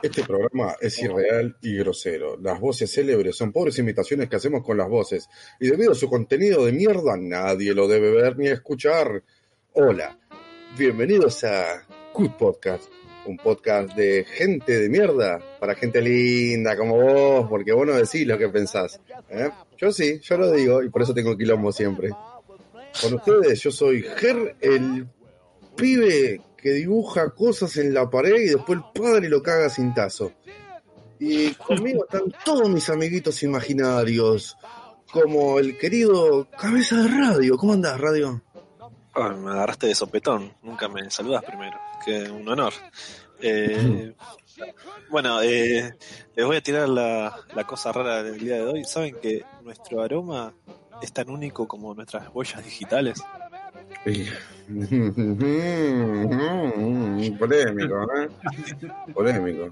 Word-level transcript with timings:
Este 0.00 0.24
programa 0.24 0.74
es 0.80 0.98
irreal 1.00 1.56
y 1.60 1.76
grosero. 1.76 2.38
Las 2.40 2.58
voces 2.58 2.90
célebres 2.90 3.36
son 3.36 3.52
pobres 3.52 3.78
imitaciones 3.78 4.28
que 4.28 4.36
hacemos 4.36 4.64
con 4.64 4.76
las 4.76 4.88
voces, 4.88 5.28
y 5.60 5.68
debido 5.68 5.92
a 5.92 5.96
su 5.96 6.08
contenido 6.08 6.64
de 6.64 6.72
mierda, 6.72 7.16
nadie 7.16 7.74
lo 7.74 7.86
debe 7.86 8.10
ver 8.10 8.38
ni 8.38 8.48
escuchar. 8.48 9.22
Hola, 9.74 10.18
bienvenidos 10.78 11.44
a 11.44 11.86
Good 12.14 12.32
Podcast, 12.38 12.84
un 13.26 13.36
podcast 13.36 13.94
de 13.94 14.24
gente 14.24 14.80
de 14.80 14.88
mierda 14.88 15.40
para 15.60 15.74
gente 15.74 16.00
linda 16.00 16.76
como 16.76 16.96
vos, 16.96 17.46
porque 17.48 17.72
vos 17.72 17.86
no 17.86 17.92
decís 17.92 18.26
lo 18.26 18.38
que 18.38 18.48
pensás. 18.48 19.00
¿eh? 19.28 19.50
Yo 19.76 19.92
sí, 19.92 20.18
yo 20.20 20.36
lo 20.38 20.50
digo, 20.52 20.82
y 20.82 20.88
por 20.88 21.02
eso 21.02 21.14
tengo 21.14 21.36
quilombo 21.36 21.70
siempre. 21.70 22.10
Con 23.00 23.14
ustedes, 23.14 23.60
yo 23.60 23.70
soy 23.70 24.02
Ger, 24.02 24.56
el 24.60 25.06
pibe 25.76 26.40
que 26.62 26.70
dibuja 26.70 27.30
cosas 27.30 27.76
en 27.76 27.92
la 27.92 28.08
pared 28.08 28.36
y 28.36 28.50
después 28.50 28.78
el 28.78 29.02
padre 29.02 29.28
lo 29.28 29.42
caga 29.42 29.68
sin 29.68 29.92
tazo. 29.92 30.32
Y 31.18 31.52
conmigo 31.54 32.04
están 32.04 32.32
todos 32.44 32.68
mis 32.68 32.88
amiguitos 32.88 33.42
imaginarios, 33.42 34.56
como 35.10 35.58
el 35.58 35.76
querido 35.76 36.48
Cabeza 36.56 37.02
de 37.02 37.08
Radio. 37.08 37.56
¿Cómo 37.56 37.72
andás, 37.72 38.00
Radio? 38.00 38.42
Ah, 39.14 39.30
me 39.30 39.50
agarraste 39.50 39.88
de 39.88 39.94
sopetón, 39.94 40.54
nunca 40.62 40.88
me 40.88 41.10
saludas 41.10 41.44
primero, 41.44 41.78
que 42.04 42.30
un 42.30 42.48
honor. 42.48 42.72
Eh, 43.40 44.14
bueno, 45.10 45.42
eh, 45.42 45.94
les 46.34 46.46
voy 46.46 46.56
a 46.56 46.62
tirar 46.62 46.88
la, 46.88 47.36
la 47.54 47.66
cosa 47.66 47.92
rara 47.92 48.22
del 48.22 48.38
día 48.38 48.56
de 48.56 48.62
hoy. 48.62 48.84
¿Saben 48.84 49.16
que 49.20 49.44
nuestro 49.62 50.00
aroma 50.00 50.54
es 51.02 51.12
tan 51.12 51.28
único 51.28 51.66
como 51.66 51.92
nuestras 51.92 52.28
huellas 52.32 52.64
digitales? 52.64 53.20
Polémico, 57.38 58.06
¿eh? 58.16 58.28
Polémico. 59.14 59.68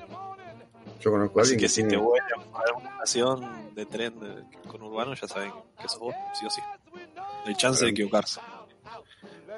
Yo 1.00 1.10
conozco 1.10 1.38
a 1.38 1.42
Así 1.42 1.52
alguien 1.54 1.60
que 1.60 1.68
si 1.68 1.74
tiene- 1.82 1.90
te 1.90 1.96
vuelven 1.96 2.40
a 2.54 2.58
alguna 2.68 2.90
estación 2.90 3.74
de 3.74 3.86
tren 3.86 4.20
de- 4.20 4.44
con 4.68 4.82
urbano, 4.82 5.14
ya 5.14 5.26
saben 5.26 5.50
que 5.80 5.88
sos 5.88 5.98
vos, 6.00 6.14
sí 6.38 6.46
o 6.46 6.50
sí. 6.50 6.60
No 6.94 7.46
hay 7.46 7.54
chance 7.54 7.84
de 7.84 7.90
equivocarse. 7.90 8.40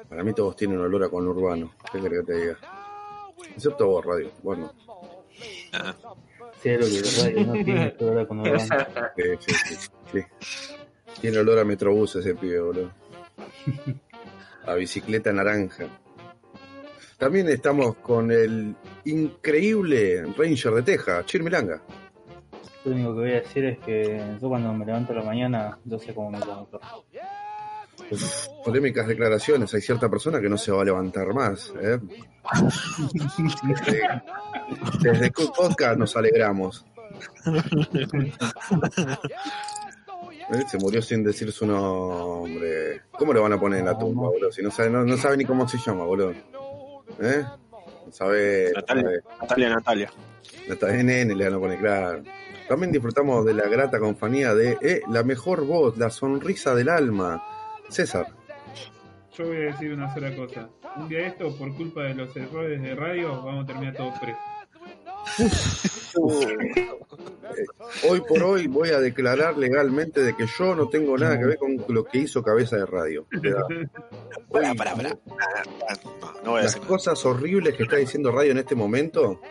Para 0.09 0.23
mí 0.23 0.33
todos 0.33 0.55
tienen 0.55 0.79
olor 0.79 1.03
a 1.03 1.09
conurbano. 1.09 1.73
¿Qué 1.91 1.99
querés 1.99 2.21
que 2.21 2.25
te 2.33 2.39
diga? 2.39 2.57
Excepto 3.55 3.87
vos, 3.87 4.05
Radio. 4.05 4.31
Bueno, 4.41 4.71
Ah, 5.73 5.93
Cero 6.61 6.85
que 6.89 7.01
radio 7.21 7.45
no 7.47 7.53
tiene 7.53 7.89
todo 7.97 8.09
ahora 8.09 8.25
con 8.27 8.39
Urbano. 8.39 8.59
sí, 8.59 8.67
sí, 9.39 9.53
sí, 9.75 9.89
sí. 10.13 10.19
Tiene 11.19 11.39
olor 11.39 11.59
a 11.59 11.65
Metrobús 11.65 12.15
ese 12.15 12.35
pibe, 12.35 12.59
boludo. 12.61 12.91
A 14.65 14.75
bicicleta 14.75 15.33
naranja. 15.33 15.85
También 17.17 17.49
estamos 17.49 17.95
con 17.97 18.31
el 18.31 18.75
increíble 19.05 20.23
Ranger 20.37 20.73
de 20.73 20.83
Texas, 20.83 21.25
Chir 21.25 21.43
Milanga. 21.43 21.81
Lo 22.85 22.91
único 22.91 23.13
que 23.13 23.19
voy 23.21 23.31
a 23.31 23.35
decir 23.35 23.65
es 23.65 23.79
que 23.79 24.21
yo 24.41 24.49
cuando 24.49 24.73
me 24.73 24.85
levanto 24.85 25.13
a 25.13 25.15
la 25.15 25.23
mañana, 25.23 25.77
yo 25.85 25.97
sé 25.99 26.13
cómo 26.13 26.31
me 26.31 26.39
levanto. 26.39 26.79
Polémicas 28.65 29.07
declaraciones. 29.07 29.73
Hay 29.73 29.81
cierta 29.81 30.09
persona 30.09 30.41
que 30.41 30.49
no 30.49 30.57
se 30.57 30.71
va 30.71 30.81
a 30.81 30.85
levantar 30.85 31.33
más. 31.33 31.71
¿eh? 31.81 31.99
Desde, 33.63 34.01
desde 35.01 35.31
Podcast 35.31 35.97
nos 35.97 36.15
alegramos. 36.17 36.85
¿Eh? 40.51 40.63
Se 40.69 40.77
murió 40.77 41.01
sin 41.01 41.23
decir 41.23 41.51
su 41.51 41.65
nombre. 41.65 43.01
¿Cómo 43.11 43.33
le 43.33 43.39
van 43.39 43.53
a 43.53 43.59
poner 43.59 43.79
en 43.79 43.85
la 43.85 43.97
tumba, 43.97 44.29
boludo? 44.29 44.51
Si 44.51 44.61
no 44.61 44.71
sabe, 44.71 44.89
no, 44.89 45.03
no 45.03 45.17
sabe 45.17 45.37
ni 45.37 45.45
cómo 45.45 45.67
se 45.67 45.77
llama, 45.77 46.03
boludo. 46.05 46.31
¿Eh? 47.21 47.43
No 48.05 48.11
sabe. 48.11 48.71
Natalia. 48.73 49.03
sabe. 49.03 49.21
Natalia, 49.41 49.69
Natalia. 49.69 50.11
Natalia 50.67 51.03
Nene 51.03 51.35
le 51.35 51.45
van 51.45 51.53
a 51.53 51.59
poner 51.59 51.79
claro. 51.79 52.23
También 52.67 52.91
disfrutamos 52.91 53.45
de 53.45 53.53
la 53.53 53.67
grata 53.67 53.99
compañía 53.99 54.53
de 54.53 54.77
eh, 54.81 55.01
la 55.09 55.23
mejor 55.23 55.65
voz, 55.65 55.97
la 55.97 56.09
sonrisa 56.09 56.73
del 56.75 56.89
alma. 56.89 57.43
César. 57.89 58.27
Yo 59.37 59.45
voy 59.45 59.57
a 59.57 59.59
decir 59.59 59.93
una 59.93 60.13
sola 60.13 60.35
cosa. 60.35 60.69
Un 60.95 61.09
día 61.09 61.27
esto, 61.27 61.55
por 61.57 61.75
culpa 61.75 62.03
de 62.03 62.13
los 62.13 62.35
errores 62.35 62.81
de 62.81 62.95
radio, 62.95 63.43
vamos 63.43 63.63
a 63.63 63.67
terminar 63.67 63.95
todos 63.95 64.13
presos. 64.19 65.99
Eh, 66.15 66.87
hoy 68.09 68.21
por 68.21 68.43
hoy 68.43 68.67
voy 68.67 68.89
a 68.89 68.99
declarar 68.99 69.57
legalmente 69.57 70.21
de 70.21 70.35
que 70.35 70.45
yo 70.45 70.75
no 70.75 70.87
tengo 70.89 71.17
nada 71.17 71.39
que 71.39 71.45
ver 71.45 71.57
con 71.57 71.83
lo 71.87 72.03
que 72.03 72.19
hizo 72.19 72.43
Cabeza 72.43 72.77
de 72.77 72.85
Radio. 72.85 73.25
Pará, 74.51 74.75
pará, 74.75 74.95
pará. 74.95 75.17
No, 76.43 76.51
no 76.51 76.57
Las 76.57 76.75
cosas 76.75 77.25
horribles 77.25 77.75
que 77.75 77.83
está 77.83 77.95
diciendo 77.95 78.31
Radio 78.31 78.51
en 78.51 78.59
este 78.59 78.75
momento. 78.75 79.41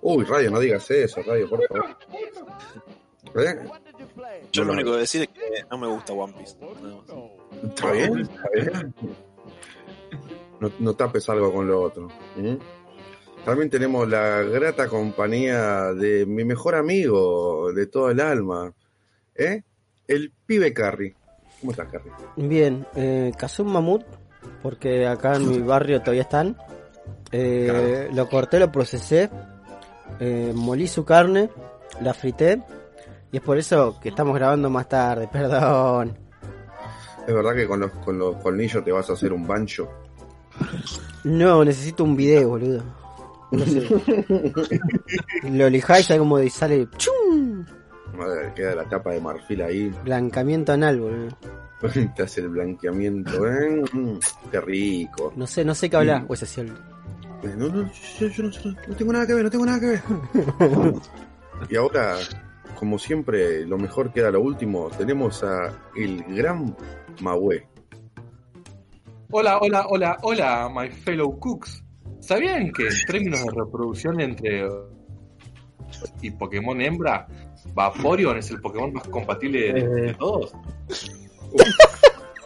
Uy, 0.00 0.24
Radio, 0.24 0.50
no 0.50 0.58
digas 0.58 0.90
eso, 0.90 1.22
Radio, 1.22 1.48
por 1.48 1.60
favor. 1.66 1.96
¿Eh? 3.36 3.58
Yo 4.50 4.64
lo 4.64 4.72
único 4.72 4.92
que 4.92 4.98
decir 4.98 5.22
es 5.22 5.28
que 5.28 5.64
no 5.70 5.78
me 5.78 5.86
gusta 5.86 6.14
One 6.14 6.32
Piece. 6.32 6.56
Está 7.62 7.92
bien, 7.92 8.20
está 8.20 8.48
bien. 8.54 8.94
No, 10.60 10.70
no 10.78 10.94
tapes 10.94 11.28
algo 11.28 11.52
con 11.52 11.68
lo 11.68 11.82
otro. 11.82 12.08
¿Mm? 12.36 12.56
También 13.44 13.70
tenemos 13.70 14.08
la 14.08 14.42
grata 14.42 14.86
compañía 14.88 15.92
de 15.94 16.26
mi 16.26 16.44
mejor 16.44 16.74
amigo 16.74 17.72
de 17.72 17.86
todo 17.86 18.10
el 18.10 18.20
alma, 18.20 18.72
¿eh? 19.34 19.62
El 20.06 20.32
pibe 20.46 20.72
Carry. 20.72 21.14
¿Cómo 21.60 21.72
estás, 21.72 21.88
Carry? 21.90 22.10
Bien, 22.36 22.86
eh, 22.94 23.32
cazé 23.38 23.62
un 23.62 23.72
mamut, 23.72 24.04
porque 24.62 25.06
acá 25.06 25.36
en 25.36 25.48
mi 25.48 25.58
barrio 25.60 26.00
todavía 26.00 26.22
están. 26.22 26.56
Eh, 27.32 28.08
Lo 28.12 28.28
corté, 28.28 28.58
lo 28.58 28.70
procesé, 28.70 29.30
eh, 30.18 30.52
molí 30.54 30.86
su 30.86 31.04
carne, 31.04 31.48
la 32.02 32.12
frité, 32.12 32.62
y 33.32 33.36
es 33.38 33.42
por 33.42 33.56
eso 33.56 33.98
que 34.00 34.10
estamos 34.10 34.34
grabando 34.34 34.68
más 34.68 34.88
tarde, 34.88 35.28
perdón. 35.32 36.16
¿Es 37.26 37.34
verdad 37.34 37.54
que 37.54 37.66
con 37.66 37.80
los, 37.80 37.90
con 37.92 38.18
los 38.18 38.36
colmillos 38.36 38.84
te 38.84 38.92
vas 38.92 39.08
a 39.08 39.12
hacer 39.14 39.32
un 39.32 39.46
bancho? 39.46 39.88
No, 41.24 41.64
necesito 41.64 42.04
un 42.04 42.16
video, 42.16 42.50
boludo. 42.50 42.99
No 43.50 43.64
sé. 43.66 43.86
lo 45.50 45.68
lijáis, 45.70 46.06
¿sabes 46.06 46.20
cómo 46.20 46.38
sale? 46.48 46.88
¡Chum! 46.96 47.64
Madre, 48.16 48.52
queda 48.54 48.74
la 48.74 48.88
tapa 48.88 49.12
de 49.12 49.20
marfil 49.20 49.62
ahí. 49.62 49.92
Blancamiento 50.04 50.72
anal, 50.72 51.00
boludo. 51.00 51.28
Te 52.16 52.22
hace 52.22 52.40
el 52.42 52.48
blanqueamiento, 52.48 53.46
¿eh? 53.48 53.82
Mm, 53.92 54.18
Qué 54.50 54.60
rico. 54.60 55.32
No 55.36 55.46
sé, 55.46 55.64
no 55.64 55.74
sé 55.74 55.88
qué 55.88 55.96
hablar. 55.96 56.24
O 56.28 56.34
es 56.34 56.42
así 56.42 56.60
el- 56.60 56.68
Eh, 57.42 57.54
No, 57.56 57.68
no, 57.68 57.90
yo, 58.18 58.26
yo 58.28 58.42
no, 58.44 58.50
yo 58.50 58.70
no 58.88 58.96
tengo 58.96 59.12
nada 59.12 59.26
que 59.26 59.34
ver, 59.34 59.44
no 59.44 59.50
tengo 59.50 59.64
nada 59.66 59.80
que 59.80 59.86
ver. 59.86 60.02
y 61.70 61.76
ahora, 61.76 62.16
como 62.78 62.98
siempre, 62.98 63.64
lo 63.66 63.78
mejor 63.78 64.12
queda 64.12 64.30
lo 64.30 64.42
último. 64.42 64.90
Tenemos 64.90 65.42
a 65.42 65.72
el 65.96 66.22
gran 66.24 66.76
Mahue. 67.22 67.66
Hola, 69.30 69.58
hola, 69.60 69.86
hola, 69.88 70.18
hola, 70.22 70.68
my 70.74 70.90
fellow 70.90 71.38
cooks. 71.38 71.82
¿Sabían 72.20 72.72
que 72.72 72.86
en 72.88 73.06
términos 73.06 73.44
de 73.44 73.50
reproducción 73.50 74.20
entre 74.20 74.68
y 76.22 76.30
Pokémon 76.30 76.80
hembra, 76.80 77.26
Vaporeon 77.74 78.38
es 78.38 78.50
el 78.50 78.60
Pokémon 78.60 78.92
más 78.92 79.08
compatible 79.08 79.72
de, 79.72 79.88
de 79.88 80.14
todos? 80.14 80.52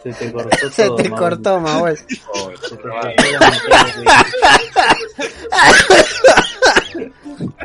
Se 0.03 0.13
te 0.13 0.31
cortó 0.31 0.69
Se 0.69 0.85
todo. 0.87 0.95
te 0.97 1.09
cortó, 1.09 1.59
Mahuel. 1.59 1.97
Oh, 2.33 2.51
Se 2.61 2.75
te 2.77 2.83
ah, 2.87 3.11
cortó 3.39 3.73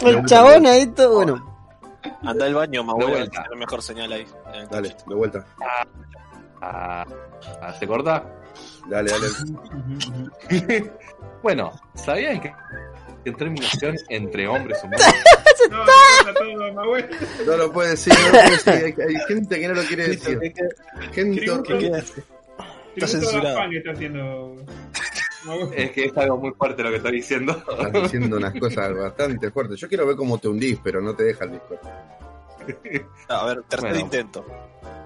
la 0.03 0.11
El 0.11 0.25
chabón 0.25 0.67
ahí 0.67 0.87
todo, 0.89 1.15
bueno. 1.17 1.47
Anda 2.23 2.47
al 2.47 2.55
baño, 2.55 2.85
vuelta. 2.85 3.43
tiene 3.43 3.57
mejor 3.57 3.83
señal 3.83 4.13
ahí. 4.13 4.27
Dale, 4.71 4.97
de 5.07 5.15
vuelta. 5.15 5.45
ah, 6.63 7.05
ah, 7.61 7.75
¿Se 7.79 7.87
corta? 7.87 8.25
Dale, 8.89 9.11
dale. 9.11 10.91
Bueno, 11.43 11.73
¿sabían 11.95 12.41
que 12.41 12.53
en 13.25 13.35
de 13.35 13.97
entre 14.09 14.47
hombres 14.49 14.79
humanos 14.83 15.07
No, 15.71 15.85
está 16.21 16.35
todo, 16.35 16.73
Mahuel. 16.75 17.09
No 17.47 17.57
lo 17.57 17.73
puede 17.73 17.91
decir, 17.91 18.13
no 18.13 18.27
lo 18.27 18.33
puede 18.33 18.51
decir. 18.51 18.73
Hay, 18.73 19.09
hay 19.09 19.15
gente 19.29 19.61
que 19.61 19.69
no 19.69 19.75
lo 19.75 19.83
quiere 19.83 20.09
decir. 20.09 20.41
Gente 21.13 21.41
que- 21.41 22.03
Está 22.97 23.07
censurado. 23.07 23.71
Está 23.73 23.93
haciendo. 23.93 24.57
Es 25.75 25.91
que 25.93 26.05
es 26.07 26.17
algo 26.19 26.39
muy 26.39 26.51
fuerte 26.53 26.83
lo 26.83 26.91
que 26.91 26.97
estoy 26.97 27.13
diciendo? 27.13 27.63
Estás 27.71 27.93
diciendo 27.93 28.37
unas 28.37 28.55
cosas 28.59 28.95
bastante 28.95 29.51
fuertes. 29.51 29.79
Yo 29.79 29.89
quiero 29.89 30.07
ver 30.07 30.17
cómo 30.17 30.39
te 30.39 30.49
hundís, 30.49 30.79
pero 30.83 31.01
no 31.01 31.15
te 31.15 31.25
deja 31.25 31.45
el 31.45 31.53
disco. 31.53 31.79
A 33.29 33.47
ver, 33.47 33.63
tercer 33.63 33.91
Bueno. 33.91 34.05
intento. 34.05 34.45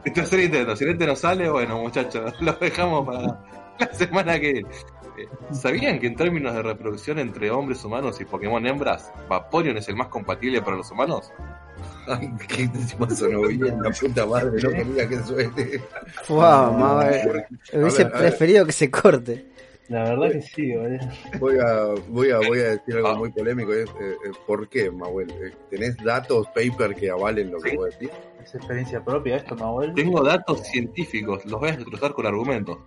El 0.05 0.13
tercer 0.13 0.41
intento, 0.41 0.77
si 0.77 0.85
este 0.85 1.07
no 1.07 1.17
sale, 1.17 1.49
bueno 1.49 1.79
muchachos, 1.79 2.35
lo 2.41 2.53
dejamos 2.55 3.07
para 3.07 3.41
la 3.79 3.95
semana 3.95 4.39
que 4.39 4.53
viene. 4.53 4.69
Eh, 5.17 5.29
¿Sabían 5.53 5.99
que 6.01 6.09
en 6.09 6.17
términos 6.17 6.55
de 6.55 6.63
reproducción 6.63 7.19
entre 7.21 7.51
hombres 7.51 7.85
humanos 7.85 8.21
y 8.21 8.25
Pokémon 8.25 8.67
hembras, 8.67 9.13
Vaporeon 9.29 9.77
es 9.77 9.89
el 9.89 9.97
más 9.97 10.09
compatible 10.09 10.61
para 10.61 10.77
los 10.77 10.91
humanos? 10.91 11.33
Ay, 12.07 12.31
qué 12.49 12.69
tipo 12.69 13.09
sonó 13.11 13.43
bien, 13.49 13.81
la 13.83 13.91
puta 13.91 14.27
madre, 14.27 14.61
no 14.63 14.71
quería 14.71 15.09
que 15.09 15.19
suene. 15.21 15.81
Hubiese 16.29 16.43
A 16.43 17.07
ver, 17.09 17.47
a 17.73 17.85
ver. 17.85 18.13
preferido 18.13 18.67
que 18.67 18.73
se 18.73 18.91
corte. 18.91 19.47
La 19.89 20.05
verdad 20.05 20.33
que 20.33 20.41
sí, 20.43 20.75
boludo. 20.75 20.99
Voy 21.39 21.59
a, 21.59 21.85
voy 22.09 22.31
a, 22.31 22.39
voy 22.39 22.59
a 22.61 22.71
decir 22.71 22.97
algo 22.97 23.09
Ah. 23.09 23.15
muy 23.17 23.31
polémico. 23.31 23.73
Es, 23.73 23.89
eh, 23.91 23.93
eh, 24.27 24.31
¿Por 24.47 24.67
qué, 24.69 24.91
Mahuel? 24.91 25.31
Eh, 25.31 25.53
¿Tenés 25.71 25.97
datos, 26.03 26.47
paper 26.49 26.95
que 26.95 27.11
avalen 27.11 27.51
lo 27.51 27.61
que 27.61 27.71
Sí. 27.71 27.77
vos 27.77 27.91
decís? 27.91 28.11
Es 28.45 28.55
experiencia 28.55 29.03
propia 29.03 29.37
esto, 29.37 29.57
Manuel. 29.57 29.95
Tengo 29.95 30.23
datos 30.23 30.61
científicos, 30.67 31.45
los 31.47 31.59
voy 31.59 31.71
a 31.71 31.77
destrozar 31.77 32.13
con 32.13 32.27
argumentos. 32.27 32.79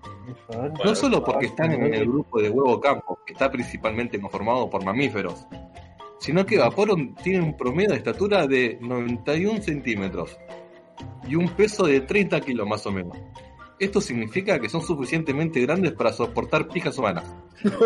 No 0.85 0.95
solo 0.95 1.23
porque 1.23 1.47
están 1.47 1.71
en 1.73 1.93
el 1.93 2.05
grupo 2.07 2.39
de 2.41 2.49
huevo 2.49 2.79
campo, 2.79 3.19
que 3.25 3.33
está 3.33 3.49
principalmente 3.49 4.19
conformado 4.21 4.69
por 4.69 4.83
mamíferos, 4.85 5.47
sino 6.19 6.45
que 6.45 6.57
Vaporon 6.59 7.15
tiene 7.15 7.41
un 7.41 7.57
promedio 7.57 7.89
de 7.91 7.97
estatura 7.97 8.45
de 8.45 8.77
91 8.81 9.61
centímetros 9.61 10.37
y 11.27 11.35
un 11.35 11.49
peso 11.49 11.85
de 11.87 12.01
30 12.01 12.39
kilos 12.41 12.67
más 12.67 12.85
o 12.85 12.91
menos. 12.91 13.17
Esto 13.79 14.01
significa 14.01 14.59
que 14.59 14.69
son 14.69 14.81
suficientemente 14.81 15.61
grandes 15.61 15.91
para 15.93 16.11
soportar 16.11 16.67
pijas 16.67 16.97
humanas. 16.97 17.31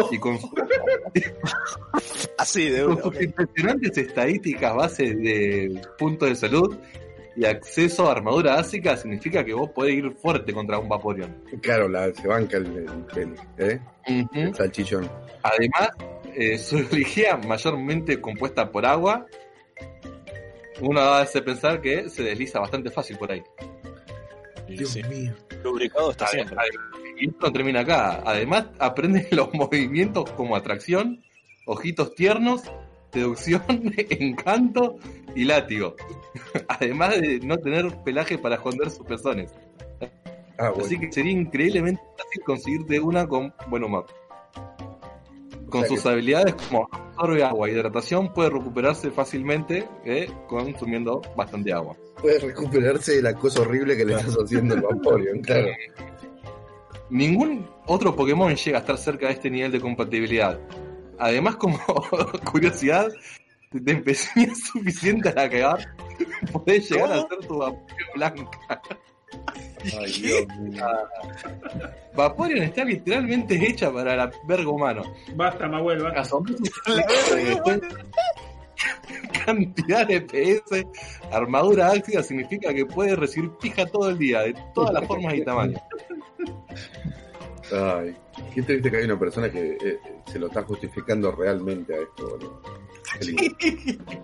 Y 0.10 0.18
con, 0.20 0.38
su- 0.40 0.50
Así 2.38 2.70
de 2.70 2.86
con 2.86 3.02
sus 3.02 3.22
impresionantes 3.22 3.98
estadísticas 3.98 4.74
bases 4.76 5.18
de 5.18 5.82
puntos 5.98 6.30
de 6.30 6.36
salud 6.36 6.78
y 7.36 7.46
acceso 7.46 8.08
a 8.10 8.12
armadura 8.12 8.56
básica, 8.56 8.98
significa 8.98 9.44
que 9.46 9.54
vos 9.54 9.70
podés 9.72 9.96
ir 9.96 10.12
fuerte 10.12 10.52
contra 10.54 10.78
un 10.80 10.90
Vaporeon. 10.90 11.44
Claro, 11.62 11.88
la, 11.88 12.14
se 12.14 12.28
banca 12.28 12.58
el, 12.58 12.66
el, 12.66 13.06
el- 13.16 13.36
¿eh? 13.58 13.80
el 14.34 14.54
salchichón. 14.56 15.10
Además, 15.44 15.90
eh, 16.36 16.58
su 16.60 16.78
energía 16.78 17.38
mayormente 17.38 18.20
compuesta 18.20 18.70
por 18.72 18.86
agua, 18.86 19.26
uno 20.82 21.00
hace 21.02 21.42
pensar 21.42 21.80
que 21.82 22.10
se 22.10 22.24
desliza 22.24 22.60
bastante 22.60 22.90
fácil 22.90 23.18
por 23.18 23.32
ahí. 23.32 23.44
Sí, 24.86 25.04
mío. 25.04 25.34
lubricado 25.64 26.12
está 26.12 26.28
siempre. 26.28 26.56
Y 27.20 27.28
esto 27.28 27.48
no 27.48 27.52
termina 27.54 27.82
acá. 27.82 28.22
Además, 28.26 28.68
aprende 28.80 29.28
los 29.32 29.54
movimientos 29.54 30.30
como 30.32 30.56
atracción, 30.56 31.22
ojitos 31.66 32.16
tiernos, 32.16 32.64
seducción, 33.12 33.62
encanto 33.98 34.98
y 35.36 35.46
látigo. 35.46 35.96
Además 36.68 37.20
de 37.22 37.40
no 37.40 37.58
tener 37.58 37.96
pelaje 38.04 38.38
para 38.38 38.56
esconder 38.56 38.90
sus 38.90 39.06
pezones. 39.06 39.54
Ah, 40.58 40.70
bueno. 40.70 40.86
Así 40.86 41.00
que 41.00 41.12
sería 41.12 41.32
increíblemente 41.32 42.02
fácil 42.18 42.42
conseguirte 42.46 43.00
una 43.00 43.28
con 43.28 43.54
buen 43.68 43.84
humor. 43.84 44.06
Con 45.70 45.82
O 45.82 45.86
sea 45.86 45.90
sus 45.96 46.04
que- 46.04 46.10
habilidades 46.10 46.54
como 46.56 46.88
absorbe 46.92 47.44
agua 47.44 47.70
y 47.70 47.72
hidratación, 47.74 48.34
puede 48.34 48.50
recuperarse 48.50 49.10
fácilmente 49.12 49.88
eh, 50.06 50.30
consumiendo 50.48 51.22
bastante 51.36 51.72
agua. 51.72 51.96
Puede 52.22 52.40
recuperarse 52.40 53.16
de 53.16 53.22
la 53.22 53.34
cosa 53.34 53.62
horrible 53.62 53.96
que 53.98 54.06
le 54.06 54.14
estás 54.16 54.36
haciendo 54.44 54.76
al 54.76 54.82
Vaporeon, 54.82 55.40
claro. 55.44 55.68
Ningún 57.10 57.68
otro 57.88 58.16
Pokémon 58.16 58.56
llega 58.56 58.78
a 58.78 58.82
estar 58.82 58.98
cerca 58.98 59.28
de 59.28 59.34
este 59.34 59.50
nivel 59.50 59.72
de 59.72 59.82
compatibilidad. 59.82 60.60
Además, 61.22 61.56
como 61.58 61.80
curiosidad, 62.52 63.08
si 63.72 63.80
te 63.80 63.92
empezarías 63.92 64.60
suficiente 64.60 65.30
a 65.30 65.34
la 65.34 65.50
cagar, 65.50 65.96
podés 66.52 66.90
llegar 66.90 67.12
a 67.12 67.28
ser 67.28 67.48
tu 67.48 67.60
Vaporeon 67.60 68.10
blanca. 68.16 68.82
Ay, 70.00 70.12
Dios 70.14 70.48
mío. 70.58 70.84
Vaporeon 72.16 72.64
está 72.64 72.84
literalmente 72.84 73.56
hecha 73.56 73.94
para 73.94 74.16
la 74.16 74.32
verga 74.48 74.70
humano. 74.70 75.04
Basta, 75.36 75.68
Mahuel, 75.68 76.02
basta. 76.02 76.22
Asombroso 76.22 76.64
cantidad 79.46 80.08
de 80.08 80.22
PS, 80.22 80.86
armadura 81.32 81.92
ácida 81.92 82.24
significa 82.24 82.74
que 82.74 82.86
puede 82.86 83.16
recibir 83.16 83.52
pija 83.62 83.86
todo 83.86 84.10
el 84.10 84.18
día, 84.18 84.42
de 84.42 84.56
todas 84.74 84.94
las 84.94 85.06
formas 85.06 85.36
y 85.36 85.44
tamaños. 85.44 85.82
Ay, 87.72 88.16
qué 88.54 88.62
triste 88.64 88.92
que 88.92 88.98
hay 88.98 89.06
una 89.06 89.18
persona 89.20 89.52
que 89.52 89.78
eh, 89.82 90.00
se 90.32 90.40
lo 90.40 90.48
está 90.48 90.64
justificando 90.64 91.32
realmente 91.32 91.94
a 91.96 92.00
esto, 92.00 92.38
lindo. 93.22 93.58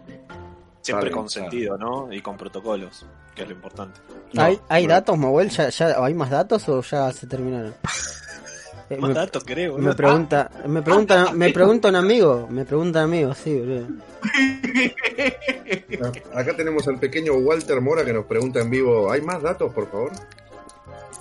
Siempre 0.82 1.10
Vale, 1.10 1.12
con 1.12 1.30
sentido, 1.30 1.78
¿no? 1.78 2.12
Y 2.14 2.22
con 2.22 2.38
protocolos, 2.38 3.06
que 3.36 3.42
es 3.42 3.48
lo 3.50 3.56
importante. 3.56 4.00
No, 4.32 4.42
¿Hay, 4.42 4.58
hay 4.70 4.88
no. 4.88 4.94
datos, 4.94 5.18
Manuel? 5.18 5.50
¿Ya, 5.50 5.68
ya, 5.68 6.02
¿Hay 6.02 6.14
más 6.14 6.30
datos 6.30 6.68
o 6.70 6.82
ya 6.82 7.12
se 7.12 7.28
terminaron? 7.28 7.74
Eh, 8.90 8.96
Más 8.96 9.10
me, 9.10 9.16
datos, 9.16 9.44
creo. 9.44 9.78
me 9.78 9.94
pregunta, 9.94 10.50
me 10.66 10.82
pregunta, 10.82 11.34
me 11.34 11.52
pregunta 11.52 11.90
un 11.90 11.98
amigo, 11.98 12.48
me 12.50 12.64
pregunta 12.64 13.00
un 13.00 13.04
amigo, 13.12 13.34
sí, 13.34 13.60
boludo. 13.60 13.86
Ah, 16.02 16.40
Acá 16.40 16.56
tenemos 16.56 16.88
al 16.88 16.98
pequeño 16.98 17.34
Walter 17.34 17.82
Mora 17.82 18.06
que 18.06 18.14
nos 18.14 18.26
pregunta 18.26 18.62
en 18.62 18.70
vivo, 18.70 19.12
¿hay 19.12 19.22
más 19.22 19.42
datos, 19.42 19.74
por 19.74 19.92
favor? 19.92 20.12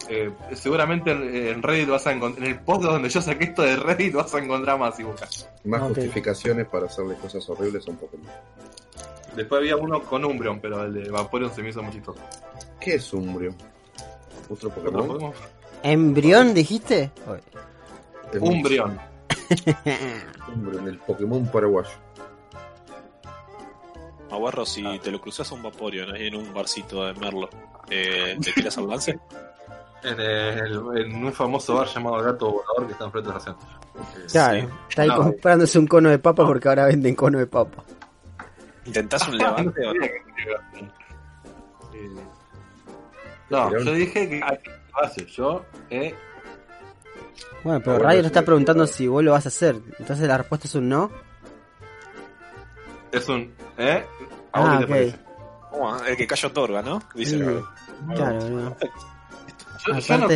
Eh, 0.09 0.31
seguramente 0.55 1.11
en, 1.11 1.23
en 1.49 1.63
Reddit 1.63 1.89
vas 1.89 2.07
a 2.07 2.13
encontrar, 2.13 2.47
en 2.47 2.53
el 2.53 2.61
post 2.61 2.83
donde 2.83 3.09
yo 3.09 3.21
saqué 3.21 3.45
esto 3.47 3.63
de 3.63 3.77
Reddit 3.77 4.15
vas 4.15 4.35
a 4.35 4.39
encontrar 4.39 4.79
más 4.79 4.97
si 4.97 5.03
buscas. 5.03 5.49
Más 5.65 5.83
justificaciones 5.83 6.67
para 6.69 6.87
hacerle 6.87 7.17
cosas 7.17 7.49
horribles 7.49 7.87
a 7.89 7.91
un 7.91 7.97
Pokémon. 7.97 8.31
Después 9.35 9.59
había 9.59 9.77
uno 9.77 10.03
con 10.03 10.25
Umbreon, 10.25 10.61
pero 10.61 10.85
el 10.85 10.95
de 10.95 11.11
Vaporeon 11.11 11.53
se 11.53 11.63
me 11.63 11.69
hizo 11.69 11.83
muy 11.83 11.93
chistoso. 11.93 12.21
¿Qué 12.81 12.95
es 12.95 13.13
Umbrio? 13.13 13.55
¿Otro 14.49 14.69
¿Otro 14.69 14.83
Pokémon? 14.83 15.09
Pokémon? 15.09 15.33
¿Embrión 15.83 16.55
dijiste? 16.55 17.11
Umbreon. 18.41 18.99
Umbrio, 20.55 20.81
en 20.81 20.89
el 20.89 20.99
Pokémon 20.99 21.47
paraguayo. 21.47 21.91
Aguarro, 24.31 24.65
si 24.65 24.83
te 25.01 25.11
lo 25.11 25.21
cruzas 25.21 25.51
a 25.51 25.55
un 25.55 25.63
Vaporeon 25.63 26.15
ahí 26.15 26.29
en 26.29 26.37
un 26.37 26.53
barcito 26.53 27.05
de 27.05 27.15
Merlo, 27.15 27.49
eh, 27.91 28.37
¿te 28.43 28.53
tiras 28.53 28.77
al 28.79 28.89
lance? 28.89 29.19
En, 30.03 30.21
el- 30.21 30.83
en 30.99 31.25
un 31.25 31.33
famoso 31.33 31.75
bar 31.77 31.87
llamado 31.89 32.23
Gato 32.23 32.51
Volador 32.53 32.87
que 32.87 32.93
está 32.93 33.05
enfrente 33.07 33.29
de 33.29 33.33
la 33.35 33.39
estación. 33.39 33.77
Claro, 34.31 34.61
Sí. 34.61 34.69
está 34.91 35.03
ahí 35.03 35.09
No. 35.09 35.17
comprándose 35.17 35.79
un 35.79 35.87
cono 35.87 36.11
de 36.11 36.19
papa 36.19 36.47
porque 36.47 36.69
ahora 36.69 36.87
venden 36.87 37.15
cono 37.15 37.39
de 37.39 37.47
papa. 37.47 37.83
¿Intentás 38.85 39.27
un 39.29 39.39
levante 39.39 39.87
o 39.87 39.95
no? 39.95 40.07
No, 43.49 43.71
yo 43.79 43.93
dije 43.93 44.29
que 44.29 44.41
lo 44.41 45.05
hace. 45.05 45.25
Yo, 45.27 45.65
eh, 45.91 46.15
Bueno, 47.63 47.81
pero 47.81 47.97
Ah, 47.97 47.99
Radio 48.01 48.19
sí, 48.19 48.23
nos 48.23 48.27
está 48.27 48.43
preguntando 48.43 48.87
si 48.87 49.09
vos 49.09 49.25
lo 49.25 49.33
vas 49.33 49.45
a 49.47 49.49
hacer. 49.49 49.77
Entonces 49.99 50.27
la 50.29 50.39
respuesta 50.39 50.67
es 50.69 50.75
un 50.75 50.89
no. 50.89 51.11
es 53.13 53.29
un. 53.29 53.53
¿Eh? 53.79 54.05
¿A 54.53 54.61
vos 54.61 54.69
Ah, 54.71 54.85
te. 54.87 55.15
El 56.11 56.17
que 56.17 56.27
cayó 56.27 56.49
otorga, 56.49 56.83
¿no? 56.83 57.01
Dice 57.15 57.33
Sí, 57.33 57.39
la- 57.39 58.15
claro, 58.15 58.39
boludo. 58.41 58.77
Yo, 59.87 59.99
yo 59.99 60.19
no 60.19 60.29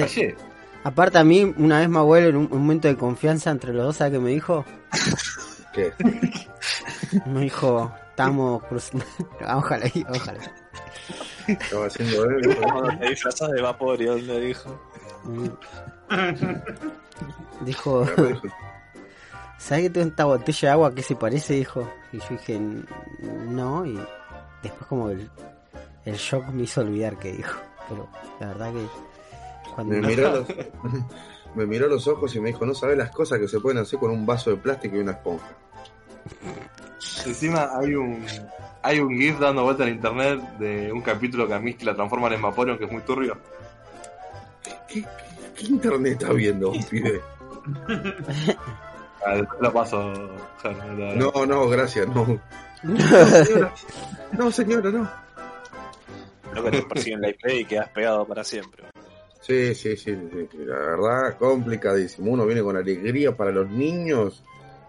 Aparte- 0.83 1.19
a 1.19 1.25
mí, 1.25 1.43
una 1.59 1.81
vez 1.81 1.89
más 1.91 2.01
abuelo 2.01 2.29
en 2.29 2.37
un, 2.37 2.49
un 2.51 2.59
momento 2.63 2.89
de 2.89 2.97
confianza 2.97 3.51
entre 3.51 3.73
los 3.75 3.85
dos, 3.87 3.97
¿sabes 3.97 4.15
qué 4.15 4.19
me 4.19 4.31
dijo? 4.31 4.65
¿Qué? 5.75 5.93
Me 7.27 7.41
dijo, 7.43 7.93
estamos 8.11 8.63
cruzando... 8.65 9.05
ojalá, 9.55 9.87
ojalá. 10.09 10.41
Estaba 11.47 11.87
haciendo 11.87 12.27
te 12.99 13.09
disfrazás 13.11 13.51
de 13.51 13.61
Vaporeon, 13.63 14.27
le 14.27 14.41
dijo. 14.41 14.81
Mm. 15.25 15.49
Dijo, 17.65 18.07
¿sabes 19.59 19.85
que 19.85 19.91
tengo 19.91 20.09
esta 20.09 20.25
botella 20.25 20.69
de 20.69 20.73
agua 20.73 20.95
que 20.95 21.03
se 21.03 21.15
parece? 21.17 21.55
Dijo. 21.55 21.91
Y 22.13 22.19
yo 22.19 22.25
dije, 22.31 22.55
"N- 22.57 22.85
no, 23.49 23.85
y 23.85 23.99
después 24.63 24.87
como 24.89 25.11
el, 25.11 25.31
el 26.05 26.15
shock 26.17 26.47
me 26.49 26.63
hizo 26.63 26.81
olvidar 26.81 27.17
que 27.19 27.33
dijo. 27.33 27.61
Pero 27.89 28.09
la 28.41 28.47
verdad 28.49 28.73
que 28.73 28.87
cuando... 29.75 29.95
Me 29.95 30.01
miró, 30.07 30.31
los, 30.31 30.47
me 31.55 31.67
miró 31.67 31.89
los 31.89 32.07
ojos 32.09 32.35
y 32.35 32.41
me 32.41 32.49
dijo, 32.49 32.65
no 32.67 32.75
sabes 32.75 32.97
las 32.99 33.11
cosas 33.11 33.39
que 33.39 33.49
se 33.49 33.61
pueden 33.61 33.79
hacer 33.79 33.99
con 33.99 34.11
un 34.11 34.25
vaso 34.27 34.51
de 34.51 34.57
plástico 34.57 34.97
y 34.97 35.01
una 35.01 35.13
esponja. 35.13 35.47
Encima 37.27 37.71
hay 37.79 37.95
un. 37.95 38.25
Hay 38.83 38.99
un 38.99 39.11
GIF 39.11 39.39
dando 39.39 39.63
vuelta 39.65 39.83
en 39.85 39.95
internet 39.95 40.41
de 40.59 40.91
un 40.93 41.03
capítulo 41.03 41.47
que 41.47 41.55
a 41.55 41.59
Misty 41.59 41.85
la 41.85 41.95
transforman 41.95 42.33
en 42.33 42.41
Vaporeon 42.43 42.79
que 42.79 42.85
es 42.85 42.93
muy 42.93 43.03
turbio. 43.03 43.37
¿Qué, 44.63 44.73
qué- 45.03 45.07
qué 45.57 45.67
internet 45.67 46.13
está 46.21 46.33
viendo, 46.33 46.73
pibe? 46.91 47.21
Ah, 49.27 49.35
después 49.35 49.61
lo 49.61 49.71
paso. 49.71 50.13
No, 50.65 50.73
no, 50.73 51.15
no. 51.15 51.31
No, 51.33 51.47
no, 51.47 51.69
gracias, 51.69 52.09
no. 52.09 52.41
No, 54.33 54.51
señora, 54.51 54.91
no. 54.91 55.11
Lo 56.55 56.65
que 56.65 56.71
te 56.71 56.83
persiguen 56.83 57.21
la 57.21 57.29
IP 57.29 57.47
y 57.51 57.65
quedas 57.67 57.91
pegado 57.91 58.27
para 58.27 58.43
siempre. 58.45 58.85
Sí, 59.41 59.75
sí, 59.75 59.97
sí, 59.97 60.15
sí, 60.15 60.49
sí, 60.51 60.59
la 60.65 60.77
verdad, 60.79 61.39
complicadísimo. 61.39 62.31
Uno 62.33 62.45
viene 62.47 62.63
con 62.63 62.77
alegría 62.77 63.35
para 63.37 63.51
los 63.51 63.69
niños 63.71 64.43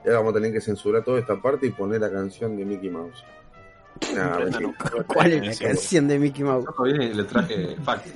y 0.04 0.08
ahora 0.08 0.20
vamos 0.20 0.32
a 0.32 0.36
tener 0.36 0.52
que 0.54 0.62
censurar 0.62 1.04
toda 1.04 1.20
esta 1.20 1.42
parte 1.42 1.68
y 1.68 1.72
poner 1.72 2.02
la 2.02 2.12
canción 2.12 2.58
de 2.58 2.66
Mickey 2.66 2.90
Mouse. 2.90 3.24
Nah, 4.14 4.40
mentira. 4.40 4.74
¿Cuál 5.08 5.34
es 5.34 5.46
la 5.48 5.54
Sí, 5.54 5.64
canción 5.66 6.08
de 6.08 6.20
Mickey 6.20 6.44
Mouse? 6.44 6.66
Le 6.84 7.24
traje 7.24 7.76
fax. 7.84 8.14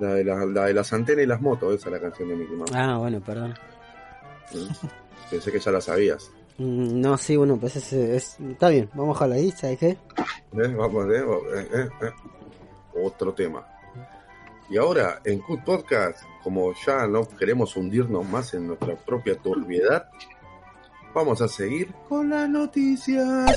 la, 0.00 0.14
de 0.14 0.24
la, 0.24 0.44
la 0.44 0.64
de 0.66 0.74
las 0.74 0.92
antenas 0.92 1.24
y 1.24 1.26
las 1.26 1.40
motos, 1.40 1.74
esa 1.74 1.88
es 1.88 1.92
la 1.92 2.00
canción 2.00 2.28
de 2.28 2.36
Mickey 2.36 2.56
Mouse. 2.56 2.72
Ah, 2.74 2.98
bueno, 2.98 3.20
perdón. 3.20 3.54
Mm. 4.52 4.86
Pensé 5.30 5.50
que 5.52 5.58
ya 5.58 5.70
la 5.70 5.80
sabías. 5.80 6.30
Mm, 6.58 7.00
No, 7.00 7.16
sí, 7.16 7.34
bueno, 7.36 7.56
pues 7.58 7.76
es, 7.76 7.92
es- 7.94 8.40
está 8.40 8.68
bien, 8.68 8.90
vamos 8.94 9.16
a 9.22 9.26
dejarla 9.26 9.34
ahí, 9.36 9.50
¿sabes 9.52 9.78
qué? 9.78 9.88
¿Eh? 9.88 9.96
Vamos, 10.76 11.06
eh, 11.12 11.18
eh, 11.24 11.68
eh, 11.72 11.88
eh. 12.02 12.10
Otro 13.02 13.32
tema. 13.32 13.66
Y 14.68 14.76
ahora, 14.76 15.20
en 15.24 15.38
Cut 15.40 15.64
Podcast, 15.64 16.22
como 16.42 16.74
ya 16.74 17.06
no 17.06 17.26
queremos 17.28 17.76
hundirnos 17.76 18.28
más 18.28 18.52
en 18.54 18.66
nuestra 18.66 18.96
propia 18.96 19.36
turbiedad, 19.36 20.08
vamos 21.14 21.40
a 21.40 21.46
seguir 21.48 21.92
con 22.08 22.30
las 22.30 22.48
noticias. 22.48 23.54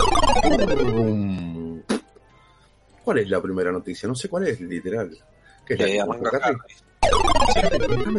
¿Cuál 3.03 3.17
es 3.17 3.29
la 3.29 3.41
primera 3.41 3.71
noticia? 3.71 4.07
No 4.07 4.13
sé 4.15 4.29
cuál 4.29 4.47
es, 4.47 4.61
literal. 4.61 5.17
¿Qué 5.65 5.73
es 5.73 5.79
la 5.79 5.87
Eh, 5.87 5.97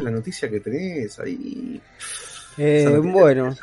la 0.03 0.11
noticia 0.11 0.51
que 0.51 0.61
tenés 0.61 1.19
ahí. 1.21 1.81
Eh, 2.59 2.99
bueno, 3.03 3.57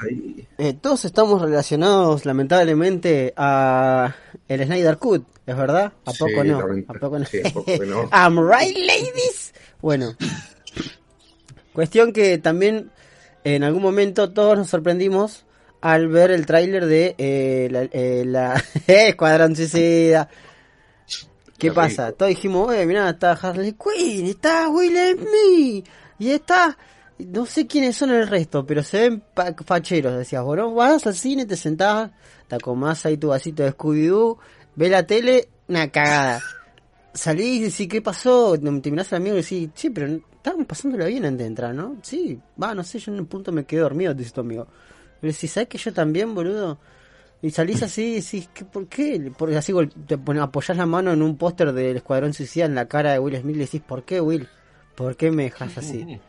eh, 0.58 0.74
todos 0.74 1.06
estamos 1.06 1.42
relacionados 1.42 2.26
lamentablemente 2.26 3.34
a 3.38 4.16
el 4.48 4.66
Snyder 4.66 4.98
Cut, 4.98 5.26
¿es 5.46 5.56
verdad? 5.56 5.94
¿A 6.06 6.12
Sí, 6.12 6.18
poco 6.20 6.44
no? 6.44 6.60
¿A 6.88 6.94
poco 6.94 7.20
no? 7.20 7.26
sí, 7.26 7.40
a 7.46 7.50
poco 7.52 7.66
que 7.66 7.86
no. 7.86 8.10
I'm 8.12 8.38
right, 8.40 8.76
ladies. 8.76 9.54
Bueno, 9.82 10.16
cuestión 11.74 12.12
que 12.14 12.38
también 12.38 12.90
en 13.44 13.64
algún 13.64 13.82
momento 13.84 14.32
todos 14.32 14.58
nos 14.58 14.70
sorprendimos 14.70 15.46
al 15.82 16.08
ver 16.08 16.32
el 16.32 16.46
tráiler 16.48 16.86
de 16.88 17.14
eh, 17.20 17.68
la, 17.70 17.84
eh, 17.92 18.24
la- 18.26 18.64
Escuadrón 18.88 19.56
Suicida. 19.56 20.28
¿Qué 21.60 21.72
pasa? 21.72 22.12
Todos 22.12 22.30
dijimos, 22.30 22.74
eh, 22.74 22.86
mirá, 22.86 23.10
está 23.10 23.32
Harley 23.34 23.74
Quinn, 23.74 24.28
está 24.28 24.70
Will 24.70 24.96
Smith, 25.18 25.88
y 26.20 26.30
está... 26.32 26.78
No 27.20 27.46
sé 27.46 27.66
quiénes 27.68 27.96
son 27.96 28.12
el 28.12 28.28
resto, 28.28 28.66
pero 28.66 28.84
se 28.84 29.02
ven 29.10 29.24
pa- 29.34 29.56
facheros, 29.66 30.18
decías, 30.18 30.44
bueno, 30.44 30.74
vas 30.74 31.06
al 31.08 31.16
cine, 31.16 31.46
te 31.46 31.56
sentás, 31.56 32.12
te 32.48 32.56
acomás 32.56 33.06
ahí 33.06 33.18
tu 33.18 33.30
vasito 33.30 33.64
de 33.64 33.74
Scooby-Doo, 33.74 34.38
ve 34.76 34.90
la 34.90 35.06
tele, 35.08 35.50
una 35.68 35.90
cagada 35.90 36.42
salís 37.14 37.60
y 37.60 37.64
decís, 37.64 37.88
¿qué 37.88 38.02
pasó? 38.02 38.58
Te 38.60 38.92
mirás 38.92 39.12
al 39.12 39.18
amigo 39.22 39.36
y 39.38 39.42
decís, 39.42 39.70
sí, 39.74 39.90
pero 39.90 40.08
estábamos 40.32 40.68
pasándola 40.68 41.06
bien 41.06 41.26
antes 41.26 41.40
de 41.40 41.46
entrar, 41.48 41.74
¿no? 41.74 41.98
Sí, 42.04 42.40
va, 42.62 42.76
no 42.76 42.84
sé, 42.84 43.00
yo 43.00 43.12
en 43.12 43.20
un 43.20 43.26
punto 43.26 43.52
me 43.52 43.66
quedé 43.66 43.82
dormido, 43.82 44.14
te 44.14 44.20
dice 44.20 44.32
tu 44.34 44.42
amigo. 44.42 44.68
Pero 45.20 45.34
decís, 45.34 45.52
¿sabes 45.52 45.68
que 45.68 45.78
yo 45.80 45.92
también, 45.94 46.36
boludo? 46.36 46.78
Y 47.42 47.50
salís 47.52 47.82
así 47.84 48.04
y 48.04 48.16
decís, 48.22 48.50
¿qué, 48.54 48.66
¿por 48.66 48.88
qué? 48.88 49.32
Porque 49.36 49.58
así 49.58 49.74
te 50.08 50.18
pones, 50.18 50.44
apoyás 50.44 50.78
la 50.78 50.86
mano 50.86 51.12
en 51.12 51.22
un 51.22 51.38
póster 51.38 51.74
del 51.74 51.98
Escuadrón 51.98 52.34
Suicida 52.34 52.66
en 52.66 52.76
la 52.76 52.88
cara 52.88 53.12
de 53.14 53.20
Will 53.20 53.36
Smith 53.38 53.56
y 53.56 53.60
le 53.60 53.66
decís, 53.66 53.82
¿por 53.82 54.04
qué, 54.04 54.22
Will? 54.22 54.48
¿Por 54.96 55.16
qué 55.16 55.32
me 55.32 55.44
dejas 55.44 55.78
así? 55.78 56.20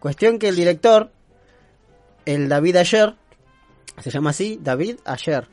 Cuestión 0.00 0.38
que 0.38 0.48
el 0.48 0.56
director, 0.56 1.10
el 2.24 2.48
David 2.48 2.76
Ayer, 2.76 3.14
se 4.00 4.10
llama 4.10 4.30
así, 4.30 4.58
David 4.62 4.98
Ayer. 5.04 5.48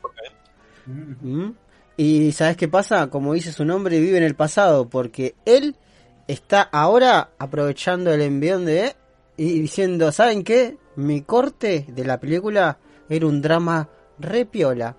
¿Mm? 0.86 1.50
Y 1.96 2.32
¿sabes 2.32 2.56
qué 2.56 2.68
pasa? 2.68 3.08
Como 3.08 3.34
dice 3.34 3.52
su 3.52 3.64
nombre, 3.64 3.98
vive 4.00 4.18
en 4.18 4.24
el 4.24 4.36
pasado, 4.36 4.88
porque 4.88 5.34
él 5.44 5.76
está 6.28 6.62
ahora 6.62 7.30
aprovechando 7.38 8.12
el 8.12 8.20
envión 8.20 8.64
de 8.66 8.94
y 9.36 9.60
diciendo, 9.60 10.12
¿saben 10.12 10.44
qué? 10.44 10.76
Mi 10.96 11.22
corte 11.22 11.86
de 11.88 12.04
la 12.04 12.20
película 12.20 12.78
era 13.08 13.26
un 13.26 13.42
drama 13.42 13.88
re 14.18 14.46
piola. 14.46 14.96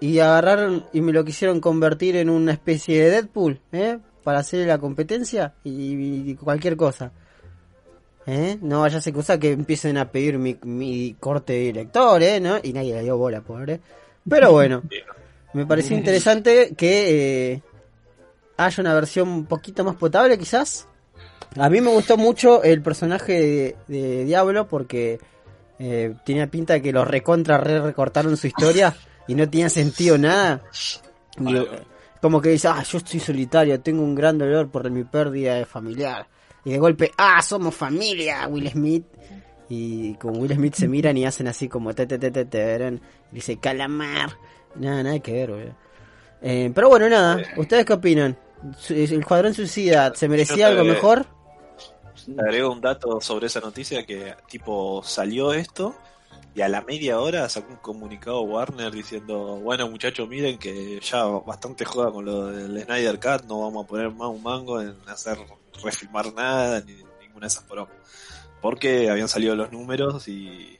Y 0.00 0.18
agarraron 0.18 0.84
y 0.92 1.00
me 1.00 1.12
lo 1.12 1.24
quisieron 1.24 1.60
convertir 1.60 2.16
en 2.16 2.28
una 2.28 2.52
especie 2.52 3.02
de 3.02 3.10
Deadpool, 3.10 3.60
¿eh? 3.72 3.98
Para 4.24 4.40
hacer 4.40 4.66
la 4.66 4.78
competencia 4.78 5.54
y, 5.64 6.30
y 6.30 6.34
cualquier 6.34 6.76
cosa. 6.76 7.12
¿Eh? 8.26 8.58
No 8.60 8.80
vaya 8.80 8.98
a 8.98 9.00
ser 9.00 9.12
cosa 9.12 9.38
que 9.38 9.52
empiecen 9.52 9.96
a 9.98 10.10
pedir 10.10 10.38
mi, 10.38 10.58
mi 10.62 11.14
corte 11.20 11.52
de 11.52 11.58
director, 11.60 12.20
¿eh? 12.22 12.40
¿No? 12.40 12.58
Y 12.62 12.72
nadie 12.72 12.94
le 12.94 13.02
dio 13.02 13.16
bola, 13.16 13.40
pobre. 13.40 13.80
Pero 14.28 14.50
bueno, 14.50 14.82
me 15.52 15.64
pareció 15.64 15.96
interesante 15.96 16.74
que 16.76 17.52
eh, 17.52 17.62
haya 18.56 18.80
una 18.80 18.94
versión 18.94 19.28
un 19.28 19.46
poquito 19.46 19.84
más 19.84 19.94
potable, 19.94 20.38
quizás. 20.38 20.88
A 21.56 21.70
mí 21.70 21.80
me 21.80 21.90
gustó 21.90 22.16
mucho 22.16 22.62
el 22.64 22.82
personaje 22.82 23.32
de, 23.32 23.76
de 23.86 24.24
Diablo 24.24 24.66
porque 24.66 25.20
eh, 25.78 26.14
tenía 26.24 26.46
pinta 26.48 26.74
de 26.74 26.82
que 26.82 26.92
lo 26.92 27.04
recontra 27.04 27.58
re 27.58 27.80
recortaron 27.80 28.36
su 28.36 28.46
historia 28.46 28.94
y 29.28 29.34
no 29.34 29.48
tenía 29.48 29.68
sentido 29.68 30.18
nada. 30.18 30.62
Vale, 31.38 31.66
como 32.20 32.40
que 32.40 32.50
dice, 32.50 32.68
ah, 32.68 32.82
yo 32.82 32.98
estoy 32.98 33.20
solitario, 33.20 33.78
tengo 33.80 34.02
un 34.02 34.14
gran 34.14 34.38
dolor 34.38 34.68
por 34.68 34.90
mi 34.90 35.04
pérdida 35.04 35.54
de 35.54 35.66
familiar. 35.66 36.26
Y 36.66 36.72
de 36.72 36.78
golpe, 36.78 37.12
ah, 37.16 37.40
somos 37.40 37.74
familia, 37.74 38.46
Will 38.48 38.68
Smith. 38.70 39.04
Y 39.68 40.14
con 40.14 40.36
Will 40.38 40.52
Smith 40.54 40.74
se 40.74 40.86
miran 40.88 41.16
y 41.16 41.24
hacen 41.24 41.48
así 41.48 41.68
como 41.68 41.94
te 41.94 42.06
te 42.06 42.18
te 42.18 42.30
te. 42.44 42.88
Y 43.32 43.34
dice, 43.36 43.56
calamar. 43.58 44.36
Nada, 44.74 45.02
nada 45.02 45.18
que 45.20 45.32
ver, 45.32 45.50
boludo. 45.50 45.74
Eh, 46.42 46.70
pero 46.74 46.88
bueno, 46.90 47.08
nada, 47.08 47.42
¿ustedes 47.56 47.84
qué 47.86 47.94
opinan? 47.94 48.36
Su- 48.78 48.94
¿El 48.94 49.24
Cuadrón 49.24 49.54
Suicida 49.54 50.14
se 50.14 50.28
merecía 50.28 50.66
te- 50.66 50.72
algo 50.72 50.84
mejor? 50.84 51.24
Te 52.26 52.40
agrego 52.40 52.72
un 52.72 52.80
dato 52.80 53.20
sobre 53.20 53.46
esa 53.46 53.60
noticia 53.60 54.04
que 54.04 54.34
tipo 54.48 55.02
salió 55.04 55.52
esto 55.52 55.94
y 56.54 56.60
a 56.62 56.68
la 56.68 56.82
media 56.82 57.20
hora 57.20 57.48
sacó 57.48 57.72
un 57.72 57.78
comunicado 57.78 58.40
Warner 58.42 58.90
diciendo, 58.92 59.56
bueno 59.62 59.88
muchachos 59.88 60.28
miren 60.28 60.58
que 60.58 60.98
ya 61.00 61.24
bastante 61.24 61.84
joda 61.84 62.10
con 62.10 62.24
lo 62.24 62.46
del 62.46 62.82
Snyder 62.82 63.20
Cut, 63.20 63.46
no 63.46 63.60
vamos 63.60 63.84
a 63.84 63.86
poner 63.86 64.10
más 64.10 64.28
un 64.28 64.42
mango 64.42 64.80
en 64.80 64.96
hacer 65.06 65.38
refilmar 65.82 66.32
nada 66.34 66.80
ni 66.80 66.94
ninguna 67.20 67.42
de 67.42 67.46
esas 67.48 67.66
bromas. 67.68 67.94
Porque 68.60 69.10
habían 69.10 69.28
salido 69.28 69.54
los 69.54 69.70
números 69.72 70.26
y 70.28 70.78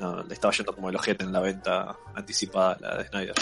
no, 0.00 0.22
le 0.22 0.34
estaba 0.34 0.52
yendo 0.52 0.74
como 0.74 0.88
el 0.90 0.96
ojete 0.96 1.24
en 1.24 1.32
la 1.32 1.40
venta 1.40 1.96
anticipada 2.14 2.76
la 2.80 2.96
de 2.98 3.08
Snyder. 3.08 3.34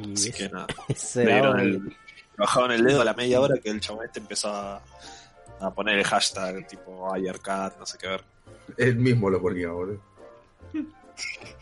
Y 0.00 0.12
Así 0.14 0.28
es- 0.30 0.36
que 0.36 0.48
nada, 0.48 0.66
le 1.14 1.62
el, 1.64 1.96
bajaron 2.36 2.72
el 2.72 2.84
dedo 2.84 3.02
a 3.02 3.04
la 3.04 3.14
media 3.14 3.40
hora 3.40 3.56
que 3.62 3.70
el 3.70 3.80
chabón 3.80 4.04
este 4.06 4.20
empezó 4.20 4.48
a, 4.54 4.82
a 5.60 5.70
poner 5.74 5.98
el 5.98 6.04
hashtag 6.04 6.66
tipo 6.66 7.12
Ayercat, 7.12 7.78
no 7.78 7.86
sé 7.86 7.98
qué 7.98 8.08
ver. 8.08 8.24
Él 8.76 8.96
mismo 8.96 9.30
lo 9.30 9.40
ponía, 9.40 9.68
boludo. 9.70 10.00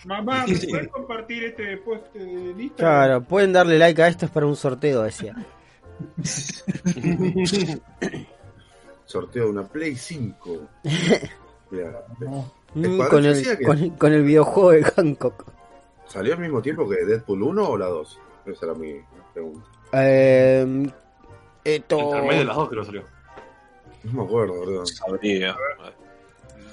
Mamá, 0.04 0.44
¿me 0.46 0.56
Sí. 0.56 0.66
puedes 0.66 0.88
compartir 0.88 1.44
este 1.44 1.76
post 1.78 2.12
de 2.14 2.22
Instagram? 2.24 2.70
Claro, 2.76 3.22
pueden 3.22 3.52
darle 3.52 3.78
like 3.78 4.02
a 4.02 4.08
esto 4.08 4.26
es 4.26 4.32
para 4.32 4.46
un 4.46 4.56
sorteo, 4.56 5.02
decía. 5.02 5.34
Sorteo 9.06 9.44
de 9.44 9.50
una 9.50 9.64
Play 9.66 9.96
5. 9.96 10.60
Mirá, 11.70 12.04
Mm, 12.76 12.98
con, 13.08 13.24
el, 13.24 13.34
Suicida 13.36 13.56
que- 13.56 13.64
con, 13.64 13.90
con 13.90 14.12
el 14.12 14.24
videojuego 14.24 14.70
de 14.72 14.82
Hancock. 14.82 15.44
¿Salió 16.08 16.32
al 16.34 16.40
mismo 16.40 16.60
tiempo 16.60 16.88
que 16.88 17.04
Deadpool 17.04 17.40
1 17.44 17.68
o 17.68 17.76
la 17.76 17.86
2? 17.86 18.18
Esa 18.46 18.66
era 18.66 18.74
mi 18.74 18.94
pregunta. 19.32 19.64
Eh, 19.92 20.88
esto... 21.62 21.98
Entre 22.00 22.30
el 22.30 22.38
de 22.40 22.44
las 22.46 22.56
dos 22.56 22.68
creo 22.68 22.84
salió. 22.84 23.02
No 24.02 24.12
me 24.12 24.24
acuerdo, 24.24 24.54
boludo. 24.54 24.84
Sabría. 24.86 25.56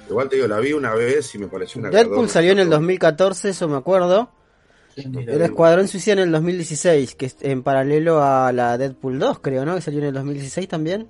Igual 0.09 0.27
te 0.27 0.37
digo, 0.37 0.47
la 0.47 0.59
vi 0.59 0.73
una 0.73 0.95
vez 0.95 1.35
y 1.35 1.37
me 1.37 1.47
pareció 1.47 1.79
una 1.79 1.89
Deadpool 1.91 2.15
cagada. 2.15 2.27
salió 2.33 2.51
en 2.53 2.59
el 2.59 2.69
2014, 2.71 3.49
eso 3.49 3.67
me 3.67 3.77
acuerdo. 3.77 4.31
El 4.95 5.41
Escuadrón 5.43 5.87
Suicida 5.87 6.13
en 6.13 6.19
el 6.19 6.31
2016, 6.31 7.13
que 7.15 7.27
es 7.27 7.37
en 7.41 7.61
paralelo 7.63 8.21
a 8.23 8.51
la 8.51 8.77
Deadpool 8.79 9.19
2, 9.19 9.39
creo, 9.39 9.65
¿no? 9.65 9.75
Que 9.75 9.81
salió 9.81 9.99
en 9.99 10.07
el 10.07 10.13
2016 10.15 10.67
también. 10.67 11.07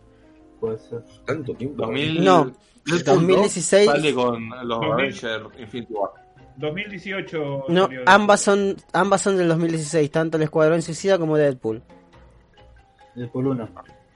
Puede 0.61 0.77
ser. 0.77 1.03
¿Tanto 1.25 1.53
tiempo? 1.55 1.83
2000, 1.83 2.23
No, 2.23 2.45
Deadpool 2.85 3.03
2016. 3.03 3.85
2 3.87 3.95
sale 3.95 4.13
con 4.13 4.49
los 4.49 4.79
2000. 4.79 4.93
Avengers 4.93 5.59
Infinity 5.59 5.93
War. 5.93 6.11
2018. 6.57 7.65
No, 7.69 7.89
ambas 8.05 8.41
son 8.41 8.77
ambas 8.93 9.21
son 9.21 9.37
del 9.37 9.49
2016, 9.49 10.09
tanto 10.11 10.37
el 10.37 10.43
Escuadrón 10.43 10.81
Suicida 10.81 11.17
como 11.17 11.35
Deadpool. 11.35 11.81
El 13.15 13.29
Pool 13.29 13.47
1. 13.47 13.69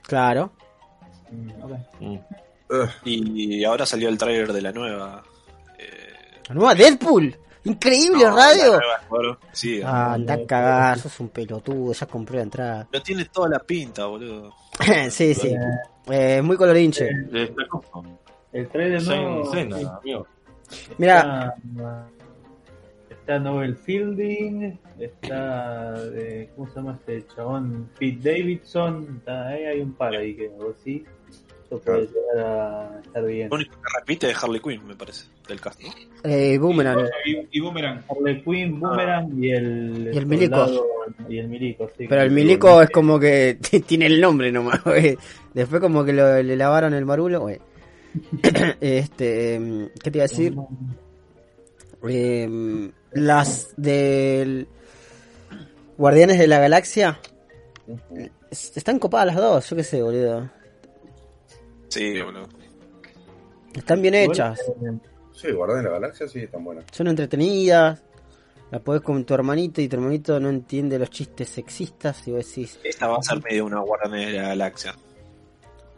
Claro. 0.03 0.53
Mm, 1.31 1.49
ok. 1.63 1.71
Mm. 1.99 2.15
Ugh, 2.69 2.89
Y 3.03 3.63
ahora 3.65 3.85
salió 3.85 4.07
el 4.09 4.17
tráiler 4.17 4.53
de 4.53 4.61
la 4.61 4.71
nueva. 4.71 5.23
eh, 5.79 6.41
La 6.47 6.55
nueva 6.55 6.75
Deadpool. 6.75 7.35
Increíble 7.63 8.23
no, 8.25 8.35
radio. 8.35 8.79
nueva. 9.09 9.39
Sí, 9.51 9.81
Ah, 9.83 10.13
anda 10.13 10.35
a 10.35 10.45
cagar, 10.45 10.99
sos 10.99 11.19
un 11.19 11.29
pelotudo, 11.29 11.93
ya 11.93 12.05
compré 12.05 12.37
la 12.37 12.43
entrada. 12.43 12.87
pero 12.91 13.03
tiene 13.03 13.25
toda 13.25 13.49
la 13.49 13.59
pinta, 13.59 14.05
boludo. 14.05 14.53
sí, 15.09 15.33
sí. 15.33 15.55
Eh, 16.09 16.41
muy 16.41 16.57
colorinche. 16.57 17.09
Esta 17.33 17.67
cosa. 17.67 18.01
El 18.53 18.67
trailer 18.69 19.03
no. 19.03 19.43
Amigo. 19.99 20.27
Mira, 20.97 21.55
Está, 21.63 22.07
está 23.09 23.39
Noel 23.39 23.75
Fielding, 23.75 24.79
está. 24.99 25.93
De, 25.93 26.49
¿Cómo 26.55 26.67
se 26.69 26.75
llama 26.75 26.93
este 26.93 27.25
chabón? 27.35 27.89
Pete 27.99 28.29
Davidson. 28.29 29.17
Está, 29.17 29.47
ahí 29.47 29.65
hay 29.65 29.81
un 29.81 29.93
par 29.93 30.15
ahí 30.15 30.35
que 30.35 30.51
así. 30.71 31.05
Eso 31.75 31.83
puede 31.85 32.07
llegar 32.07 32.45
a 32.45 32.99
estar 33.03 33.25
bien. 33.25 33.49
Lo 33.49 33.55
único 33.55 33.75
que 33.75 33.99
repite 33.99 34.29
es 34.31 34.43
Harley 34.43 34.61
Quinn, 34.61 34.85
me 34.87 34.95
parece, 34.95 35.25
del 35.47 35.59
cast, 35.61 35.81
¿no? 35.81 35.89
eh, 36.23 36.57
Boomerang. 36.57 37.07
Y, 37.25 37.57
y 37.57 37.59
Boomerang. 37.59 38.03
Harley 38.09 38.41
Quinn, 38.43 38.79
Boomerang 38.79 39.43
y 39.43 39.51
el. 39.51 40.09
Y 40.13 40.17
el 40.17 40.25
Milico. 40.25 40.67
Y 41.29 41.37
el 41.37 41.47
Milico, 41.47 41.89
sí. 41.97 42.05
Pero 42.09 42.21
el 42.23 42.31
milico 42.31 42.81
es 42.81 42.89
como 42.89 43.19
que 43.19 43.57
tiene 43.87 44.07
el 44.07 44.19
nombre 44.19 44.51
nomás, 44.51 44.83
güey. 44.83 45.17
Después 45.53 45.81
como 45.81 46.03
que 46.03 46.13
lo- 46.13 46.41
le 46.41 46.55
lavaron 46.55 46.93
el 46.93 47.05
marulo, 47.05 47.41
güey. 47.41 47.59
este, 48.81 49.55
em, 49.55 49.89
¿qué 50.01 50.11
te 50.11 50.17
iba 50.17 50.25
a 50.25 50.27
decir? 50.27 50.55
Em, 52.07 52.91
las 53.13 53.73
del 53.77 54.67
Guardianes 55.97 56.37
de 56.37 56.47
la 56.47 56.59
Galaxia 56.59 57.19
es- 58.51 58.75
están 58.77 58.99
copadas 58.99 59.27
las 59.27 59.35
dos, 59.37 59.69
yo 59.69 59.75
qué 59.75 59.83
sé, 59.83 60.01
boludo. 60.01 60.49
Sí, 61.95 62.21
boludo. 62.21 62.47
Están 63.73 64.01
bien 64.01 64.15
hechas, 64.15 64.59
eh, 64.59 64.97
Sí, 65.33 65.51
Guardián 65.51 65.79
de 65.79 65.89
la 65.89 65.91
Galaxia 65.91 66.27
sí, 66.27 66.39
están 66.39 66.63
buenas. 66.63 66.85
son 66.91 67.07
entretenidas. 67.07 68.01
La 68.71 68.79
podés 68.79 69.01
con 69.01 69.23
tu 69.25 69.33
hermanito 69.33 69.79
y 69.81 69.87
tu 69.87 69.95
hermanito 69.95 70.39
no 70.39 70.49
entiende 70.49 70.97
los 70.99 71.09
chistes 71.09 71.49
sexistas 71.49 72.27
y 72.27 72.31
vos 72.31 72.45
decís, 72.47 72.79
Esta 72.83 73.07
va 73.07 73.17
a 73.17 73.21
ser 73.21 73.41
medio 73.43 73.65
una 73.65 73.79
guardia 73.79 74.27
de 74.27 74.31
la 74.33 74.47
galaxia. 74.49 74.95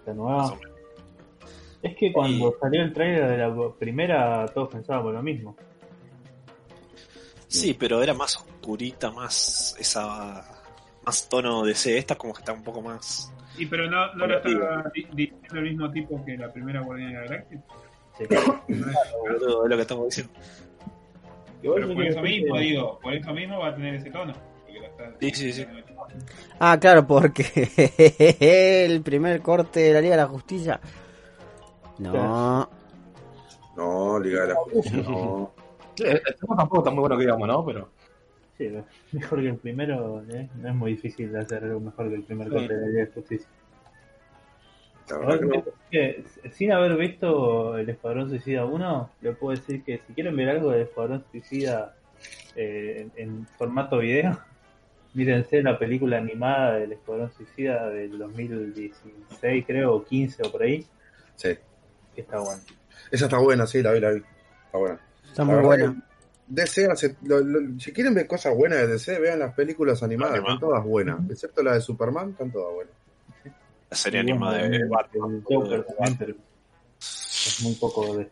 la 0.05 0.13
más 0.13 0.15
nueva. 0.15 0.47
o 0.47 0.55
menos. 0.55 0.71
Es 1.81 1.95
que 1.95 2.11
cuando 2.13 2.55
salió 2.59 2.81
el 2.83 2.93
trailer 2.93 3.29
de 3.29 3.37
la 3.37 3.55
primera, 3.79 4.45
todos 4.53 4.69
pensábamos 4.69 5.13
lo 5.13 5.23
mismo. 5.23 5.55
Sí, 7.47 7.73
pero 7.73 8.03
era 8.03 8.13
más 8.13 8.35
oscurita, 8.37 9.09
más 9.11 9.75
esa 9.79 10.43
más 11.05 11.29
tono 11.29 11.63
de 11.63 11.73
C. 11.75 11.97
Esta 11.97 12.15
como 12.15 12.33
que 12.33 12.39
está 12.41 12.53
un 12.53 12.63
poco 12.63 12.81
más. 12.81 13.31
Y 13.57 13.65
pero 13.65 13.89
no, 13.89 14.13
no 14.13 14.27
lo 14.27 14.37
está 14.37 14.91
di- 14.93 15.07
diciendo 15.13 15.55
el 15.59 15.63
mismo 15.63 15.91
tipo 15.91 16.23
que 16.23 16.37
la 16.37 16.51
primera 16.51 16.81
Guardián 16.81 17.09
de 17.13 17.15
la 17.19 17.23
Galaxia. 17.25 17.61
Sí. 18.17 18.25
boludo, 19.19 19.63
es 19.63 19.69
lo 19.69 19.75
que 19.75 19.81
estamos 19.81 20.05
diciendo. 20.05 20.33
Pero 21.61 21.93
por 21.93 22.03
eso 22.05 22.21
mismo 22.21 22.57
digo, 22.59 22.99
por 23.01 23.13
eso 23.13 23.33
mismo 23.33 23.59
va 23.59 23.67
a 23.69 23.75
tener 23.75 23.95
ese 23.95 24.09
tono. 24.11 24.33
porque 24.65 24.79
lo 24.79 24.85
está- 24.85 25.11
Sí, 25.19 25.31
sí, 25.33 25.53
sí. 25.53 25.65
ah, 26.59 26.77
claro, 26.79 27.05
porque 27.07 27.43
el 28.85 29.01
primer 29.01 29.41
corte 29.41 29.79
de 29.79 29.93
la 29.93 30.01
Liga 30.01 30.15
de 30.15 30.21
la 30.21 30.27
Justicia. 30.27 30.79
No, 31.99 32.69
No, 33.75 34.19
Liga 34.19 34.41
de 34.43 34.47
la 34.49 34.55
Justicia, 34.55 34.97
no. 35.03 35.51
El 35.97 36.21
tema 36.39 36.55
tampoco 36.55 36.77
está 36.81 36.91
muy 36.91 36.99
bueno 37.01 37.17
que 37.17 37.23
digamos, 37.23 37.47
¿no? 37.47 37.65
Pero 37.65 37.89
Sí, 38.57 38.71
mejor 39.11 39.41
que 39.41 39.49
el 39.49 39.57
primero, 39.57 40.23
¿eh? 40.29 40.49
no 40.55 40.69
es 40.69 40.75
muy 40.75 40.91
difícil 40.91 41.31
de 41.31 41.39
hacer 41.39 41.63
algo 41.63 41.79
mejor 41.79 42.09
que 42.09 42.15
el 42.15 42.23
primer 42.23 42.47
Sí. 42.47 42.53
corte 42.53 42.73
de 42.75 42.81
la 42.81 42.87
Liga 42.87 43.05
de 43.05 43.11
Justicia. 43.11 43.47
No. 45.09 45.63
Que, 45.89 46.25
sin 46.51 46.71
haber 46.73 46.97
visto 46.97 47.77
el 47.77 47.87
Escuadrón 47.89 48.29
Suicida 48.29 48.65
1, 48.65 49.09
le 49.21 49.31
puedo 49.33 49.57
decir 49.57 49.81
que 49.83 50.01
si 50.05 50.13
quieren 50.13 50.35
ver 50.35 50.49
algo 50.49 50.71
del 50.71 50.81
Escuadrón 50.81 51.23
Suicida 51.31 51.95
eh, 52.57 53.07
en, 53.15 53.29
en 53.29 53.47
formato 53.57 53.99
video, 53.99 54.37
mírense 55.13 55.63
la 55.63 55.79
película 55.79 56.17
animada 56.17 56.73
del 56.75 56.91
Escuadrón 56.91 57.31
Suicida 57.31 57.89
del 57.89 58.17
2016, 58.17 59.65
creo, 59.65 59.95
o 59.95 60.03
15 60.03 60.43
o 60.45 60.51
por 60.51 60.63
ahí, 60.63 60.85
Sí. 61.35 61.55
que 62.13 62.21
está 62.21 62.39
bueno. 62.39 62.61
Esa 63.09 63.25
está 63.25 63.37
buena, 63.37 63.65
sí, 63.65 63.81
la 63.81 63.93
vi, 63.93 63.99
la 64.01 64.11
vi. 64.11 64.21
Está 64.65 64.77
buena. 64.77 64.99
está 65.25 65.43
muy 65.45 65.63
buena. 65.63 65.95
DC 66.47 66.85
hace, 66.89 67.15
lo- 67.23 67.39
lo- 67.41 67.79
si 67.79 67.91
quieren 67.91 68.13
ver 68.13 68.27
cosas 68.27 68.55
buenas 68.55 68.79
de 68.79 68.87
DC, 68.87 69.19
vean 69.19 69.39
las 69.39 69.53
películas 69.53 70.01
animadas, 70.03 70.39
están 70.39 70.59
todas 70.59 70.83
buenas, 70.83 71.19
excepto 71.29 71.61
la 71.63 71.73
de 71.73 71.81
Superman, 71.81 72.29
están 72.31 72.51
todas 72.51 72.73
buenas. 72.73 72.93
La 73.89 73.97
serie 73.97 74.19
Y 74.19 74.21
animada 74.21 74.57
de 74.57 74.75
el- 74.77 74.87
Batman. 74.89 75.35
el 75.35 75.43
Joker 75.43 75.85
es 76.99 77.61
muy 77.63 77.73
poco 77.75 78.17
de. 78.17 78.27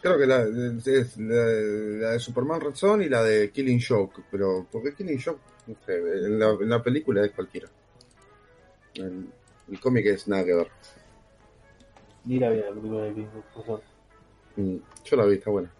Creo 0.00 0.18
que 0.18 0.26
la, 0.26 0.42
es 0.42 1.16
la, 1.18 1.34
la 1.44 2.10
de 2.12 2.18
Superman 2.20 2.60
Red 2.60 2.74
Son 2.74 3.02
y 3.02 3.08
la 3.08 3.22
de 3.24 3.50
Killing 3.50 3.80
Joke, 3.86 4.22
pero 4.30 4.66
porque 4.70 4.94
Killing 4.94 5.20
Joke, 5.20 5.40
no 5.66 5.74
sé, 5.84 5.96
en 5.96 6.38
la, 6.38 6.50
en 6.50 6.68
la 6.68 6.82
película 6.82 7.24
es 7.24 7.32
cualquiera. 7.32 7.68
En 8.94 9.30
el 9.70 9.80
cómic 9.80 10.06
es 10.06 10.28
nada 10.28 10.44
que 10.44 10.54
ver. 10.54 10.68
Ni 12.24 12.38
la 12.38 12.50
vi 12.50 12.60
la 12.60 12.68
película 12.68 13.02
de 13.04 13.14
King 13.14 13.26
of 13.66 13.80
Mm, 14.56 14.76
Yo 15.04 15.16
la 15.16 15.24
vi, 15.26 15.34
está 15.34 15.50
buena. 15.50 15.70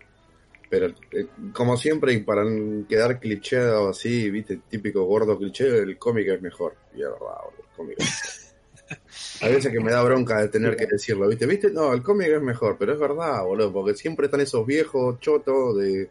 Pero 0.68 0.86
eh, 0.86 1.26
como 1.52 1.76
siempre, 1.76 2.12
y 2.12 2.20
para 2.20 2.42
quedar 2.88 3.20
clicheado 3.20 3.88
así, 3.88 4.30
viste, 4.30 4.60
típico 4.68 5.04
gordo 5.04 5.38
cliché, 5.38 5.78
el 5.78 5.98
cómic 5.98 6.28
es 6.28 6.42
mejor. 6.42 6.74
Y 6.94 7.02
es 7.02 7.08
verdad, 7.08 7.36
el 7.58 7.76
cómic 7.76 7.96
es 7.98 8.04
mejor. 8.04 8.46
Hay 9.42 9.52
veces 9.52 9.72
que 9.72 9.80
me 9.80 9.90
da 9.90 10.02
bronca 10.02 10.40
de 10.40 10.48
tener 10.48 10.76
que 10.76 10.86
decirlo, 10.86 11.28
¿viste? 11.28 11.46
¿Viste? 11.46 11.70
No, 11.70 11.92
el 11.92 12.02
cómic 12.02 12.28
es 12.28 12.42
mejor, 12.42 12.76
pero 12.78 12.92
es 12.92 12.98
verdad, 12.98 13.42
boludo, 13.44 13.72
porque 13.72 13.94
siempre 13.94 14.26
están 14.26 14.40
esos 14.40 14.64
viejos 14.64 15.18
chotos 15.20 15.76
de, 15.76 16.08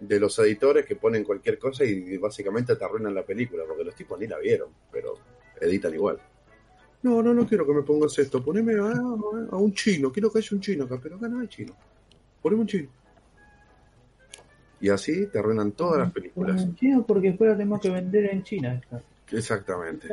de 0.00 0.20
los 0.20 0.38
editores 0.38 0.86
que 0.86 0.96
ponen 0.96 1.22
cualquier 1.22 1.58
cosa 1.58 1.84
y 1.84 2.16
básicamente 2.16 2.76
te 2.76 2.84
arruinan 2.84 3.14
la 3.14 3.24
película, 3.24 3.64
porque 3.66 3.84
los 3.84 3.94
tipos 3.94 4.18
ni 4.18 4.26
la 4.26 4.38
vieron, 4.38 4.68
pero 4.90 5.14
editan 5.60 5.94
igual. 5.94 6.18
No, 7.02 7.22
no, 7.22 7.34
no 7.34 7.46
quiero 7.46 7.66
que 7.66 7.72
me 7.72 7.82
pongas 7.82 8.18
esto, 8.18 8.42
poneme 8.42 8.74
a, 8.74 8.92
a 8.92 9.56
un 9.56 9.74
chino, 9.74 10.12
quiero 10.12 10.30
que 10.30 10.38
haya 10.38 10.48
un 10.52 10.60
chino 10.60 10.84
acá, 10.84 10.98
pero 11.02 11.16
acá 11.16 11.28
no 11.28 11.40
hay 11.40 11.48
chino. 11.48 11.74
Poneme 12.40 12.62
un 12.62 12.68
chino. 12.68 12.88
Y 14.82 14.90
así 14.90 15.26
te 15.28 15.38
arruinan 15.38 15.72
todas 15.72 16.00
las 16.00 16.12
películas. 16.12 16.60
En 16.62 16.74
China 16.76 17.02
porque 17.06 17.28
después 17.28 17.48
la 17.50 17.56
tenemos 17.56 17.80
que 17.80 17.88
vender 17.88 18.26
en 18.26 18.42
China. 18.42 18.74
esta. 18.74 19.00
Exactamente. 19.34 20.08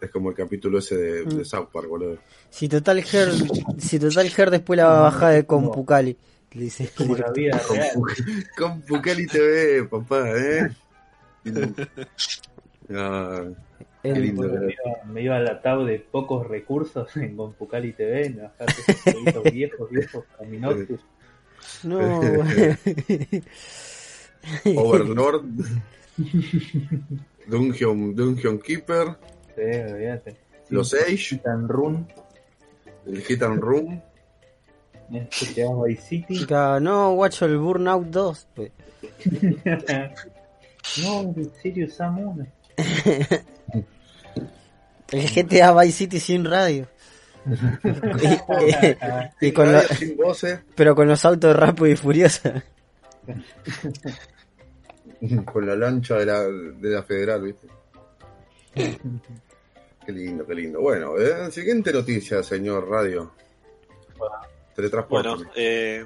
Es 0.00 0.10
como 0.10 0.30
el 0.30 0.36
capítulo 0.36 0.78
ese 0.78 0.96
de, 0.96 1.24
de 1.24 1.44
South 1.44 1.68
Park, 1.72 1.88
boludo. 1.88 2.18
Si 2.50 2.68
total 2.68 2.98
Her, 2.98 3.30
si 3.78 3.98
total 3.98 4.30
Her 4.36 4.50
después 4.50 4.76
la 4.76 4.86
va 4.86 4.98
a 4.98 5.02
bajar 5.02 5.32
de 5.34 5.46
Compucali. 5.46 6.16
Le 6.52 6.64
dice, 6.64 6.90
Como 6.96 7.16
la 7.16 7.32
vida 7.32 7.58
real. 7.70 7.90
Con 8.58 8.82
Pucali 8.82 9.26
TV, 9.26 9.84
papá, 9.84 10.28
¿eh? 10.38 10.68
Ah, 12.94 13.44
qué 14.02 14.10
el- 14.10 14.22
lindo. 14.22 14.42
Me 14.42 14.72
iba, 14.72 15.04
me 15.06 15.22
iba 15.22 15.36
a 15.36 15.40
la 15.40 15.62
tab 15.62 15.84
de 15.86 15.98
pocos 15.98 16.46
recursos 16.46 17.16
en 17.16 17.36
Compucali 17.36 17.92
TV, 17.92 18.26
en 18.26 18.42
bajarte 18.42 18.74
esos 19.26 19.44
viejos, 19.44 19.90
viejos, 19.90 20.24
para 20.36 20.48
mi 20.48 20.58
Noctus. 20.58 21.00
No. 21.84 22.20
Overlord. 24.76 25.44
Dungeon, 27.46 28.14
Dungeon 28.14 28.58
Keeper. 28.58 29.16
Sí, 29.54 29.62
olvídate. 29.62 30.36
Los 30.70 30.94
Age. 30.94 31.36
Titan 31.36 31.68
Run, 31.68 32.08
El 33.06 33.20
Hit 33.22 33.42
and 33.42 33.60
Room. 33.60 34.00
este 35.12 35.66
Vice 35.86 36.02
City. 36.02 36.38
Chica, 36.38 36.80
no, 36.80 37.12
guacho, 37.14 37.44
el 37.44 37.58
Burnout 37.58 38.06
2. 38.06 38.48
pues. 38.54 38.72
no, 41.02 41.34
Sirius 41.60 41.94
Sam 41.94 42.18
1. 42.18 42.46
El 45.12 45.28
GTA 45.28 45.74
Vice 45.74 45.92
City 45.92 46.20
sin 46.20 46.44
radio. 46.46 46.86
y, 49.40 49.46
y 49.48 49.52
con 49.52 49.72
lo- 49.72 49.80
Radio 49.80 49.96
sin 49.96 50.16
voces. 50.16 50.60
pero 50.74 50.94
con 50.94 51.08
los 51.08 51.24
autos 51.24 51.54
rápido 51.56 51.86
y 51.88 51.96
furioso. 51.96 52.50
Con 55.52 55.66
la 55.66 55.76
lancha 55.76 56.16
de 56.16 56.26
la, 56.26 56.40
de 56.42 56.90
la 56.90 57.02
federal, 57.04 57.42
¿viste? 57.42 57.68
Qué 60.04 60.10
lindo, 60.10 60.44
qué 60.44 60.54
lindo. 60.56 60.80
Bueno, 60.80 61.16
eh, 61.16 61.48
siguiente 61.52 61.92
noticia, 61.92 62.42
señor 62.42 62.88
Radio. 62.88 63.30
Teletransporte. 64.74 65.28
Bueno, 65.28 65.50
eh, 65.54 66.04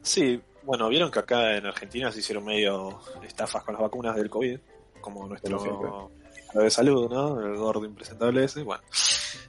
sí, 0.00 0.40
bueno, 0.62 0.88
vieron 0.88 1.10
que 1.10 1.18
acá 1.18 1.58
en 1.58 1.66
Argentina 1.66 2.10
se 2.10 2.20
hicieron 2.20 2.42
medio 2.46 2.98
estafas 3.22 3.62
con 3.64 3.74
las 3.74 3.82
vacunas 3.82 4.16
del 4.16 4.30
COVID, 4.30 4.58
como 5.02 5.26
nuestro 5.28 6.10
De 6.54 6.70
salud, 6.70 7.08
¿no? 7.10 7.40
El 7.40 7.56
gordo 7.56 7.84
impresentable 7.84 8.44
ese, 8.44 8.62
bueno. 8.62 8.82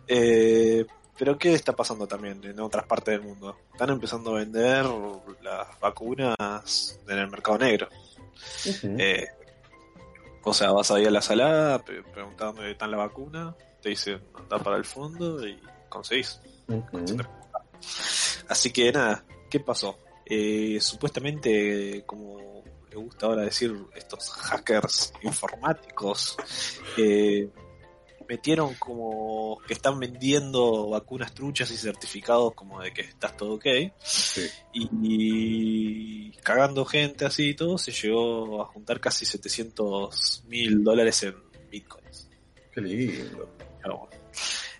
Eh, 0.07 0.85
pero 1.17 1.37
¿qué 1.37 1.53
está 1.53 1.73
pasando 1.73 2.07
también 2.07 2.43
en 2.43 2.59
otras 2.59 2.85
partes 2.85 3.13
del 3.13 3.21
mundo? 3.27 3.57
Están 3.71 3.89
empezando 3.91 4.31
a 4.31 4.39
vender 4.39 4.85
las 5.41 5.79
vacunas 5.79 6.99
en 7.07 7.17
el 7.17 7.29
mercado 7.29 7.57
negro. 7.57 7.87
Eh, 8.83 9.27
o 10.43 10.53
sea, 10.53 10.71
vas 10.71 10.89
ahí 10.91 11.05
a 11.05 11.11
la 11.11 11.21
salada, 11.21 11.79
pre- 11.79 12.03
preguntás 12.03 12.55
dónde 12.55 12.71
está 12.71 12.87
la 12.87 12.97
vacuna, 12.97 13.55
te 13.81 13.89
dicen 13.89 14.21
anda 14.33 14.57
para 14.59 14.77
el 14.77 14.85
fondo 14.85 15.45
y 15.47 15.59
conseguís. 15.89 16.39
Así 18.47 18.71
que 18.71 18.91
nada, 18.91 19.23
¿qué 19.49 19.59
pasó? 19.59 19.97
Eh, 20.25 20.77
supuestamente, 20.79 22.03
como 22.05 22.63
le 22.91 22.97
gusta 22.97 23.25
ahora 23.25 23.43
decir 23.43 23.73
estos 23.95 24.29
hackers 24.29 25.13
informáticos, 25.23 26.35
eh, 26.97 27.49
metieron 28.27 28.75
como 28.75 29.59
que 29.65 29.73
están 29.73 29.99
vendiendo 29.99 30.89
vacunas 30.89 31.33
truchas 31.33 31.71
y 31.71 31.77
certificados 31.77 32.53
como 32.53 32.81
de 32.81 32.93
que 32.93 33.01
estás 33.01 33.35
todo 33.37 33.53
ok. 33.53 33.65
Sí. 33.99 34.47
Y, 34.73 34.89
y 35.01 36.31
cagando 36.43 36.85
gente 36.85 37.25
así 37.25 37.49
y 37.49 37.55
todo, 37.55 37.77
se 37.77 37.91
llegó 37.91 38.61
a 38.61 38.65
juntar 38.65 38.99
casi 38.99 39.25
700 39.25 40.43
mil 40.47 40.83
dólares 40.83 41.23
en 41.23 41.35
bitcoins. 41.69 42.29
Qué 42.73 42.81
lindo. 42.81 43.49
Bueno. 43.81 44.09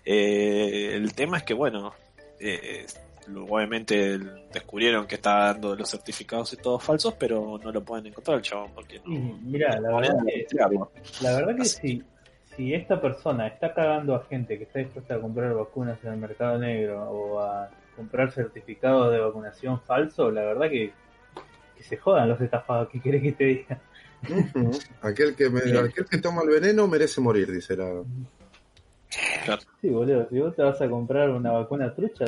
Eh, 0.04 0.94
el 0.94 1.14
tema 1.14 1.38
es 1.38 1.44
que, 1.44 1.54
bueno, 1.54 1.94
eh, 2.40 2.86
obviamente 3.48 4.18
descubrieron 4.52 5.06
que 5.06 5.14
estaba 5.16 5.46
dando 5.52 5.74
los 5.76 5.90
certificados 5.90 6.52
y 6.52 6.56
todos 6.56 6.82
falsos, 6.82 7.14
pero 7.18 7.58
no 7.62 7.70
lo 7.72 7.82
pueden 7.82 8.06
encontrar 8.06 8.36
el 8.38 8.42
chabón 8.42 8.70
porque 8.74 8.98
no. 9.00 9.38
mira, 9.42 9.78
la 9.80 9.90
verdad 9.94 10.14
que, 10.26 10.46
la 11.22 11.36
verdad 11.36 11.56
que 11.56 11.64
si, 11.64 12.02
si 12.56 12.74
esta 12.74 13.00
persona 13.00 13.46
está 13.46 13.72
cagando 13.74 14.14
a 14.14 14.24
gente 14.24 14.58
que 14.58 14.64
está 14.64 14.78
dispuesta 14.80 15.14
a 15.14 15.20
comprar 15.20 15.54
vacunas 15.54 15.98
en 16.04 16.12
el 16.12 16.18
mercado 16.18 16.58
negro 16.58 17.02
o 17.10 17.40
a 17.40 17.70
comprar 17.96 18.30
certificados 18.32 19.12
de 19.12 19.20
vacunación 19.20 19.80
falso, 19.82 20.30
la 20.30 20.42
verdad 20.42 20.68
que, 20.70 20.92
que 21.76 21.82
se 21.82 21.96
jodan 21.96 22.28
los 22.28 22.40
estafados. 22.40 22.88
¿Qué 22.90 23.00
querés 23.00 23.22
que 23.22 23.32
te 23.32 23.44
diga? 23.44 23.80
Aquel, 25.02 25.34
que 25.34 25.50
me- 25.50 25.60
aquel 25.80 26.04
que 26.06 26.18
toma 26.18 26.42
el 26.42 26.48
veneno 26.50 26.86
merece 26.86 27.20
morir, 27.20 27.50
dice 27.50 27.76
la. 27.76 28.02
Sí, 29.80 29.88
boludo, 29.90 30.28
si 30.30 30.38
vos 30.38 30.54
te 30.56 30.62
vas 30.62 30.80
a 30.80 30.88
comprar 30.88 31.30
una 31.30 31.52
vacuna 31.52 31.94
trucha, 31.94 32.24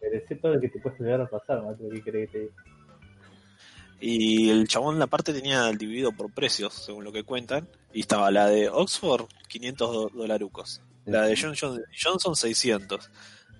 mereces 0.00 0.40
todo 0.40 0.54
lo 0.54 0.60
que 0.60 0.68
te 0.68 0.78
puede 0.80 0.96
llegar 1.00 1.20
a 1.22 1.28
pasar, 1.28 1.62
macho, 1.62 1.82
¿qué 1.92 2.02
crees 2.02 2.30
que 2.30 2.38
te 2.38 2.38
diga? 2.44 2.54
Y 4.00 4.50
el 4.50 4.68
chabón 4.68 4.98
la 4.98 5.06
parte 5.06 5.32
tenía 5.32 5.70
dividido 5.70 6.12
por 6.12 6.30
precios, 6.32 6.74
según 6.74 7.04
lo 7.04 7.12
que 7.12 7.22
cuentan. 7.24 7.68
Y 7.92 8.00
estaba 8.00 8.30
la 8.30 8.48
de 8.48 8.68
Oxford, 8.68 9.26
500 9.48 9.92
do- 9.92 10.10
dolarucos. 10.12 10.82
La 11.06 11.22
de 11.22 11.36
Johnson 11.36 11.80
Johnson, 12.02 12.36
600. 12.36 13.10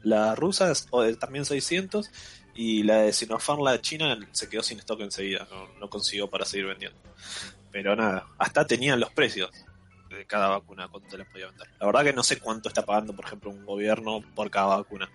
La 0.03 0.35
rusa 0.35 0.71
es- 0.71 0.87
o, 0.91 1.03
eh, 1.05 1.15
también 1.17 1.45
600. 1.45 2.11
Y 2.55 2.83
la 2.83 3.03
de 3.03 3.13
Sinopharm, 3.13 3.63
la 3.63 3.73
de 3.73 3.81
China, 3.81 4.19
se 4.33 4.49
quedó 4.49 4.63
sin 4.63 4.79
stock 4.81 5.01
enseguida. 5.01 5.47
No, 5.51 5.67
no 5.81 5.89
consiguió 5.89 6.29
para 6.29 6.45
seguir 6.45 6.67
vendiendo. 6.67 6.99
Pero 7.73 7.97
nada, 7.97 8.27
hasta 8.39 8.67
tenían 8.67 9.01
los 9.01 9.11
precios 9.13 9.51
de 10.15 10.27
cada 10.27 10.49
vacuna, 10.49 10.89
cuánto 10.89 11.09
te 11.09 11.19
las 11.19 11.29
podía 11.29 11.47
vender. 11.49 11.69
La 11.79 11.87
verdad 11.87 12.05
que 12.05 12.13
no 12.13 12.23
sé 12.23 12.39
cuánto 12.39 12.69
está 12.69 12.85
pagando, 12.85 13.15
por 13.15 13.25
ejemplo, 13.25 13.51
un 13.51 13.65
gobierno 13.65 14.21
por 14.35 14.51
cada 14.51 14.77
vacuna. 14.77 15.11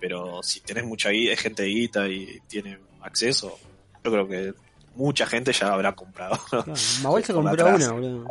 Pero 0.00 0.42
si 0.42 0.60
tenés 0.60 0.84
mucha 0.84 1.10
guita, 1.10 1.36
gente 1.36 1.62
de 1.62 1.68
guita 1.68 2.08
y 2.08 2.40
tiene 2.46 2.78
acceso, 3.00 3.58
yo 4.04 4.10
creo 4.10 4.28
que 4.28 4.54
mucha 4.94 5.26
gente 5.26 5.52
ya 5.52 5.72
habrá 5.72 5.92
comprado. 5.94 6.38
Claro, 6.50 6.72
Mabel 7.02 7.24
se 7.24 7.32
compró 7.32 7.52
atrás. 7.52 7.82
una, 7.88 7.92
boludo. 7.92 8.26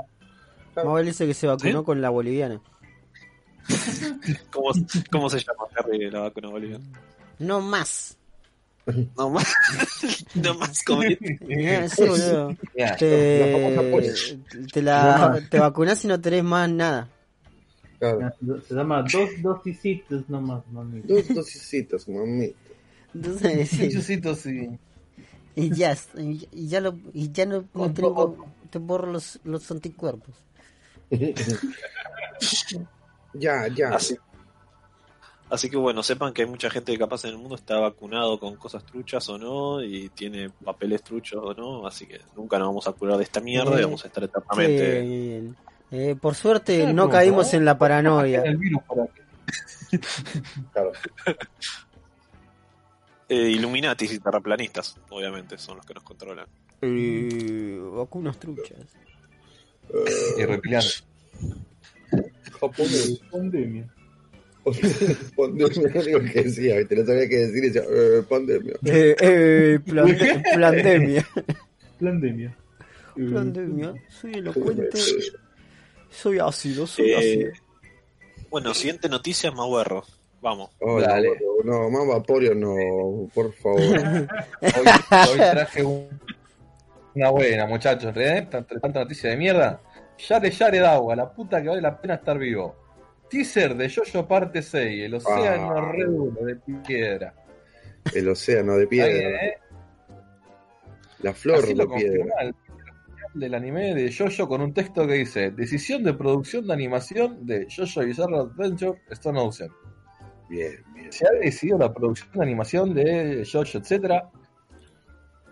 Mabel 0.75 1.05
dice 1.05 1.25
que 1.25 1.33
se 1.33 1.47
vacunó 1.47 1.79
¿Sí? 1.79 1.85
con 1.85 2.01
la 2.01 2.09
boliviana. 2.09 2.61
¿Cómo, 4.51 4.71
cómo 5.11 5.29
se 5.29 5.39
llama 5.39 5.63
Harry, 5.75 6.11
la 6.11 6.21
vacuna 6.21 6.49
boliviana? 6.49 6.85
No 7.39 7.61
más. 7.61 8.17
No 9.17 9.30
más, 9.32 9.56
no 10.36 10.54
más 10.56 10.78
Sí, 10.78 10.84
boludo. 11.98 12.56
Mirá, 12.76 12.95
Te, 12.98 13.39
la 13.39 13.58
famosa 13.58 13.91
polla. 13.91 14.13
te, 14.71 14.82
la, 14.82 15.41
te 15.50 15.60
vacunás 15.60 16.06
y 16.06 16.08
no 16.08 16.21
tenés 16.21 16.43
más 16.43 16.69
nada. 16.69 17.10
Claro. 17.98 18.32
Se 18.67 18.76
llama 18.76 19.04
dos 19.12 19.30
dosisitos 19.41 20.30
nomás, 20.30 20.62
mami. 20.71 21.02
Dos 21.02 21.34
dosisitas, 21.34 22.08
mami. 22.08 22.54
Entonces, 23.15 23.69
sí, 23.69 23.89
Chuchito, 23.89 24.36
sí. 24.36 24.69
y 25.56 25.69
ya, 25.74 25.98
y 26.52 26.67
ya, 26.67 26.82
lo, 26.82 26.95
y 27.13 27.32
ya 27.32 27.45
no, 27.45 27.63
no 27.74 27.91
tengo, 27.93 28.45
te 28.69 28.78
borro 28.78 29.12
los, 29.12 29.39
los 29.45 29.71
anticuerpos. 29.71 30.36
ya, 33.34 33.67
ya. 33.69 33.89
Así, 33.95 34.15
así 35.49 35.69
que 35.69 35.77
bueno, 35.77 36.03
sepan 36.03 36.34
que 36.34 36.43
hay 36.43 36.47
mucha 36.47 36.69
gente 36.69 36.91
que 36.91 36.97
capaz 36.97 37.23
en 37.25 37.31
el 37.31 37.38
mundo 37.38 37.55
está 37.55 37.77
vacunado 37.79 38.39
con 38.39 38.55
cosas 38.55 38.84
truchas 38.86 39.27
o 39.29 39.38
no, 39.38 39.84
y 39.84 40.10
tiene 40.10 40.49
papeles 40.63 41.03
truchos 41.03 41.41
o 41.43 41.53
no, 41.53 41.88
así 41.88 42.05
que 42.05 42.19
nunca 42.36 42.58
nos 42.60 42.67
vamos 42.69 42.88
a 42.88 42.91
curar 42.93 43.17
de 43.17 43.23
esta 43.23 43.41
mierda 43.41 43.79
y 43.79 43.84
vamos 43.84 44.03
a 44.03 44.08
estar 44.08 44.23
eternamente. 44.23 45.53
Eh, 45.91 46.15
por 46.19 46.36
suerte 46.36 46.91
no 46.93 47.10
caímos 47.10 47.53
¿no? 47.53 47.60
en 47.60 47.65
la 47.65 47.77
paranoia. 47.77 48.41
El 48.41 48.58
virus 48.58 48.81
para 48.84 49.08
qué. 49.91 49.99
Claro. 50.73 50.91
Eh, 53.29 53.49
Illuminatis 53.49 54.12
y 54.13 54.19
terraplanistas, 54.19 54.97
obviamente, 55.10 55.58
son 55.58 55.77
los 55.77 55.86
que 55.86 55.93
nos 55.95 56.03
controlan. 56.03 56.47
Eh, 56.81 57.79
vacunas 57.93 58.38
truchas. 58.38 58.77
Eh, 59.89 60.05
Y 60.39 60.45
reptilianos. 60.45 61.03
japonés. 62.60 63.19
Pandemia. 63.31 63.88
Pandemia, 65.36 65.91
no 65.93 66.01
digo 66.01 66.19
que 66.21 66.43
decía, 66.43 66.78
¿viste? 66.78 66.95
no 66.95 67.06
sabía 67.06 67.30
qué 67.30 67.38
decir 67.38 67.63
y 67.63 67.69
decía, 67.69 67.84
eh, 67.89 68.23
pandemia. 68.28 68.73
Eh, 68.86 69.15
eh, 69.21 69.80
plande- 69.86 70.43
plandemia. 70.56 71.25
Pandemia. 71.99 72.56
Plandemia. 73.15 73.93
Soy 74.10 74.34
elocuente. 74.34 74.97
Soy 76.10 76.39
ácido, 76.39 76.86
soy 76.88 77.12
Eh, 77.12 77.15
ácido. 77.17 77.51
bueno, 78.49 78.73
siguiente 78.73 79.08
noticia, 79.08 79.51
Maguerro. 79.51 80.04
Vamos. 80.41 80.69
Oh, 80.80 80.99
Dale. 80.99 81.30
no, 81.63 81.71
no, 81.84 81.89
más 81.89 82.08
vaporio 82.08 82.54
no, 82.54 83.28
por 83.34 83.51
favor. 83.54 83.80
Hoy, 83.82 84.86
hoy 85.32 85.38
traje 85.38 85.84
un- 85.84 86.08
una 87.15 87.30
buena, 87.32 87.65
muchachos. 87.65 88.13
¿eh? 88.17 88.47
Tanta, 88.51 88.80
tanta 88.80 88.99
noticia 88.99 89.30
de 89.30 89.38
mierda. 89.38 89.82
Yare 90.30 90.51
Yare 90.51 90.80
Dawa, 90.80 91.15
la 91.15 91.32
puta 91.34 91.62
que 91.62 91.69
vale 91.69 91.82
la 91.82 91.99
pena 91.99 92.15
estar 92.15 92.38
vivo. 92.38 92.75
Teaser 93.36 93.76
de 93.76 93.89
Jojo 93.89 94.26
parte 94.26 94.62
6, 94.62 95.04
el 95.04 95.13
océano 95.15 95.71
Ah. 95.76 95.91
redondo 95.91 96.45
de 96.45 96.56
piedra. 96.56 97.34
El 98.13 98.30
océano 98.30 98.78
de 98.78 98.88
piedra, 98.88 99.45
¿eh? 99.45 99.58
la 101.19 101.34
flor 101.34 101.58
Así 101.65 101.74
de 101.74 101.86
piedra. 101.86 102.26
el 102.41 102.56
del 103.34 103.54
anime 103.54 103.93
de 103.93 104.13
Jojo 104.13 104.48
con 104.48 104.62
un 104.62 104.74
texto 104.74 105.06
que 105.06 105.15
dice 105.15 105.52
Decisión 105.52 106.02
de 106.06 106.13
producción 106.13 106.65
de 106.65 106.74
animación 106.74 107.45
de 107.45 107.67
Jojo 107.69 108.06
Bizarre 108.06 108.38
Adventure 108.38 109.02
Stone 109.10 109.38
Ocean. 109.41 109.69
Bien, 110.50 110.71
bien. 110.93 111.12
se 111.12 111.28
ha 111.28 111.32
decidido 111.32 111.78
la 111.78 111.93
producción 111.93 112.32
de 112.36 112.41
animación 112.41 112.93
de 112.93 113.45
Jojo, 113.52 113.80
etcétera. 113.80 114.30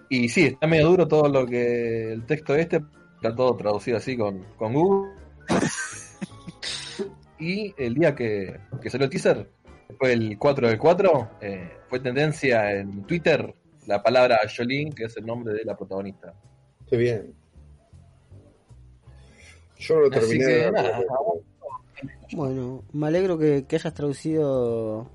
Y 0.07 0.29
sí, 0.29 0.45
está 0.45 0.67
medio 0.67 0.87
duro 0.87 1.05
todo 1.05 1.27
lo 1.27 1.45
que 1.45 2.13
el 2.13 2.25
texto 2.25 2.55
este, 2.55 2.81
está 3.15 3.35
todo 3.35 3.57
traducido 3.57 3.97
así 3.97 4.15
con, 4.15 4.41
con 4.55 4.73
Google. 4.73 5.11
y 7.43 7.75
el 7.77 7.95
día 7.95 8.15
que, 8.15 8.59
que 8.81 8.89
salió 8.89 9.05
el 9.05 9.11
teaser, 9.11 9.49
fue 9.99 10.13
el 10.13 10.37
4 10.37 10.69
del 10.69 10.77
4, 10.77 11.29
eh, 11.41 11.71
fue 11.89 11.99
tendencia 11.99 12.71
en 12.71 13.03
Twitter 13.03 13.53
la 13.85 14.01
palabra 14.01 14.39
Jolene, 14.55 14.91
que 14.91 15.05
es 15.05 15.17
el 15.17 15.25
nombre 15.25 15.53
de 15.53 15.65
la 15.65 15.75
protagonista. 15.75 16.33
Qué 16.89 16.97
bien. 16.97 17.33
Yo 19.77 19.95
no 19.95 20.01
lo 20.01 20.07
Así 20.07 20.19
terminé 20.19 20.45
que 20.45 20.51
de 20.51 20.59
ver, 20.59 20.73
nada, 20.73 20.99
Bueno, 22.31 22.83
me 22.93 23.07
alegro 23.07 23.37
que, 23.37 23.65
que 23.67 23.75
hayas 23.75 23.93
traducido 23.93 25.09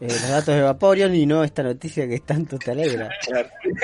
eh, 0.00 0.06
los 0.06 0.28
datos 0.30 0.54
de 0.54 0.62
Vaporeon 0.62 1.14
y 1.14 1.26
no 1.26 1.44
esta 1.44 1.62
noticia 1.62 2.08
que 2.08 2.20
tanto 2.20 2.58
te 2.58 2.70
alegra. 2.70 3.10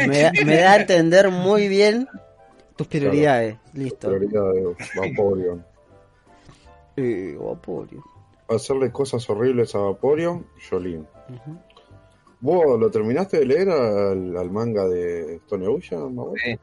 Me 0.06 0.22
da, 0.22 0.32
me 0.44 0.56
da 0.56 0.72
a 0.72 0.76
entender 0.76 1.30
muy 1.30 1.68
bien 1.68 2.08
tus 2.76 2.86
prioridades. 2.86 3.56
Listo. 3.74 4.08
prioridad 4.08 4.52
de 4.52 5.10
Vaporeon. 5.10 5.75
Eh, 6.96 7.36
Vaporeon. 7.38 8.02
Hacerle 8.48 8.90
cosas 8.92 9.28
horribles 9.28 9.74
a 9.74 9.78
Vaporeon, 9.78 10.46
Jolín. 10.70 11.06
Ujú. 11.28 11.58
¿Vos 12.40 12.78
lo 12.78 12.90
terminaste 12.90 13.38
de 13.40 13.46
leer 13.46 13.68
al, 13.70 14.36
al 14.36 14.50
manga 14.50 14.86
de 14.86 15.36
Stone 15.36 15.66
Ocean, 15.66 16.14
Mauro? 16.14 16.34
Sí. 16.36 16.56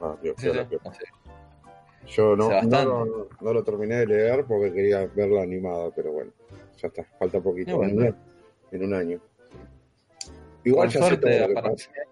Ah, 0.00 0.16
bien, 0.22 0.34
Sí, 0.36 0.50
sí, 0.50 0.58
sí. 0.92 1.04
Yo 2.14 2.34
no, 2.36 2.62
no, 2.62 2.84
lo- 2.84 3.28
no 3.40 3.52
lo 3.52 3.64
terminé 3.64 3.96
de 3.96 4.06
leer 4.06 4.44
porque 4.46 4.72
quería 4.72 5.06
verla 5.06 5.42
animada, 5.42 5.90
pero 5.94 6.12
bueno, 6.12 6.32
ya 6.80 6.88
está, 6.88 7.04
falta 7.18 7.40
poquito, 7.40 7.76
bueno. 7.78 8.02
en, 8.02 8.08
un, 8.08 8.16
en 8.72 8.84
un 8.84 8.94
año. 8.94 9.20
Igual 10.64 10.88
Con 10.88 11.00
ya 11.00 11.08
sé 11.08 11.16
todo 11.16 11.30
suerte 11.30 11.40
lo 11.40 11.46
que 11.54 11.58
aparece. 11.58 11.88
pasa. 11.88 12.08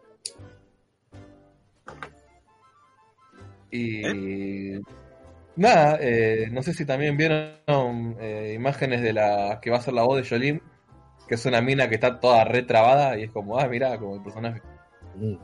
Y 3.71 4.75
nada, 5.57 5.99
eh, 6.01 6.49
no 6.51 6.63
sé 6.63 6.73
si 6.75 6.85
también 6.85 7.17
vieron 7.17 8.17
eh, 8.21 8.53
imágenes 8.55 9.03
de 9.03 9.13
la 9.13 9.59
que 9.61 9.71
va 9.71 9.79
a 9.79 9.83
ser 9.83 9.95
la 9.95 10.03
voz 10.05 10.17
de 10.23 10.29
Jolene, 10.29 10.61
que 11.29 11.35
es 11.35 11.45
una 11.47 11.61
mina 11.61 11.89
que 11.89 11.97
está 11.97 12.21
toda 12.21 12.45
retrabada 12.45 13.19
y 13.19 13.25
es 13.25 13.31
como, 13.31 13.59
ah, 13.59 13.67
mira, 13.69 13.99
como 13.99 14.17
el 14.17 14.23
personaje. 14.23 14.63
Mm. 15.17 15.35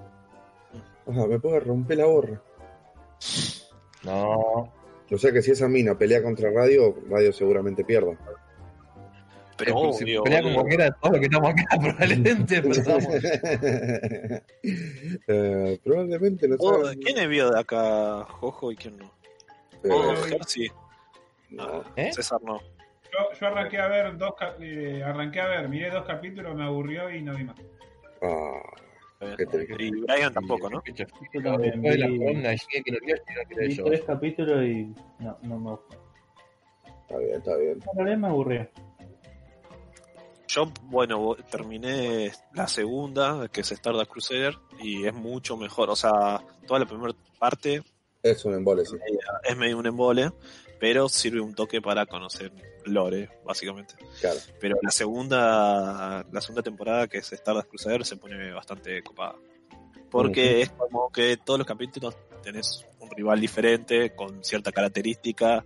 Ah, 1.08 1.26
me 1.28 1.38
puede 1.40 1.60
romper 1.60 1.98
la 1.98 2.06
borra. 2.06 2.40
No, 4.04 4.72
O 5.10 5.18
sea 5.18 5.32
que 5.32 5.42
si 5.42 5.50
esa 5.52 5.68
mina 5.68 5.96
pelea 5.96 6.22
contra 6.22 6.50
Radio, 6.50 6.96
Radio 7.08 7.32
seguramente 7.32 7.84
pierda. 7.84 8.12
Pero 9.56 9.92
si 9.92 10.04
obvio, 10.04 10.22
pelea 10.24 10.40
boludo. 10.40 10.54
con 10.56 10.62
cualquiera 10.62 10.84
de 10.86 10.90
todos 11.00 11.12
los 11.12 11.20
que 11.20 11.26
estamos 11.26 11.50
acá, 11.50 11.64
probablemente, 11.80 12.62
pero 12.62 12.72
estamos- 12.74 13.06
Eh, 15.28 15.80
probablemente 15.84 16.48
no. 16.48 16.56
¿Quién 17.00 17.18
es 17.18 17.28
vio 17.28 17.50
de 17.50 17.60
acá, 17.60 18.24
Jojo, 18.24 18.72
y 18.72 18.76
quién 18.76 18.96
no? 18.96 19.12
Oh, 19.90 20.14
Jersey. 20.28 20.70
no. 21.50 21.84
¿Eh? 21.96 22.12
César 22.12 22.40
no. 22.42 22.60
Yo, 22.60 23.38
yo 23.38 23.46
arranqué 23.46 23.78
a 23.78 23.88
ver 23.88 24.16
dos 24.16 24.32
eh, 24.60 25.02
arranqué 25.04 25.40
a 25.40 25.48
ver, 25.48 25.68
miré 25.68 25.90
dos 25.90 26.04
capítulos, 26.06 26.54
me 26.54 26.64
aburrió 26.64 27.10
y 27.10 27.22
no 27.22 27.34
vi 27.34 27.44
más. 27.44 27.56
Triste. 29.36 29.66
Y 29.78 29.90
Brian 29.90 30.32
tampoco, 30.32 30.68
¿no? 30.68 30.82
Después 30.84 31.30
de 31.32 31.98
la 31.98 32.08
columna 32.08 32.54
Shingeki 32.54 32.90
no 32.90 32.98
Vi 33.48 33.76
tres 33.76 34.04
capítulos 34.04 34.64
y 34.64 34.94
no, 35.20 35.38
no 35.42 35.58
me 35.58 35.70
gustó. 35.70 35.96
está 37.02 37.18
bien, 37.18 37.36
está 37.36 37.56
bien. 37.56 37.72
En 37.72 37.96
realidad 37.96 38.18
me 38.18 38.28
aburrió. 38.28 38.68
Yo, 40.48 40.70
bueno, 40.82 41.34
terminé 41.50 42.30
la 42.52 42.66
segunda, 42.66 43.48
que 43.48 43.62
es 43.62 43.72
Stardust 43.72 44.10
Crusader, 44.10 44.54
y 44.80 45.06
es 45.06 45.14
mucho 45.14 45.56
mejor. 45.56 45.88
O 45.88 45.96
sea, 45.96 46.42
toda 46.66 46.80
la 46.80 46.86
primera 46.86 47.14
parte 47.38 47.82
Es 48.22 48.44
un 48.44 48.54
embole, 48.54 48.84
sí. 48.86 48.96
es 49.42 49.56
medio 49.56 49.78
un 49.78 49.86
embole, 49.86 50.30
pero 50.78 51.08
sirve 51.08 51.40
un 51.40 51.54
toque 51.54 51.80
para 51.82 52.06
conocer 52.06 52.52
lore, 52.84 53.28
básicamente. 53.44 53.94
Claro. 54.20 54.38
Pero 54.60 54.76
la 54.82 54.90
segunda, 54.90 56.24
la 56.30 56.40
segunda 56.40 56.62
temporada, 56.62 57.08
que 57.08 57.18
es 57.18 57.32
Stardust 57.32 57.68
Crusader, 57.68 58.04
se 58.04 58.16
pone 58.16 58.52
bastante 58.52 59.02
copada. 59.02 59.34
Porque 60.10 60.60
es 60.62 60.70
como 60.70 61.10
que 61.10 61.36
todos 61.38 61.58
los 61.58 61.66
capítulos 61.66 62.16
tenés 62.42 62.84
un 63.00 63.10
rival 63.10 63.40
diferente, 63.40 64.14
con 64.14 64.44
cierta 64.44 64.70
característica, 64.70 65.64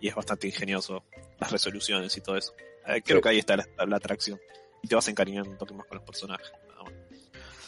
y 0.00 0.08
es 0.08 0.14
bastante 0.14 0.46
ingenioso 0.48 1.04
las 1.40 1.52
resoluciones 1.52 2.14
y 2.16 2.20
todo 2.20 2.36
eso. 2.36 2.52
Eh, 2.86 3.00
creo 3.02 3.18
Sí. 3.18 3.22
que 3.22 3.28
ahí 3.30 3.38
está 3.38 3.56
la, 3.56 3.66
la 3.86 3.96
atracción. 3.96 4.38
Y 4.82 4.88
te 4.88 4.94
vas 4.94 5.08
encariñando 5.08 5.50
un 5.50 5.56
toque 5.56 5.72
más 5.74 5.86
con 5.86 5.96
los 5.98 6.04
personajes. 6.06 6.52
nada 6.68 6.82
más. 6.84 6.92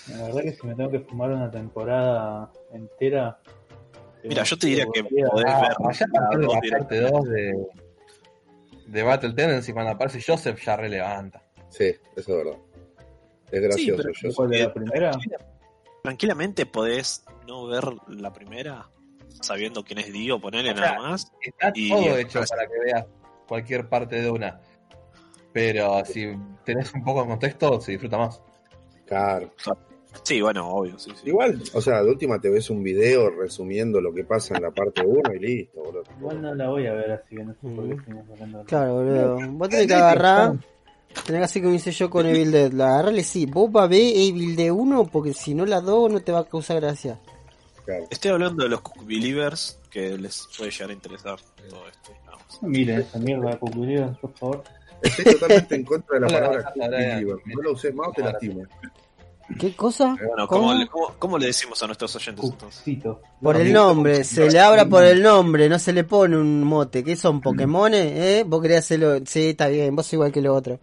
La 0.08 0.22
verdad 0.26 0.42
que 0.42 0.52
si 0.52 0.66
me 0.66 0.74
tengo 0.74 0.90
que 0.90 1.00
fumar 1.00 1.30
una 1.30 1.50
temporada 1.50 2.52
entera. 2.72 3.38
Mira, 4.28 4.42
yo 4.44 4.58
te 4.58 4.66
diría 4.66 4.86
que 4.92 5.04
podés 5.04 5.24
Ah, 5.48 5.60
ver 5.78 5.88
allá 5.88 6.06
la 6.38 6.78
parte 6.78 7.00
2 7.00 7.24
de, 7.28 7.66
de 8.86 9.02
Battle 9.02 9.32
Tendency, 9.34 9.72
cuando 9.72 9.92
aparece 9.92 10.20
Joseph, 10.26 10.60
ya 10.64 10.76
relevanta. 10.76 11.42
Sí, 11.68 11.94
eso 12.16 12.38
es 12.38 12.44
verdad. 12.44 12.58
Es 13.50 13.62
gracioso. 13.62 14.02
pero- 14.02 14.14
yo 14.14 14.34
¿Cuál 14.34 14.50
de 14.50 14.58
la 14.60 14.74
primera? 14.74 15.10
Tranquilamente 16.02 16.66
podés 16.66 17.24
no 17.46 17.66
ver 17.66 17.84
la 18.08 18.32
primera 18.32 18.88
sabiendo 19.40 19.84
quién 19.84 19.98
es 19.98 20.12
Dio, 20.12 20.40
ponerle 20.40 20.72
O 20.72 20.76
sea, 20.76 20.92
nada 20.94 21.08
más. 21.10 21.32
Está 21.42 21.72
Y- 21.74 21.88
todo 21.90 22.16
hecho 22.18 22.40
para 22.48 22.66
que 22.66 22.78
veas 22.84 23.06
cualquier 23.48 23.88
parte 23.88 24.20
de 24.20 24.30
una. 24.30 24.60
Pero 25.52 26.04
si 26.04 26.32
tenés 26.64 26.92
un 26.94 27.02
poco 27.02 27.22
de 27.22 27.28
contexto, 27.28 27.80
se 27.80 27.92
disfruta 27.92 28.18
más. 28.18 28.42
Claro. 29.06 29.50
Sí, 30.22 30.40
bueno, 30.40 30.68
obvio, 30.68 30.98
sí, 30.98 31.10
sí. 31.14 31.28
Igual, 31.28 31.62
o 31.72 31.80
sea, 31.80 32.02
de 32.02 32.10
última 32.10 32.40
te 32.40 32.50
ves 32.50 32.70
un 32.70 32.82
video 32.82 33.30
resumiendo 33.30 34.00
lo 34.00 34.12
que 34.12 34.24
pasa 34.24 34.56
en 34.56 34.62
la 34.62 34.70
parte 34.70 35.02
1 35.04 35.34
y 35.34 35.38
listo, 35.38 35.82
boludo. 35.82 36.02
Igual 36.18 36.42
no 36.42 36.54
la 36.54 36.68
voy 36.68 36.86
a 36.86 36.94
ver, 36.94 37.12
así 37.12 37.36
que 37.36 37.44
no 37.44 37.52
sé 37.52 37.58
por 37.60 38.04
qué 38.04 38.12
hablando 38.32 38.58
de 38.58 38.64
Claro, 38.64 38.94
boludo. 38.94 39.38
Vos 39.52 39.68
tenés 39.68 39.86
que 39.86 39.94
agarrar. 39.94 40.56
Tenés 41.24 41.40
que 41.40 41.44
hacer 41.44 41.62
como 41.62 41.74
hice 41.74 41.92
yo 41.92 42.10
con 42.10 42.26
Evil 42.26 42.52
Dead. 42.52 42.72
La 42.72 42.88
agarrarle, 42.94 43.24
sí. 43.24 43.46
Vos 43.46 43.70
va 43.74 43.84
a 43.84 43.86
ver 43.86 44.00
Evil 44.00 44.54
Dead 44.54 44.70
1 44.70 45.06
porque 45.06 45.32
si 45.32 45.54
no 45.54 45.64
la 45.64 45.80
2 45.80 46.12
no 46.12 46.20
te 46.20 46.32
va 46.32 46.40
a 46.40 46.44
causar 46.44 46.80
gracia. 46.80 47.18
Claro. 47.84 48.04
Estoy 48.10 48.32
hablando 48.32 48.64
de 48.64 48.70
los 48.70 48.80
Cook 48.80 49.06
Believers 49.06 49.78
que 49.90 50.18
les 50.18 50.48
puede 50.58 50.70
llegar 50.70 50.90
a 50.90 50.92
interesar 50.92 51.38
todo 51.70 51.88
esto. 51.88 52.12
más. 52.26 52.62
Miren 52.62 53.00
esa 53.00 53.18
mierda 53.18 53.50
de 53.50 53.58
Cucurías, 53.58 54.18
por 54.18 54.32
favor. 54.34 54.64
Estoy 55.02 55.24
totalmente 55.24 55.74
en 55.74 55.84
contra 55.84 56.18
de 56.18 56.20
la 56.20 56.26
palabra 56.26 56.72
hola, 56.74 56.88
believer. 56.88 57.36
No 57.46 57.62
la 57.62 57.70
usé 57.70 57.92
más 57.92 58.08
o 58.08 58.12
te 58.12 58.22
lastimo. 58.22 58.62
¿Qué 59.58 59.74
cosa? 59.76 60.16
Bueno, 60.26 60.46
¿Cómo? 60.48 60.62
¿cómo, 60.68 60.74
le, 60.74 60.86
cómo- 60.88 61.14
cómo 61.18 61.38
le 61.38 61.46
decimos 61.46 61.82
a 61.82 61.86
nuestros 61.86 62.14
oyentes 62.16 62.44
entonces? 62.44 62.78
Cucito. 62.80 63.22
Por 63.40 63.56
el 63.56 63.72
nombre, 63.72 64.24
se 64.24 64.50
le 64.50 64.58
abra 64.60 64.86
por 64.86 65.04
el 65.04 65.22
nombre, 65.22 65.68
no 65.68 65.78
se 65.78 65.92
le 65.92 66.04
pone 66.04 66.36
un 66.36 66.64
mote. 66.64 67.04
¿Qué 67.04 67.14
son 67.16 67.40
Pokémones? 67.40 68.12
¿Eh? 68.12 68.44
Vos 68.46 68.60
querés 68.60 68.78
hacerlo. 68.78 69.18
Sí, 69.24 69.50
está 69.50 69.68
bien, 69.68 69.94
vos 69.94 70.12
igual 70.12 70.32
que 70.32 70.40
lo 70.42 70.54
otro. 70.54 70.78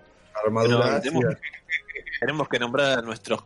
Armadura 0.45 0.99
tenemos, 1.01 1.35
tenemos 2.19 2.47
que 2.49 2.59
nombrar 2.59 2.99
a 2.99 3.01
nuestros 3.01 3.43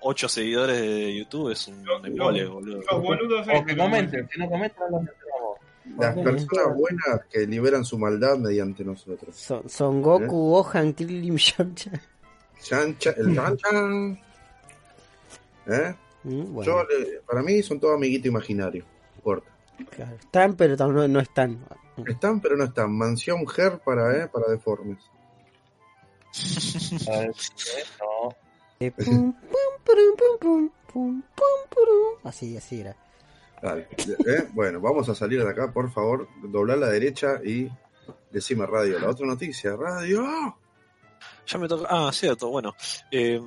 ocho 0.00 0.28
seguidores 0.28 0.80
de 0.80 1.16
YouTube, 1.16 1.50
es 1.52 1.68
un 1.68 1.84
Los- 1.84 2.04
embole, 2.04 2.42
los- 2.44 2.52
boludo. 2.54 2.80
Los 2.90 3.02
boludos 3.02 3.46
O 3.54 3.64
que 3.64 3.76
comenten, 3.76 4.28
si 4.32 4.38
no 4.40 4.48
comentan, 4.48 4.90
no 4.90 4.98
los 4.98 5.06
mencionamos. 5.06 5.58
Las 5.98 6.14
personas 6.16 6.76
buenas 6.76 7.20
que 7.30 7.46
liberan 7.46 7.84
su 7.84 7.98
maldad 7.98 8.36
mediante 8.36 8.84
nosotros. 8.84 9.34
Son, 9.34 9.68
son 9.68 10.02
Goku, 10.02 10.50
Gohan, 10.50 10.92
Krillin, 10.92 11.36
Yamcha. 11.58 11.90
Chan, 12.62 12.98
chan, 12.98 13.14
el 13.16 13.34
chan, 13.34 13.56
chan. 13.56 14.20
¿Eh? 15.66 15.94
Mm, 16.24 16.52
bueno, 16.52 16.62
Yo, 16.62 16.86
para 17.26 17.42
mí 17.42 17.62
son 17.62 17.78
todos 17.78 17.94
amiguitos 17.94 18.26
imaginarios. 18.26 18.84
No 18.84 19.16
importa. 19.16 19.50
claro. 19.90 20.16
Están, 20.16 20.56
pero 20.56 20.76
no, 20.76 21.08
no 21.08 21.20
están. 21.20 21.58
Están, 22.06 22.40
pero 22.40 22.56
no 22.56 22.64
están. 22.64 22.92
Mansión 22.96 23.46
Ger 23.46 23.78
para, 23.78 24.16
¿eh? 24.16 24.28
para 24.28 24.48
deformes. 24.48 24.98
Así, 32.24 32.56
así 32.56 32.80
era. 32.80 32.96
Dale. 33.62 33.88
¿Eh? 34.26 34.48
Bueno, 34.52 34.80
vamos 34.80 35.08
a 35.08 35.14
salir 35.14 35.42
de 35.42 35.50
acá, 35.50 35.72
por 35.72 35.90
favor. 35.90 36.28
Doblar 36.42 36.76
a 36.76 36.80
la 36.80 36.88
derecha 36.88 37.40
y 37.44 37.68
decime 38.30 38.66
radio. 38.66 38.98
La 38.98 39.08
otra 39.08 39.26
noticia, 39.26 39.74
radio. 39.76 40.24
Ya 41.48 41.58
me 41.58 41.66
toca. 41.66 41.86
Ah, 41.90 42.10
cierto, 42.12 42.50
bueno. 42.50 42.74
Eh, 43.10 43.40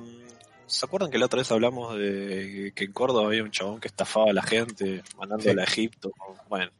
¿Se 0.66 0.86
acuerdan 0.86 1.10
que 1.10 1.18
la 1.18 1.26
otra 1.26 1.38
vez 1.38 1.52
hablamos 1.52 1.96
de 1.96 2.72
que 2.74 2.84
en 2.84 2.92
Córdoba 2.92 3.26
había 3.26 3.42
un 3.42 3.50
chabón 3.50 3.78
que 3.78 3.88
estafaba 3.88 4.30
a 4.30 4.32
la 4.32 4.42
gente 4.42 5.02
mandándola 5.18 5.62
a 5.62 5.64
Egipto? 5.64 6.12
Bueno, 6.48 6.72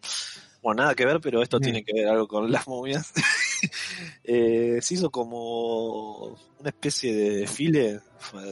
bueno, 0.63 0.83
nada 0.83 0.95
que 0.95 1.05
ver, 1.05 1.21
pero 1.21 1.43
esto 1.43 1.61
tiene 1.61 1.85
que 1.85 1.93
ver 1.93 2.09
algo 2.09 2.27
con 2.27 2.51
las 2.51 2.67
momias. 2.67 3.13
Eh, 4.25 4.79
se 4.83 4.95
hizo 4.95 5.09
como 5.09 6.37
una 6.59 6.69
especie 6.69 7.15
de 7.15 7.31
desfile 7.37 8.01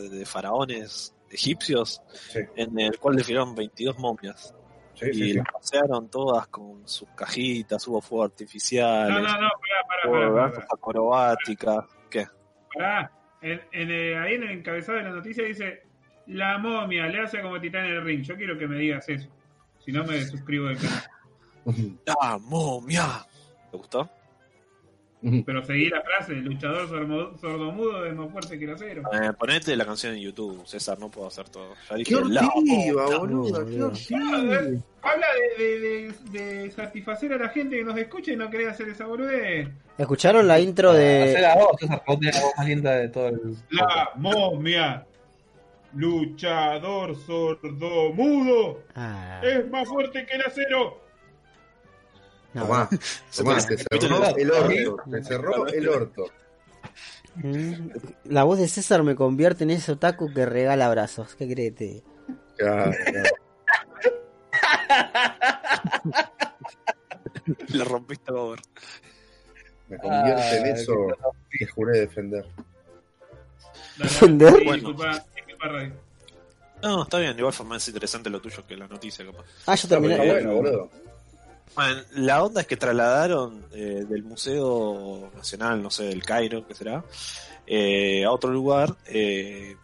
de 0.08 0.24
faraones 0.24 1.12
egipcios 1.28 2.00
Sí, 2.28 2.38
en 2.54 2.78
el 2.78 2.96
cual 2.96 3.16
desfilaron 3.16 3.56
22 3.56 3.98
momias 3.98 4.54
sí, 4.94 5.06
y 5.06 5.14
sí. 5.14 5.20
sí. 5.24 5.32
las 5.32 5.46
pasearon 5.52 6.08
todas 6.08 6.46
con 6.46 6.86
sus 6.86 7.08
cajitas, 7.16 7.88
hubo 7.88 8.00
fuegos 8.00 8.30
artificiales, 8.30 9.16
No, 9.16 9.20
no, 9.20 9.40
no, 9.40 9.48
pará, 9.48 9.86
pará, 9.88 10.02
hubo 10.06 10.12
pará, 10.12 10.28
pará, 10.30 10.42
danzas 10.42 10.64
acrobáticas. 10.72 11.84
Pará. 12.74 13.12
En, 13.42 13.60
en, 13.72 13.90
eh, 13.90 14.18
ahí 14.18 14.34
en 14.34 14.42
el 14.42 14.50
encabezado 14.50 14.98
de 14.98 15.04
la 15.04 15.10
noticia 15.10 15.44
dice: 15.44 15.82
La 16.26 16.58
momia 16.58 17.06
le 17.06 17.20
hace 17.20 17.40
como 17.40 17.60
titán 17.60 17.86
en 17.86 17.92
el 17.92 18.04
ring. 18.04 18.22
Yo 18.22 18.36
quiero 18.36 18.58
que 18.58 18.66
me 18.66 18.76
digas 18.76 19.08
eso. 19.08 19.28
Si 19.84 19.92
no, 19.92 20.04
me 20.04 20.20
suscribo 20.24 20.68
del 20.68 20.78
canal. 20.80 21.02
¡La 22.06 22.38
momia! 22.38 23.26
¿Te 23.70 23.76
gustó? 23.76 24.10
Pero 25.44 25.62
seguí 25.64 25.88
la 25.90 26.00
frase: 26.02 26.32
el 26.32 26.44
luchador 26.44 26.88
sordomudo 27.38 28.06
es 28.06 28.14
más 28.14 28.30
fuerte 28.32 28.58
que 28.58 28.64
el 28.64 28.70
acero. 28.72 29.02
Eh, 29.12 29.32
ponete 29.38 29.76
la 29.76 29.84
canción 29.84 30.14
en 30.14 30.20
YouTube, 30.20 30.66
César, 30.66 30.98
no 30.98 31.10
puedo 31.10 31.26
hacer 31.28 31.48
todo. 31.50 31.74
Ya 31.90 31.96
dije, 31.96 32.14
¡Qué 32.14 32.20
momia. 32.24 32.92
boluda! 33.18 33.64
¡Qué 33.66 33.82
hortiva! 33.82 34.38
Habla 35.02 35.26
de, 35.58 35.64
de, 35.80 36.12
de, 36.32 36.40
de 36.62 36.70
satisfacer 36.70 37.32
a 37.34 37.38
la 37.38 37.48
gente 37.50 37.76
que 37.76 37.84
nos 37.84 37.96
escucha 37.98 38.32
y 38.32 38.36
no 38.36 38.48
querés 38.50 38.68
hacer 38.68 38.88
esa 38.88 39.04
boludez. 39.06 39.68
¿Escucharon 39.98 40.46
la 40.48 40.58
intro 40.58 40.90
Hacé 40.92 40.98
de. 41.00 41.40
la 41.42 41.54
voz, 41.54 41.70
César, 41.78 42.02
la 42.06 42.14
voz 42.14 42.54
más 42.56 42.66
linda 42.66 42.94
de 42.96 43.08
todo 43.08 43.28
el. 43.28 43.40
La 43.70 44.10
momia, 44.16 45.06
luchador 45.94 47.14
sordomudo, 47.16 48.80
Ah, 48.94 49.40
es 49.44 49.68
más 49.70 49.86
fuerte 49.88 50.24
que 50.26 50.36
el 50.36 50.42
acero. 50.42 51.00
No. 52.54 52.62
Tomá, 52.66 52.88
tomá, 53.36 53.56
te 53.66 53.76
cerró 53.78 54.36
el 54.36 54.50
orto. 54.50 54.96
Te 55.10 55.22
cerró 55.24 55.66
el 55.68 55.88
orto. 55.88 56.24
La 58.24 58.42
voz 58.44 58.58
de 58.58 58.66
César 58.68 59.02
me 59.02 59.14
convierte 59.14 59.64
en 59.64 59.70
ese 59.70 59.92
otaku 59.92 60.32
que 60.34 60.46
regala 60.46 60.86
abrazos. 60.86 61.34
¿Qué 61.36 61.48
crees? 61.48 62.02
Claro, 62.56 62.92
claro. 63.04 63.30
Le 67.68 67.84
rompiste 67.84 68.26
favor. 68.32 68.58
Me 69.88 69.98
convierte 69.98 70.58
en 70.58 70.64
Ah, 70.66 70.68
eso 70.70 70.94
que 71.50 71.66
juré 71.66 72.00
defender. 72.00 72.46
¿Defender? 73.98 74.52
Bueno. 74.52 74.72
disculpa, 74.74 75.24
disculpa, 75.34 75.68
Radio. 75.68 75.94
No, 76.82 77.02
está 77.02 77.18
bien, 77.18 77.32
de 77.34 77.40
igual 77.40 77.52
forma 77.52 77.76
es 77.76 77.86
interesante 77.88 78.30
lo 78.30 78.40
tuyo 78.40 78.66
que 78.66 78.76
la 78.76 78.86
noticia, 78.88 79.24
capaz. 79.26 79.44
Ah, 79.66 79.74
yo 79.74 79.88
terminé. 79.88 80.14
Está 80.14 80.32
bueno, 80.32 80.54
boludo. 80.54 80.90
Bueno, 81.74 82.00
la 82.12 82.42
onda 82.44 82.60
es 82.62 82.66
que 82.66 82.76
trasladaron 82.76 83.64
eh, 83.72 84.04
del 84.08 84.22
Museo 84.24 85.30
Nacional, 85.36 85.82
no 85.82 85.90
sé, 85.90 86.04
del 86.04 86.22
Cairo, 86.22 86.66
que 86.66 86.74
será, 86.74 87.04
eh, 87.66 88.24
a 88.24 88.30
otro 88.32 88.50
lugar, 88.50 88.96
eh, 89.06 89.76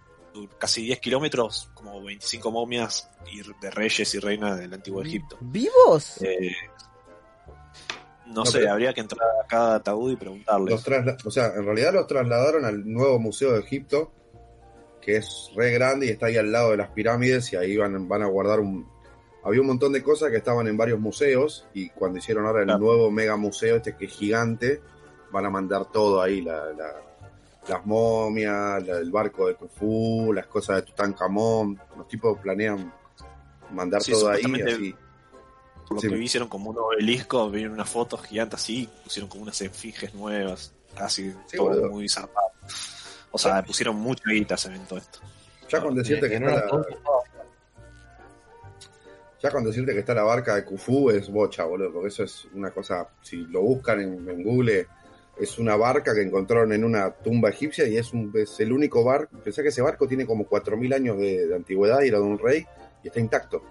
casi 0.59 0.83
10 0.83 1.01
kilómetros, 1.01 1.71
como 1.75 2.03
25 2.03 2.51
momias 2.51 3.09
y 3.33 3.41
de 3.61 3.71
reyes 3.71 4.15
y 4.15 4.19
reinas 4.19 4.59
del 4.59 4.75
antiguo 4.75 5.03
Egipto. 5.03 5.39
¿Vivos? 5.41 6.21
Eh, 6.23 6.53
no, 8.27 8.35
No, 8.35 8.45
sé, 8.47 8.59
pero- 8.59 8.73
habría 8.73 8.93
que 8.93 9.01
entrar 9.01 9.21
a 9.43 9.47
cada 9.47 9.77
ataúd 9.77 10.13
y 10.13 10.17
trasla- 10.17 11.17
o 11.25 11.31
sea, 11.31 11.47
en 11.55 11.65
realidad 11.65 11.95
los 11.95 12.07
trasladaron 12.07 12.65
al 12.65 12.85
nuevo 12.93 13.19
Museo 13.21 13.53
de 13.53 13.61
Egipto, 13.61 14.13
que 15.01 15.19
es 15.19 15.51
re 15.55 15.71
grande 15.71 16.07
y 16.07 16.09
está 16.11 16.27
ahí 16.27 16.37
al 16.37 16.51
lado 16.51 16.73
de 16.73 16.79
las 16.79 16.91
pirámides 16.91 17.53
y 17.53 17.57
ahí 17.57 17.77
van, 17.77 18.09
van 18.09 18.23
a 18.23 18.27
guardar 18.27 18.59
un... 18.61 18.89
Había 19.47 19.61
un 19.61 19.69
montón 19.69 19.93
de 19.93 20.03
cosas 20.03 20.31
que 20.31 20.39
estaban 20.39 20.67
en 20.67 20.77
varios 20.77 20.99
museos 20.99 21.67
y 21.73 21.89
cuando 21.91 22.19
hicieron 22.19 22.47
ahora 22.47 22.61
el 22.61 22.67
Claro. 22.67 22.81
nuevo 22.81 23.11
mega 23.11 23.37
museo, 23.37 23.77
este 23.77 23.97
que 23.97 24.07
es 24.07 24.13
gigante, 24.13 24.81
van 25.31 25.47
a 25.47 25.51
mandar 25.51 25.85
todo 25.87 26.21
ahí, 26.21 26.43
la, 26.43 26.73
la- 26.73 27.03
las 27.69 27.87
momias, 27.87 28.85
la- 28.87 28.99
el 28.99 29.11
barco 29.11 29.47
de 29.49 29.55
Khufu, 29.55 30.33
las 30.33 30.47
cosas 30.47 30.77
de 30.77 30.83
Tutankamón, 30.83 31.81
los 31.97 32.09
tipos 32.09 32.39
planean 32.41 32.93
mandar 33.71 34.03
Sí, 34.03 34.13
todo 34.13 34.31
ahí 34.31 34.43
así. 34.45 34.95
Por 35.87 35.95
lo 35.97 36.01
Sí. 36.01 36.09
que 36.09 36.15
vi, 36.17 36.25
hicieron 36.25 36.49
como 36.49 36.71
un 36.71 36.79
obelisco, 36.79 37.49
vieron 37.49 37.75
unas 37.75 37.89
fotos 37.89 38.23
gigantes 38.23 38.61
así, 38.61 38.89
pusieron 39.05 39.29
como 39.29 39.45
unas 39.45 39.61
esfinges 39.61 40.13
nuevas, 40.15 40.73
así, 40.97 41.33
Sí, 41.47 41.57
todo 41.57 41.69
boludo. 41.69 41.91
muy 41.91 42.09
zarpado. 42.09 42.49
O 43.31 43.39
sea, 43.39 43.63
pusieron 43.63 43.95
mucha 43.97 44.25
guita 44.29 44.55
a 44.55 44.57
ese 44.57 44.69
evento 44.69 44.97
esto. 44.97 45.21
Ya 45.69 45.81
con 45.81 45.95
decirte 45.95 46.29
que 46.29 46.41
la- 46.41 46.63
foto, 46.69 46.87
Ya 49.47 49.53
con 49.53 49.65
decirte 49.65 49.93
que 49.93 50.01
está 50.01 50.13
la 50.15 50.25
barca 50.25 50.57
de 50.57 50.65
Khufu 50.65 51.11
es 51.11 51.31
bocha, 51.31 51.65
boludo, 51.65 51.93
porque 51.93 52.09
eso 52.09 52.25
es 52.25 52.47
una 52.55 52.71
cosa, 52.71 53.09
si 53.23 53.37
lo 53.47 53.63
buscan 53.63 54.01
en, 54.01 54.29
en 54.29 54.43
Google, 54.43 54.87
es 55.39 55.59
una 55.59 55.77
barca 55.77 56.15
que 56.15 56.23
encontraron 56.23 56.73
en 56.73 56.83
una 56.85 57.11
tumba 57.13 57.51
egipcia 57.51 57.87
y 57.87 57.97
es, 57.97 58.13
un, 58.13 58.33
es 58.35 58.59
el 58.61 58.73
único 58.73 59.05
barco, 59.05 59.39
pensé 59.39 59.63
que 59.63 59.69
ese 59.69 59.83
barco 59.83 60.09
tiene 60.09 60.27
como 60.27 60.47
4.000 60.49 60.95
años 60.95 61.19
de, 61.19 61.47
de 61.47 61.55
antigüedad 61.55 62.03
y 62.03 62.09
era 62.09 62.19
de 62.19 62.25
un 62.25 62.39
rey 62.39 62.67
y 63.05 63.09
está 63.09 63.21
intacto. 63.21 63.63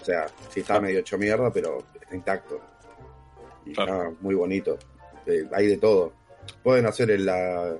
O 0.00 0.04
sea, 0.04 0.26
sí 0.50 0.60
está 0.60 0.80
medio 0.80 1.00
hecho 1.00 1.18
mierda, 1.18 1.50
pero 1.52 1.78
está 2.00 2.14
intacto. 2.14 2.60
Y 3.64 3.72
Claro. 3.72 3.92
nada, 3.98 4.12
muy 4.20 4.34
bonito. 4.36 4.78
Eh, 5.26 5.44
hay 5.52 5.66
de 5.66 5.76
todo. 5.78 6.12
Pueden 6.62 6.86
hacer 6.86 7.10
el- 7.10 7.26
la, 7.26 7.76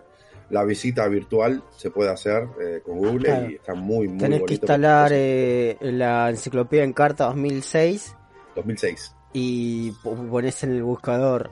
la 0.50 0.64
visita 0.64 1.06
virtual, 1.08 1.62
se 1.76 1.90
puede 1.90 2.10
hacer 2.10 2.46
eh, 2.60 2.80
con 2.84 2.98
Google 2.98 3.24
Claro. 3.24 3.50
y 3.50 3.54
está 3.56 3.74
muy, 3.74 4.06
muy 4.08 4.18
Tenés 4.18 4.40
bonito. 4.40 4.46
que 4.46 4.54
instalar 4.54 5.10
eh, 5.12 5.76
la 5.80 6.30
enciclopedia 6.30 6.84
en 6.84 6.92
carta 6.92 7.24
2006 7.26 8.14
2006. 8.54 9.14
y 9.32 9.90
po- 10.02 10.14
pones 10.14 10.62
en 10.64 10.72
el 10.72 10.82
buscador 10.82 11.50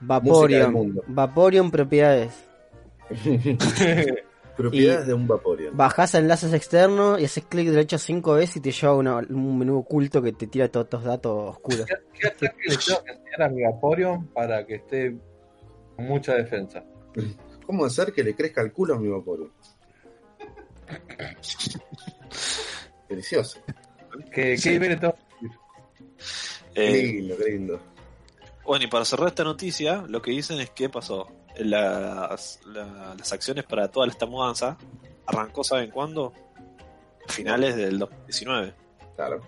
mundo. 0.00 1.02
Vaporeon 1.08 1.70
propiedades. 1.70 2.32
Propiedades 4.56 5.04
Y- 5.04 5.06
de 5.08 5.14
un 5.14 5.26
Vaporeon. 5.28 5.76
Bajás 5.76 6.14
a 6.16 6.18
enlaces 6.18 6.52
externos 6.52 7.20
y 7.20 7.24
haces 7.24 7.44
clic 7.48 7.68
derecho 7.68 7.96
cinco 7.96 8.34
veces 8.34 8.56
y 8.56 8.60
te 8.60 8.72
lleva 8.72 8.92
a 8.92 8.96
una- 8.96 9.16
un 9.18 9.58
menú 9.58 9.78
oculto 9.78 10.20
que 10.20 10.32
te 10.32 10.46
tira 10.48 10.68
todos 10.68 10.86
estos 10.86 11.04
datos 11.04 11.50
oscuros. 11.56 11.86
¿Qué 12.12 12.26
ataque 12.26 12.56
le 12.66 12.76
tengo 12.76 13.02
que 13.04 13.10
enseñar 13.12 13.42
a 13.42 13.48
mi 13.48 13.62
Vaporeon 13.62 14.26
para 14.28 14.66
que 14.66 14.74
esté 14.76 15.16
con 15.96 16.06
mucha 16.06 16.34
defensa? 16.34 16.84
¿Cómo 17.68 17.84
hacer 17.84 18.14
que 18.14 18.24
le 18.24 18.34
crezca 18.34 18.62
el 18.62 18.72
culo 18.72 18.94
a 18.94 18.98
mi 18.98 19.08
Vaporeon? 19.08 19.52
Delicioso. 23.10 23.60
¿Qué, 24.32 24.56
qué 24.62 24.70
nivel 24.70 24.90
le 24.92 24.96
tengo 24.96 25.14
que 25.14 25.20
subir? 25.38 25.50
Qué 26.74 26.88
Eh, 26.88 27.02
lindo, 27.12 27.36
qué 27.36 27.44
lindo. 27.50 27.80
Bueno, 28.64 28.84
y 28.86 28.88
para 28.88 29.04
cerrar 29.04 29.28
esta 29.28 29.44
noticia, 29.44 30.02
lo 30.08 30.22
que 30.22 30.30
dicen 30.30 30.58
es 30.60 30.70
que 30.70 30.88
pasó. 30.88 31.28
Las, 31.58 32.60
la- 32.64 33.14
las 33.18 33.32
acciones 33.34 33.64
para 33.64 33.88
toda 33.90 34.06
esta 34.06 34.24
mudanza 34.24 34.78
arrancó, 35.26 35.62
¿saben 35.62 35.90
cuándo? 35.90 36.32
A 37.28 37.30
finales 37.30 37.76
del 37.76 37.98
2019. 37.98 38.74
Claro. 39.14 39.42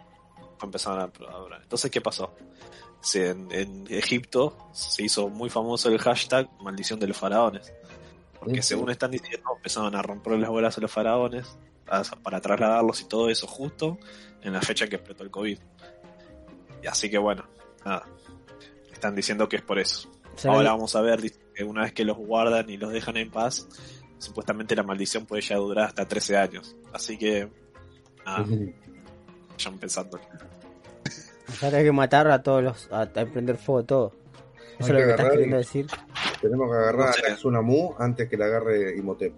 Empezaron 0.63 0.99
a 1.01 1.05
a- 1.05 1.63
Entonces, 1.63 1.91
¿qué 1.91 2.03
pasó? 2.03 2.35
Se- 3.01 3.31
en, 3.31 3.51
en 3.51 3.87
Egipto 3.89 4.69
se 4.73 5.05
hizo 5.05 5.31
muy 5.31 5.49
famoso 5.49 5.89
el 5.89 5.99
hashtag 5.99 6.51
maldición 6.61 7.01
de 7.01 7.07
los 7.07 7.17
faraones. 7.17 7.73
Porque 8.41 8.55
Ujú. 8.61 8.63
según 8.63 8.91
están 8.91 9.11
diciendo, 9.13 9.51
empezaron 9.57 9.95
a 9.95 10.03
romper 10.03 10.33
las 10.39 10.51
bolas 10.51 10.77
a 10.77 10.81
los 10.81 10.91
faraones 10.91 11.57
para 12.23 12.41
trasladarlos 12.41 13.01
y 13.03 13.05
todo 13.09 13.29
eso 13.29 13.47
justo 13.47 13.99
en 14.43 14.53
la 14.55 14.63
fecha 14.63 14.87
que 14.89 14.97
explotó 14.97 15.23
el 15.25 15.31
COVID. 15.31 15.59
Y 16.83 16.87
así 16.87 17.11
que 17.11 17.19
bueno, 17.19 17.45
nada. 17.85 18.07
Están 18.93 19.15
diciendo 19.15 19.49
que 19.49 19.57
es 19.57 19.63
por 19.63 19.79
eso. 19.79 20.11
Ahora 20.45 20.71
vamos 20.71 20.97
a 20.97 21.03
ver, 21.03 21.21
que 21.55 21.65
una 21.65 21.83
vez 21.83 21.93
que 21.93 22.05
los 22.05 22.17
guardan 22.17 22.71
y 22.71 22.77
los 22.79 22.93
dejan 22.93 23.17
en 23.19 23.31
paz, 23.31 23.67
supuestamente 24.19 24.75
la 24.75 24.83
maldición 24.85 25.27
puede 25.27 25.43
ya 25.43 25.57
durar 25.57 25.87
hasta 25.89 26.07
13 26.07 26.37
años. 26.39 26.77
Así 26.95 27.19
que, 27.19 27.51
nada, 28.25 28.47
vayan 29.51 29.79
pensando. 29.79 30.19
ahora 31.63 31.79
hay 31.79 31.85
que 31.85 31.93
matar 31.93 32.31
a 32.31 32.43
todos 32.43 32.63
los. 32.63 32.89
a, 32.93 33.03
a 33.03 33.07
prender 33.27 33.59
fuego 33.59 33.85
todo. 33.85 34.13
Eso 34.79 34.87
es 34.87 34.89
lo 34.89 34.97
que 34.99 35.05
que 35.05 35.11
estás 35.11 35.31
queriendo 35.31 35.57
y- 35.57 35.59
decir. 35.59 35.87
Tenemos 36.41 36.71
que 36.71 36.77
agarrar 36.77 37.07
No 37.09 37.13
sé. 37.13 37.33
a 37.33 37.35
Tsunamu 37.37 37.95
antes 37.99 38.29
que 38.29 38.37
la 38.37 38.47
agarre 38.47 38.97
Imhotep. 38.97 39.33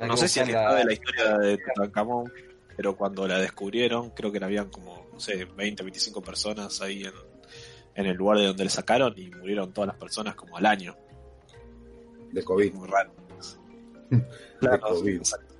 No 0.00 0.16
sé 0.16 0.28
si 0.28 0.40
alguien 0.40 0.56
la- 0.58 0.70
sabe 0.70 0.84
la 0.84 0.92
historia 0.92 1.38
de 1.38 1.58
Tutankamón, 1.58 2.32
pero 2.76 2.96
cuando 2.96 3.26
la 3.28 3.38
descubrieron, 3.38 4.10
creo 4.10 4.32
que 4.32 4.42
habían 4.42 4.70
como, 4.70 5.06
no 5.12 5.20
sé, 5.20 5.44
20, 5.44 5.82
25 5.82 6.22
personas 6.22 6.80
ahí 6.80 7.02
en, 7.04 7.12
en 7.94 8.06
el 8.06 8.16
lugar 8.16 8.38
de 8.38 8.46
donde 8.46 8.64
le 8.64 8.70
sacaron 8.70 9.12
y 9.16 9.30
murieron 9.30 9.72
todas 9.72 9.88
las 9.88 9.96
personas 9.98 10.34
como 10.36 10.56
al 10.56 10.64
año. 10.66 10.96
De 12.32 12.42
COVID. 12.42 12.72
Muy 12.74 12.88
raro. 12.88 13.12
De 14.10 14.78
COVID. 14.80 15.16
exacto. 15.16 15.54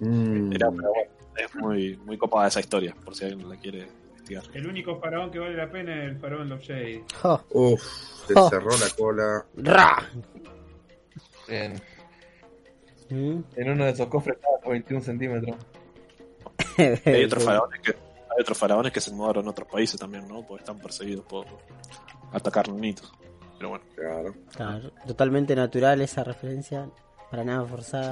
Mm. 0.00 0.52
Era, 0.52 0.70
pero 0.70 0.88
bueno, 0.92 1.10
es 1.36 1.54
muy, 1.56 1.96
muy 2.04 2.16
copada 2.18 2.48
esa 2.48 2.60
historia, 2.60 2.94
por 3.04 3.14
si 3.14 3.24
alguien 3.24 3.48
la 3.48 3.56
quiere 3.56 3.86
investigar. 4.24 4.44
El 4.56 4.66
único 4.66 4.98
faraón 5.00 5.30
que 5.30 5.38
vale 5.38 5.54
la 5.56 5.70
pena 5.70 6.04
es 6.04 6.10
el 6.10 6.18
faraón 6.18 6.48
Love 6.48 6.62
Shade. 6.62 7.04
Jo, 7.22 7.44
Uf, 7.50 7.82
se 8.26 8.34
Oh. 8.36 8.48
cerró 8.48 8.70
la 8.70 8.88
cola. 8.96 9.46
ra. 9.56 10.08
En, 11.48 11.74
Mm. 13.10 13.44
en 13.56 13.70
uno 13.70 13.84
de 13.84 13.90
esos 13.90 14.06
cofres 14.08 14.36
estaba 14.36 14.56
a 14.64 14.68
21 14.70 15.02
centímetros. 15.02 15.56
Hay 17.04 17.24
otros 17.24 17.44
faraones 17.44 17.80
que 17.80 17.90
hay 17.92 18.40
otros 18.40 18.58
faraones 18.58 18.92
que 18.92 19.00
se 19.00 19.12
mudaron 19.12 19.46
a 19.46 19.50
otros 19.50 19.68
países 19.68 20.00
también, 20.00 20.26
¿no? 20.26 20.44
Porque 20.44 20.62
están 20.62 20.78
perseguidos 20.80 21.24
por 21.26 21.46
atacar 22.32 22.68
niñitos. 22.68 23.12
Pero 23.58 23.68
bueno, 23.68 23.84
Claro. 23.94 24.34
Claro, 24.56 24.90
totalmente 25.06 25.54
natural 25.54 26.00
esa 26.00 26.24
referencia, 26.24 26.88
para 27.30 27.44
nada 27.44 27.64
forzada. 27.64 28.10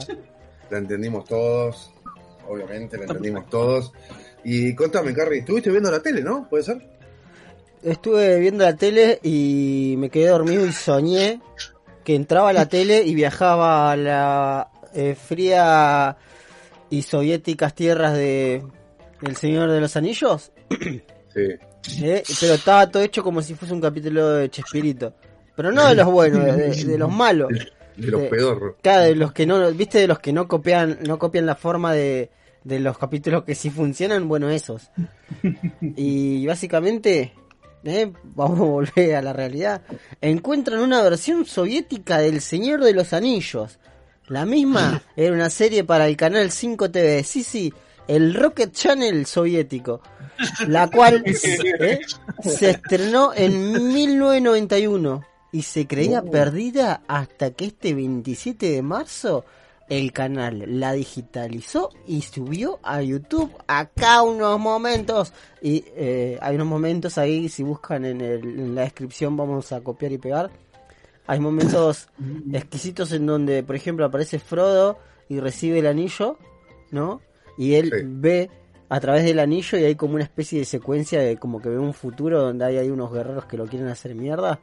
La 0.71 0.79
entendimos 0.79 1.25
todos. 1.25 1.93
Obviamente, 2.49 2.97
la 2.99 3.05
entendimos 3.05 3.49
todos. 3.49 3.93
Y 4.45 4.75
contame, 4.75 5.15
Carrie, 5.15 5.41
estuviste 5.41 5.71
viendo 5.71 5.91
la 5.91 6.01
tele, 6.01 6.23
¿no? 6.23 6.49
¿Puede 6.49 6.65
ser? 6.65 6.79
Estuve 7.83 8.39
viendo 8.39 8.65
la 8.65 8.77
tele 8.77 9.19
y 9.23 9.95
me 9.99 10.11
quedé 10.11 10.29
dormido 10.29 10.67
y 10.67 10.73
soñé 10.73 11.41
que 12.05 12.15
entraba 12.15 12.51
a 12.51 12.53
la 12.53 12.69
tele 12.69 13.03
y 13.03 13.15
viajaba 13.15 13.93
a 13.93 13.97
la 13.97 14.69
eh, 14.95 15.15
fría 15.15 16.17
y 16.91 17.03
soviéticas 17.03 17.75
tierras 17.75 18.15
de 18.15 18.63
El 19.23 19.37
Señor 19.37 19.71
de 19.71 19.81
los 19.81 19.97
Anillos. 19.97 20.53
Sí. 21.35 22.05
¿eh? 22.05 22.23
Pero 22.41 22.55
estaba 22.55 22.91
todo 22.91 23.03
hecho 23.03 23.23
como 23.23 23.43
si 23.43 23.55
fuese 23.55 23.75
un 23.75 23.81
capítulo 23.81 24.31
de 24.31 24.51
Chespirito. 24.51 25.15
Pero 25.57 25.73
no 25.73 25.87
de 25.89 25.95
los 25.95 26.07
buenos, 26.07 26.45
de, 26.45 26.71
de 26.71 26.99
los 26.99 27.11
malos. 27.11 27.51
De 27.97 28.07
los 28.09 28.23
pedorros. 28.23 28.77
Claro, 28.83 29.03
de 29.05 29.15
los 29.15 29.33
que 29.33 29.47
no, 29.47 29.71
viste, 29.73 29.99
de 29.99 30.07
los 30.07 30.19
que 30.19 30.33
no 30.33 30.49
copian, 30.49 30.99
no 31.07 31.19
copian 31.19 31.47
la 31.47 31.55
forma 31.55 31.93
de, 31.93 32.31
de 32.65 32.81
los 32.81 32.99
capítulos 32.99 33.45
que 33.45 33.55
sí 33.55 33.71
funcionan, 33.71 34.29
bueno, 34.29 34.51
esos. 34.51 34.91
Y 35.97 36.47
básicamente, 36.47 37.33
¿eh? 37.85 38.13
vamos 38.23 38.61
a 38.61 38.65
volver 38.65 39.15
a 39.17 39.23
la 39.23 39.33
realidad. 39.33 39.83
Encuentran 40.21 40.81
una 40.81 41.03
versión 41.03 41.45
soviética 41.45 42.19
del 42.19 42.41
Señor 42.41 42.83
de 42.85 42.93
los 42.93 43.13
Anillos. 43.13 43.79
La 44.29 44.47
misma 44.47 45.03
era 45.17 45.35
una 45.35 45.51
serie 45.51 45.85
para 45.85 46.07
el 46.07 46.17
canal 46.17 46.51
5 46.51 46.91
TV. 46.91 47.25
Sí, 47.25 47.43
sí, 47.43 47.73
el 48.07 48.35
Rocket 48.35 48.73
Channel 48.73 49.27
soviético. 49.27 50.01
La 50.69 50.89
cual 50.89 51.23
¿eh? 51.27 52.01
se 52.43 52.71
estrenó 52.71 53.33
en 53.35 53.93
1991 53.93 55.25
y 55.53 55.63
se 55.63 55.87
creía 55.87 56.23
perdida 56.23 57.03
hasta 57.07 57.51
que 57.51 57.67
este 57.67 57.95
27 57.95 58.71
de 58.71 58.83
marzo 58.83 59.45
el 59.99 60.13
canal 60.13 60.65
la 60.81 60.93
digitalizó 60.93 61.91
y 62.07 62.23
subió 62.23 62.79
a 62.83 63.03
YouTube. 63.03 63.51
Acá 63.67 64.23
unos 64.23 64.59
momentos 64.59 65.33
y 65.61 65.85
eh, 65.97 66.39
hay 66.41 66.55
unos 66.55 66.67
momentos 66.67 67.19
ahí 67.19 67.49
si 67.49 67.63
buscan 67.63 68.05
en, 68.05 68.21
el- 68.21 68.45
en 68.61 68.75
la 68.75 68.83
descripción 68.83 69.37
vamos 69.37 69.71
a 69.73 69.81
copiar 69.83 70.13
y 70.13 70.19
pegar. 70.19 70.51
Hay 71.27 71.41
momentos 71.41 72.09
exquisitos 72.53 73.13
en 73.13 73.27
donde 73.27 73.63
por 73.63 73.77
ejemplo 73.77 74.05
aparece 74.07 74.39
Frodo 74.39 74.99
y 75.29 75.41
recibe 75.41 75.79
el 75.79 75.87
anillo 75.87 76.37
no 76.91 77.21
y 77.59 77.75
él 77.75 77.91
Sí. 77.95 78.03
ve 78.07 78.51
a 78.89 79.01
través 79.01 79.25
del 79.25 79.39
anillo 79.39 79.79
y 79.79 79.85
hay 79.85 79.95
como 79.95 80.15
una 80.15 80.25
especie 80.25 80.59
de 80.59 80.65
secuencia 80.67 81.21
de 81.21 81.37
como 81.39 81.61
que 81.63 81.69
ve 81.71 81.79
un 81.79 81.95
futuro 81.95 82.41
donde 82.43 82.65
hay 82.67 82.77
ahí 82.79 82.91
unos 82.91 83.13
guerreros 83.13 83.47
que 83.47 83.57
lo 83.57 83.67
quieren 83.67 83.89
hacer 83.89 84.15
mierda 84.15 84.61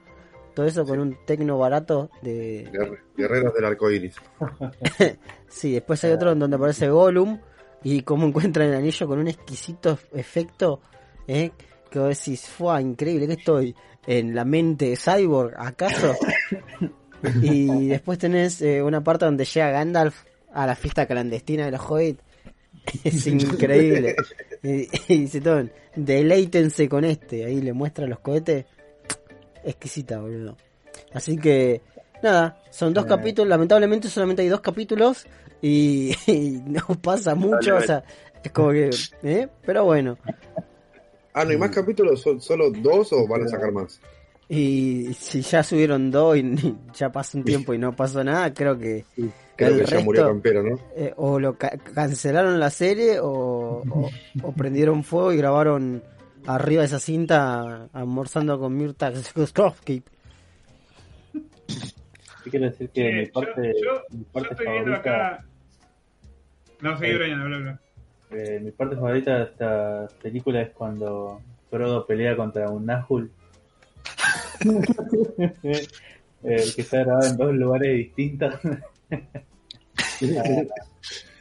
todo 0.60 0.68
eso 0.68 0.86
con 0.86 1.00
un 1.00 1.16
tecno 1.26 1.58
barato 1.58 2.10
de 2.22 2.68
Guerre- 2.70 3.00
Guerreros 3.16 3.54
del 3.54 3.64
arco 3.64 3.90
iris. 3.90 4.16
Sí, 5.48 5.72
después 5.72 6.04
hay 6.04 6.12
otro 6.12 6.34
en 6.34 6.40
donde 6.40 6.58
aparece 6.58 6.90
Gollum 6.90 7.40
y 7.82 8.02
cómo 8.02 8.28
encuentra 8.28 8.66
el 8.66 8.74
anillo 8.76 9.08
con 9.08 9.20
un 9.20 9.30
exquisito 9.30 9.98
efecto, 10.14 10.82
¿eh? 11.28 11.52
Que 11.90 11.98
vos 12.00 12.10
decís, 12.10 12.42
fue 12.50 12.82
increíble, 12.82 13.26
que 13.26 13.34
estoy 13.34 13.74
en 14.06 14.36
la 14.36 14.44
mente 14.44 14.90
de 14.90 14.98
Cyborg, 14.98 15.54
¿acaso? 15.58 16.14
y 17.42 17.88
después 17.88 18.20
tenés 18.20 18.62
eh, 18.62 18.84
una 18.84 19.02
parte 19.02 19.24
donde 19.26 19.46
llega 19.46 19.72
Gandalf 19.72 20.24
a 20.54 20.68
la 20.68 20.76
fiesta 20.76 21.06
clandestina 21.08 21.66
de 21.66 21.72
los 21.72 21.82
Hobbits. 21.90 22.22
es 23.06 23.26
increíble. 23.28 24.16
y, 24.62 24.88
y 25.14 25.20
dice 25.22 25.40
todo, 25.42 25.64
deleítense 25.96 26.90
con 26.90 27.06
este. 27.06 27.46
Ahí 27.46 27.62
le 27.62 27.72
muestra 27.74 28.06
los 28.08 28.20
cohetes. 28.20 28.66
Exquisita, 29.64 30.20
boludo. 30.20 30.58
Así 31.14 31.38
que, 31.38 31.82
nada, 32.24 32.62
son 32.72 32.94
dos 32.94 33.06
capítulos. 33.06 33.50
Lamentablemente 33.50 34.08
solamente 34.10 34.42
hay 34.42 34.48
dos 34.48 34.62
capítulos. 34.62 35.26
Y, 35.62 36.16
y 36.28 36.62
no 36.66 36.82
pasa 37.02 37.36
mucho. 37.36 37.76
O 37.76 37.82
sea, 37.82 38.04
es 38.44 38.52
como 38.52 38.72
que, 38.72 38.90
¿eh? 39.24 39.48
Pero 39.66 39.86
bueno. 39.86 40.18
Ah, 41.34 41.44
¿no 41.46 41.52
hay 41.52 41.58
más 41.58 41.72
capítulos? 41.72 42.22
¿Son 42.22 42.42
solo 42.42 42.70
dos 42.72 43.14
o 43.14 43.28
van 43.28 43.44
a 43.44 43.48
sacar 43.48 43.72
más? 43.72 44.00
Y 44.52 45.14
si 45.14 45.42
ya 45.42 45.62
subieron 45.64 46.10
dos 46.10 46.36
y 46.38 46.76
ya 46.94 47.12
pasó 47.12 47.38
un 47.38 47.44
tiempo 47.46 47.74
y 47.74 47.78
no 47.78 47.96
pasó 47.96 48.24
nada, 48.24 48.52
creo 48.54 48.78
que, 48.78 49.06
Creo 49.56 49.76
el 49.76 49.86
que 49.86 49.92
ya 49.92 50.00
murió 50.00 50.26
Campero, 50.26 50.64
¿no? 50.64 50.80
eh, 50.96 51.14
o 51.18 51.40
lo 51.40 51.56
ca- 51.58 51.78
cancelaron 51.94 52.60
la 52.60 52.70
serie 52.72 53.20
o, 53.20 53.84
o, 53.90 54.10
o 54.42 54.52
prendieron 54.54 55.04
fuego 55.04 55.32
y 55.34 55.38
grabaron 55.38 56.02
arriba 56.46 56.82
de 56.82 56.88
esa 56.88 57.00
cinta 57.00 57.88
almorzando 57.94 58.60
con 58.60 58.76
Mirta. 58.76 59.12
Yo 59.12 59.22
quiero 62.50 62.66
decir 62.66 62.90
que 62.90 63.12
mi 63.14 63.26
parte, 63.28 63.74
yo- 63.84 64.02
mi 64.12 64.24
yo 64.24 64.32
parte 64.32 64.50
estoy 64.52 64.68
viendo 64.68 64.92
favorita, 64.92 65.36
acá. 65.36 65.46
No, 66.82 66.98
seguí 66.98 67.12
Eh. 67.12 67.18
Brian, 67.18 67.80
eh, 68.32 68.60
mi 68.64 68.72
parte 68.72 68.96
favorita 68.96 69.38
de 69.38 69.44
esta 69.44 70.08
película 70.22 70.62
es 70.62 70.70
cuando 70.72 71.42
Frodo 71.70 72.06
pelea 72.08 72.36
contra 72.36 72.70
un 72.70 72.86
Nahul 72.86 73.32
Eh, 76.42 76.64
que 76.74 76.82
está 76.84 77.00
grabado 77.04 77.28
en 77.28 77.38
dos 77.38 77.54
lugares 77.54 77.98
distintos. 77.98 78.56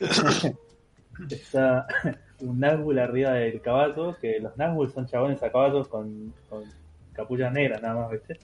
está 1.30 1.86
un 2.40 2.60
Nazgûl 2.60 2.98
arriba 2.98 3.32
del 3.32 3.60
caballo, 3.60 4.16
que 4.20 4.38
los 4.40 4.56
Nazgûl 4.56 4.90
son 4.92 5.06
chabones 5.06 5.42
a 5.42 5.50
caballos 5.50 5.88
con, 5.88 6.32
con 6.48 6.64
capucha 7.12 7.50
negra 7.50 7.80
nada 7.80 8.02
más, 8.02 8.10
¿viste? 8.12 8.38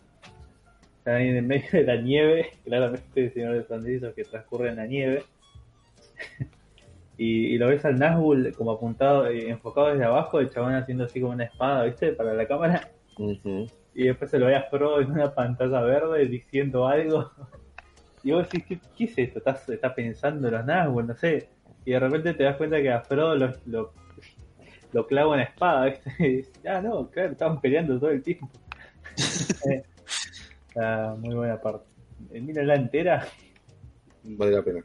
Están 0.98 1.14
ahí 1.16 1.28
en 1.28 1.46
medio 1.46 1.70
de 1.70 1.84
la 1.84 1.96
nieve, 1.96 2.50
claramente 2.64 3.24
el 3.24 3.32
Señor 3.32 3.52
de 3.52 3.58
los 3.58 3.70
Anillos 3.70 4.14
que 4.14 4.24
transcurre 4.24 4.70
en 4.70 4.76
la 4.76 4.86
nieve. 4.86 5.22
y, 7.18 7.46
y 7.46 7.58
lo 7.58 7.68
ves 7.68 7.84
al 7.84 7.98
Nazgûl 7.98 8.54
como 8.54 8.72
apuntado, 8.72 9.26
eh, 9.26 9.48
enfocado 9.48 9.88
desde 9.88 10.04
abajo, 10.04 10.40
el 10.40 10.50
chabón 10.50 10.74
haciendo 10.74 11.04
así 11.04 11.20
como 11.20 11.32
una 11.32 11.44
espada, 11.44 11.84
¿viste? 11.84 12.12
Para 12.12 12.34
la 12.34 12.46
cámara. 12.46 12.90
Y 13.94 14.08
después 14.08 14.30
se 14.30 14.38
lo 14.38 14.46
ve 14.46 14.56
a 14.56 14.62
Frodo 14.64 15.00
en 15.00 15.12
una 15.12 15.32
pantalla 15.34 15.80
verde 15.82 16.26
diciendo 16.26 16.86
algo. 16.86 17.30
Y 18.26 18.32
vos 18.32 18.48
decís, 18.48 18.64
¿qué, 18.66 18.80
qué 18.96 19.04
es 19.04 19.18
esto? 19.18 19.38
¿Estás, 19.38 19.68
estás 19.68 19.92
pensando 19.92 20.48
en 20.48 20.54
los 20.54 20.64
Nazgûl? 20.64 21.06
No 21.06 21.14
sé. 21.14 21.46
Y 21.84 21.92
de 21.92 22.00
repente 22.00 22.34
te 22.34 22.44
das 22.44 22.56
cuenta 22.56 22.80
que 22.80 22.90
a 22.90 23.00
Frodo 23.02 23.36
lo, 23.36 23.52
lo, 23.66 23.92
lo 24.92 25.06
clava 25.06 25.34
una 25.34 25.42
espada. 25.44 25.86
¿viste? 25.86 26.12
Y 26.18 26.36
dices, 26.36 26.60
ah, 26.66 26.80
no, 26.80 27.10
claro, 27.10 27.32
estaban 27.32 27.60
peleando 27.60 27.98
todo 27.98 28.10
el 28.10 28.22
tiempo. 28.22 28.50
Eh, 29.70 29.82
Está 30.68 31.14
muy 31.20 31.34
buena 31.34 31.60
parte. 31.60 31.86
Eh, 32.32 32.40
Mírala 32.40 32.74
entera, 32.74 33.28
Vale 34.24 34.52
la 34.52 34.62
pena. 34.62 34.84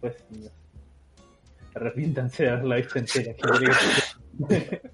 pues 0.00 0.24
no 0.30 0.48
arrepiéntanse 1.74 2.44
de 2.44 2.50
haberla 2.50 2.76
visto 2.76 2.98
entera. 2.98 3.34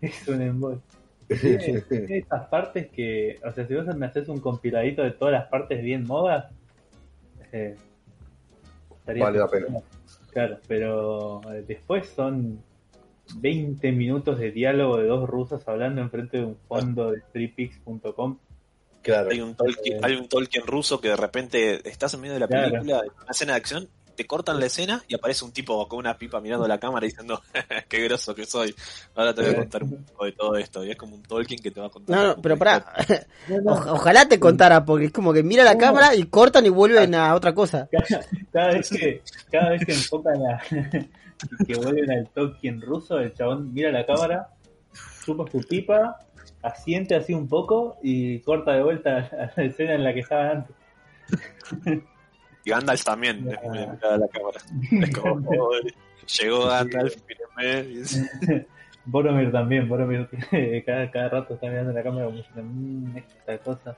es 0.00 0.28
un 0.28 0.42
embol. 0.42 0.82
Tiene, 1.28 1.80
tiene 1.82 2.18
estas 2.18 2.48
partes 2.48 2.88
que, 2.88 3.38
o 3.44 3.52
sea, 3.52 3.66
si 3.66 3.74
vos 3.74 3.86
me 3.96 4.06
haces 4.06 4.28
un 4.28 4.40
compiladito 4.40 5.02
de 5.02 5.12
todas 5.12 5.32
las 5.32 5.48
partes 5.48 5.82
bien 5.82 6.04
modas, 6.04 6.52
eh, 7.52 7.76
estaría 8.98 9.24
Vale 9.24 9.38
la 9.38 9.48
pena. 9.48 9.66
Claro, 10.32 10.58
pero 10.68 11.40
eh, 11.52 11.64
después 11.66 12.08
son 12.08 12.62
20 13.36 13.92
minutos 13.92 14.38
de 14.38 14.50
diálogo 14.50 14.96
de 14.98 15.06
dos 15.06 15.28
rusos 15.28 15.66
hablando 15.68 16.00
enfrente 16.00 16.38
de 16.38 16.44
un 16.44 16.56
fondo 16.68 17.12
de 17.12 17.20
freepix.com. 17.32 18.38
Claro. 19.02 19.30
Hay 19.30 19.40
un, 19.40 19.54
Tolkien, 19.54 20.04
hay 20.04 20.14
un 20.16 20.28
Tolkien 20.28 20.66
ruso 20.66 21.00
que 21.00 21.08
de 21.08 21.16
repente 21.16 21.88
estás 21.88 22.12
en 22.14 22.20
medio 22.20 22.34
de 22.34 22.40
la 22.40 22.48
Claro. 22.48 22.70
película, 22.70 23.00
en 23.00 23.22
una 23.22 23.30
escena 23.30 23.52
de 23.52 23.58
acción, 23.58 23.88
te 24.20 24.26
cortan 24.26 24.60
la 24.60 24.66
escena 24.66 25.02
y 25.08 25.14
aparece 25.14 25.46
un 25.46 25.50
tipo 25.50 25.88
con 25.88 25.98
una 25.98 26.18
pipa 26.18 26.42
mirando 26.42 26.68
la 26.68 26.76
cámara 26.76 27.06
diciendo, 27.06 27.40
qué 27.88 28.02
groso 28.02 28.34
que 28.34 28.44
soy. 28.44 28.74
Ahora 29.14 29.32
te 29.32 29.40
voy 29.40 29.52
a 29.52 29.56
contar 29.56 29.82
un 29.82 30.04
poco 30.04 30.26
de 30.26 30.32
todo 30.32 30.56
esto. 30.56 30.84
Y 30.84 30.90
es 30.90 30.96
como 30.98 31.14
un 31.14 31.22
Tolkien 31.22 31.58
que 31.58 31.70
te 31.70 31.80
va 31.80 31.86
a 31.86 31.88
contar. 31.88 32.14
No, 32.14 32.26
no, 32.26 32.42
pero 32.42 32.58
pará. 32.58 32.84
ojalá 33.64 34.28
te 34.28 34.38
contara, 34.38 34.84
porque 34.84 35.06
es 35.06 35.10
como 35.10 35.32
que 35.32 35.42
mira 35.42 35.64
la 35.64 35.78
cámara 35.78 36.14
y 36.14 36.24
cortan 36.24 36.66
y 36.66 36.68
vuelven 36.68 37.14
a 37.14 37.34
otra 37.34 37.54
cosa. 37.54 37.88
Cada, 37.90 38.26
cada 38.52 38.74
vez 38.74 38.90
que 38.90 39.22
cada 39.50 39.70
vez 39.70 39.86
que 39.86 39.92
enfocan 39.92 40.36
a 40.44 40.62
y 41.60 41.64
que 41.64 41.76
vuelven 41.76 42.10
al 42.10 42.28
Tolkien 42.28 42.82
ruso, 42.82 43.18
el 43.20 43.32
chabón 43.32 43.72
mira 43.72 43.90
la 43.90 44.04
cámara, 44.04 44.48
chupa 45.24 45.50
su 45.50 45.60
pipa, 45.60 46.18
asiente 46.60 47.14
así 47.14 47.32
un 47.32 47.48
poco 47.48 47.96
y 48.02 48.40
corta 48.40 48.72
de 48.72 48.82
vuelta 48.82 49.30
a 49.32 49.50
la 49.56 49.64
escena 49.64 49.94
en 49.94 50.04
la 50.04 50.12
que 50.12 50.20
estaba 50.20 50.50
antes. 50.50 50.76
Y 52.64 52.70
Gandalf 52.70 53.02
también, 53.04 53.44
Ya. 53.44 53.52
es 53.54 53.62
muy 53.62 53.78
de 53.78 53.86
mirar 53.86 54.12
a 54.12 54.18
la 54.18 54.28
cámara. 54.28 54.60
Es 55.06 55.16
como, 55.16 55.42
"Joder, 55.46 55.94
llegó 56.38 56.66
Gandalf, 56.66 57.16
mírenme", 57.56 58.66
Boromir 59.06 59.50
también, 59.50 59.88
Boromir 59.88 60.28
cada, 60.86 61.10
cada 61.10 61.28
rato 61.30 61.54
está 61.54 61.68
mirando 61.68 61.92
la 61.92 62.02
cámara 62.02 62.26
como 62.26 62.36
diciendo, 62.38 62.62
mmm, 62.64 63.16
esta 63.16 63.58
cosa. 63.58 63.96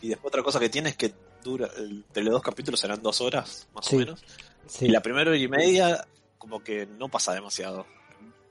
Y 0.00 0.08
después 0.08 0.28
otra 0.32 0.42
cosa 0.42 0.58
que 0.58 0.70
tiene 0.70 0.88
es 0.90 0.96
que 0.96 1.12
dura, 1.44 1.68
el, 1.76 2.04
de 2.12 2.22
los 2.22 2.32
dos 2.32 2.42
capítulos 2.42 2.80
serán 2.80 3.02
dos 3.02 3.20
horas, 3.20 3.68
más 3.74 3.84
Sí. 3.86 3.96
o 3.96 3.98
menos. 3.98 4.24
Sí. 4.66 4.86
Y 4.86 4.88
la 4.88 5.00
primera 5.02 5.30
hora 5.30 5.38
y 5.38 5.48
media, 5.48 6.06
como 6.38 6.62
que 6.62 6.86
no 6.86 7.08
pasa 7.08 7.34
demasiado. 7.34 7.86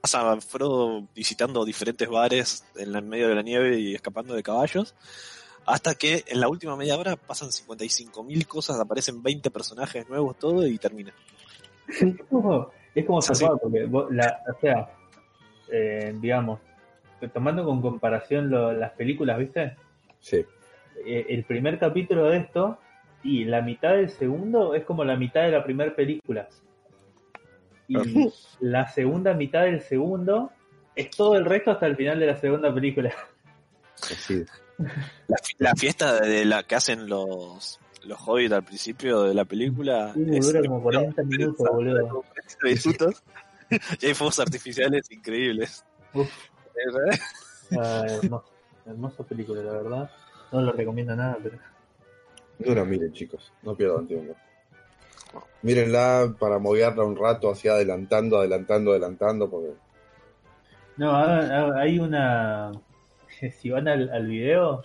Pasa 0.01 0.39
Frodo 0.41 1.07
visitando 1.15 1.65
diferentes 1.65 2.07
bares 2.07 2.63
en 2.75 3.09
medio 3.09 3.28
de 3.28 3.36
la 3.36 3.41
nieve 3.41 3.80
y 3.80 3.95
escapando 3.95 4.36
de 4.36 4.43
caballos. 4.43 4.93
Hasta 5.68 5.93
que 5.95 6.24
en 6.28 6.39
la 6.39 6.47
última 6.47 6.76
media 6.76 6.97
hora 6.97 7.15
pasan 7.18 7.49
55.000 7.49 8.47
cosas, 8.47 8.80
aparecen 8.80 9.22
20 9.22 9.51
personajes 9.51 10.07
nuevos, 10.09 10.39
todo 10.39 10.65
y 10.65 10.78
termina. 10.78 11.13
Es 11.88 12.03
como, 12.30 12.72
es 12.95 13.05
como 13.05 13.20
Es 13.20 13.30
así. 13.30 13.43
zarpado, 13.43 13.59
porque 13.63 13.86
vos, 13.86 14.07
la, 14.11 14.39
o 14.49 14.59
sea, 14.61 14.89
eh, 15.72 16.15
digamos, 16.20 16.59
tomando 17.34 17.65
con 17.65 17.82
comparación 17.82 18.49
lo- 18.49 18.72
las 18.74 18.91
películas, 18.93 19.38
¿viste? 19.39 19.76
Sí. 20.20 20.45
Eh, 21.05 21.26
el 21.30 21.43
primer 21.43 21.78
capítulo 21.78 22.26
de 22.30 22.38
esto 22.38 22.78
y 23.24 23.43
la 23.43 23.61
mitad 23.61 23.91
del 23.91 24.09
segundo 24.09 24.74
es 24.74 24.86
como 24.86 25.03
la 25.03 25.15
mitad 25.18 25.41
de 25.43 25.51
la 25.51 25.63
primera 25.63 25.93
película. 25.95 26.47
Y 27.89 27.95
la 28.61 28.88
segunda 28.88 29.34
mitad 29.34 29.63
del 29.63 29.82
segundo 29.82 30.51
es 30.95 31.09
todo 31.11 31.36
el 31.36 31.45
resto 31.45 31.72
hasta 31.72 31.88
el 31.88 31.95
final 31.97 32.20
de 32.20 32.26
la 32.28 32.38
segunda 32.38 32.74
película. 32.74 33.13
Así. 34.01 34.45
La, 35.28 35.38
fi- 35.43 35.55
la 35.57 35.73
fiesta 35.75 36.19
de 36.21 36.45
la 36.45 36.63
que 36.63 36.75
hacen 36.75 37.07
los, 37.09 37.80
los 38.03 38.19
hobbits 38.25 38.51
al 38.53 38.63
principio 38.63 39.23
de 39.23 39.34
la 39.34 39.45
película 39.45 40.13
Uh, 40.15 40.34
es 40.36 40.45
dura 40.45 40.61
como 40.61 40.84
40 40.84 41.23
minutos, 41.23 41.67
boludo. 41.71 42.07
40 42.61 42.89
minutos. 42.89 43.23
y 44.01 44.05
hay 44.05 44.13
fuegos 44.13 44.39
artificiales 44.39 45.09
increíbles. 45.11 45.84
Uf. 46.13 46.30
Ah, 47.78 48.05
hermoso, 48.07 48.45
hermosa 48.86 49.23
película, 49.23 49.61
la 49.61 49.71
verdad. 49.73 50.11
No 50.53 50.61
lo 50.61 50.71
recomiendo 50.71 51.13
nada, 51.17 51.38
pero 51.43 51.57
No 52.59 52.73
la 52.75 52.86
miren, 52.86 53.11
chicos. 53.11 53.51
No 53.63 53.75
pierdan 53.75 54.07
tiempo. 54.07 54.36
Mírenla 55.63 56.34
para 56.39 56.59
moverla 56.59 57.03
un 57.03 57.17
rato 57.17 57.51
hacia 57.51 57.73
adelantando, 57.73 58.38
adelantando, 58.38 58.91
adelantando, 58.91 59.49
porque 59.49 59.73
No, 60.95 61.11
ahora- 61.11 61.82
hay 61.82 61.99
una. 61.99 62.71
Si 63.40 63.70
van 63.70 63.88
al, 63.88 64.10
al 64.10 64.26
video, 64.28 64.84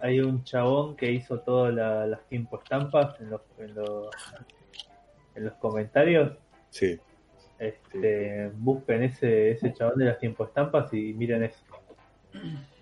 hay 0.00 0.20
un 0.20 0.44
chabón 0.44 0.96
que 0.96 1.12
hizo 1.12 1.40
todas 1.40 1.72
la- 1.74 2.06
las 2.06 2.26
tiempo 2.28 2.60
estampas 2.62 3.18
en 3.20 3.30
los, 3.30 3.40
en 3.58 3.74
los, 3.74 4.08
en 5.34 5.44
los 5.44 5.54
comentarios. 5.54 6.32
sí. 6.70 6.98
Este, 7.56 8.50
busquen 8.56 9.04
ese, 9.04 9.52
ese 9.52 9.72
chabón 9.72 9.96
de 9.98 10.06
las 10.06 10.18
tiempo 10.18 10.44
estampas 10.44 10.92
y 10.92 11.14
miren 11.14 11.44
eso. 11.44 11.62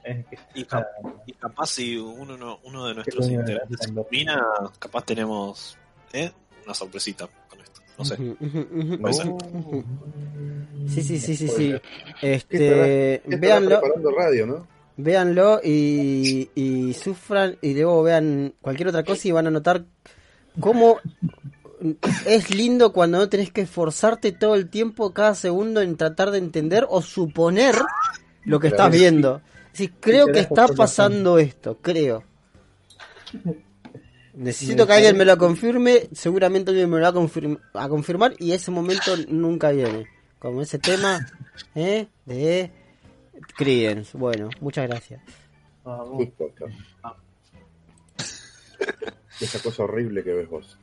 Es 0.02 0.24
que 0.26 0.38
Y, 0.54 0.62
está- 0.62 0.78
cap- 0.78 1.06
y 1.26 1.32
capaz 1.34 1.66
si 1.66 1.98
uno, 1.98 2.36
no- 2.38 2.58
uno 2.64 2.86
de 2.86 2.94
nuestros 2.94 3.28
integrantes 3.28 3.86
combina, 3.94 4.42
capaz 4.78 5.04
tenemos 5.04 5.78
¿eh? 6.14 6.32
una 6.64 6.72
sorpresita 6.74 7.28
con 7.48 7.60
esto. 7.60 7.81
No 7.98 8.04
sé. 8.04 8.16
Puede 8.16 9.14
ser. 9.14 9.26
Ujú. 9.28 9.84
Sí, 10.88 11.02
sí, 11.02 11.18
sí, 11.18 11.36
sí, 11.36 11.48
sí. 11.48 11.74
Este, 12.20 12.58
¿Qué 12.58 13.20
estará 13.24 13.40
véanlo, 13.40 13.80
preparando 13.80 14.10
radio, 14.10 14.46
¿no? 14.46 14.66
véanlo 14.96 15.60
y, 15.62 16.50
y 16.54 16.94
sufran 16.94 17.56
y 17.60 17.74
luego 17.74 18.02
vean 18.02 18.54
cualquier 18.60 18.88
otra 18.88 19.04
cosa 19.04 19.28
y 19.28 19.32
van 19.32 19.46
a 19.46 19.50
notar 19.50 19.84
cómo 20.60 20.98
es 22.26 22.54
lindo 22.54 22.92
cuando 22.92 23.18
no 23.18 23.28
tenés 23.28 23.50
que 23.50 23.62
esforzarte 23.62 24.32
todo 24.32 24.54
el 24.54 24.68
tiempo, 24.68 25.12
cada 25.12 25.34
segundo 25.34 25.80
en 25.80 25.96
tratar 25.96 26.30
de 26.30 26.38
entender 26.38 26.86
o 26.88 27.02
suponer 27.02 27.74
lo 28.44 28.60
que 28.60 28.68
estás 28.68 28.90
viendo. 28.90 29.40
Sí, 29.72 29.88
creo 29.88 30.26
que 30.26 30.40
está 30.40 30.68
pasando 30.68 31.38
esto, 31.38 31.78
creo. 31.80 32.24
Necesito 34.34 34.86
que 34.86 34.92
alguien 34.94 35.16
me 35.16 35.24
lo 35.26 35.36
confirme, 35.36 36.08
seguramente 36.12 36.70
alguien 36.70 36.88
me 36.90 36.96
lo 36.98 37.02
va 37.02 37.08
a, 37.10 37.12
confirm- 37.12 37.60
a 37.74 37.88
confirmar 37.88 38.34
y 38.38 38.52
ese 38.52 38.70
momento 38.70 39.14
nunca 39.28 39.70
viene. 39.70 40.06
Como 40.38 40.62
ese 40.62 40.78
tema 40.78 41.26
¿eh? 41.74 42.06
de 42.24 42.70
Creedence. 43.56 44.16
Bueno, 44.16 44.48
muchas 44.60 44.88
gracias. 44.88 45.20
Ah. 45.84 46.04
Esa 49.40 49.58
cosa 49.62 49.82
horrible 49.84 50.22
que 50.22 50.32
ves 50.32 50.48
vos. 50.48 50.78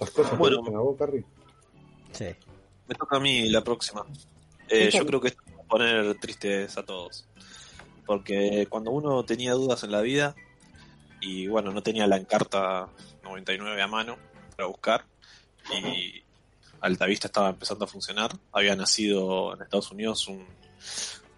Las 0.00 0.10
cosas 0.10 0.30
que 0.32 0.36
Bueno. 0.36 0.58
gustan 0.58 0.76
a 0.76 0.80
vos, 0.80 0.96
Carrie. 0.98 1.24
Sí. 2.12 2.26
Me 2.88 2.94
toca 2.94 3.16
a 3.16 3.20
mí 3.20 3.48
la 3.48 3.62
próxima. 3.62 4.04
Eh, 4.68 4.90
yo 4.92 5.04
creo 5.06 5.20
que 5.20 5.28
esto 5.28 5.42
va 5.56 5.62
a 5.62 5.66
poner 5.66 6.14
tristes 6.20 6.76
a 6.78 6.82
todos. 6.84 7.26
Porque 8.06 8.66
cuando 8.70 8.92
uno 8.92 9.24
tenía 9.24 9.52
dudas 9.52 9.82
en 9.82 9.92
la 9.92 10.00
vida, 10.00 10.34
y 11.20 11.48
bueno, 11.48 11.72
no 11.72 11.82
tenía 11.82 12.06
la 12.06 12.16
encarta 12.16 12.88
99 13.24 13.82
a 13.82 13.86
mano 13.88 14.16
para 14.56 14.68
buscar, 14.68 15.04
y 15.74 16.22
Altavista 16.80 17.26
estaba 17.26 17.50
empezando 17.50 17.84
a 17.84 17.88
funcionar, 17.88 18.30
había 18.52 18.76
nacido 18.76 19.54
en 19.54 19.62
Estados 19.62 19.90
Unidos 19.90 20.28
un, 20.28 20.46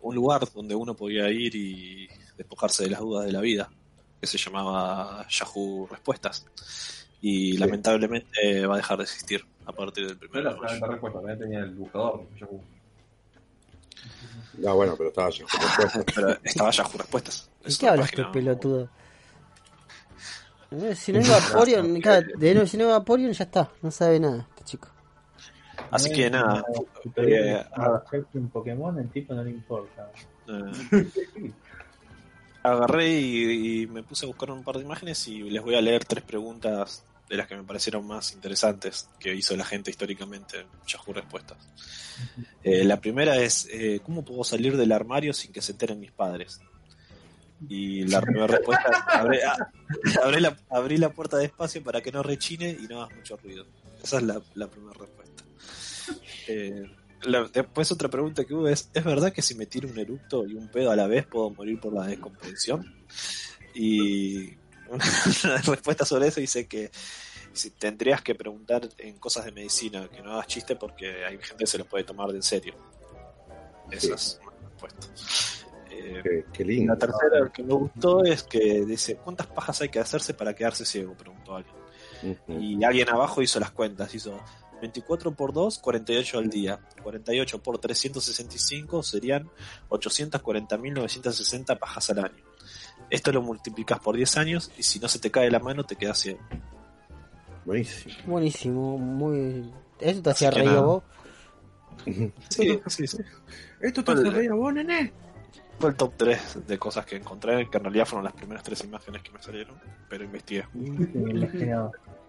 un 0.02 0.14
lugar 0.14 0.42
donde 0.52 0.74
uno 0.74 0.94
podía 0.94 1.30
ir 1.30 1.54
y 1.54 2.08
despojarse 2.36 2.84
de 2.84 2.90
las 2.90 3.00
dudas 3.00 3.24
de 3.24 3.32
la 3.32 3.40
vida, 3.40 3.70
que 4.20 4.26
se 4.26 4.38
llamaba 4.38 5.26
Yahoo 5.28 5.88
Respuestas. 5.90 6.46
Y 7.20 7.56
lamentablemente 7.56 8.64
va 8.66 8.74
a 8.74 8.76
dejar 8.76 8.98
de 8.98 9.04
existir 9.04 9.44
a 9.66 9.72
partir 9.72 10.06
del 10.06 10.14
No 10.14 10.20
primero 10.20 10.64
era 10.64 10.86
respuesta, 10.86 11.18
también 11.18 11.38
tenía 11.38 11.58
el 11.60 11.74
buscador. 11.74 12.26
Yahoo. 12.38 12.62
Ah, 14.66 14.72
bueno, 14.72 14.94
pero 14.96 15.10
estaba 15.10 15.30
ya 15.30 15.44
respuesta. 15.44 16.04
Pero 16.14 16.38
estaba 16.42 16.70
Yahoo 16.70 16.98
Respuestas. 16.98 17.50
¿De 17.62 17.68
Es 17.68 17.78
qué 17.78 17.88
hablas, 17.88 18.10
página- 18.10 18.32
pelotudo? 18.32 18.88
Eh, 20.72 20.94
Si 20.96 21.12
no 21.12 21.20
iba 21.24 21.38
Porion, 21.52 22.00
claro, 22.00 22.26
de 22.36 22.54
nuevo, 22.54 22.66
si 22.66 22.76
no 22.76 22.84
iba 22.84 23.04
Porion 23.04 23.32
ya 23.32 23.44
está, 23.44 23.70
no 23.82 23.90
sabe 23.90 24.18
nada 24.20 24.46
este 24.50 24.64
chico. 24.64 24.88
Así 25.90 26.10
que 26.12 26.28
nada. 26.28 26.64
Eh, 27.16 27.64
no 27.76 27.94
acepta 27.94 28.38
un 28.38 28.48
Pokémon, 28.50 28.98
el 28.98 29.08
tipo 29.10 29.32
no 29.34 29.42
le 29.44 29.50
importa. 29.50 30.10
eh, 30.48 31.52
agarré 32.62 33.08
y, 33.10 33.82
y 33.82 33.86
me 33.86 34.02
puse 34.02 34.26
a 34.26 34.28
buscar 34.28 34.50
un 34.50 34.62
par 34.64 34.76
de 34.76 34.82
imágenes 34.82 35.26
y 35.28 35.42
les 35.48 35.62
voy 35.62 35.76
a 35.76 35.80
leer 35.80 36.04
tres 36.04 36.24
preguntas 36.24 37.04
de 37.28 37.36
las 37.36 37.46
que 37.46 37.56
me 37.56 37.62
parecieron 37.64 38.06
más 38.06 38.32
interesantes 38.32 39.08
que 39.18 39.34
hizo 39.34 39.54
la 39.56 39.64
gente 39.64 39.90
históricamente 39.90 40.60
en 40.60 40.66
Yahoo 40.86 41.12
Respuestas. 41.12 41.58
Eh, 42.64 42.84
la 42.84 43.00
primera 43.00 43.36
es, 43.36 43.68
eh, 43.70 44.00
¿cómo 44.04 44.24
puedo 44.24 44.42
salir 44.44 44.76
del 44.76 44.92
armario 44.92 45.32
sin 45.32 45.52
que 45.52 45.60
se 45.62 45.72
enteren 45.72 46.00
mis 46.00 46.10
padres? 46.12 46.60
Y 47.68 48.04
la 48.04 48.20
primera 48.20 48.46
respuesta 48.56 48.88
es, 48.90 49.14
abrí, 49.14 49.38
ah, 49.46 49.70
abrí 50.24 50.40
la, 50.40 50.56
abrí 50.70 50.96
la 50.96 51.10
puerta 51.10 51.36
despacio 51.36 51.82
para 51.82 52.00
que 52.00 52.12
no 52.12 52.22
rechine 52.22 52.70
y 52.80 52.86
no 52.86 53.02
hagas 53.02 53.16
mucho 53.16 53.36
ruido. 53.36 53.66
Esa 54.02 54.18
es 54.18 54.22
la, 54.22 54.40
la 54.54 54.68
primera 54.68 54.92
respuesta. 54.98 55.44
Eh, 56.46 56.84
la- 57.24 57.48
después 57.52 57.90
otra 57.92 58.08
pregunta 58.08 58.44
que 58.44 58.54
hubo 58.54 58.68
es, 58.68 58.88
¿es 58.94 59.04
verdad 59.04 59.32
que 59.32 59.42
si 59.42 59.54
me 59.54 59.66
tiro 59.66 59.88
un 59.88 59.98
eructo 59.98 60.46
y 60.46 60.54
un 60.54 60.68
pedo 60.68 60.90
a 60.92 60.96
la 60.96 61.06
vez 61.08 61.26
puedo 61.26 61.50
morir 61.50 61.78
por 61.80 61.92
la 61.92 62.06
descompresión? 62.06 62.94
Y 63.74 64.52
una, 64.90 65.04
respuesta 65.66 66.04
sobre 66.04 66.28
eso 66.28 66.40
dice 66.40 66.66
que 66.66 66.90
si 67.52 67.70
tendrías 67.70 68.22
que 68.22 68.34
preguntar 68.34 68.88
en 68.98 69.18
cosas 69.18 69.44
de 69.44 69.52
medicina, 69.52 70.08
que 70.08 70.22
no 70.22 70.32
hagas 70.32 70.46
chiste 70.46 70.76
porque 70.76 71.24
hay 71.24 71.38
gente 71.38 71.56
que 71.64 71.66
se 71.66 71.78
los 71.78 71.86
puede 71.86 72.04
tomar 72.04 72.28
de 72.30 72.36
en 72.36 72.42
serio. 72.42 72.74
Esa 73.90 74.14
es 74.14 74.40
una 74.42 74.68
respuesta. 74.68 75.06
Eh, 75.90 76.20
Qué, 76.22 76.44
qué 76.52 76.64
lindo. 76.64 76.92
la 76.92 76.98
tercera 76.98 77.50
que 77.52 77.62
me 77.62 77.74
gustó 77.74 78.22
es 78.24 78.42
que 78.44 78.84
dice, 78.84 79.16
¿cuántas 79.16 79.46
pajas 79.46 79.80
hay 79.80 79.88
que 79.88 79.98
hacerse 79.98 80.34
para 80.34 80.54
quedarse 80.54 80.84
ciego? 80.84 81.14
Preguntó 81.14 81.56
alguien. 81.56 81.74
Y 82.48 82.82
alguien 82.84 83.08
abajo 83.08 83.42
hizo 83.42 83.60
las 83.60 83.70
cuentas, 83.70 84.14
hizo 84.14 84.40
24 84.80 85.32
por 85.32 85.52
2, 85.52 85.78
48 85.78 86.38
al 86.38 86.48
día. 86.48 86.80
48 87.02 87.62
por 87.62 87.78
365 87.78 89.02
serían 89.02 89.50
840.960 89.88 91.78
pajas 91.78 92.10
al 92.10 92.18
año. 92.24 92.44
Esto 93.10 93.32
lo 93.32 93.42
multiplicas 93.42 93.98
por 94.00 94.16
10 94.16 94.36
años 94.36 94.70
y 94.76 94.82
si 94.82 94.98
no 94.98 95.08
se 95.08 95.18
te 95.18 95.30
cae 95.30 95.50
la 95.50 95.58
mano 95.58 95.84
te 95.84 95.96
quedas 95.96 96.18
ciego. 96.18 96.40
Buenísimo. 97.64 98.14
Buenísimo, 98.26 98.98
muy... 98.98 99.72
¿Eso 100.00 100.22
te 100.22 100.30
hacía 100.30 100.50
reír 100.50 100.70
vos? 100.76 101.02
Sí, 102.48 102.80
sí, 102.86 103.06
sí. 103.06 103.18
¿Esto 103.80 104.04
te 104.04 104.12
hace 104.12 104.30
reír 104.30 104.50
a 104.52 104.54
vos, 104.54 104.72
nene? 104.72 105.12
Fue 105.78 105.90
el 105.90 105.96
top 105.96 106.12
3 106.16 106.66
de 106.66 106.78
cosas 106.78 107.06
que 107.06 107.16
encontré, 107.16 107.68
que 107.70 107.76
en 107.78 107.84
realidad 107.84 108.04
fueron 108.06 108.24
las 108.24 108.32
primeras 108.32 108.64
tres 108.64 108.82
imágenes 108.84 109.22
que 109.22 109.30
me 109.30 109.40
salieron, 109.40 109.76
pero 110.08 110.24
investigué. 110.24 110.64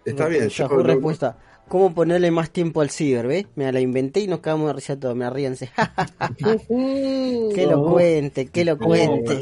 Está 0.04 0.28
bien, 0.28 0.48
yo 0.48 0.66
Yahoo 0.68 0.76
lo- 0.78 0.82
respuesta. 0.84 1.36
¿Cómo 1.68 1.94
ponerle 1.94 2.30
más 2.32 2.50
tiempo 2.50 2.80
al 2.80 2.90
ciber, 2.90 3.26
ves? 3.28 3.46
Me 3.54 3.70
la 3.72 3.80
inventé 3.80 4.20
y 4.20 4.26
nos 4.26 4.40
quedamos 4.40 4.66
de 4.68 4.72
risa 4.72 4.98
todos, 4.98 5.14
me 5.14 5.28
ríense. 5.30 5.70
que 6.68 7.66
lo 7.68 7.84
cuente, 7.84 8.46
que 8.48 8.64
lo 8.64 8.76
cuente. 8.78 9.40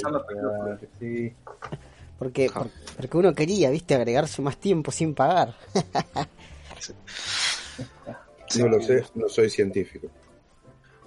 Porque, 2.19 2.51
por- 2.53 2.69
porque 2.97 3.17
uno 3.17 3.35
quería, 3.35 3.71
viste, 3.71 3.95
agregarse 3.95 4.43
más 4.43 4.57
tiempo 4.59 4.91
sin 4.91 5.15
pagar. 5.15 5.55
No 8.59 8.67
lo 8.69 8.81
sé, 8.81 9.05
no 9.15 9.29
soy 9.29 9.51
científico. 9.51 10.09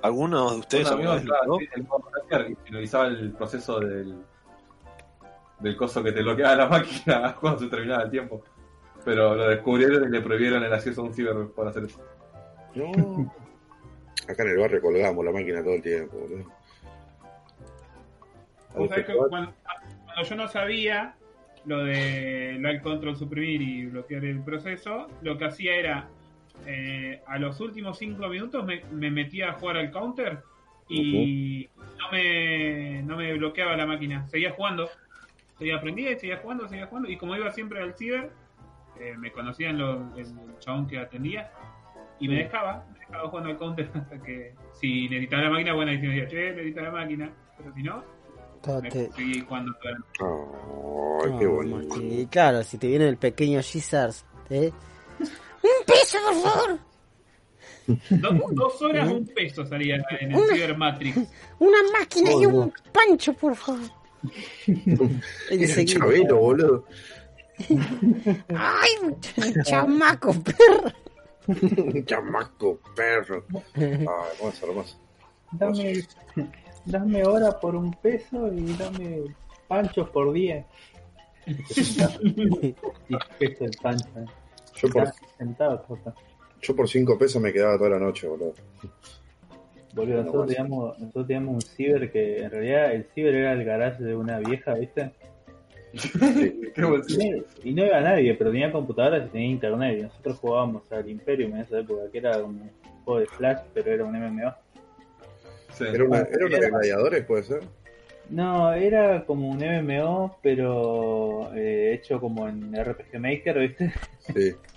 ¿Algunos 0.01 0.51
de 0.53 0.59
ustedes 0.59 0.87
Un 0.87 0.93
amigo 0.93 1.13
en 1.13 1.69
el 1.75 1.83
modo 1.83 2.03
hacker 2.11 2.51
y 2.51 2.55
finalizaba 2.63 3.07
el 3.07 3.31
proceso 3.33 3.79
del, 3.79 4.15
del 5.59 5.77
coso 5.77 6.03
que 6.03 6.11
te 6.11 6.21
bloqueaba 6.21 6.55
la 6.55 6.67
máquina 6.69 7.35
cuando 7.35 7.59
se 7.59 7.67
terminaba 7.67 8.03
el 8.03 8.11
tiempo. 8.11 8.43
Pero 9.05 9.35
lo 9.35 9.47
descubrieron 9.47 10.03
y 10.03 10.09
le 10.09 10.21
prohibieron 10.21 10.63
el 10.63 10.73
acceso 10.73 11.01
a 11.01 11.05
un 11.05 11.13
ciber 11.13 11.47
por 11.55 11.67
hacer 11.67 11.85
eso. 11.85 11.99
No. 12.75 12.91
Acá 14.27 14.43
en 14.43 14.49
el 14.49 14.57
barrio 14.57 14.81
colgamos 14.81 15.25
la 15.25 15.31
máquina 15.31 15.63
todo 15.63 15.73
el 15.73 15.81
tiempo, 15.81 16.17
boludo. 16.17 16.45
Vos 18.75 18.89
sabés 18.89 19.05
que 19.05 19.13
cuando, 19.13 19.53
cuando 20.05 20.23
yo 20.23 20.35
no 20.35 20.47
sabía 20.47 21.15
lo 21.65 21.83
de 21.83 22.53
live 22.53 22.81
control 22.81 23.15
suprimir 23.15 23.61
y 23.61 23.85
bloquear 23.87 24.23
el 24.25 24.41
proceso, 24.43 25.07
lo 25.21 25.37
que 25.37 25.45
hacía 25.45 25.75
era 25.75 26.09
eh, 26.65 27.21
a 27.27 27.37
los 27.37 27.59
últimos 27.59 27.97
cinco 27.97 28.27
minutos 28.27 28.65
me, 28.65 28.83
me 28.91 29.09
metía 29.09 29.49
a 29.49 29.53
jugar 29.53 29.77
al 29.77 29.91
counter 29.91 30.39
y 30.89 31.69
no 31.97 32.11
me 32.11 33.01
no 33.03 33.15
me 33.15 33.33
bloqueaba 33.33 33.77
la 33.77 33.85
máquina, 33.85 34.27
seguía 34.27 34.51
jugando, 34.51 34.89
seguía 35.57 35.77
aprendía 35.77 36.11
y 36.11 36.19
seguía 36.19 36.37
jugando, 36.37 36.67
seguía 36.67 36.87
jugando 36.87 37.09
y 37.09 37.17
como 37.17 37.35
iba 37.35 37.49
siempre 37.51 37.81
al 37.81 37.93
ciber, 37.93 38.31
eh, 38.99 39.15
me 39.17 39.31
conocían 39.31 39.77
los, 39.77 40.17
el, 40.17 40.27
chabón 40.59 40.87
que 40.87 40.99
atendía 40.99 41.51
y 42.19 42.27
me 42.27 42.35
dejaba, 42.35 42.85
me 42.93 42.99
dejaba 42.99 43.29
jugando 43.29 43.49
al 43.49 43.57
counter 43.57 43.89
hasta 43.95 44.21
que 44.21 44.53
si 44.73 45.07
necesitaba 45.09 45.43
la 45.43 45.49
máquina, 45.51 45.73
bueno, 45.73 45.91
ahí 45.91 45.99
sí 45.99 46.07
me 46.07 46.13
decía, 46.15 46.27
che, 46.27 46.49
necesito 46.51 46.81
la 46.81 46.91
máquina, 46.91 47.33
pero 47.57 47.73
si 47.73 47.83
no, 47.83 48.03
te- 48.61 49.11
seguí 49.11 49.41
jugando 49.41 49.73
toda 49.81 49.93
la 49.93 51.39
qué 51.39 51.45
bonito. 51.47 51.77
Martín, 51.77 52.27
claro, 52.27 52.63
si 52.63 52.77
te 52.77 52.87
viene 52.87 53.07
el 53.07 53.17
pequeño 53.17 53.61
Gisars, 53.61 54.25
¿eh? 54.49 54.71
¡Un 55.63 55.85
peso, 55.85 56.17
por 56.25 56.41
favor! 56.41 56.79
Do- 58.09 58.47
dos 58.51 58.81
horas 58.81 59.09
un 59.09 59.25
peso 59.27 59.65
salía 59.65 59.95
en 60.19 60.31
el 60.31 60.47
Cyber 60.49 60.77
Matrix. 60.77 61.17
¡Una 61.59 61.77
máquina 61.97 62.31
y 62.31 62.45
Oh, 62.45 62.49
un 62.49 62.73
pancho, 62.91 63.33
por 63.33 63.55
favor! 63.55 63.81
Enseguida. 65.49 65.99
Chabelo, 65.99 66.37
boludo. 66.37 66.85
¡Ay, 68.55 68.89
chamaco, 69.63 70.33
perro! 70.41 70.91
Chamaco, 72.05 72.79
perro. 72.95 73.43
Ay, 73.75 74.05
hermoso, 74.37 74.67
hermoso. 74.67 74.99
Dame, 75.51 76.05
dame 76.85 77.23
hora 77.25 77.59
por 77.59 77.75
un 77.75 77.91
peso 77.95 78.47
y 78.53 78.73
dame 78.77 79.23
panchos 79.67 80.09
por 80.11 80.31
10. 80.31 80.63
y 81.47 82.73
peso 83.39 83.65
el 83.65 83.77
pancho. 83.81 84.05
eh. 84.17 84.25
Yo 84.81 84.89
por, 84.89 85.13
yo 86.61 86.75
por 86.75 86.89
cinco 86.89 87.17
pesos 87.17 87.41
me 87.41 87.53
quedaba 87.53 87.77
toda 87.77 87.91
la 87.91 87.99
noche, 87.99 88.27
boludo. 88.27 88.53
Boludo, 89.93 90.23
nosotros 90.23 90.47
teníamos, 90.47 90.99
nosotros 90.99 91.27
teníamos 91.27 91.53
un 91.55 91.61
ciber 91.61 92.11
que 92.11 92.43
en 92.43 92.51
realidad 92.51 92.93
el 92.93 93.03
ciber 93.13 93.35
era 93.35 93.53
el 93.53 93.63
garage 93.63 94.03
de 94.03 94.15
una 94.15 94.39
vieja, 94.39 94.73
¿viste? 94.73 95.11
Qué 95.93 96.71
Y 96.73 96.81
no, 96.81 97.43
y 97.63 97.73
no 97.73 97.85
iba 97.85 97.99
nadie, 97.99 98.33
pero 98.35 98.51
tenía 98.51 98.71
computadoras 98.71 99.27
y 99.27 99.29
tenía 99.31 99.47
internet. 99.49 99.99
Y 99.99 100.03
nosotros 100.03 100.37
jugábamos 100.39 100.91
al 100.91 101.09
Imperium 101.09 101.53
en 101.55 101.61
esa 101.61 101.79
época, 101.79 102.03
que 102.11 102.17
era 102.17 102.37
un 102.37 102.71
juego 103.03 103.19
de 103.19 103.25
Flash, 103.27 103.59
pero 103.73 103.91
era 103.91 104.05
un 104.05 104.13
MMO. 104.13 104.53
Sí. 105.73 105.83
Era 105.93 106.05
una, 106.05 106.19
era 106.19 106.45
una 106.45 106.57
de 106.57 106.69
gladiadores, 106.69 107.25
puede 107.25 107.43
ser. 107.43 107.63
No, 108.29 108.71
era 108.73 109.25
como 109.25 109.49
un 109.49 109.57
MMO, 109.57 110.37
pero 110.41 111.53
eh, 111.53 111.93
hecho 111.93 112.21
como 112.21 112.47
en 112.47 112.73
RPG 112.73 113.19
Maker, 113.19 113.59
¿viste? 113.59 113.93
Sí, 114.33 114.55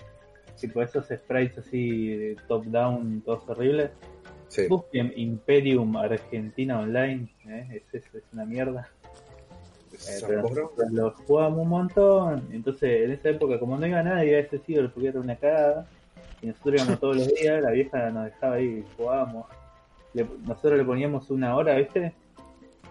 tipo 0.59 0.81
esos 0.81 1.05
sprites 1.07 1.57
así 1.59 2.35
top-down, 2.47 3.21
todos 3.21 3.47
horribles. 3.49 3.91
sí. 4.47 4.67
Busquen 4.67 5.13
Imperium 5.15 5.95
Argentina 5.97 6.79
Online, 6.79 7.27
¿eh? 7.47 7.67
es, 7.91 7.93
es, 8.05 8.15
es 8.15 8.23
una 8.33 8.45
mierda. 8.45 8.87
Eh, 9.93 10.21
pero 10.27 10.41
nosotros 10.41 10.91
lo 10.91 11.11
jugábamos 11.11 11.59
un 11.59 11.69
montón. 11.69 12.47
Entonces, 12.51 13.03
en 13.05 13.11
esa 13.11 13.29
época, 13.29 13.59
como 13.59 13.77
no 13.77 13.87
iba 13.87 14.03
nadie 14.03 14.35
a 14.35 14.39
ese 14.39 14.59
ciber 14.59 14.91
porque 14.91 15.09
era 15.09 15.19
una 15.19 15.35
cagada, 15.35 15.87
y 16.41 16.47
nosotros 16.47 16.75
íbamos 16.81 16.99
todos 16.99 17.15
los 17.17 17.33
días, 17.35 17.61
la 17.61 17.71
vieja 17.71 18.09
nos 18.09 18.25
dejaba 18.25 18.55
ahí 18.55 18.83
y 18.85 18.95
jugábamos. 18.97 19.45
Le- 20.13 20.27
nosotros 20.45 20.77
le 20.77 20.83
poníamos 20.85 21.29
una 21.29 21.55
hora, 21.55 21.75
¿viste? 21.75 22.13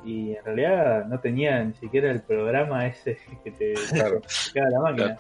Y 0.05 0.35
en 0.37 0.45
realidad 0.45 1.07
no 1.07 1.19
tenía 1.21 1.63
ni 1.65 1.73
siquiera 1.75 2.11
el 2.11 2.21
programa 2.23 2.87
ese 2.87 3.19
que 3.45 3.51
te 3.51 3.75
Claro. 3.93 4.21
la 4.55 4.81
máquina. 4.81 5.19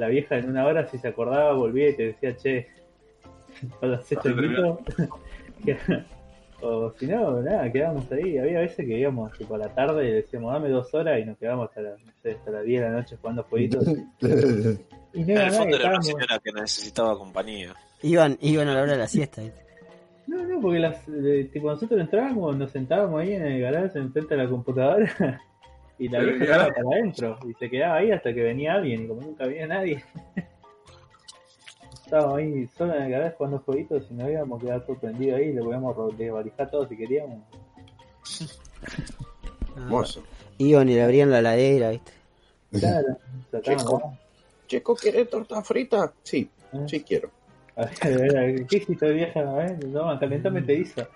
La 0.00 0.08
vieja 0.08 0.38
en 0.38 0.48
una 0.48 0.66
hora, 0.66 0.86
si 0.88 0.98
se 0.98 1.08
acordaba, 1.08 1.52
volvía 1.52 1.90
y 1.90 1.94
te 1.96 2.02
decía, 2.08 2.36
che, 2.36 2.68
¿cuándo 3.78 3.98
has 3.98 4.10
hecho 4.10 4.28
el 4.28 4.34
grito? 4.34 4.80
o 6.62 6.92
si 6.98 7.06
no, 7.06 7.40
nada, 7.40 7.70
quedábamos 7.72 8.10
ahí. 8.12 8.36
Había 8.38 8.60
veces 8.60 8.86
que 8.86 8.98
íbamos 8.98 9.32
tipo 9.38 9.54
a 9.54 9.58
la 9.58 9.68
tarde 9.74 10.08
y 10.08 10.12
decíamos, 10.12 10.52
dame 10.52 10.68
dos 10.68 10.92
horas 10.94 11.18
y 11.20 11.24
nos 11.24 11.38
quedábamos 11.38 11.68
hasta, 11.68 11.80
la- 11.82 11.90
no 11.90 12.12
sé, 12.22 12.32
hasta 12.32 12.50
las 12.50 12.64
10 12.64 12.82
de 12.82 12.88
la 12.90 12.96
noche 12.96 13.16
jugando 13.20 13.42
jueguitos. 13.44 13.84
Y 15.12 15.24
no 15.24 15.32
En 15.32 15.38
el 15.40 15.50
fondo 15.50 15.74
era 15.76 15.88
una 15.88 15.98
estábamos- 15.98 16.06
señora 16.06 16.38
que 16.44 16.52
necesitaba 16.52 17.18
compañía. 17.18 17.74
Iban, 18.02 18.38
iban 18.40 18.68
a 18.68 18.74
la 18.74 18.82
hora 18.82 18.92
de 18.92 18.98
la 18.98 19.08
siesta. 19.08 19.42
No, 20.28 20.44
no, 20.46 20.60
porque 20.60 20.78
las, 20.78 21.02
eh, 21.08 21.50
tipo, 21.52 21.68
nosotros 21.68 21.98
entrábamos, 22.00 22.56
nos 22.56 22.70
sentábamos 22.70 23.20
ahí 23.20 23.32
en 23.32 23.44
el 23.44 23.60
garage 23.60 23.98
enfrente 23.98 24.36
de 24.36 24.44
la 24.44 24.48
computadora 24.48 25.42
y 26.00 26.08
la 26.08 26.18
vieja 26.20 26.44
estaba 26.44 26.68
para 26.68 26.88
adentro 26.96 27.38
y 27.48 27.52
se 27.54 27.70
quedaba 27.70 27.96
ahí 27.96 28.10
hasta 28.10 28.32
que 28.34 28.42
venía 28.42 28.74
alguien 28.74 29.04
y 29.04 29.06
como 29.08 29.20
nunca 29.20 29.46
venía 29.46 29.66
nadie. 29.68 30.02
Estábamos 32.04 32.38
ahí 32.38 32.66
solo 32.76 32.94
en 32.96 33.02
el 33.04 33.10
garage 33.12 33.36
jugando 33.36 33.58
jueguitos 33.60 34.02
y 34.10 34.14
nos 34.14 34.28
íbamos 34.30 34.60
a 34.60 34.66
quedar 34.66 34.86
sorprendidos 34.86 35.38
ahí, 35.38 35.52
le 35.52 35.60
podíamos 35.62 36.18
desvalijar 36.18 36.70
todo 36.70 36.88
si 36.88 36.96
queríamos. 36.96 37.38
Hermoso. 39.76 40.22
Iban 40.58 40.88
y 40.88 40.94
le 40.94 41.02
abrían 41.02 41.30
la 41.30 41.40
ladera, 41.42 41.90
¿viste? 41.90 42.12
Claro, 42.72 43.18
Chico. 43.62 44.16
Checo, 44.66 44.94
¿querés 44.96 45.28
torta 45.30 45.62
frita? 45.62 46.12
Sí, 46.22 46.48
Ah. 46.72 46.84
sí 46.86 47.00
quiero. 47.02 47.30
A 47.76 47.86
ver, 48.08 48.36
a 48.36 48.40
ver, 48.42 48.66
¿Qué 48.66 48.76
hiciste 48.76 49.10
vieja? 49.10 49.42
Ver, 49.42 49.86
no, 49.86 50.18
calentame 50.18 50.60
te 50.62 50.74
hizo. 50.74 51.06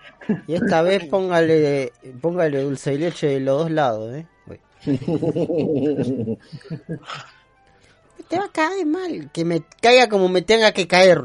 Y 0.47 0.55
esta 0.55 0.81
vez 0.83 1.05
póngale, 1.07 1.93
póngale 2.23 2.63
dulce 2.63 2.95
y 2.95 2.99
leche 2.99 3.27
de 3.27 3.41
los 3.41 3.59
dos 3.65 3.71
lados, 3.71 4.15
¿eh? 4.15 4.27
Uy. 4.47 4.59
Te 8.29 8.39
va 8.39 8.45
a 8.47 8.53
caer 8.53 8.87
mal. 8.87 9.31
Que 9.33 9.45
me 9.45 9.63
caiga 9.81 10.09
como 10.09 10.29
me 10.29 10.43
tenga 10.43 10.73
que 10.73 10.87
caer. 10.87 11.23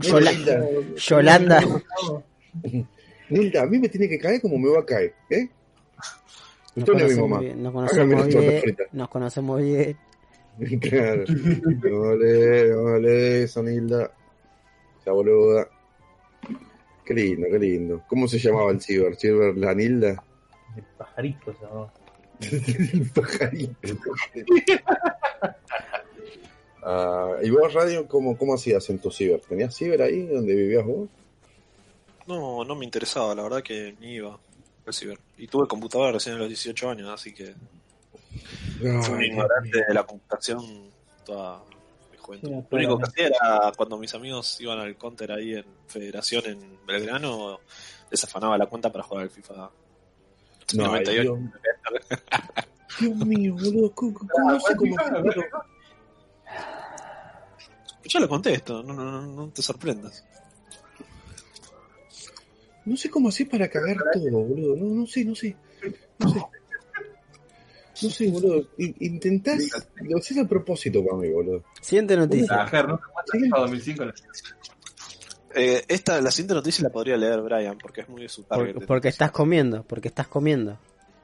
Yola- 0.00 0.32
Nilda, 0.32 0.64
Yolanda. 0.96 1.60
Nilda, 3.30 3.62
a 3.62 3.66
mí 3.66 3.78
me 3.78 3.88
tiene 3.88 4.08
que 4.08 4.18
caer 4.18 4.40
como 4.40 4.58
me 4.58 4.68
va 4.70 4.80
a 4.80 4.84
caer, 4.84 5.14
¿eh? 5.30 5.48
Nos 6.74 6.88
Usted 6.88 6.92
no 6.94 6.98
es 6.98 7.04
mi 7.16 7.20
conocemos 7.20 7.30
mamá. 7.30 7.40
bien, 7.42 7.62
nos 7.62 7.72
conocemos 7.72 8.18
la 8.34 8.40
bien. 8.40 8.76
Nos 8.92 9.08
conocemos 9.08 9.60
bien. 9.62 9.96
Claro. 10.80 11.24
No 11.26 12.16
le, 12.16 12.68
no 12.70 12.98
le 12.98 13.44
eso, 13.44 13.62
Nilda. 13.62 14.10
Esa 15.00 15.12
boluda. 15.12 15.66
Qué 17.04 17.14
lindo, 17.14 17.46
qué 17.50 17.58
lindo. 17.58 18.02
¿Cómo 18.06 18.28
se 18.28 18.38
llamaba 18.38 18.70
el 18.70 18.80
ciber? 18.80 19.16
¿Ciber 19.16 19.56
la 19.56 19.74
Nilda? 19.74 20.22
El 20.76 20.82
pajarito, 20.98 21.54
¿no? 21.62 21.84
el 21.84 21.99
pajarito. 23.14 23.74
Ah, 26.82 27.34
¿Y 27.42 27.50
vos, 27.50 27.72
Radio, 27.74 28.08
cómo, 28.08 28.38
cómo 28.38 28.54
hacías 28.54 28.88
en 28.88 28.98
tu 28.98 29.10
ciber? 29.10 29.40
¿Tenías 29.40 29.74
ciber 29.76 30.00
ahí 30.00 30.26
donde 30.26 30.54
vivías 30.54 30.84
vos? 30.84 31.08
No, 32.26 32.64
no 32.64 32.74
me 32.74 32.84
interesaba, 32.84 33.34
la 33.34 33.42
verdad 33.42 33.62
que 33.62 33.94
ni 34.00 34.14
iba 34.14 34.38
al 34.86 34.94
ciber. 34.94 35.18
Y 35.36 35.46
tuve 35.46 35.68
computadora 35.68 36.12
recién 36.12 36.36
a 36.36 36.38
los 36.38 36.48
18 36.48 36.90
años, 36.90 37.10
así 37.10 37.34
que 37.34 37.54
fui 39.02 39.14
un 39.14 39.22
ignorante 39.22 39.84
de 39.86 39.94
la 39.94 40.04
computación 40.04 40.90
toda 41.24 41.62
mi 42.10 42.16
juventud. 42.16 42.50
Lo 42.70 42.76
único 42.76 42.98
que 42.98 43.04
hacía 43.04 43.26
era 43.26 43.72
cuando 43.76 43.98
mis 43.98 44.14
amigos 44.14 44.58
iban 44.60 44.78
al 44.78 44.96
counter 44.96 45.32
ahí 45.32 45.56
en 45.56 45.66
Federación 45.86 46.46
en 46.46 46.86
Belgrano, 46.86 47.60
les 48.10 48.24
afanaba 48.24 48.56
la 48.56 48.66
cuenta 48.66 48.90
para 48.90 49.04
jugar 49.04 49.24
al 49.24 49.30
FIFA 49.30 49.70
No, 50.74 50.92
ay, 50.92 51.04
98. 51.04 51.22
Dios, 51.22 53.14
Dios 53.16 53.26
mío, 53.26 53.54
boludo. 53.54 53.92
¿Cómo, 53.94 54.14
cómo 54.14 54.50
no 54.52 54.60
sé 54.60 54.76
cómo 54.76 54.96
hacerlo? 54.98 55.32
Ya 58.04 58.18
lo 58.20 58.28
conté 58.28 58.54
esto, 58.54 58.82
no, 58.82 58.92
no, 58.92 59.04
no, 59.04 59.22
no 59.22 59.48
te 59.50 59.62
sorprendas. 59.62 60.24
No 62.84 62.96
sé 62.96 63.08
cómo 63.10 63.28
hacer 63.28 63.48
para 63.48 63.68
cagar 63.68 63.96
todo, 64.12 64.30
boludo. 64.30 64.74
No, 64.76 64.86
no 64.94 65.06
sé, 65.06 65.24
no 65.24 65.34
sé. 65.34 65.54
No 66.18 66.28
sé. 66.30 66.40
No 68.02 68.10
sé, 68.10 68.30
boludo. 68.30 68.66
Intentás. 68.78 69.58
Lo 70.00 70.16
haces 70.18 70.38
a 70.38 70.48
propósito 70.48 71.04
para 71.04 71.18
mí, 71.18 71.28
boludo. 71.30 71.62
Siguiente 71.80 72.16
noticia. 72.16 72.56
¿no 72.64 72.70
te 72.70 72.86
muestras 72.86 73.42
FIFA 73.42 73.58
2005 73.58 74.02
en 74.02 74.08
el- 74.08 74.14
Eh, 75.54 75.82
esta, 75.88 76.20
la 76.20 76.30
siguiente 76.30 76.54
noticia 76.54 76.84
la 76.84 76.90
podría 76.90 77.16
leer 77.16 77.40
Brian, 77.42 77.76
porque 77.78 78.02
es 78.02 78.08
muy 78.08 78.22
de 78.22 78.28
su 78.28 78.44
target. 78.44 78.72
Porque, 78.74 78.86
porque 78.86 79.08
estás 79.08 79.30
comiendo, 79.32 79.82
porque 79.84 80.08
estás 80.08 80.28
comiendo. 80.28 80.78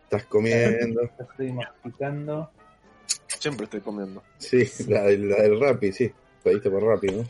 Estás 0.05 0.25
comiendo. 0.27 1.03
Estoy 1.19 1.53
masticando. 1.53 2.51
Siempre 3.27 3.65
estoy 3.65 3.81
comiendo. 3.81 4.23
Sí, 4.39 4.65
la, 4.89 5.03
del- 5.05 5.29
la 5.29 5.43
del 5.43 5.61
Rappi, 5.61 5.93
sí. 5.93 6.11
Pediste 6.43 6.71
por 6.71 6.83
Rappi, 6.83 7.09
¿no? 7.09 7.25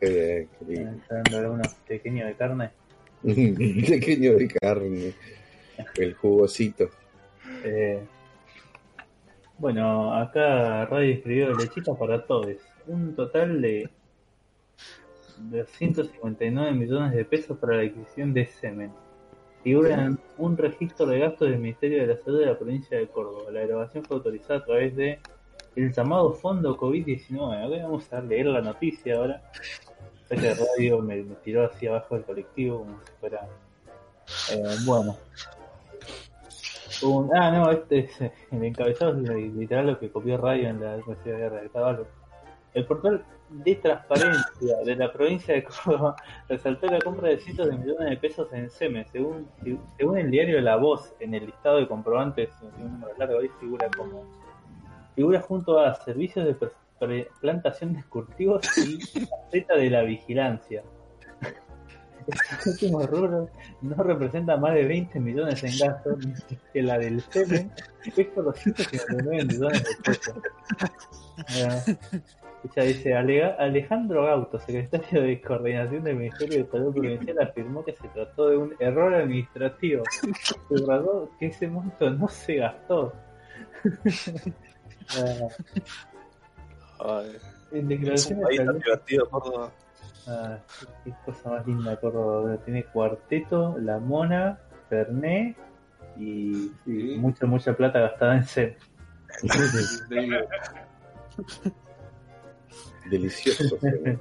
Qué 0.00 0.08
bien, 0.08 0.48
qué 0.58 0.64
Me 0.64 0.74
lindo. 0.76 1.02
está 1.02 1.14
dando 1.16 1.38
algunos 1.38 1.74
pequeños 1.86 2.26
de 2.28 2.34
carne. 2.34 2.70
Pequeño 3.22 4.34
de 4.36 4.48
carne. 4.48 5.14
El 5.96 6.14
jugosito. 6.14 6.90
Eh, 7.64 8.02
bueno, 9.58 10.14
acá 10.14 10.86
Radio 10.86 11.14
escribió 11.14 11.54
lechita 11.54 11.94
para 11.94 12.24
todos. 12.26 12.56
Un 12.86 13.14
total 13.14 13.60
de 13.62 13.88
259 15.38 16.72
millones 16.72 17.12
de 17.12 17.24
pesos 17.24 17.56
para 17.58 17.76
la 17.76 17.82
adquisición 17.82 18.32
de 18.34 18.46
semen. 18.46 18.92
Figura 19.62 20.10
un 20.38 20.56
registro 20.56 21.06
de 21.06 21.20
gastos 21.20 21.48
del 21.48 21.58
Ministerio 21.60 22.00
de 22.00 22.08
la 22.08 22.16
Salud 22.20 22.40
de 22.40 22.46
la 22.46 22.58
provincia 22.58 22.98
de 22.98 23.06
Córdoba. 23.06 23.50
La 23.52 23.60
grabación 23.66 24.04
fue 24.04 24.16
autorizada 24.16 24.58
a 24.60 24.64
través 24.64 24.96
de 24.96 25.20
el 25.76 25.92
llamado 25.92 26.32
Fondo 26.32 26.76
COVID-19. 26.76 27.64
Acá 27.66 27.82
vamos 27.84 28.12
a 28.12 28.20
leer 28.20 28.46
la 28.46 28.60
noticia 28.60 29.16
ahora. 29.16 29.42
Radio 30.54 30.98
me, 31.00 31.22
tiró 31.44 31.64
hacia 31.66 31.90
abajo 31.90 32.14
del 32.16 32.24
colectivo 32.24 32.78
como 32.80 32.98
si. 33.20 33.36
Eh, 34.52 34.62
bueno, 34.86 35.16
un- 37.02 37.30
ah, 37.36 37.50
no, 37.50 37.70
este 37.70 37.98
es 38.00 38.20
el 38.50 38.64
encabezado 38.64 39.12
es 39.12 39.28
li- 39.28 39.50
literal 39.50 39.86
lo 39.88 39.98
que 39.98 40.10
copió 40.10 40.36
Radio 40.38 40.68
en 40.68 40.80
la 40.80 40.94
Universidad 40.96 41.36
de 41.38 41.48
redactado 41.50 41.86
algo. 41.86 42.06
El 42.74 42.86
portal 42.86 43.24
de 43.50 43.74
transparencia 43.76 44.76
de 44.84 44.96
la 44.96 45.12
provincia 45.12 45.54
de 45.54 45.64
Córdoba 45.64 46.16
resaltó 46.48 46.86
la 46.86 46.98
compra 47.00 47.28
de 47.28 47.38
cientos 47.38 47.66
de 47.68 47.76
millones 47.76 48.08
de 48.10 48.16
pesos 48.16 48.52
en 48.52 48.70
SEME. 48.70 49.04
Según, 49.12 49.46
según 49.98 50.16
el 50.18 50.30
diario 50.30 50.60
La 50.60 50.76
Voz, 50.76 51.14
en 51.20 51.34
el 51.34 51.46
listado 51.46 51.76
de 51.78 51.86
comprobantes, 51.86 52.50
un 52.62 52.92
número 52.92 53.12
largo 53.18 53.40
ahí 53.40 53.50
figura 53.60 53.88
como 53.96 54.24
figura 55.14 55.40
junto 55.42 55.78
a 55.78 55.94
servicios 55.96 56.46
de 56.46 56.54
pre- 56.98 57.28
plantación 57.40 57.92
de 57.94 58.02
cultivos 58.04 58.62
y 58.78 58.98
faceta 59.26 59.74
de 59.76 59.90
la 59.90 60.02
vigilancia. 60.02 60.82
Estos 62.26 62.66
últimos 62.68 63.10
rubros 63.10 63.50
no 63.82 63.96
representa 63.96 64.56
más 64.56 64.74
de 64.74 64.86
20 64.86 65.18
millones 65.20 65.62
en 65.64 65.76
gastos, 65.76 66.18
que 66.72 66.82
la 66.82 66.96
del 66.96 67.20
semen 67.20 67.72
es 68.04 68.26
por 68.28 68.44
259 68.44 69.44
millones 69.44 69.82
de 69.84 69.96
pesos. 70.04 70.34
Eh, 71.56 71.98
dice, 72.82 73.14
"Alega- 73.14 73.56
Alejandro 73.58 74.24
Gauto, 74.24 74.58
secretario 74.58 75.22
de 75.22 75.40
Coordinación 75.40 76.04
del 76.04 76.16
Ministerio 76.16 76.64
de 76.64 76.70
Salud 76.70 76.92
Provincial, 76.92 77.38
afirmó 77.42 77.84
que 77.84 77.92
se 77.94 78.08
trató 78.08 78.48
de 78.50 78.56
un 78.56 78.74
error 78.78 79.14
administrativo. 79.14 80.02
Subrayó 80.68 81.30
que 81.38 81.46
ese 81.46 81.68
monto 81.68 82.10
no 82.10 82.28
se 82.28 82.56
gastó. 82.56 83.12
Eh, 83.84 85.48
Ay, 87.04 87.36
en 87.72 87.90
es 88.12 88.26
un 88.30 88.42
país 88.42 88.64
tan 88.64 88.78
divertido, 88.78 89.28
Córdoba. 89.28 89.72
Ah, 90.28 90.56
qué 91.04 91.12
cosa 91.24 91.50
más 91.50 91.66
linda 91.66 91.96
Córdoba. 91.96 92.56
Tiene 92.64 92.84
cuarteto, 92.84 93.76
la 93.80 93.98
mona, 93.98 94.58
Ferné 94.88 95.56
y, 96.16 96.66
y 96.66 96.82
Sí. 96.84 97.16
mucha, 97.18 97.44
mucha 97.46 97.74
plata 97.76 97.98
gastada 97.98 98.36
en 98.36 98.44
sed. 98.44 98.74
de- 103.04 103.10
Delicioso. 103.10 103.78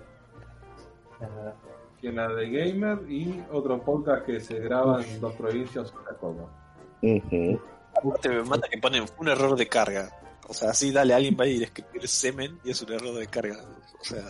Ah, 1.24 1.54
Tienda 2.00 2.28
de 2.34 2.50
Gamer 2.50 3.00
y 3.08 3.44
otro 3.52 3.80
podcast 3.84 4.26
que 4.26 4.40
se 4.40 4.58
graba 4.60 5.04
en 5.04 5.22
dos 5.22 5.34
provincias. 5.36 5.94
Ujú. 7.04 7.60
Aparte 7.96 8.30
me 8.30 8.44
mata 8.44 8.68
que 8.68 8.80
ponen 8.80 9.06
un 9.20 9.28
error 9.28 9.56
de 9.56 9.68
carga. 9.68 10.10
O 10.48 10.54
sea, 10.54 10.72
así 10.72 10.92
dale 10.92 11.14
a 11.14 11.18
alguien 11.18 11.38
va 11.40 11.44
a 11.44 11.48
ir 11.48 11.62
a 11.62 11.66
escribir 11.66 12.08
semen 12.08 12.58
y 12.64 12.72
es 12.72 12.82
un 12.82 12.92
error 12.94 13.14
de 13.14 13.28
carga. 13.28 13.56
O 14.00 14.04
sea, 14.04 14.24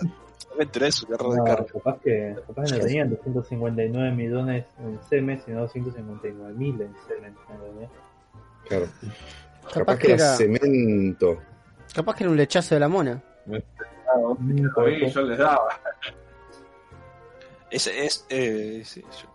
realmente 0.49 0.85
es 0.87 1.01
un 1.03 1.13
error 1.13 1.31
de 1.31 1.37
no, 1.37 1.43
carga. 1.45 1.65
capaz 1.71 1.99
que 2.01 2.35
capaz 2.45 2.63
que 2.65 2.71
no 2.77 2.79
tenían 2.83 3.09
259 3.09 4.11
millones 4.11 4.65
en 4.79 4.99
SEME, 5.09 5.39
sino 5.45 5.61
259 5.61 6.53
mil 6.53 6.81
en 6.81 6.93
SEME. 7.07 7.27
¿entendés? 7.27 7.89
Claro. 8.67 8.85
Capaz 9.63 9.73
Capaz 9.79 9.97
que 9.97 10.07
que 10.07 10.13
era 10.13 10.25
era, 10.25 10.35
cemento. 10.35 11.37
capaz 11.95 12.15
que 12.15 12.23
era 12.25 12.31
un 12.31 12.37
lechazo 12.37 12.75
de 12.75 12.79
la 12.81 12.89
mona. 12.89 13.23
Ahí 14.77 15.09
yo 15.09 15.21
les 15.23 15.37
daba. 15.37 15.79
Ese 17.69 18.05
es. 18.05 18.25
Eh, 18.29 18.81
sí, 18.85 19.01
yo- 19.01 19.29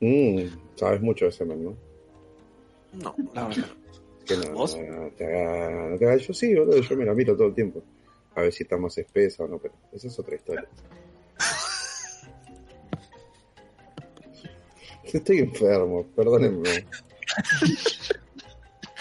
Mm, 0.00 0.46
sabes 0.76 1.00
mucho 1.00 1.24
de 1.24 1.32
cemento, 1.32 1.74
¿no? 2.92 3.02
no, 3.02 3.14
la 3.34 3.48
verdad. 3.48 3.66
Que 4.26 4.36
no, 4.36 4.52
¿Vos? 4.52 4.76
no 4.76 5.08
te 5.10 5.24
haga- 5.24 5.88
no 5.88 5.98
te 5.98 6.04
haga- 6.06 6.16
Yo 6.16 6.34
sí, 6.34 6.54
boludo, 6.54 6.78
yo 6.80 6.96
me 6.96 7.04
la 7.06 7.14
miro 7.14 7.34
todo 7.36 7.48
el 7.48 7.54
tiempo. 7.54 7.82
A 8.34 8.42
ver 8.42 8.52
si 8.52 8.64
está 8.64 8.76
más 8.76 8.96
espesa 8.98 9.44
o 9.44 9.48
no, 9.48 9.58
pero 9.58 9.72
esa 9.92 10.08
es 10.08 10.18
otra 10.18 10.34
historia. 10.34 10.68
Estoy 15.04 15.38
enfermo, 15.38 16.04
perdónenme. 16.14 16.86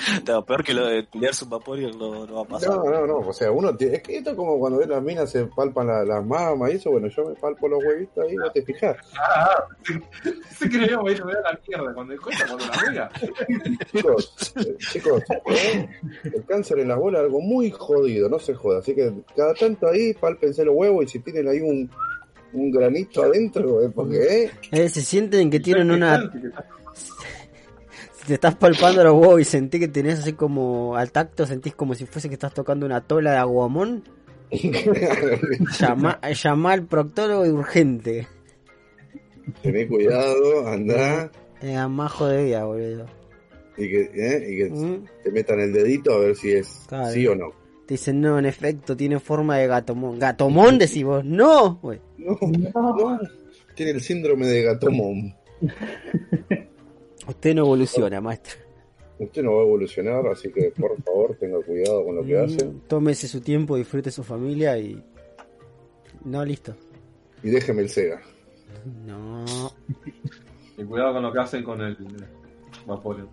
No, 0.28 0.46
peor 0.46 0.64
que 0.64 0.74
lo 0.74 0.86
de 0.88 1.06
culiarse 1.08 1.44
un 1.46 1.50
vaporio 1.52 1.92
no, 1.92 2.26
no 2.26 2.36
va 2.36 2.42
a 2.42 2.46
pasar. 2.46 2.70
No, 2.70 2.84
no, 2.86 3.06
no, 3.08 3.18
o 3.20 3.34
sea, 3.34 3.52
uno 3.52 3.76
tiene, 3.76 3.96
es 3.98 4.04
que 4.04 4.18
esto 4.18 4.32
es 4.32 4.36
como 4.36 4.58
cuando 4.60 4.80
ves 4.80 4.88
las 4.88 5.02
minas 5.02 5.30
se 5.30 5.46
palpan 5.46 5.88
la- 5.88 6.04
las 6.04 6.26
mamas 6.26 6.72
y 6.72 6.76
eso, 6.76 6.92
bueno, 6.92 7.08
yo 7.08 7.26
me 7.30 7.36
palpo 7.36 7.68
los 7.68 7.84
huevitos 7.84 8.24
ahí, 8.26 8.36
no 8.36 8.52
te 8.52 8.62
fijas. 8.64 8.98
Ah, 9.20 9.64
se 10.58 10.70
creía 10.70 10.88
que 10.88 11.12
iba 11.12 11.32
a 11.32 11.52
la 11.54 11.60
mierda 11.68 11.94
cuando 11.94 12.14
el 12.14 12.22
cuenta 12.22 12.46
cuando 12.48 12.66
la 12.66 12.92
vea. 12.92 13.12
Chicos, 13.92 14.54
eh, 14.58 14.76
chicos, 14.92 15.24
eh, 15.46 15.90
el 16.24 16.46
cáncer 16.46 16.80
en 16.80 16.88
las 16.90 16.98
bolas 16.98 17.22
es 17.22 17.26
algo 17.26 17.42
muy 17.42 17.72
jodido, 17.72 18.30
no 18.30 18.40
se 18.40 18.54
joda, 18.54 18.80
así 18.80 18.94
que 18.96 19.12
cada 19.36 19.54
tanto 19.54 19.88
ahí 19.88 20.14
pálpense 20.14 20.64
los 20.66 20.76
huevos 20.76 21.06
y 21.06 21.08
si 21.08 21.20
tienen 21.20 21.48
ahí 21.48 21.60
un, 21.62 21.90
un 22.54 22.72
granito 22.72 23.24
adentro, 23.24 23.82
eh, 23.84 23.90
porque, 23.94 24.44
eh, 24.44 24.52
Eh, 24.72 24.90
se 24.90 25.02
sienten 25.02 25.50
que 25.50 25.60
tienen 25.60 25.92
una 25.92 26.32
te 28.28 28.34
estás 28.36 28.56
palpando 28.56 29.04
los 29.04 29.14
huevos 29.14 29.42
y 29.42 29.44
sentís 29.46 29.80
que 29.82 29.88
tenés 29.88 30.20
así 30.20 30.34
como 30.34 30.96
al 30.96 31.12
tacto, 31.12 31.46
sentís 31.46 31.76
como 31.76 31.94
si 31.96 32.06
fuese 32.06 32.28
que 32.28 32.34
estás 32.36 32.54
tocando 32.54 32.86
una 32.86 33.02
tola 33.02 33.32
de 33.32 33.38
aguamón. 33.38 34.04
Llama, 35.80 36.20
llama 36.32 36.72
al 36.74 36.86
proctólogo 36.86 37.46
y 37.46 37.50
urgente. 37.50 38.28
Tené 39.62 39.88
cuidado, 39.88 40.68
andá 40.68 41.32
Era 41.62 41.88
más 41.88 42.12
jodida, 42.12 42.64
boludo. 42.66 43.06
y 43.78 43.90
que, 43.90 44.02
¿eh? 44.14 44.46
y 44.52 44.58
que 44.58 44.70
Mm. 44.72 45.06
te 45.24 45.32
metan 45.32 45.60
el 45.60 45.74
dedito 45.74 46.14
a 46.14 46.20
ver 46.20 46.36
si 46.36 46.52
es 46.52 46.84
Claro. 46.88 47.12
sí 47.12 47.28
o 47.28 47.36
no. 47.36 47.50
Te 47.86 47.94
dicen, 47.96 48.20
no, 48.22 48.40
en 48.40 48.46
efecto, 48.48 48.96
tiene 48.98 49.20
forma 49.20 49.58
de 49.58 49.68
gatomón. 49.68 50.18
¿Gatomón 50.18 50.78
decís 50.80 51.04
vos? 51.04 51.24
No. 51.24 51.80
No, 52.18 52.38
no. 52.74 53.20
Tiene 53.76 53.92
el 53.92 54.02
síndrome 54.02 54.48
de 54.48 54.64
gatomón. 54.64 55.36
Usted 57.28 57.56
no 57.56 57.62
evoluciona, 57.64 58.22
maestro. 58.22 58.58
Usted 59.18 59.44
no 59.44 59.54
va 59.56 59.62
a 59.62 59.64
evolucionar, 59.66 60.28
así 60.28 60.52
que 60.52 60.72
por 60.78 61.02
favor 61.04 61.36
tenga 61.40 61.60
cuidado 61.62 62.04
con 62.06 62.16
lo 62.18 62.24
que 62.24 62.38
hace 62.38 62.66
Mm, 62.66 62.82
Tómese 62.88 63.28
su 63.28 63.40
tiempo, 63.42 63.78
disfrute 63.78 64.12
su 64.12 64.24
familia 64.24 64.78
y... 64.78 65.02
No, 66.26 66.44
listo. 66.44 66.76
y 67.44 67.50
déjeme 67.50 67.82
el 67.84 67.90
Sega. 67.90 68.22
No. 69.06 69.46
Y 70.78 70.84
cuidado 70.84 71.14
con 71.14 71.24
lo 71.24 71.32
que 71.32 71.40
hacen 71.40 71.64
con 71.64 71.80
el 71.82 71.98
Vaporeon. 72.86 73.30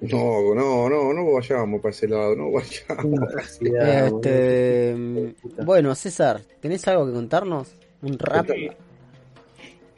No, 0.00 0.54
no, 0.54 0.88
no, 0.88 1.12
no 1.12 1.32
vayamos 1.32 1.80
para 1.80 1.90
ese 1.90 2.08
lado, 2.08 2.34
no 2.34 2.50
vayamos. 2.50 3.58
Cuidado, 3.58 4.16
Este, 4.16 5.34
bueno, 5.64 5.94
César, 5.94 6.40
¿tenés 6.60 6.86
algo 6.88 7.06
que 7.06 7.12
contarnos? 7.12 7.74
¿Un 8.02 8.18
rap? 8.18 8.48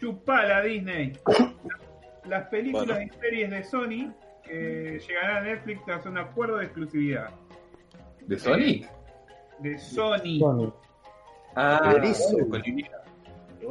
Chupala 0.00 0.62
Disney. 0.62 1.12
Las 2.26 2.48
películas 2.48 2.86
Bueno. 2.86 3.12
y 3.14 3.20
series 3.20 3.50
de 3.50 3.64
Sony 3.64 4.12
que 4.42 5.00
llegarán 5.06 5.36
a 5.38 5.40
Netflix 5.42 5.84
tras 5.84 6.06
un 6.06 6.18
acuerdo 6.18 6.58
de 6.58 6.64
exclusividad. 6.66 7.30
¿De 8.26 8.38
Sonic? 8.38 8.88
De 9.60 9.78
Sony. 9.78 10.38
Sony. 10.38 10.74
Ah, 11.54 11.94
Iria. 12.64 12.88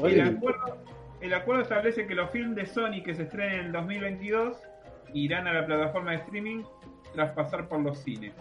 El 0.03 0.21
acuerdo, 0.21 0.77
el 1.21 1.33
acuerdo 1.33 1.61
establece 1.61 2.07
que 2.07 2.15
los 2.15 2.29
films 2.31 2.55
de 2.55 2.65
Sony 2.65 3.03
que 3.03 3.13
se 3.13 3.23
estrenen 3.23 3.59
en 3.59 3.65
el 3.67 3.71
2022 3.71 4.57
irán 5.13 5.47
a 5.47 5.53
la 5.53 5.65
plataforma 5.65 6.11
de 6.11 6.17
streaming 6.17 6.63
tras 7.13 7.31
pasar 7.31 7.67
por 7.67 7.79
los 7.79 7.99
cines. 7.99 8.33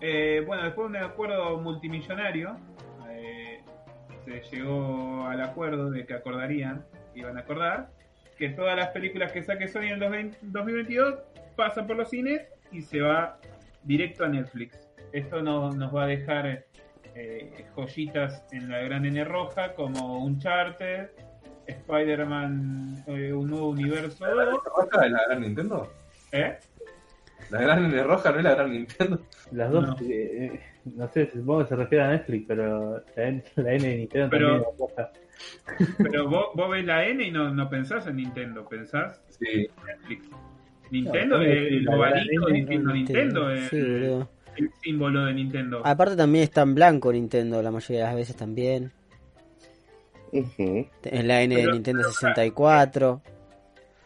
Eh, 0.00 0.44
bueno, 0.46 0.62
después 0.64 0.92
de 0.92 0.98
un 0.98 1.04
acuerdo 1.04 1.58
multimillonario, 1.58 2.56
eh, 3.10 3.62
se 4.24 4.40
llegó 4.56 5.26
al 5.26 5.40
acuerdo 5.40 5.90
de 5.90 6.06
que 6.06 6.14
acordarían, 6.14 6.84
iban 7.14 7.36
a 7.36 7.40
acordar, 7.40 7.90
que 8.38 8.50
todas 8.50 8.76
las 8.76 8.88
películas 8.88 9.32
que 9.32 9.42
saque 9.42 9.68
Sony 9.68 9.82
en 9.92 10.02
el 10.02 10.10
20 10.10 10.38
2022 10.42 11.14
pasan 11.56 11.86
por 11.86 11.96
los 11.96 12.08
cines 12.08 12.42
y 12.70 12.82
se 12.82 13.00
va 13.00 13.38
directo 13.82 14.24
a 14.24 14.28
Netflix. 14.28 14.88
Esto 15.12 15.42
no- 15.42 15.72
nos 15.72 15.94
va 15.94 16.04
a 16.04 16.06
dejar 16.06 16.64
eh, 17.14 17.64
joyitas 17.74 18.44
en 18.52 18.70
la 18.70 18.78
gran 18.80 19.04
N 19.04 19.24
roja 19.24 19.74
como 19.74 20.22
Uncharted, 20.24 21.08
Spider-Man, 21.66 23.04
eh, 23.08 23.32
un 23.32 23.50
nuevo 23.50 23.70
universo 23.70 24.24
2. 24.24 24.58
¿Roja 24.64 25.06
es 25.06 25.12
la 25.12 25.22
gran 25.26 25.40
Nintendo? 25.42 25.92
¿Eh? 26.32 26.56
¿La 27.50 27.60
gran 27.62 27.84
N 27.86 28.02
roja 28.04 28.30
no 28.30 28.38
es 28.38 28.44
la 28.44 28.54
gran 28.54 28.72
Nintendo? 28.72 29.20
Las 29.52 29.70
dos, 29.72 29.86
No. 29.86 29.96
eh, 30.08 30.44
eh, 30.54 30.60
no 30.84 31.08
sé, 31.08 31.30
supongo 31.30 31.62
que 31.62 31.68
se 31.68 31.76
refiere 31.76 32.04
a 32.04 32.08
Netflix, 32.08 32.44
pero 32.46 33.02
la 33.16 33.22
N, 33.24 33.42
la 33.56 33.72
N 33.72 33.88
de 33.88 33.96
Nintendo 33.96 34.28
Pero- 34.30 34.48
también 34.48 34.70
es 34.72 34.78
roja. 34.78 35.10
Pero 35.98 36.28
vos, 36.28 36.46
vos 36.54 36.70
ves 36.70 36.84
la 36.84 37.06
N 37.06 37.22
y 37.24 37.30
no, 37.30 37.50
no 37.54 37.68
pensás 37.68 38.06
en 38.06 38.16
Nintendo, 38.16 38.66
pensás 38.68 39.20
Sí. 39.38 39.46
en 39.66 39.86
Netflix. 39.86 40.28
Nintendo, 40.90 41.36
No, 41.36 41.42
el, 41.44 41.50
el 41.50 41.88
ovalito 41.88 42.46
diciendo 42.46 42.92
Nintendo, 42.94 43.50
entiendo. 43.50 43.50
es 43.52 43.68
Sí, 43.68 43.76
el 44.56 44.70
símbolo 44.82 45.24
de 45.26 45.34
Nintendo. 45.34 45.82
Aparte 45.84 46.16
también 46.16 46.44
está 46.44 46.62
en 46.62 46.74
blanco 46.74 47.12
Nintendo 47.12 47.62
la 47.62 47.70
mayoría 47.70 47.98
de 48.00 48.04
las 48.06 48.16
veces 48.16 48.36
también. 48.36 48.90
Ujú. 50.32 50.86
Es 51.02 51.24
la 51.24 51.42
N 51.42 51.56
de 51.56 51.72
Nintendo 51.72 52.02
64. 52.10 53.22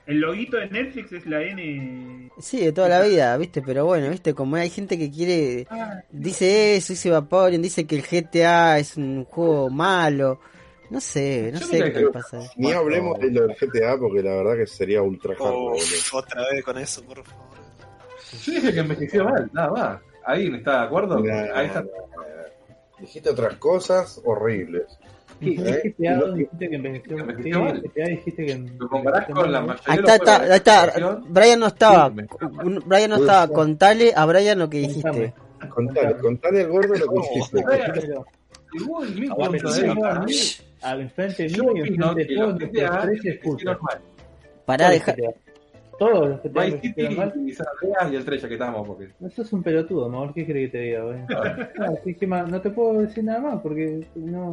El 0.06 0.18
loguito 0.20 0.56
de 0.56 0.68
Netflix 0.68 1.12
es 1.12 1.26
la 1.26 1.40
N. 1.42 2.30
Sí, 2.38 2.60
de 2.64 2.72
toda 2.72 2.88
la 2.88 3.02
vida, 3.02 3.36
¿viste? 3.36 3.62
Pero 3.62 3.86
bueno, 3.86 4.10
¿viste? 4.10 4.34
Como 4.34 4.56
hay 4.56 4.68
gente 4.68 4.98
que 4.98 5.10
quiere... 5.10 5.66
Ah, 5.70 6.00
Dice 6.10 6.76
eso, 6.76 6.92
dice 6.92 7.10
Vaporeon, 7.10 7.62
dice 7.62 7.86
que 7.86 7.96
el 7.96 8.02
GTA 8.02 8.78
es 8.78 8.96
un 8.96 9.24
juego 9.24 9.70
malo. 9.70 10.40
No 10.92 11.00
sé, 11.00 11.50
no 11.54 11.58
Yo 11.58 11.66
sé 11.66 11.82
qué 11.84 11.92
creo- 11.92 12.12
pasa. 12.12 12.38
Ni 12.56 12.70
hablemos 12.70 13.18
de 13.18 13.30
lo 13.30 13.46
del 13.46 13.56
GTA 13.56 13.96
porque 13.98 14.22
la 14.22 14.34
verdad 14.34 14.56
que 14.58 14.66
sería 14.66 15.00
ultra 15.00 15.30
hardcore, 15.30 15.56
Oh, 15.56 15.70
boludo. 15.70 15.82
otra 16.12 16.42
vez 16.50 16.62
con 16.62 16.76
eso, 16.76 17.02
por 17.04 17.24
favor. 17.24 17.42
Yo 18.44 18.52
dije 18.52 18.72
que 18.74 18.80
envejeció 18.80 19.24
mal, 19.24 19.50
nada 19.54 19.70
más. 19.70 20.00
¿Alguien 20.26 20.54
está 20.56 20.80
de 20.80 20.86
acuerdo? 20.86 21.18
Nah, 21.20 21.46
Ahí 21.54 21.66
está. 21.68 21.82
Dijiste 23.00 23.30
otras 23.30 23.56
cosas 23.56 24.20
horribles. 24.24 24.84
¿Qué, 25.40 25.52
¿Eh? 25.54 25.80
qué 25.82 25.94
GTA 25.98 26.16
No- 26.16 26.32
dijiste 26.34 26.68
que 26.68 26.76
envejeció? 26.76 27.16
que 27.16 27.24
¿Qué 27.24 27.30
envejeció 27.30 27.60
mal. 27.64 27.82
GTA 27.82 28.04
dijiste 28.08 28.46
que 28.46 28.54
Lo 28.78 28.88
comparás 28.88 29.26
con 29.26 29.50
la 29.50 29.60
mayoría 29.62 29.82
Ahí 29.86 29.98
está, 30.58 30.84
ahí. 30.94 31.16
Brian 31.26 31.58
no 31.60 31.66
estaba. 31.68 32.10
Me- 32.10 32.26
Brian 32.84 33.10
no 33.10 33.16
estaba. 33.16 33.48
Contale 33.48 34.12
a 34.14 34.24
Brian 34.26 34.58
lo 34.58 34.68
que 34.68 34.78
dijiste. 34.80 35.32
Contale, 35.70 36.16
contale 36.18 36.60
al 36.60 36.68
gordo 36.68 36.94
lo 36.94 37.06
que 37.08 37.20
Igual, 38.74 39.14
mi 39.14 39.28
Al 40.82 41.00
enfrente 41.02 41.48
mío 41.48 41.72
y 41.76 41.80
enfrente 41.80 42.14
de 42.24 42.34
todos 42.36 42.48
los 42.50 42.60
nuestros 42.60 42.70
GTA 42.72 43.00
tres 43.02 43.24
escuchas. 43.24 43.66
envejecieron 43.66 43.78
mal. 43.82 44.00
Pará, 44.66 44.90
deja. 44.90 45.14
Todos 45.98 46.28
los 46.30 46.40
que 46.40 46.48
te 46.48 46.60
Vice 46.64 46.80
City 46.80 47.02
y 47.46 47.52
San 47.52 47.66
Andreas 47.80 48.12
y 48.12 48.16
el 48.16 48.24
3 48.24 48.42
ya 48.42 48.48
que 48.48 48.54
estamos, 48.54 48.86
porque 48.88 49.08
Eso 49.24 49.42
es 49.42 49.52
un 49.52 49.62
pelotudo, 49.62 50.06
amor. 50.06 50.32
¿Qué 50.34 50.44
crees 50.46 50.70
que 50.70 50.78
te 50.78 50.84
diga, 50.84 51.04
güey? 51.04 51.20
No, 51.78 51.96
sí, 52.02 52.14
¿qué 52.14 52.26
más? 52.26 52.48
no 52.50 52.60
te 52.60 52.70
puedo 52.70 53.00
decir 53.02 53.22
nada 53.24 53.40
más 53.40 53.60
porque 53.62 54.04
no, 54.16 54.50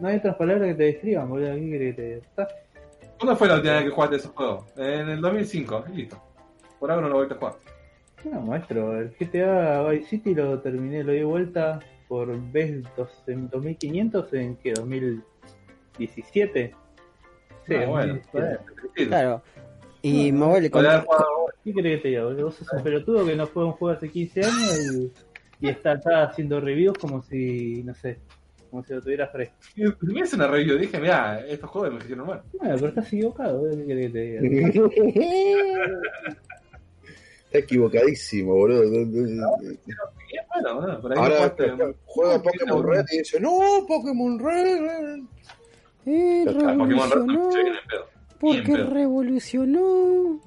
no 0.00 0.08
hay 0.08 0.16
otras 0.16 0.36
palabras 0.36 0.68
que 0.68 0.74
te 0.74 0.84
describan, 0.84 1.28
boludo. 1.28 1.54
¿Qué 1.54 1.68
crees 1.68 1.96
que 1.96 2.02
te 2.02 2.08
diga? 2.08 2.16
Está- 2.18 2.48
¿Cuándo 3.18 3.36
fue 3.36 3.48
la 3.48 3.54
última 3.56 3.74
vez 3.74 3.84
que 3.84 3.90
jugaste 3.90 4.16
ese 4.16 4.28
juego? 4.28 4.66
En 4.76 5.08
el 5.08 5.20
2005, 5.20 5.84
y 5.92 5.96
listo. 5.96 6.22
Por 6.78 6.90
ahora 6.90 7.02
no 7.02 7.08
lo 7.08 7.14
voy 7.16 7.26
a 7.28 7.34
jugar. 7.34 7.54
No, 8.24 8.40
maestro, 8.42 8.98
el 8.98 9.10
GTA 9.18 9.82
Vice 9.90 10.08
City 10.08 10.34
lo 10.34 10.60
terminé, 10.60 11.02
lo 11.02 11.12
di 11.12 11.22
vuelta 11.24 11.80
por 12.06 12.34
vez 12.52 12.82
dos, 12.96 13.10
en 13.26 13.48
2500 13.50 14.32
en 14.34 14.56
que 14.56 14.72
2017. 15.98 16.74
Sí, 17.66 17.74
Ah, 17.74 17.86
bueno, 17.86 18.14
2017. 18.32 18.58
Sí, 18.96 19.06
Claro. 19.06 19.42
Y 20.00 20.32
podría 20.32 20.54
haber 20.54 20.70
con. 20.70 20.84
¿Qué 21.64 21.72
crees 21.74 21.96
que 21.96 22.02
te 22.02 22.08
diga? 22.08 22.24
boludo? 22.24 22.44
Vos 22.46 22.54
sos 22.54 22.72
un 22.72 22.82
pelotudo 22.82 23.26
que 23.26 23.36
no 23.36 23.46
juega 23.46 23.68
un 23.68 23.74
juego 23.74 23.96
hace 23.96 24.08
15 24.08 24.40
años 24.40 24.78
y, 24.94 25.12
y 25.66 25.68
está, 25.68 25.94
está 25.94 26.22
haciendo 26.24 26.60
reviews 26.60 26.96
como 26.98 27.20
si, 27.22 27.82
no 27.82 27.94
sé, 27.94 28.18
como 28.70 28.84
si 28.84 28.94
lo 28.94 29.02
tuviera 29.02 29.26
fresco. 29.26 29.56
Y 29.76 29.82
me 30.06 30.20
hice 30.20 30.36
una 30.36 30.46
review, 30.46 30.78
dije, 30.78 30.98
mira, 31.00 31.44
estos 31.46 31.68
juegos 31.68 31.92
me 31.92 31.98
hicieron 31.98 32.26
mal. 32.26 32.42
Bueno, 32.54 32.74
pero 32.76 32.88
estás 32.88 33.06
equivocado, 33.12 33.58
boludo. 33.58 33.76
¿qué 33.76 33.84
crees 33.84 34.12
que 34.12 34.18
te 34.18 34.40
diga? 34.40 34.88
Está 37.46 37.58
equivocadísimo, 37.58 38.54
boludo. 38.54 38.84
Y 38.84 39.00
bueno, 40.52 40.80
bueno, 40.80 41.00
por 41.00 41.12
ahí 41.12 41.18
Ahora 41.18 41.54
juega 42.04 42.42
Pokémon 42.42 42.86
Red 42.86 43.04
y 43.12 43.18
dice, 43.18 43.40
no, 43.40 43.84
Pokémon 43.86 44.38
Red. 44.38 45.22
Eh, 46.10 46.44
Ah, 46.48 46.52
revolucionó. 46.52 47.48
pedo. 47.88 48.06
Porque 48.40 48.76
revolucionó. 48.76 50.40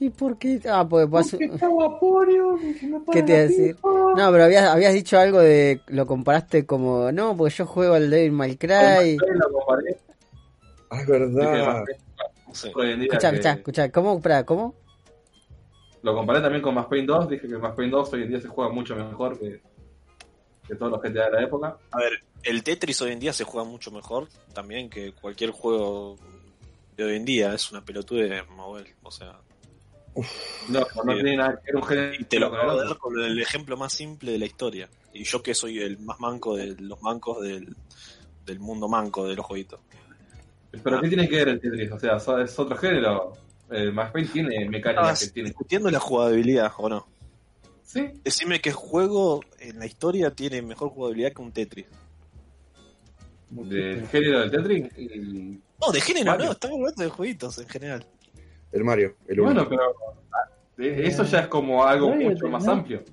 ¿Y 0.00 0.10
por 0.10 0.36
qué? 0.38 0.60
Ah, 0.68 0.86
pues 0.88 1.06
pasó. 1.06 1.38
Porque 1.38 2.86
me 2.86 3.00
¿Qué 3.12 3.22
te 3.22 3.32
iba 3.32 3.38
a 3.38 3.42
decir? 3.42 3.76
No, 3.82 4.30
pero 4.32 4.44
habías, 4.44 4.64
habías 4.64 4.92
dicho 4.92 5.18
algo 5.18 5.38
de. 5.40 5.80
Lo 5.86 6.06
comparaste 6.06 6.66
como. 6.66 7.10
No, 7.12 7.36
porque 7.36 7.54
yo 7.54 7.66
juego 7.66 7.94
al 7.94 8.10
Devil 8.10 8.32
May 8.32 8.56
Cry. 8.56 8.72
Ahí 8.74 9.16
lo 9.16 9.52
comparé, 9.52 9.96
Ah, 10.90 11.00
es 11.00 11.06
verdad. 11.06 11.84
Escucha, 12.52 13.30
que- 13.30 13.36
escucha, 13.36 13.52
escucha. 13.52 13.90
¿Cómo? 13.92 14.16
Espera, 14.16 14.44
¿cómo? 14.44 14.74
Lo 16.02 16.14
comparé 16.14 16.40
también 16.40 16.60
con 16.62 16.74
Mass 16.74 16.86
Paint 16.86 17.08
2, 17.08 17.28
dije 17.30 17.48
que 17.48 17.56
Mass 17.56 17.74
Paint 17.74 17.90
2 17.92 18.12
hoy 18.12 18.22
en 18.24 18.28
día 18.28 18.40
se 18.40 18.48
juega 18.48 18.70
mucho 18.70 18.94
mejor 18.94 19.38
que, 19.38 19.62
que 20.66 20.74
todos 20.74 20.92
los 20.92 21.00
GTA 21.02 21.26
de 21.26 21.30
la 21.32 21.42
época. 21.42 21.76
A 21.90 21.98
ver, 21.98 22.12
el 22.42 22.62
Tetris 22.62 23.00
hoy 23.02 23.12
en 23.12 23.20
día 23.20 23.32
se 23.32 23.44
juega 23.44 23.68
mucho 23.68 23.90
mejor 23.90 24.28
también 24.52 24.88
que 24.90 25.12
cualquier 25.12 25.50
juego 25.50 26.18
de 26.96 27.04
hoy 27.04 27.16
en 27.16 27.24
día. 27.24 27.54
Es 27.54 27.70
una 27.72 27.84
pelotude 27.84 28.28
de 28.28 28.42
Mobile. 28.44 28.94
O 29.02 29.10
sea, 29.10 29.38
No, 30.68 30.80
no 30.80 30.84
Sí. 30.86 31.14
tiene 31.14 31.36
nada 31.36 31.56
que 31.60 31.72
ver 31.72 31.76
un 31.76 31.82
género 31.82 32.14
y 32.14 32.24
te 32.24 32.38
lo 32.38 32.50
con 32.50 32.58
el 32.58 32.64
acabo 32.64 32.80
de 32.80 32.86
dar 32.88 32.98
con 32.98 33.20
el 33.20 33.40
ejemplo 33.42 33.76
más 33.76 33.92
simple 33.92 34.32
de 34.32 34.38
la 34.38 34.46
historia. 34.46 34.88
Y 35.12 35.24
yo 35.24 35.42
que 35.42 35.54
soy 35.54 35.80
el 35.80 35.98
más 35.98 36.20
manco 36.20 36.56
de 36.56 36.74
los 36.78 37.02
mancos 37.02 37.42
del, 37.42 37.74
del 38.46 38.58
mundo 38.60 38.88
manco 38.88 39.26
de 39.26 39.34
los 39.34 39.44
jueguitos. 39.44 39.80
Pero 40.82 41.00
¿qué 41.00 41.08
tiene 41.08 41.28
que 41.28 41.36
ver 41.36 41.48
el 41.48 41.60
Tetris? 41.60 41.90
O 41.92 41.98
sea, 41.98 42.16
es 42.42 42.58
otro 42.58 42.76
género. 42.76 43.32
El 43.70 43.92
Mass 43.92 44.10
Paint 44.12 44.32
tiene 44.32 44.68
mecánicas 44.68 45.18
que 45.20 45.24
¿Estabas 45.24 45.32
tiene. 45.32 45.48
discutiendo 45.50 45.90
la 45.90 45.98
jugabilidad 46.00 46.70
o 46.78 46.88
no? 46.88 47.06
Sí, 47.84 48.10
Decime 48.24 48.60
qué 48.60 48.72
juego 48.72 49.42
en 49.60 49.78
la 49.78 49.86
historia 49.86 50.30
tiene 50.30 50.62
mejor 50.62 50.88
jugabilidad 50.90 51.32
que 51.32 51.42
un 51.42 51.52
Tetris. 51.52 51.86
del 53.50 54.06
género 54.08 54.40
del 54.40 54.50
Tetris. 54.50 54.98
Y... 54.98 55.60
No, 55.80 55.92
de 55.92 56.00
género 56.00 56.26
Mario. 56.32 56.46
no, 56.46 56.52
estamos 56.52 56.78
hablando 56.78 57.02
de 57.04 57.08
jueguitos 57.10 57.58
en 57.58 57.68
general. 57.68 58.06
El 58.72 58.84
Mario, 58.84 59.14
el 59.28 59.40
Bueno, 59.40 59.68
pero 59.68 59.82
eh, 60.78 61.02
eso 61.06 61.22
ya 61.24 61.40
es 61.40 61.46
como 61.48 61.84
algo 61.84 62.10
No, 62.14 62.16
mucho 62.16 62.44
no, 62.46 62.50
más 62.50 62.64
no. 62.64 62.72
amplio. 62.72 63.04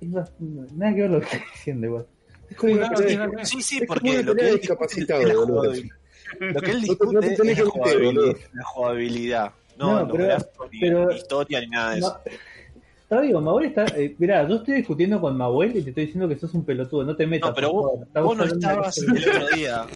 Nada 0.00 0.94
que 0.94 1.00
ver 1.02 1.10
lo 1.10 1.20
que 1.20 1.26
estoy 1.26 1.40
diciendo 1.52 1.86
igual. 1.86 2.06
Es 2.50 2.56
como 2.56 2.72
Sí, 2.72 2.78
una 2.78 2.88
no, 3.26 3.32
que. 3.32 3.46
Sí, 3.46 3.62
sí, 3.62 3.80
porque 3.86 4.22
lo 4.22 4.34
que 4.34 4.52
discapacitado, 4.56 5.20
es 5.22 5.28
la. 5.28 5.34
Lo 5.34 6.60
que 6.60 6.70
él 6.70 6.80
No 6.80 6.80
te- 6.80 6.80
discute 6.80 7.14
no 7.14 7.20
es 7.50 7.58
la 7.58 7.64
jugabilidad, 7.70 8.36
la 8.52 8.64
jugabilidad. 8.64 9.52
No, 9.78 10.04
No, 10.04 10.12
pero- 10.12 10.36
ni, 10.70 10.80
pero- 10.80 11.06
ni 11.08 11.14
historia, 11.16 11.60
ni 11.60 11.66
nada 11.68 11.92
de 11.92 11.98
eso. 12.00 12.20
Está 13.10 13.22
bien, 13.22 13.42
Mahuel 13.42 13.66
está. 13.66 13.86
Eh, 13.96 14.14
mirá, 14.18 14.46
yo 14.46 14.56
estoy 14.56 14.74
discutiendo 14.74 15.18
con 15.18 15.34
Mahuel 15.36 15.70
y 15.76 15.82
te 15.82 15.88
estoy 15.90 16.04
diciendo 16.06 16.28
que 16.28 16.36
sos 16.36 16.52
un 16.52 16.64
pelotudo. 16.64 17.04
No 17.04 17.16
te 17.16 17.26
metas. 17.26 17.48
No, 17.48 17.54
pero 17.54 17.72
vos, 17.72 18.36
no 18.36 18.44
estabas 18.44 18.98
el 18.98 19.10
otro 19.18 19.48
día. 19.56 19.86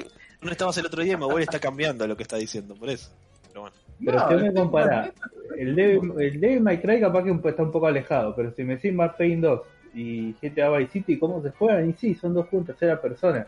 No 0.40 0.50
estabas 0.50 0.78
el 0.78 0.86
otro 0.86 1.02
día 1.02 1.12
y 1.12 1.16
mi 1.18 1.22
abuela 1.24 1.44
está 1.44 1.58
cambiando 1.60 2.06
lo 2.06 2.16
que 2.16 2.22
está 2.22 2.36
diciendo, 2.36 2.74
por 2.74 2.88
eso. 2.88 3.10
Pero 3.48 3.60
bueno. 3.60 3.76
Pero 4.04 4.18
No, 4.18 4.28
si 4.30 4.34
me 4.44 4.54
comparás, 4.54 5.10
el 5.58 5.74
de, 5.76 5.94
el 6.18 6.40
de 6.40 6.58
My 6.60 6.78
Cry 6.78 7.00
capaz 7.00 7.22
que 7.22 7.30
un- 7.30 7.42
está 7.44 7.62
un 7.62 7.70
poco 7.70 7.86
alejado, 7.86 8.34
pero 8.34 8.50
si 8.52 8.64
me 8.64 8.76
decís 8.76 8.92
Max 8.94 9.14
Payne 9.18 9.42
2 9.46 9.60
y 9.94 10.32
GTA 10.40 10.70
Vice 10.78 10.92
City, 10.92 11.18
¿cómo 11.18 11.42
se 11.42 11.50
juegan? 11.50 11.90
Y 11.90 11.92
sí, 11.92 12.14
son 12.14 12.32
dos 12.34 12.48
juegos 12.48 12.62
en 12.68 12.74
tercera 12.74 13.00
persona. 13.00 13.46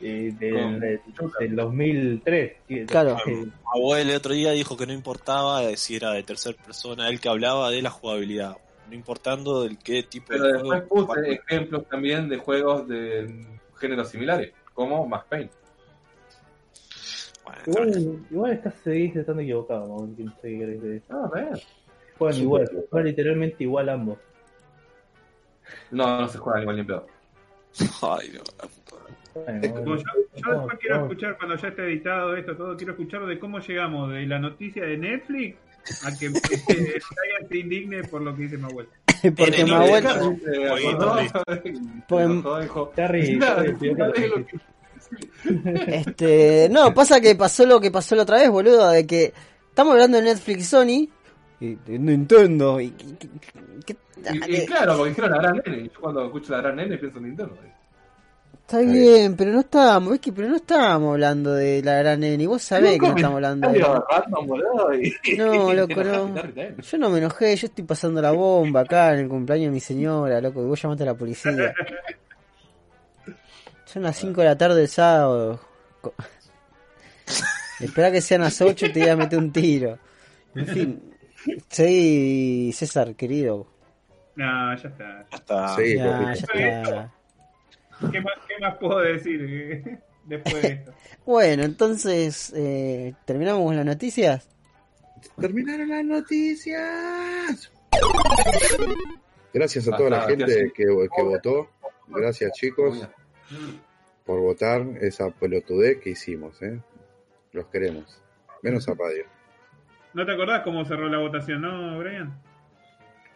Eh, 0.00 0.34
del, 0.38 0.52
Con- 0.54 0.80
del- 0.80 1.00
del 1.48 1.56
2003. 1.56 2.52
sí, 2.68 2.84
Claro. 2.86 3.16
eh, 3.26 3.30
Mi 3.36 3.52
abuela 3.74 4.10
el 4.10 4.16
otro 4.16 4.34
día 4.34 4.50
dijo 4.50 4.76
que 4.76 4.86
no 4.86 4.92
importaba 4.92 5.62
si 5.76 5.96
era 5.96 6.10
de 6.12 6.22
tercera 6.22 6.56
persona, 6.62 7.08
él 7.08 7.20
que 7.20 7.28
hablaba 7.28 7.70
de 7.70 7.80
la 7.80 7.90
jugabilidad, 7.90 8.56
no 8.88 8.94
importando 8.94 9.62
del 9.62 9.78
qué 9.78 10.02
tipo 10.02 10.26
Pero 10.28 10.44
de 10.44 10.52
después 10.54 10.82
juego. 10.88 11.06
puse 11.14 11.32
ejemplos 11.32 11.88
también 11.88 12.28
de 12.28 12.36
juegos 12.38 12.86
de 12.88 13.46
géneros 13.78 14.08
similares, 14.10 14.52
como 14.74 15.06
Max 15.06 15.26
Payne. 15.30 15.50
Bueno, 17.44 17.60
igual, 17.66 18.26
igual 18.30 18.52
estás 18.52 18.74
seguís 18.82 19.14
estando 19.16 19.42
equivocado, 19.42 19.86
no 19.86 20.06
sé 20.16 20.32
qué 20.42 20.58
querés 20.58 20.82
decir. 20.82 21.02
Ah. 21.10 21.28
Juegan 22.18 22.40
igual, 22.40 22.70
juegan 22.90 23.06
literalmente 23.06 23.64
igual 23.64 23.88
ambos. 23.88 24.18
No, 25.90 26.20
no 26.20 26.28
se 26.28 26.38
juega 26.38 26.62
igual 26.62 26.76
ni 26.76 26.84
pedo. 26.84 27.06
Ay, 28.02 28.30
no, 28.34 28.40
yo, 29.34 29.94
después 30.52 30.78
quiero 30.80 30.96
escuchar, 31.02 31.36
cuando 31.36 31.56
ya 31.56 31.68
esté 31.68 31.82
editado 31.84 32.36
esto 32.36 32.56
todo, 32.56 32.76
quiero 32.76 32.92
escuchar 32.92 33.26
de 33.26 33.38
cómo 33.38 33.58
llegamos 33.60 34.10
de 34.12 34.26
la 34.26 34.38
noticia 34.38 34.84
de 34.84 34.96
Netflix 34.96 35.56
a 36.04 36.16
que 36.16 36.26
este, 36.50 37.00
se 37.48 37.58
indigne 37.58 38.04
por 38.04 38.22
lo 38.22 38.34
que 38.34 38.42
dice 38.42 38.56
mi 38.58 38.64
abuela. 38.64 38.88
Porque 39.36 39.60
En 39.60 39.64
mi 39.64 39.70
el 39.70 39.76
abuela. 39.76 40.14
Nintendo. 40.20 40.68
Jueguito, 40.68 40.90
acordó, 41.12 41.20
listo. 41.20 41.42
Pues- 42.08 42.26
se 42.26 42.32
enojó, 42.32 42.60
dijo, 42.60 42.92
Terry, 42.94 43.36
"Nada, 43.36 43.62
Terry, 43.62 43.74
pidió 43.76 43.92
que 43.94 43.98
nada 44.00 44.12
lo 44.14 44.20
de 44.20 44.28
lo 44.28 44.36
dijiste. 44.36 44.58
que- 44.58 45.94
Este, 45.96 46.68
no, 46.70 46.92
pasa 46.94 47.20
que 47.20 47.34
pasó 47.34 47.66
lo 47.66 47.80
que 47.80 47.90
pasó 47.90 48.14
la 48.16 48.22
otra 48.22 48.38
vez, 48.38 48.50
boludo, 48.50 48.90
de 48.90 49.06
que 49.06 49.32
estamos 49.68 49.92
hablando 49.92 50.18
de 50.18 50.24
Netflix 50.24 50.68
Sony 50.68 51.08
y 51.60 51.74
de 51.74 51.98
Nintendo 51.98 52.80
y, 52.80 52.86
y- 52.86 52.90
y- 53.20 53.82
que- 53.84 53.96
Y, 54.32 54.36
y 54.36 54.40
dale, 54.40 54.66
claro, 54.66 54.96
porque 54.96 55.10
dijeron 55.10 55.30
la 55.32 55.38
gran 55.38 55.62
nene. 55.66 55.90
Yo 55.92 56.00
cuando 56.00 56.24
escucho 56.26 56.52
la 56.52 56.60
gran 56.62 56.76
nene 56.76 56.96
pienso 56.96 57.18
en 57.18 57.24
Nintendo. 57.24 57.58
Está 58.66 58.80
bien, 58.80 59.36
pero 59.36 59.52
no 59.52 59.60
estábamos, 59.60 60.14
es 60.14 60.20
que 60.20 60.32
pero 60.32 60.48
no 60.48 60.56
estábamos 60.56 61.12
hablando 61.12 61.52
de 61.54 61.82
la 61.82 61.94
gran 61.98 62.20
nene, 62.20 62.42
y 62.42 62.46
vos 62.46 62.62
sabés 62.62 62.92
que 62.92 62.98
no 63.00 63.16
estamos 63.16 63.34
hablando 63.36 63.68
de 63.70 63.80
Salió 63.80 64.04
Batman, 64.10 64.46
boludo, 64.46 64.94
y- 64.94 65.14
No, 65.38 65.72
loco, 65.72 66.02
no. 66.04 66.34
Yo 66.82 66.98
no 66.98 67.10
me 67.10 67.18
enojé, 67.18 67.54
yo 67.56 67.66
estoy 67.66 67.84
pasando 67.84 68.20
la 68.22 68.32
bomba 68.32 68.80
acá 68.80 69.12
en 69.14 69.20
el 69.20 69.28
cumpleaños 69.28 69.66
de 69.66 69.70
mi 69.72 69.80
señora, 69.80 70.40
loco, 70.40 70.62
y 70.62 70.66
vos 70.66 70.80
llamaste 70.80 71.02
a 71.02 71.06
la 71.06 71.14
policía. 71.14 71.74
Son 73.84 74.02
las 74.02 74.16
5 74.16 74.40
de 74.40 74.46
la 74.48 74.58
tarde 74.58 74.76
del 74.80 74.88
sábado. 74.88 75.60
Espera 77.80 78.10
que 78.10 78.20
sean 78.20 78.40
las 78.42 78.60
8 78.60 78.86
y 78.86 78.92
te 78.92 79.00
voy 79.00 79.08
a 79.08 79.16
meter 79.16 79.38
un 79.38 79.52
tiro. 79.52 79.98
En 80.54 80.66
fin, 80.66 81.02
sí, 81.68 82.70
César, 82.74 83.14
querido. 83.14 83.66
No, 84.36 84.76
ya 84.76 84.88
está. 84.88 85.26
Ya 85.30 85.36
está. 85.36 85.76
Sí, 85.76 85.96
Ya, 85.96 86.04
ya 86.04 86.32
está. 86.32 87.12
¿Qué 88.10 88.20
más, 88.20 88.34
qué 88.48 88.58
más 88.60 88.76
puedo 88.78 88.98
decir 89.00 89.40
eh, 89.42 89.98
después 90.24 90.62
de 90.62 90.68
esto? 90.68 90.92
Bueno, 91.24 91.62
entonces, 91.64 92.52
eh, 92.56 93.14
¿terminamos 93.24 93.64
con 93.64 93.76
las 93.76 93.86
noticias? 93.86 94.48
Terminaron 95.40 95.88
las 95.88 96.04
noticias. 96.04 97.72
Gracias 99.52 99.88
a 99.88 99.96
toda 99.96 100.10
la 100.10 100.24
Ah, 100.24 100.28
gente 100.28 100.72
que, 100.74 100.84
que 100.84 101.22
votó. 101.22 101.70
Gracias, 102.08 102.52
chicos, 102.52 103.08
por 104.26 104.40
votar 104.40 104.82
esa 105.00 105.30
pelotudez 105.30 105.98
que 106.00 106.10
hicimos. 106.10 106.60
¿eh? 106.62 106.78
Los 107.52 107.66
queremos. 107.66 108.20
Menos 108.62 108.88
a 108.88 108.94
Radio. 108.94 109.24
¿No 110.12 110.24
te 110.26 110.32
acordás 110.32 110.62
cómo 110.62 110.84
cerró 110.84 111.08
la 111.08 111.18
votación, 111.18 111.62
no, 111.62 111.98
Brian? 111.98 112.38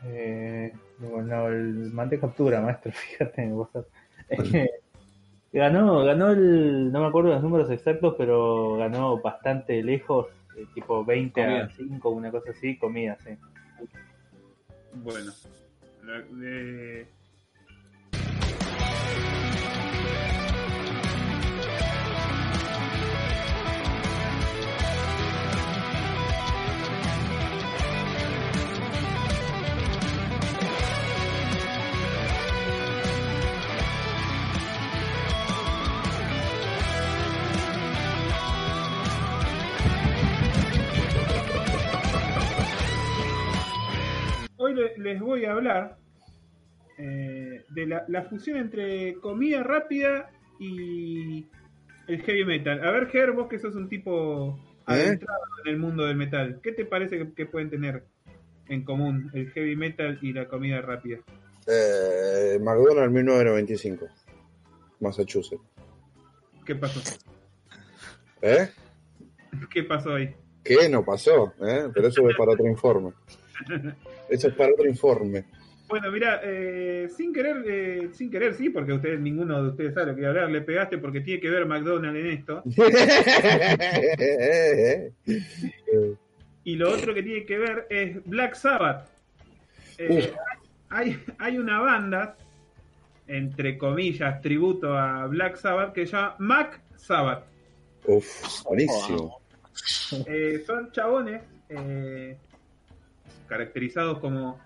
Eh, 0.05 0.73
bueno, 0.99 1.49
el, 1.49 1.91
mandé 1.93 2.21
captura, 2.21 2.61
maestro, 2.61 2.93
fíjate 2.93 3.43
en 3.43 3.53
WhatsApp. 3.55 3.87
Ganó, 5.51 6.05
ganó 6.05 6.31
el, 6.31 6.93
no 6.93 7.01
me 7.01 7.07
acuerdo 7.07 7.31
los 7.31 7.43
números 7.43 7.71
exactos, 7.71 8.15
pero 8.19 8.77
ganó 8.77 9.19
bastante 9.19 9.83
lejos, 9.83 10.27
eh, 10.57 10.67
tipo 10.75 11.05
20 11.07 11.43
a 11.43 11.47
Comida. 11.47 11.71
5, 11.75 12.11
una 12.11 12.31
cosa 12.31 12.51
así, 12.51 12.77
comida, 12.77 13.17
sí. 13.25 13.31
Bueno. 14.93 15.33
La- 16.05 16.21
de- 16.21 17.07
Hoy 44.69 44.75
le- 44.75 44.99
les 44.99 45.21
voy 45.21 45.45
a 45.47 45.53
hablar 45.53 45.97
eh, 46.99 47.65
de 47.71 47.87
la, 47.87 48.05
la 48.09 48.23
fusión 48.25 48.59
entre 48.59 49.15
comida 49.15 49.63
rápida 49.63 50.31
y 50.59 51.47
el 52.07 52.23
heavy 52.23 52.45
metal. 52.45 52.87
A 52.87 52.91
ver, 52.91 53.09
Ger, 53.09 53.33
vos 53.33 53.49
que 53.49 53.59
sos 53.59 53.75
un 53.77 53.89
tipo 53.89 54.59
¿Eh? 54.81 54.83
adentrado 54.87 55.41
en 55.65 55.71
el 55.73 55.79
mundo 55.79 56.05
del 56.05 56.17
metal, 56.17 56.61
¿qué 56.63 56.73
te 56.73 56.85
parece 56.85 57.17
que, 57.19 57.33
que 57.33 57.47
pueden 57.47 57.71
tener 57.71 58.05
en 58.69 58.85
común 58.85 59.31
el 59.33 59.51
heavy 59.53 59.75
metal 59.77 60.19
y 60.21 60.33
la 60.35 60.49
comida 60.49 60.83
rápida? 60.83 61.19
Eh, 61.67 62.59
McDonald's 62.61 63.13
1995. 63.13 64.07
Massachusetts. 65.01 65.63
¿Qué 66.67 66.75
pasó? 66.75 67.01
¿Eh? 68.43 68.69
¿Qué 69.71 69.83
pasó 69.85 70.15
ahí? 70.15 70.35
¿Qué? 70.63 70.89
No 70.91 71.03
pasó, 71.05 71.55
¿eh? 71.67 71.89
Pero 71.95 72.09
eso 72.09 72.29
es 72.29 72.37
para 72.37 72.53
otro 72.53 72.67
informe. 72.67 73.13
Eso 74.29 74.49
es 74.49 74.55
para 74.55 74.73
otro 74.73 74.89
informe. 74.89 75.45
Bueno, 75.89 76.13
mira, 76.13 76.41
eh, 76.45 77.09
sin 77.17 77.33
querer, 77.33 77.65
eh, 77.67 78.11
sin 78.13 78.31
querer, 78.31 78.53
sí, 78.55 78.69
porque 78.69 78.93
ustedes, 78.93 79.19
ninguno 79.21 79.63
de 79.63 79.71
ustedes 79.71 79.95
sabe 79.95 80.13
lo 80.13 80.17
que 80.17 80.27
hablar, 80.27 80.51
le 80.51 80.61
pegaste 80.61 80.99
porque 80.99 81.23
tiene 81.23 81.41
que 81.41 81.49
ver 81.49 81.65
McDonald's 81.65 82.19
en 82.19 82.27
esto. 82.27 82.63
Y 86.65 86.75
lo 86.77 86.91
otro 86.91 87.15
que 87.15 87.23
tiene 87.23 87.47
que 87.47 87.57
ver 87.57 87.87
es 87.89 88.23
Black 88.27 88.55
Sabbath. 88.55 89.09
Eh, 89.97 90.35
hay, 90.91 91.19
hay 91.39 91.57
una 91.57 91.81
banda, 91.81 92.37
entre 93.27 93.79
comillas, 93.79 94.43
tributo 94.43 94.93
a 94.93 95.27
Black 95.29 95.57
Sabbath, 95.57 95.95
que 95.95 96.05
se 96.05 96.13
llama 96.13 96.37
Mac 96.39 96.83
Sabbath. 96.97 97.45
Uf, 98.05 98.65
buenísimo. 98.65 99.41
Son 100.67 100.93
chabones 100.93 101.41
caracterizados 103.49 104.19
como... 104.19 104.61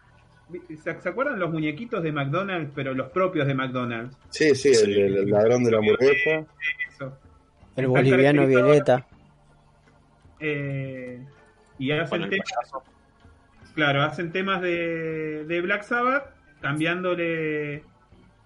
¿Se, 0.83 0.91
acuerdan 1.09 1.39
los 1.39 1.51
muñequitos 1.51 2.03
de 2.03 2.13
McDonald's, 2.13 2.73
pero 2.75 2.93
los 2.93 3.09
propios 3.11 3.47
de 3.47 3.55
McDonald's? 3.55 4.15
Sí, 4.29 4.55
sí, 4.55 4.69
el, 4.71 4.93
el- 4.99 5.17
el 5.19 5.31
ladrón 5.31 5.65
de 5.65 5.71
la 5.71 5.79
hamburguesa. 5.79 6.45
Eso. 6.91 7.19
El 7.77 7.87
boliviano 7.87 8.47
Violeta. 8.47 9.07
Eh, 10.41 11.25
y 11.79 11.91
hacen 11.93 12.23
el 12.25 12.29
temas, 12.31 12.47
claro, 13.75 14.03
hacen 14.03 14.33
temas 14.33 14.61
de, 14.61 15.45
de 15.47 15.61
Black 15.63 15.85
Sabbath, 15.85 16.35
cambiándole 16.61 17.85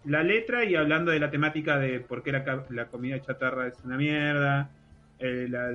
la 0.05 0.23
letra 0.23 0.65
y 0.65 0.77
hablando 0.77 1.11
de 1.11 1.19
la 1.19 1.31
temática 1.31 1.79
de 1.79 1.99
por 2.01 2.23
qué 2.23 2.31
la, 2.33 2.65
la 2.71 2.87
comida 2.87 3.21
chatarra 3.21 3.67
es 3.67 3.75
una 3.85 3.97
mierda, 3.97 4.71
la, 5.19 5.73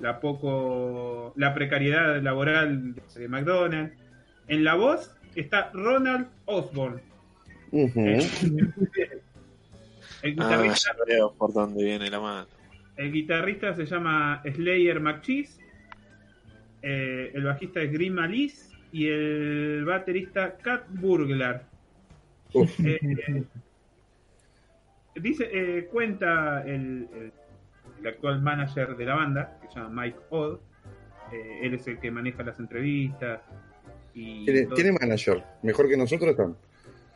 la 0.00 0.20
poco 0.20 1.32
la 1.36 1.54
precariedad 1.54 2.20
laboral 2.22 2.94
de, 3.14 3.28
McDonald's. 3.28 3.94
En 4.48 4.64
la 4.64 4.74
voz 4.74 5.14
está 5.34 5.70
Ronald 5.72 6.26
Osborne. 6.46 7.00
El 7.72 8.22
Ah, 10.22 10.26
guitarrista, 10.26 10.90
ya 10.98 11.04
veo 11.06 11.32
por 11.34 11.52
dónde 11.52 11.84
viene 11.84 12.10
la 12.10 12.20
mano. 12.20 12.46
el 12.96 13.12
guitarrista 13.12 13.74
se 13.74 13.86
llama 13.86 14.42
Slayer 14.44 15.00
McCheese. 15.00 15.60
eh, 16.82 17.30
el 17.34 17.44
bajista 17.44 17.82
es 17.82 17.92
Grim 17.92 18.18
Alice 18.18 18.74
y 18.92 19.08
el 19.08 19.84
baterista 19.84 20.56
Cat 20.56 20.84
Burglar. 20.88 21.64
Eh, 22.54 23.44
dice, 25.16 25.48
eh, 25.52 25.84
cuenta 25.90 26.62
el, 26.62 27.08
el- 27.14 27.32
el 28.00 28.06
actual 28.06 28.40
manager 28.42 28.96
de 28.96 29.04
la 29.04 29.14
banda, 29.14 29.58
que 29.60 29.68
se 29.68 29.74
llama 29.74 30.02
Mike 30.02 30.18
Odd. 30.30 30.58
Eh, 31.32 31.60
él 31.62 31.74
es 31.74 31.86
el 31.86 31.98
que 31.98 32.10
maneja 32.10 32.42
las 32.42 32.58
entrevistas. 32.58 33.40
Y 34.14 34.44
tiene, 34.74 34.92
manager. 35.00 35.44
Mejor 35.62 35.88
que 35.88 35.96
nosotros 35.96 36.30
están. 36.30 36.56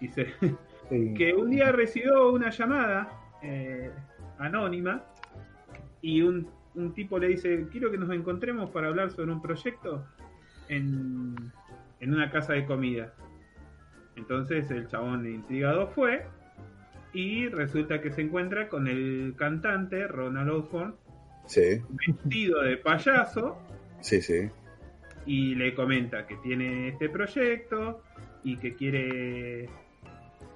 Dice 0.01 0.27
Sí. 0.89 1.15
que 1.17 1.35
un 1.35 1.51
día 1.51 1.73
recibió 1.73 2.33
una 2.33 2.51
llamada 2.51 3.09
eh, 3.43 3.91
anónima 4.39 5.03
y 6.01 6.23
un, 6.23 6.49
un 6.75 6.93
tipo 6.93 7.19
le 7.19 7.29
dice, 7.29 7.67
quiero 7.71 7.91
que 7.91 7.99
nos 7.99 8.11
encontremos 8.11 8.71
para 8.71 8.89
hablar 8.89 9.11
sobre 9.11 9.33
un 9.33 9.41
proyecto 9.41 10.05
en, 10.69 11.35
en 12.01 12.15
una 12.15 12.31
casa 12.31 12.53
de 12.53 12.67
comida. 12.67 13.13
Entonces 14.17 14.71
el 14.71 14.89
chabón 14.89 15.27
intrigado 15.27 15.89
fue 15.89 16.27
y 17.13 17.49
resulta 17.49 18.01
que 18.01 18.11
se 18.11 18.23
encuentra 18.23 18.69
con 18.69 18.89
el 18.89 19.35
cantante 19.37 20.07
Ronald 20.07 20.51
Osborne 20.51 20.95
Sí, 21.47 21.83
vestido 22.07 22.63
de 22.63 22.77
payaso 22.77 23.59
sí, 24.01 24.23
sí. 24.23 24.49
y 25.27 25.55
le 25.57 25.75
comenta 25.75 26.27
que 26.27 26.37
tiene 26.37 26.89
este 26.89 27.09
proyecto 27.09 28.03
y 28.45 28.57
que 28.57 28.75
quiere 28.75 29.69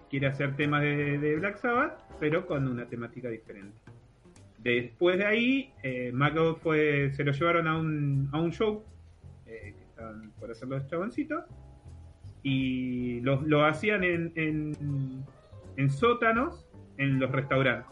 quiere 0.09 0.28
hacer 0.28 0.54
temas 0.57 0.82
de, 0.82 1.18
de 1.18 1.36
Black 1.36 1.59
Sabbath, 1.59 1.98
pero 2.20 2.46
con 2.46 2.68
una 2.68 2.86
temática 2.86 3.28
diferente. 3.28 3.76
Después 4.59 5.18
de 5.18 5.26
ahí, 5.26 5.72
eh, 5.82 6.12
fue, 6.62 7.12
se 7.14 7.24
lo 7.24 7.32
llevaron 7.32 7.68
a 7.68 7.78
un, 7.78 8.28
a 8.32 8.40
un 8.40 8.52
show 8.52 8.84
eh, 9.46 9.74
que 9.76 9.84
estaban 9.84 10.30
por 10.40 10.50
hacer 10.50 10.68
los 10.68 10.86
chaboncitos 10.88 11.44
y 12.42 13.20
lo, 13.20 13.42
lo 13.42 13.64
hacían 13.64 14.04
en, 14.04 14.32
en, 14.34 15.24
en 15.77 15.91
sótanos 15.91 16.66
en 16.99 17.18
los 17.20 17.31
restaurantes. 17.31 17.91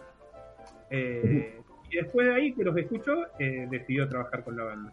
Eh, 0.91 1.61
y 1.91 1.97
después 1.97 2.26
de 2.26 2.35
ahí 2.35 2.53
que 2.55 2.64
los 2.64 2.76
escuchó, 2.76 3.12
eh, 3.39 3.66
decidió 3.70 4.09
trabajar 4.09 4.45
con 4.45 4.57
la 4.57 4.64
banda. 4.64 4.93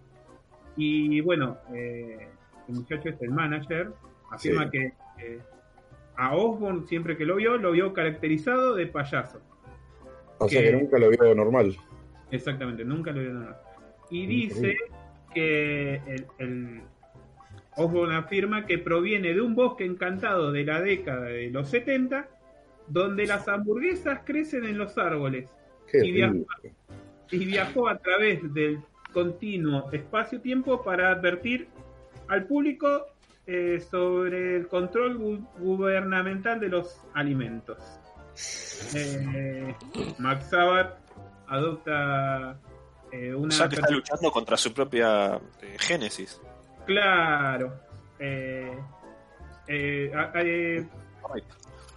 Y 0.75 1.21
bueno, 1.21 1.57
eh, 1.73 2.27
el 2.67 2.75
muchacho 2.75 3.09
es 3.09 3.21
el 3.21 3.31
manager, 3.31 3.91
afirma 4.31 4.65
Sí. 4.65 4.71
que 4.71 4.93
a 6.17 6.35
Osborne 6.35 6.83
siempre 6.87 7.17
que 7.17 7.25
lo 7.25 7.35
vio, 7.37 7.57
lo 7.57 7.71
vio 7.71 7.93
caracterizado 7.93 8.75
de 8.75 8.87
payaso. 8.87 9.41
O 10.39 10.47
sea 10.49 10.61
Que- 10.61 10.71
nunca 10.73 10.97
lo 10.97 11.09
vio 11.09 11.33
normal. 11.35 11.75
Exactamente, 12.31 12.83
nunca 12.85 13.11
lo 13.11 13.21
vio 13.21 13.33
nada. 13.33 13.61
Y 14.09 14.25
dice 14.25 14.77
que 15.33 15.95
el, 16.07 16.25
el 16.39 16.81
Osborne 17.77 18.15
afirma 18.15 18.65
que 18.65 18.77
proviene 18.77 19.33
de 19.33 19.41
un 19.41 19.55
bosque 19.55 19.85
encantado 19.85 20.51
de 20.51 20.65
la 20.65 20.81
década 20.81 21.25
de 21.25 21.49
los 21.49 21.69
70, 21.69 22.27
donde 22.91 23.25
las 23.25 23.47
hamburguesas 23.47 24.21
crecen 24.25 24.65
en 24.65 24.77
los 24.77 24.97
árboles. 24.97 25.49
Y 27.31 27.45
viajó 27.45 27.87
a 27.87 27.97
través 27.97 28.53
del 28.53 28.79
continuo 29.13 29.91
espacio-tiempo 29.91 30.83
para 30.83 31.11
advertir 31.11 31.67
al 32.27 32.45
público 32.45 33.07
eh, 33.47 33.79
sobre 33.89 34.55
el 34.57 34.67
control 34.67 35.19
gu- 35.19 35.45
gubernamental 35.59 36.59
de 36.59 36.69
los 36.69 37.01
alimentos. 37.13 37.77
Eh, 38.95 39.75
Max 40.17 40.49
Sabbath 40.49 40.97
adopta 41.47 42.57
eh, 43.11 43.33
una... 43.35 43.47
O 43.49 43.51
sea 43.51 43.67
que 43.67 43.75
está 43.75 43.89
luchando 43.89 44.31
contra 44.31 44.55
su 44.55 44.73
propia 44.73 45.35
eh, 45.61 45.75
génesis. 45.77 46.39
Claro. 46.85 47.73
eh, 48.19 48.77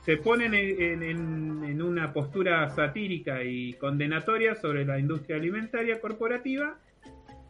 eh, 0.06 0.12
eh, 0.12 0.16
se 0.16 0.16
ponen 0.18 0.54
en, 0.54 0.82
en- 0.82 1.02
en- 1.02 1.64
en 1.64 1.82
una 1.82 2.12
postura 2.12 2.68
satírica 2.70 3.42
y 3.42 3.72
condenatoria 3.74 4.54
sobre 4.54 4.84
la 4.84 4.98
industria 4.98 5.36
alimentaria 5.36 6.00
corporativa 6.00 6.78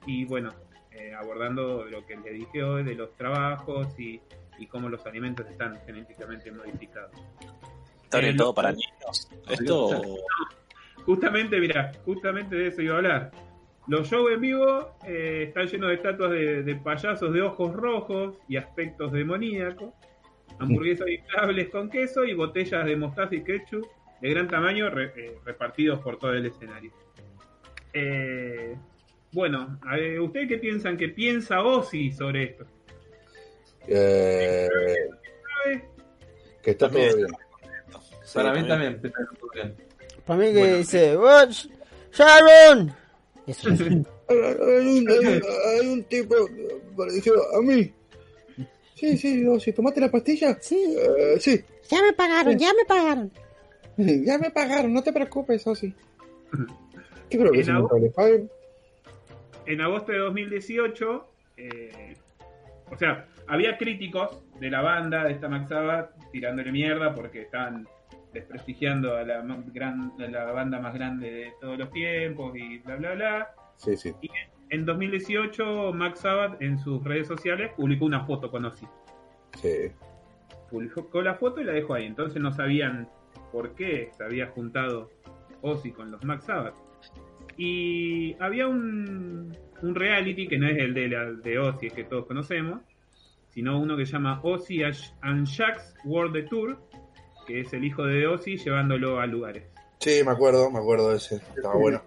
y 0.07 0.25
bueno, 0.25 0.51
eh, 0.93 1.13
abordando 1.15 1.85
lo 1.85 2.05
que 2.07 2.17
les 2.17 2.35
dije 2.35 2.63
hoy 2.63 2.85
de 2.85 2.95
los 2.95 3.15
trabajos 3.17 3.99
y, 3.99 4.21
y 4.59 4.67
cómo 4.67 4.89
los 4.89 5.05
alimentos 5.07 5.47
están 5.51 5.79
genéticamente 5.87 6.51
modificados. 6.53 7.11
Está 8.05 8.19
Eh, 8.19 8.21
orientado 8.21 8.51
lo- 8.51 8.55
para 8.55 8.71
niños. 8.73 9.29
Esto 9.49 9.91
Justamente, 11.05 11.61
mira, 11.61 11.93
justamente 12.07 12.57
de 12.57 12.69
eso 12.69 12.81
iba 12.81 12.95
a 12.95 12.97
hablar. 12.99 13.31
Los 13.89 14.09
shows 14.09 14.33
en 14.33 14.41
vivo 14.41 14.97
eh, 15.07 15.45
están 15.49 15.67
llenos 15.67 15.89
de 15.91 15.95
estatuas 15.97 16.31
de, 16.31 16.63
de 16.63 16.75
payasos 16.77 17.31
de 17.35 17.43
ojos 17.43 17.75
rojos 17.75 18.39
y 18.49 18.57
aspectos 18.57 19.13
demoníacos, 19.13 19.93
hamburguesas 20.59 21.09
inflables 21.09 21.69
con 21.71 21.91
queso 21.91 22.25
y 22.25 22.35
botellas 22.35 22.85
de 22.87 22.97
mostaza 22.97 23.35
y 23.35 23.43
ketchup 23.45 23.87
de 24.21 24.31
gran 24.31 24.49
tamaño 24.49 24.89
re- 24.91 25.13
eh, 25.17 25.39
repartidos 25.45 26.01
por 26.01 26.19
todo 26.19 26.33
el 26.33 26.47
escenario. 26.47 26.93
Eh, 27.93 28.77
bueno, 29.33 29.79
a 29.83 29.97
ver, 29.97 30.21
¿ustedes 30.21 30.49
qué 30.49 30.59
piensan? 30.59 30.97
¿Qué 30.97 31.09
piensa 31.09 31.63
Ozzy 31.63 32.13
sobre 32.13 32.45
esto? 32.45 32.65
Eh, 33.87 34.69
que 36.63 36.71
está 36.71 36.89
todo 36.89 36.99
bien. 36.99 37.27
sí, 38.25 38.35
Para 38.35 38.53
mí 38.55 38.67
también. 38.67 39.01
Para 40.27 40.39
mí 40.41 40.53
que 40.53 40.59
Bueno. 40.59 40.77
dice, 40.79 41.17
"Watch, 41.17 41.67
Sharon. 42.13 42.95
Eso 43.47 43.69
es. 43.71 43.81
Hay, 43.81 44.39
hay 44.39 44.99
un, 44.99 45.11
hay- 45.11 45.41
hay 45.81 45.87
un 45.89 46.05
tipo 46.05 46.35
parecido 46.97 47.37
a 47.57 47.61
mí. 47.61 47.93
Sí, 49.11 49.17
sí, 49.19 49.37
no, 49.43 49.61
si 49.61 49.73
tomaste 49.73 50.01
la 50.01 50.11
pastilla. 50.11 50.57
Sí, 50.61 50.77
Eh, 50.99 51.37
sí, 51.39 51.63
ya 51.91 52.01
me 52.03 52.13
pagaron, 52.15 52.59
ya 52.59 52.69
me 52.73 52.85
pagaron. 52.87 53.31
ya 53.97 54.39
me 54.39 54.51
pagaron, 54.51 54.93
no 54.93 55.03
te 55.03 55.13
preocupes, 55.13 55.67
Osi. 55.67 55.95
Yo 57.31 57.41
creo 57.41 57.53
que 57.53 57.61
En 57.61 58.13
paguen. 58.13 58.51
en 59.67 59.81
agosto 59.81 60.13
de 60.13 60.19
2018, 60.19 61.27
eh, 61.57 62.17
o 62.91 62.97
sea, 62.97 63.27
había 63.47 63.77
críticos 63.77 64.43
de 64.61 64.71
la 64.71 64.81
banda, 64.83 65.25
de 65.25 65.33
esta 65.33 65.49
Max 65.49 65.69
Sabbath, 65.69 66.11
tirándole 66.33 66.71
mierda 66.73 67.15
porque 67.15 67.43
estaban 67.43 67.87
desprestigiando 68.33 69.17
a 69.17 69.23
la, 69.25 69.43
gran, 69.73 70.13
a 70.19 70.27
la 70.29 70.45
banda 70.53 70.81
más 70.81 70.95
grande 70.95 71.31
de 71.31 71.53
todos 71.61 71.79
los 71.79 71.91
tiempos 71.91 72.57
y 72.57 72.79
bla, 72.79 72.97
bla, 72.97 73.15
bla. 73.15 73.55
Sí, 73.77 73.97
sí. 73.97 74.15
En 74.75 74.85
2018, 74.85 75.93
Max 75.93 76.19
Sabbath 76.23 76.61
en 76.61 76.81
sus 76.81 77.05
redes 77.05 77.29
sociales 77.29 77.71
publicó 77.77 78.07
una 78.07 78.27
foto 78.27 78.51
con 78.51 78.65
Ozzy. 78.65 78.85
sí. 79.63 79.93
Publicó 80.69 81.23
la 81.23 81.37
foto 81.37 81.61
y 81.61 81.65
la 81.65 81.73
dejó 81.73 81.95
ahí. 81.95 82.07
Entonces 82.07 82.43
no 82.43 82.51
sabían 82.51 83.09
por 83.53 83.77
qué 83.77 84.11
se 84.17 84.25
había 84.25 84.49
juntado 84.49 85.11
Ozzy 85.63 85.93
con 85.93 86.11
los 86.11 86.25
Max 86.25 86.47
Sabbath. 86.47 86.75
Y 87.57 88.35
había 88.41 88.67
un, 88.67 89.57
un 89.81 89.95
reality 89.95 90.49
que 90.49 90.59
no 90.59 90.69
es 90.69 90.77
el 90.79 90.93
de, 90.93 91.09
la, 91.09 91.31
de 91.31 91.57
Ozzy, 91.61 91.91
que 91.91 92.03
todos 92.03 92.27
conocemos, 92.27 92.81
sino 93.51 93.79
uno 93.81 93.97
que 93.97 94.07
se 94.07 94.15
llama 94.15 94.41
Ozzy 94.43 94.83
and 94.83 95.47
Jack's 95.47 95.95
World 96.05 96.49
Tour, 96.49 96.79
que 97.47 97.61
es 97.61 97.73
el 97.73 97.85
hijo 97.85 98.03
de 98.03 98.27
Ozzy 98.27 98.57
llevándolo 98.57 99.21
a 99.21 99.27
lugares. 99.27 99.69
Sí, 100.01 100.23
me 100.25 100.33
acuerdo, 100.33 100.69
me 100.73 100.81
acuerdo 100.81 101.11
de 101.11 101.19
ese. 101.19 101.37
Estaba 101.37 101.77
bueno. 101.77 102.03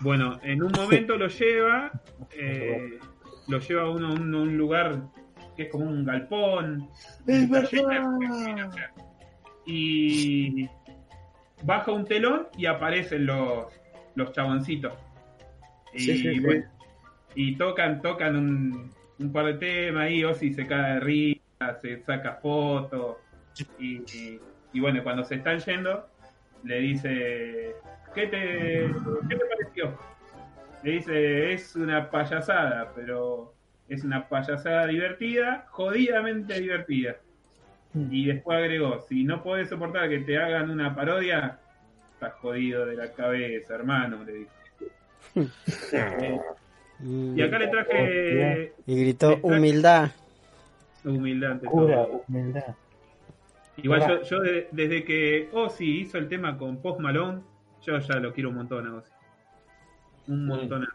Bueno, 0.00 0.38
en 0.42 0.62
un 0.62 0.72
momento 0.72 1.16
lo 1.16 1.28
lleva, 1.28 1.90
eh, 2.32 2.98
lo 3.48 3.58
lleva 3.60 3.82
a 3.82 3.90
uno 3.90 4.08
a 4.08 4.12
un, 4.12 4.34
un 4.34 4.56
lugar 4.56 5.02
que 5.56 5.64
es 5.64 5.70
como 5.70 5.84
un 5.86 6.04
galpón. 6.04 6.88
Es 7.26 7.48
verdad. 7.48 8.70
Y 9.66 10.68
baja 11.62 11.92
un 11.92 12.04
telón 12.04 12.48
y 12.56 12.66
aparecen 12.66 13.26
los, 13.26 13.66
los 14.14 14.32
chaboncitos. 14.32 14.92
Y, 15.94 15.98
Sí, 16.00 16.18
sí, 16.18 16.34
sí. 16.34 16.40
bueno, 16.40 16.64
y 17.36 17.56
tocan, 17.56 18.02
tocan 18.02 18.36
un, 18.36 18.90
un 19.18 19.32
par 19.32 19.46
de 19.46 19.54
temas 19.54 20.04
ahí, 20.04 20.24
Ozzy 20.24 20.52
se 20.52 20.66
cae 20.66 20.94
de 20.94 21.00
risa, 21.00 21.80
se 21.80 22.02
saca 22.02 22.34
fotos. 22.42 23.16
Y, 23.78 23.94
y- 24.12 24.40
y 24.72 24.80
bueno, 24.80 25.04
cuando 25.04 25.22
se 25.22 25.36
están 25.36 25.60
yendo, 25.60 26.08
le 26.64 26.80
dice, 26.80 27.74
¿qué 28.14 28.26
te, 28.26 28.90
¿qué 29.28 29.36
te 29.36 29.44
pareció? 29.46 29.98
Le 30.82 30.90
dice, 30.92 31.52
es 31.52 31.76
una 31.76 32.10
payasada, 32.10 32.92
pero 32.94 33.54
es 33.88 34.04
una 34.04 34.28
payasada 34.28 34.86
divertida, 34.86 35.66
jodidamente 35.70 36.60
divertida. 36.60 37.16
Y 38.10 38.26
después 38.26 38.58
agregó, 38.58 39.00
si 39.08 39.22
no 39.22 39.42
podés 39.42 39.68
soportar 39.68 40.08
que 40.08 40.18
te 40.18 40.36
hagan 40.36 40.68
una 40.70 40.94
parodia, 40.94 41.58
estás 42.14 42.32
jodido 42.34 42.86
de 42.86 42.96
la 42.96 43.12
cabeza, 43.12 43.74
hermano, 43.76 44.24
le 44.24 44.32
dijo. 44.32 44.50
Eh, 45.92 46.40
Y, 47.02 47.42
acá 47.42 47.58
le 47.58 47.68
traje 47.68 48.72
y 48.86 49.00
gritó 49.00 49.38
humildad. 49.42 50.10
humildad 51.04 51.50
ante 51.52 51.66
Cura, 51.66 52.06
todo. 52.06 52.24
humildad. 52.28 52.74
Igual 53.76 54.00
yo, 54.08 54.22
yo 54.22 54.40
de- 54.40 54.68
desde 54.72 55.04
que 55.04 55.48
Ozzy 55.52 56.00
hizo 56.00 56.18
el 56.18 56.28
tema 56.28 56.56
con 56.56 56.80
Post 56.80 57.00
Malone, 57.00 57.42
yo 57.82 57.98
ya 57.98 58.16
lo 58.20 58.32
quiero 58.32 58.50
un 58.50 58.56
montón 58.56 58.86
a 58.86 58.94
Ozzy. 58.96 59.12
Un 60.28 60.46
montón. 60.46 60.86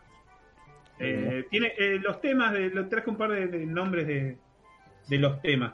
Eh, 0.99 1.45
tiene 1.49 1.73
eh, 1.77 1.99
los 2.01 2.19
temas, 2.19 2.51
de, 2.53 2.69
lo 2.71 2.87
traje 2.87 3.09
un 3.09 3.15
par 3.17 3.31
de, 3.31 3.47
de 3.47 3.65
nombres 3.65 4.07
de, 4.07 4.37
de 5.07 5.17
los 5.17 5.41
temas. 5.41 5.73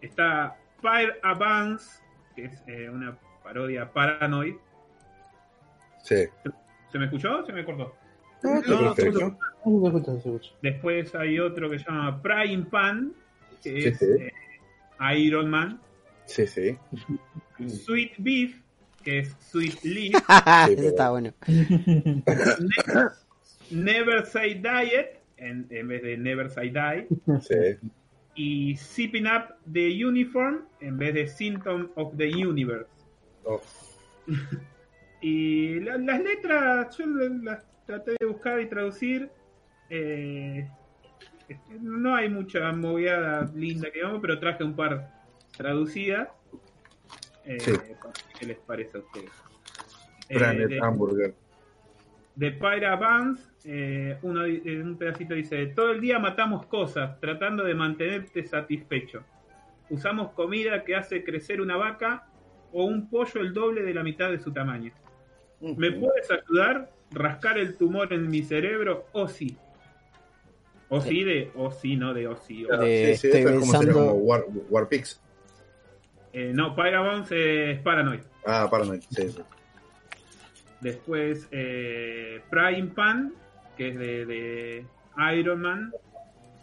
Está 0.00 0.56
Fire 0.80 1.18
Advance, 1.22 2.02
que 2.36 2.44
es 2.46 2.62
eh, 2.66 2.88
una 2.90 3.16
parodia 3.42 3.90
Paranoid. 3.92 4.54
Sí. 6.02 6.16
¿Se 6.92 6.98
me 6.98 7.06
escuchó 7.06 7.40
o 7.40 7.44
se 7.46 7.52
me 7.52 7.64
cortó? 7.64 7.94
No, 8.42 8.58
está 8.58 8.70
No, 8.70 8.94
perfecto. 8.94 9.18
Se 10.04 10.28
escucha. 10.28 10.50
Después 10.62 11.14
hay 11.14 11.38
otro 11.40 11.70
que 11.70 11.78
se 11.78 11.86
llama 11.86 12.20
Prime 12.20 12.64
Pan, 12.66 13.12
que 13.62 13.80
Sí, 13.80 13.88
es 13.88 13.98
sí. 13.98 14.06
eh, 14.20 14.32
Iron 15.16 15.48
Man. 15.50 15.80
Sí, 16.26 16.46
sí. 16.46 16.78
Sweet 17.68 18.12
Beef, 18.18 18.60
que 19.02 19.20
es 19.20 19.36
Sweet 19.40 19.82
Leaf. 19.84 20.14
Ese 20.70 20.88
está 20.88 21.10
bueno. 21.10 21.32
Ne- 21.46 22.22
Never 23.70 24.24
Say 24.26 24.54
Diet, 24.54 25.20
en, 25.36 25.66
en 25.70 25.88
vez 25.88 26.02
de 26.02 26.16
Never 26.16 26.50
Say 26.50 26.70
Die. 26.70 27.06
sí. 27.40 27.88
Y 28.36 28.76
Zipping 28.76 29.26
Up 29.26 29.54
the 29.72 30.04
Uniform, 30.04 30.64
en 30.80 30.98
vez 30.98 31.14
de 31.14 31.28
Symptom 31.28 31.90
of 31.94 32.16
the 32.16 32.28
Universe. 32.28 32.90
Oh, 33.44 33.60
Y 35.20 35.80
la- 35.80 35.96
las 35.98 36.20
letras, 36.22 36.96
yo 36.98 37.06
la- 37.06 37.28
las 37.52 37.64
traté 37.86 38.16
de 38.18 38.26
buscar 38.26 38.60
y 38.60 38.66
traducir. 38.68 39.30
eh, 39.90 40.68
este, 41.48 41.74
no 41.80 42.14
hay 42.16 42.28
mucha 42.30 42.72
movida 42.72 43.50
linda 43.54 43.90
que 43.90 44.02
vamos, 44.02 44.18
pero 44.20 44.38
traje 44.40 44.64
un 44.64 44.74
par 44.74 45.13
traducidas. 45.56 46.28
Eh, 47.44 47.58
Sí. 47.60 47.72
¿Qué 48.38 48.46
les 48.46 48.58
parece 48.58 48.96
a 48.98 49.00
ustedes? 49.00 49.30
Eh, 50.28 50.38
Planet 50.38 50.68
de- 50.68 50.80
Hamburger. 50.80 51.34
de 52.36 52.50
Pyra 52.50 52.96
Vance, 52.96 53.44
eh, 53.64 54.18
uno, 54.22 54.44
eh, 54.44 54.60
un 54.82 54.96
pedacito 54.96 55.34
dice, 55.34 55.66
todo 55.68 55.90
el 55.92 56.00
día 56.00 56.18
matamos 56.18 56.66
cosas 56.66 57.20
tratando 57.20 57.62
de 57.62 57.74
mantenerte 57.74 58.44
satisfecho. 58.44 59.22
Usamos 59.90 60.32
comida 60.32 60.82
que 60.82 60.96
hace 60.96 61.22
crecer 61.22 61.60
una 61.60 61.76
vaca 61.76 62.26
o 62.72 62.84
un 62.86 63.08
pollo 63.08 63.40
el 63.40 63.52
doble 63.54 63.82
de 63.82 63.94
la 63.94 64.02
mitad 64.02 64.30
de 64.30 64.40
su 64.40 64.52
tamaño. 64.52 64.90
¿Me 65.60 65.92
puedes 65.92 66.28
ayudar? 66.30 66.90
Rascar 67.12 67.58
el 67.58 67.76
tumor 67.76 68.12
en 68.12 68.28
mi 68.28 68.42
cerebro 68.42 69.06
o 69.12 69.28
sí. 69.28 69.56
O 70.88 71.00
sí 71.00 71.22
de 71.22 71.52
o 71.54 71.70
sí, 71.70 71.96
no 71.96 72.12
de 72.14 72.26
o 72.26 72.34
sí. 72.36 72.64
o- 72.64 72.76
De- 72.78 73.14
sí, 73.14 73.20
sí, 73.20 73.26
estoy 73.28 73.40
eso 73.42 73.48
es 73.50 73.60
como 73.60 73.72
sería 73.72 73.86
pensando- 73.92 74.10
como 74.10 74.12
War, 74.24 74.44
Warpix. 74.70 75.20
Eh, 76.34 76.50
no, 76.52 76.74
Pyra 76.74 77.00
Vance 77.00 77.70
es 77.70 77.78
Paranoid. 77.78 78.20
Ah, 78.44 78.66
Paranoid. 78.68 79.02
Sí, 79.08 79.30
sí. 79.30 79.42
Después 80.80 81.46
eh, 81.52 82.42
Prime 82.50 82.88
Pan, 82.88 83.32
que 83.76 83.88
es 83.88 83.98
de, 83.98 84.26
de 84.26 84.86
Iron 85.38 85.60
Man, 85.60 85.92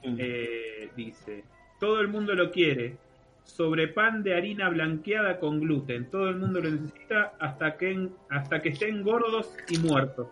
eh, 0.04 0.90
dice, 0.96 1.46
todo 1.80 2.02
el 2.02 2.10
mundo 2.10 2.36
lo 2.36 2.52
quiere, 2.52 2.98
sobre 3.46 3.88
pan 3.88 4.24
de 4.24 4.36
harina 4.36 4.70
blanqueada 4.70 5.40
con 5.40 5.62
gluten, 5.62 6.10
todo 6.10 6.30
el 6.30 6.36
mundo 6.36 6.60
lo 6.60 6.70
necesita 6.70 7.34
hasta 7.40 7.78
que, 7.78 8.10
hasta 8.30 8.62
que 8.62 8.70
estén 8.70 9.04
gordos 9.04 9.56
y 9.70 9.78
muertos. 9.80 10.28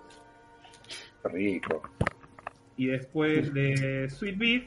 Rico. 1.23 1.81
Y 2.75 2.87
después 2.87 3.53
de 3.53 4.09
Sweet 4.09 4.37
Beef, 4.37 4.63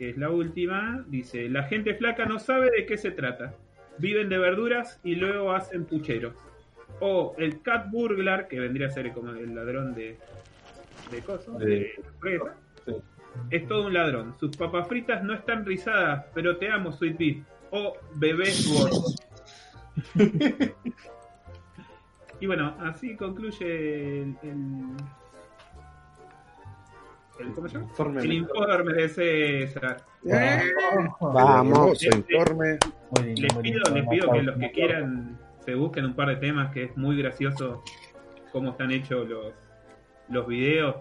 que 0.00 0.08
es 0.08 0.16
la 0.16 0.30
última, 0.30 1.04
dice, 1.08 1.50
la 1.50 1.64
gente 1.64 1.94
flaca 1.94 2.24
no 2.24 2.38
sabe 2.38 2.70
de 2.70 2.86
qué 2.86 2.96
se 2.96 3.10
trata. 3.10 3.52
Viven 3.98 4.30
de 4.30 4.38
verduras 4.38 4.98
y 5.04 5.14
luego 5.16 5.52
hacen 5.52 5.84
pucheros. 5.84 6.32
O 7.00 7.34
el 7.36 7.60
cat 7.60 7.90
burglar, 7.90 8.48
que 8.48 8.58
vendría 8.58 8.86
a 8.86 8.90
ser 8.90 9.12
como 9.12 9.32
el 9.32 9.54
ladrón 9.54 9.92
de, 9.94 10.16
de 11.10 11.20
cosas, 11.20 11.58
De- 11.58 11.66
de 11.66 11.92
hamburguesas. 12.14 12.56
Sí. 12.86 12.92
Es 13.50 13.68
todo 13.68 13.88
un 13.88 13.92
ladrón. 13.92 14.34
Sus 14.40 14.56
papas 14.56 14.88
fritas 14.88 15.22
no 15.22 15.34
están 15.34 15.66
rizadas, 15.66 16.24
pero 16.32 16.56
te 16.56 16.70
amo, 16.70 16.92
Sweet 16.92 17.18
Beef. 17.18 17.44
O 17.70 17.98
bebés 18.14 18.66
gordos. 18.72 19.16
y 22.40 22.46
bueno, 22.46 22.74
así 22.80 23.16
concluye 23.16 24.22
el- 24.22 24.96
¿cómo 27.54 27.68
se 27.68 27.74
llama? 27.74 27.86
Informe 27.88 28.22
El 28.22 28.32
informe 28.32 28.92
de 28.94 29.08
César. 29.08 30.04
Vamos. 31.20 32.02
Hermoso 32.02 32.16
informe. 32.16 32.78
Muy 33.10 33.34
lindo, 33.34 33.42
Les 33.42 33.54
muy 33.54 33.62
pido, 33.62 33.94
les 33.94 34.08
pido 34.08 34.32
que 34.32 34.42
los 34.42 34.58
que 34.58 34.70
quieran 34.72 35.38
se 35.64 35.74
busquen 35.74 36.04
un 36.06 36.14
par 36.14 36.28
de 36.28 36.36
temas 36.36 36.72
que 36.72 36.84
es 36.84 36.96
muy 36.96 37.16
gracioso 37.16 37.82
cómo 38.52 38.70
están 38.70 38.90
hechos 38.90 39.28
los, 39.28 39.52
los 40.28 40.46
videos. 40.46 40.96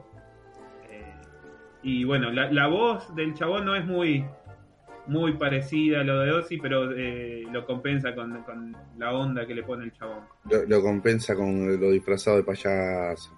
Eh, 0.90 1.14
y 1.84 2.04
bueno, 2.04 2.32
la, 2.32 2.52
la 2.52 2.68
voz 2.68 3.14
del 3.16 3.34
chabón 3.34 3.66
no 3.66 3.76
es 3.76 3.86
muy 3.86 4.26
muy 5.08 5.34
parecida 5.34 6.02
a 6.02 6.04
lo 6.04 6.20
de 6.20 6.32
Ozzy, 6.32 6.58
pero 6.58 6.92
eh, 6.92 7.44
lo 7.52 7.66
compensa 7.66 8.14
con, 8.14 8.44
con 8.44 8.78
la 8.98 9.12
onda 9.12 9.46
que 9.46 9.56
le 9.56 9.64
pone 9.64 9.86
el 9.86 9.92
chabón. 9.92 10.20
Lo, 10.50 10.64
lo 10.66 10.82
compensa 10.84 11.36
con 11.36 11.80
lo 11.80 11.92
disfrazado 11.92 12.38
de 12.38 12.44
payaso. 12.44 13.32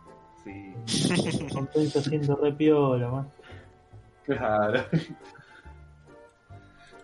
Sí. 0.43 1.47
Compensa 1.53 1.99
haciendo 1.99 2.35
re 2.35 2.51
piola, 2.53 3.09
más. 3.09 3.27
Claro. 4.25 4.83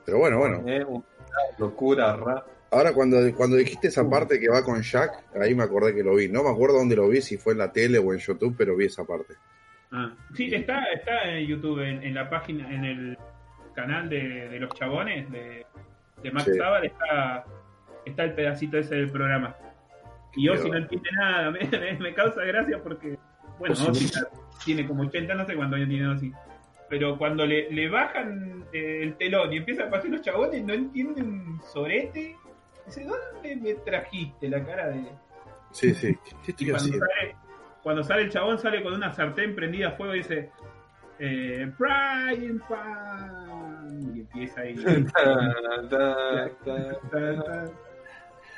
Pero 0.06 0.20
bueno, 0.20 0.38
bueno. 0.38 0.64
Eh, 0.68 0.84
una 0.86 1.04
locura, 1.58 2.16
ra. 2.16 2.46
Ahora 2.72 2.94
cuando, 2.94 3.18
cuando 3.36 3.56
dijiste 3.56 3.88
esa 3.88 4.10
parte 4.10 4.40
que 4.40 4.50
va 4.50 4.64
con 4.64 4.82
Jack, 4.82 5.24
ahí 5.42 5.56
me 5.56 5.64
acordé 5.64 5.96
que 5.96 6.04
lo 6.04 6.16
vi. 6.16 6.28
No 6.28 6.44
me 6.44 6.50
acuerdo 6.50 6.78
dónde 6.78 6.96
lo 6.96 7.08
vi, 7.08 7.22
si 7.22 7.38
fue 7.38 7.54
en 7.54 7.60
la 7.60 7.72
tele 7.72 7.98
o 7.98 8.14
en 8.14 8.20
YouTube, 8.20 8.56
pero 8.58 8.76
vi 8.76 8.86
esa 8.86 9.06
parte. 9.06 9.36
Ah, 9.92 10.12
sí, 10.36 10.54
está, 10.54 10.84
está 10.94 11.24
en 11.30 11.48
YouTube, 11.48 11.80
en, 11.82 12.04
en 12.04 12.14
la 12.14 12.30
página, 12.30 12.74
en 12.74 12.84
el 12.84 13.18
canal 13.74 14.10
de, 14.10 14.50
de 14.50 14.60
los 14.60 14.74
chabones 14.74 15.32
de, 15.32 15.66
de 16.22 16.32
Max 16.32 16.46
Sí. 16.52 16.58
Sábal 16.58 16.86
está, 16.86 17.46
está 18.06 18.24
el 18.26 18.34
pedacito 18.34 18.78
ese 18.78 18.96
del 18.96 19.10
programa. 19.12 19.56
Y 20.36 20.50
Ozzy 20.50 20.70
no 20.70 20.78
entiende 20.78 21.10
nada, 21.18 21.52
me, 21.52 21.60
me- 21.66 21.94
me 22.00 22.14
causa 22.14 22.44
gracia 22.44 22.82
porque, 22.84 23.18
bueno, 23.60 23.76
Ozzy 23.88 24.08
ya 24.08 24.22
tiene 24.64 24.88
como 24.88 25.04
80, 25.04 25.34
no 25.34 25.46
sé 25.46 25.56
cuántos 25.56 25.78
años 25.78 25.90
tiene 25.90 26.08
Ozzy. 26.08 26.32
Pero 26.90 27.18
cuando 27.18 27.46
le, 27.46 27.70
le 27.72 27.90
bajan 27.90 28.64
eh, 28.72 29.02
el 29.04 29.18
telón 29.18 29.52
y 29.52 29.58
empiezan 29.58 29.88
a 29.88 29.92
pasar 29.92 30.10
los 30.10 30.22
chabones, 30.22 30.64
no 30.64 30.74
entienden 30.74 31.26
un 31.26 31.62
sorete. 31.62 32.36
Dice, 32.86 33.04
¿dónde 33.04 33.56
me 33.58 33.74
trajiste 33.74 34.50
la 34.50 34.64
cara 34.64 34.88
de...? 34.88 35.04
Sí, 35.72 35.94
sí. 35.94 36.18
¿Qué 36.46 36.52
estoy 36.52 36.68
cuando 36.68 36.86
haciendo? 36.86 37.06
sale, 37.06 37.36
cuando 37.84 38.04
sale 38.04 38.22
el 38.24 38.30
chabón, 38.30 38.58
sale 38.58 38.82
con 38.82 38.94
una 38.94 39.14
sartén 39.14 39.54
prendida 39.54 39.90
a 39.90 39.92
fuego 39.92 40.16
y 40.16 40.20
dice: 40.20 40.50
eh, 41.20 41.70
Brian 41.78 42.62
Pan. 42.70 44.14
Y 44.16 44.22
empieza 44.22 44.62
ahí. 44.62 44.76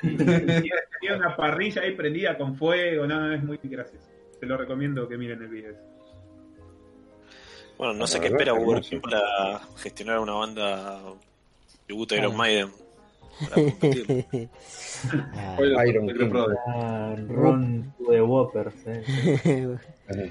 Y 0.02 0.16
tiene 0.16 1.16
una 1.16 1.36
parrilla 1.36 1.82
ahí 1.82 1.94
prendida 1.94 2.38
con 2.38 2.56
fuego. 2.56 3.06
No, 3.06 3.20
no, 3.20 3.34
es 3.34 3.42
muy 3.42 3.58
gracioso. 3.62 4.08
Te 4.40 4.46
lo 4.46 4.56
recomiendo 4.56 5.06
que 5.08 5.16
miren 5.18 5.42
el 5.42 5.48
video. 5.48 5.74
Bueno, 7.78 7.92
no 7.94 8.00
La 8.00 8.06
sé 8.06 8.20
qué 8.20 8.26
espera 8.28 8.52
hermoso. 8.52 8.88
Uber 8.90 9.00
para 9.00 9.60
gestionar 9.76 10.18
una 10.18 10.32
banda 10.34 11.00
tributo 11.86 12.14
a 12.14 12.18
Iron 12.18 12.32
Ah. 12.34 12.36
Maiden. 12.36 12.68
Ah, 15.34 15.56
Iron. 15.86 16.10
Ah, 16.68 17.16
Ron 17.28 17.94
de 18.08 18.20
Whoppers, 18.20 18.74
eh. 18.86 20.30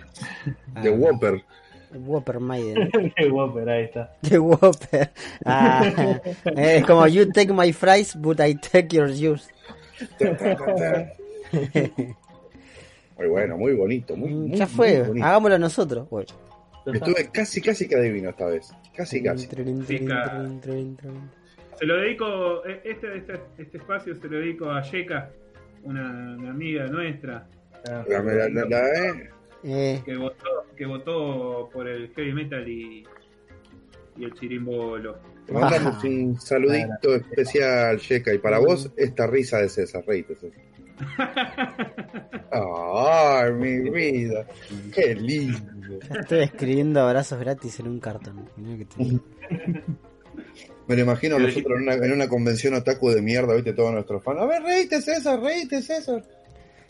De 0.83 0.89
Whopper. 0.91 1.43
Whopper 1.91 2.39
Maiden. 2.39 2.91
de 3.17 3.31
Whopper, 3.31 3.67
ahí 3.69 3.85
está. 3.85 4.15
De 4.21 4.37
Whopper. 4.37 5.11
Ah, 5.43 6.19
es 6.55 6.85
como 6.85 7.07
you 7.07 7.31
take 7.31 7.51
my 7.51 7.71
fries, 7.73 8.15
but 8.15 8.39
I 8.39 8.53
take 8.55 8.89
your 8.95 9.07
juice. 9.09 9.49
Muy 13.19 13.27
bueno, 13.27 13.57
muy 13.57 13.73
bonito. 13.73 14.15
Muy, 14.15 14.29
muy, 14.33 14.57
ya 14.57 14.65
fue, 14.65 14.99
muy 14.99 15.07
bonito. 15.09 15.25
hagámoslo 15.27 15.59
nosotros. 15.59 16.09
Bueno. 16.09 16.27
Estuve 16.93 17.29
casi, 17.31 17.61
casi 17.61 17.87
que 17.87 17.95
adivino 17.95 18.29
esta 18.29 18.45
vez. 18.47 18.71
Casi, 18.95 19.21
casi. 19.21 19.47
Trin, 19.47 19.85
trin, 19.85 19.99
Pica. 19.99 20.31
trin, 20.41 20.61
trin, 20.61 20.95
trin. 20.95 21.29
Se 21.77 21.85
lo 21.85 21.97
dedico, 21.97 22.65
eh, 22.65 22.81
este, 22.83 23.17
este, 23.17 23.33
este 23.57 23.77
espacio 23.77 24.15
se 24.15 24.27
lo 24.27 24.37
dedico 24.39 24.69
a 24.71 24.81
Yeka, 24.81 25.29
una, 25.83 26.35
una 26.37 26.49
amiga 26.51 26.87
nuestra, 26.87 27.47
Ah, 27.89 28.03
La, 28.09 28.21
la, 28.21 28.49
la- 28.49 28.65
la- 28.65 28.89
eh. 28.89 29.29
Eh, 29.63 30.01
que 30.03 30.15
votó, 30.17 30.65
que 30.75 30.85
votó 30.85 31.69
por 31.71 31.87
el 31.87 32.09
heavy 32.13 32.33
metal 32.33 32.67
y, 32.67 33.05
y 34.17 34.23
el 34.25 34.33
chirimbolo. 34.33 35.17
Te 35.45 35.53
mandamos 35.53 36.03
un 36.03 36.39
saludito 36.41 37.15
especial, 37.15 37.97
Yeka. 37.99 38.33
Y 38.33 38.39
para 38.39 38.59
vos, 38.59 38.91
esta 38.97 39.27
risa 39.27 39.59
de 39.59 39.69
César. 39.69 40.03
Reíte, 40.05 40.35
César. 40.35 40.61
Ay, 42.51 43.51
mi 43.53 43.89
vida. 43.89 44.45
Qué 44.93 45.15
lindo. 45.15 45.59
estoy 46.19 46.39
escribiendo 46.39 47.01
abrazos 47.01 47.39
gratis 47.39 47.79
en 47.79 47.87
un 47.87 47.99
cartón. 47.99 48.49
Me 50.87 50.95
lo 50.95 51.01
imagino 51.01 51.35
a 51.35 51.39
nosotros 51.39 51.77
en 51.77 51.83
una, 51.83 51.93
en 51.93 52.11
una 52.11 52.27
convención 52.27 52.73
otaku 52.73 53.11
de 53.11 53.21
mierda, 53.21 53.53
viste, 53.53 53.73
todos 53.73 53.93
nuestros 53.93 54.23
fans. 54.23 54.39
A 54.41 54.45
ver, 54.45 54.63
reíte, 54.63 55.01
César, 55.01 55.39
reíte, 55.39 55.81
César. 55.81 56.23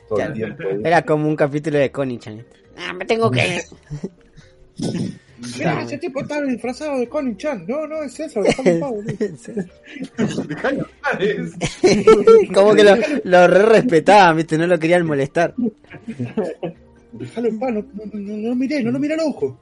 Todo 0.08 0.22
el 0.22 0.34
tiempo. 0.34 0.64
Era 0.84 1.02
como 1.04 1.28
un 1.28 1.36
capítulo 1.36 1.78
de 1.78 1.92
Connie 1.92 2.18
Chan. 2.18 2.46
Ah, 2.78 2.94
me 2.94 3.06
tengo 3.06 3.30
que. 3.30 3.62
Mira, 5.58 5.84
ese 5.84 5.98
tipo 5.98 6.22
está 6.22 6.42
disfrazado 6.42 7.00
de 7.00 7.08
Connie 7.08 7.38
Chan. 7.38 7.66
No, 7.68 7.88
no, 7.88 8.04
es 8.04 8.20
eso, 8.20 8.42
dejalo 8.42 8.70
en 8.70 8.80
paz, 8.80 8.92
boludo. 8.92 9.16
Como 12.54 12.76
que 12.76 12.84
lo, 12.84 12.96
lo 13.24 13.48
re 13.48 13.62
respetaban, 13.64 14.38
viste, 14.38 14.58
no 14.58 14.68
lo 14.68 14.78
querían 14.80 15.06
molestar. 15.06 15.54
Dejalo 17.12 17.48
en 17.48 17.60
paz, 17.60 17.74
no, 17.74 17.82
no, 17.94 18.04
no, 18.14 18.38
no 18.38 18.50
lo 18.50 18.56
miré, 18.56 18.84
no 18.84 18.92
lo 18.92 19.00
miré 19.00 19.14
al 19.16 19.22
ojo. 19.22 19.58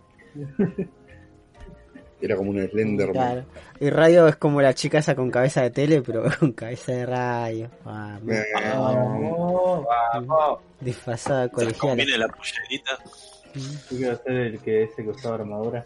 Era 2.19 2.35
como 2.35 2.49
un 2.49 2.67
Slenderman. 2.67 3.13
Claro. 3.13 3.45
Y 3.79 3.89
radio 3.91 4.27
es 4.27 4.37
como 4.37 4.59
la 4.59 4.73
chica 4.73 4.97
esa 4.97 5.13
con 5.15 5.29
cabeza 5.29 5.61
de 5.61 5.69
tele, 5.69 6.01
pero 6.01 6.23
con 6.39 6.51
cabeza 6.53 6.91
de 6.91 7.05
radio. 7.05 7.65
Eh, 7.65 8.43
Vamos, 8.65 9.85
vamos. 10.13 10.59
disfrazada 10.81 11.41
de 11.43 11.47
Se 11.49 11.51
colegiala. 11.53 11.89
combine 11.95 12.17
la 12.17 12.27
pollerita. 12.27 12.91
Yo 13.57 13.97
quiero 13.97 14.17
ser 14.17 14.33
el 14.33 14.59
que 14.59 14.83
ese 14.83 15.03
que 15.03 15.09
usaba 15.09 15.35
armadura. 15.35 15.85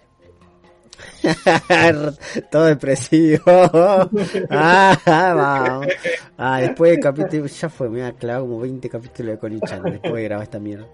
Todo 2.51 2.65
depresivo. 2.65 3.41
ah, 4.49 4.97
vamos. 5.05 5.87
Ah, 6.37 6.61
después 6.61 6.91
del 6.91 6.99
capítulo, 6.99 7.45
ya 7.47 7.69
fue, 7.69 7.89
me 7.89 8.03
ha 8.03 8.13
clavado 8.13 8.45
como 8.45 8.59
20 8.59 8.89
capítulos 8.89 9.33
de 9.33 9.39
Conichan 9.39 9.83
después 9.83 10.13
de 10.13 10.23
grabar 10.23 10.43
esta 10.43 10.59
mierda. 10.59 10.87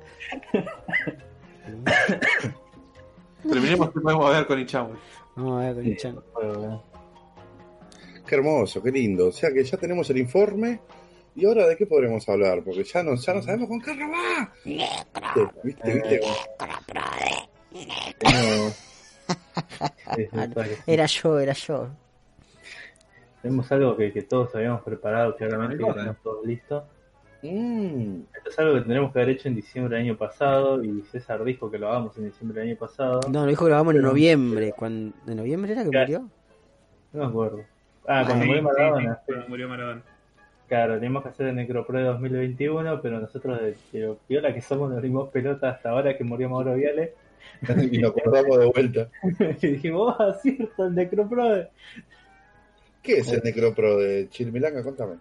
Terminemos 3.44 3.92
que 3.92 4.00
podemos 4.00 4.32
ver 4.32 4.48
con 4.48 4.60
Ichamo. 4.60 4.92
Vamos 5.36 5.62
a 5.62 5.66
ver 5.66 5.76
Conichan. 5.76 6.20
Qué 8.26 8.36
hermoso, 8.36 8.84
qué 8.84 8.92
lindo. 8.92 9.28
O 9.28 9.32
sea 9.32 9.52
que 9.52 9.64
ya 9.64 9.78
tenemos 9.78 10.10
el 10.10 10.18
informe. 10.18 10.82
¿Y 11.38 11.46
ahora 11.46 11.68
de 11.68 11.78
qué 11.78 11.86
podremos 11.86 12.28
hablar? 12.28 12.64
Porque 12.64 12.84
ya 12.84 13.04
no, 13.04 13.16
ya 13.16 13.34
no 13.36 13.42
sabemos 13.44 13.68
con 13.70 13.80
qué 13.80 13.92
va. 13.92 14.52
¿Viste? 14.66 15.94
¿Viste? 15.94 16.22
Verdad 20.34 20.66
que 20.66 20.76
sí. 20.76 20.82
Era 20.88 21.06
yo, 21.06 21.40
era 21.40 21.54
yo. 21.54 21.90
Tenemos 23.42 23.72
algo 23.72 23.96
que, 23.96 24.12
que 24.12 24.24
todos 24.24 24.54
habíamos 24.56 24.82
preparado 24.82 25.36
claramente, 25.36 25.78
que 25.84 25.94
tenemos 25.94 26.18
todo 26.24 26.44
listo. 26.44 26.86
Mm, 27.44 28.22
Esto 28.36 28.50
es 28.50 28.60
algo 28.60 28.74
que 28.74 28.80
tendríamos 28.80 29.14
que 29.14 29.20
haber 29.20 29.36
hecho 29.36 29.48
en 29.48 29.56
diciembre 29.56 29.96
del 29.96 30.06
año 30.08 30.18
pasado 30.18 30.84
y 30.84 31.04
César 31.12 31.44
dijo 31.44 31.70
que 31.70 31.78
lo 31.78 31.88
hagamos 31.90 32.18
en 32.18 32.26
diciembre 32.26 32.62
del 32.62 32.70
año 32.72 32.80
pasado. 32.80 33.20
No, 33.30 33.42
lo 33.44 33.48
dijo 33.48 33.66
que 33.66 33.70
lo 33.70 33.76
grabamos 33.76 33.94
en 33.96 34.02
noviembre. 34.02 34.74
Cuando... 34.76 35.16
¿De 35.26 35.36
noviembre 35.36 35.72
era 35.74 35.84
que 35.84 35.92
murió? 35.92 36.28
No 37.14 37.20
me 37.24 37.26
acuerdo. 37.26 37.64
Ah, 38.08 38.24
cuando 38.26 38.44
Sí, 38.44 38.48
murió 38.50 38.62
sí, 38.62 38.62
Maradona. 38.66 39.16
sí, 39.16 39.22
cuando 39.28 39.50
murió 39.50 39.70
Maradona. 39.70 40.02
Claro, 40.68 40.96
teníamos 40.96 41.24
que 41.24 41.30
hacer 41.30 41.48
el 41.48 41.56
Necropro 41.56 41.98
de 41.98 42.06
2021, 42.06 43.02
pero 43.02 43.20
nosotros 43.20 43.60
de, 43.62 43.76
de 43.98 44.16
piola 44.28 44.54
que 44.54 44.62
somos 44.62 44.92
nos 44.92 45.02
dimos 45.02 45.30
pelota 45.30 45.70
hasta 45.70 45.92
ahora 45.92 46.18
que 46.18 46.24
murió 46.24 46.50
Mauro 46.50 46.76
Viale. 46.76 47.14
y 47.92 47.98
nos 48.00 48.12
acordamos 48.12 48.60
de 48.60 48.66
vuelta. 48.66 49.10
y 49.62 49.68
dijimos, 49.68 50.16
ah, 50.20 50.36
cierto, 50.42 50.88
el 50.88 50.96
Necropro. 50.96 51.50
de-". 51.56 51.70
¿Qué 53.02 53.20
es 53.20 53.32
el 53.32 53.42
Necropro 53.44 53.98
de 53.98 54.28
Chilmilanga? 54.30 54.84
Contame. 54.84 55.16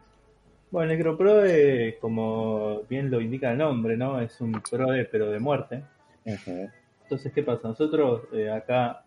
Bueno, 0.71 0.91
el 0.91 0.99
Necropro, 0.99 1.47
eh, 1.47 1.97
como 2.01 2.83
bien 2.89 3.11
lo 3.11 3.21
indica 3.21 3.53
el 3.53 3.59
nombre, 3.59 3.97
¿no? 3.97 4.21
Es 4.21 4.41
un 4.41 4.61
PROE, 4.69 5.05
pero 5.05 5.31
de 5.31 5.39
muerte. 5.39 5.85
Entonces, 6.25 7.33
¿qué 7.33 7.45
pasa? 7.45 7.69
Nosotros 7.69 8.23
eh, 8.33 8.51
acá, 8.51 9.05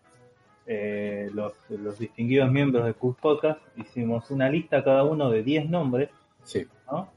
eh, 0.66 1.28
los, 1.34 1.52
los 1.68 1.98
distinguidos 1.98 2.50
miembros 2.50 2.86
de 2.86 2.94
Cook 2.94 3.20
Podcast, 3.20 3.60
hicimos 3.76 4.30
una 4.30 4.48
lista 4.48 4.82
cada 4.82 5.04
uno 5.04 5.30
de 5.30 5.42
10 5.42 5.68
nombres, 5.68 6.08
Sí. 6.44 6.66
¿no? 6.90 7.10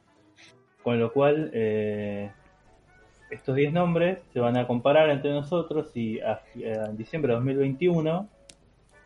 Con 0.84 1.00
lo 1.00 1.12
cual, 1.14 1.50
eh, 1.54 2.32
estos 3.30 3.56
10 3.56 3.74
nombres 3.74 4.20
se 4.34 4.40
van 4.40 4.58
a 4.58 4.68
comparar 4.68 5.10
entre 5.10 5.32
nosotros 5.32 5.92
y 5.96 6.20
a, 6.20 6.34
a- 6.34 6.42
en 6.90 6.98
diciembre 6.98 7.32
de 7.32 7.36
2021, 7.38 8.28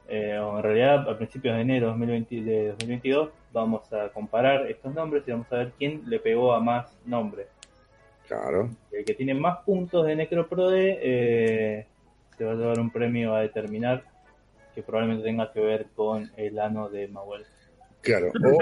eh, 0.10 0.38
o 0.40 0.58
en 0.58 0.64
realidad 0.64 1.10
a 1.10 1.18
principios 1.18 1.56
de 1.56 1.62
enero 1.62 1.86
de 1.88 1.92
2020 1.92 2.42
de 2.42 2.68
2022, 2.70 3.30
vamos 3.54 3.92
a 3.94 4.10
comparar 4.10 4.70
estos 4.70 4.94
nombres 4.94 5.24
y 5.28 5.32
vamos 5.32 5.52
a 5.52 5.58
ver 5.58 5.72
quién 5.78 6.02
le 6.08 6.20
pegó 6.20 6.54
a 6.54 6.60
más 6.60 6.98
nombres. 7.06 7.48
Claro. 8.28 8.70
El 8.92 9.06
que 9.06 9.14
tiene 9.14 9.34
más 9.34 9.60
puntos 9.60 10.06
de 10.06 10.16
Necroprode 10.16 11.00
eh, 11.02 11.86
se 12.38 12.44
va 12.44 12.52
a 12.52 12.56
llevar 12.56 12.80
un 12.80 12.90
premio 12.92 13.34
a 13.36 13.42
determinar 13.42 14.04
que 14.76 14.84
probablemente 14.84 15.24
tenga 15.24 15.52
que 15.52 15.60
ver 15.62 15.88
con 15.96 16.30
el 16.36 16.60
ano 16.60 16.90
de 16.90 17.08
Mahuel. 17.08 17.46
Claro. 18.02 18.28
O, 18.28 18.60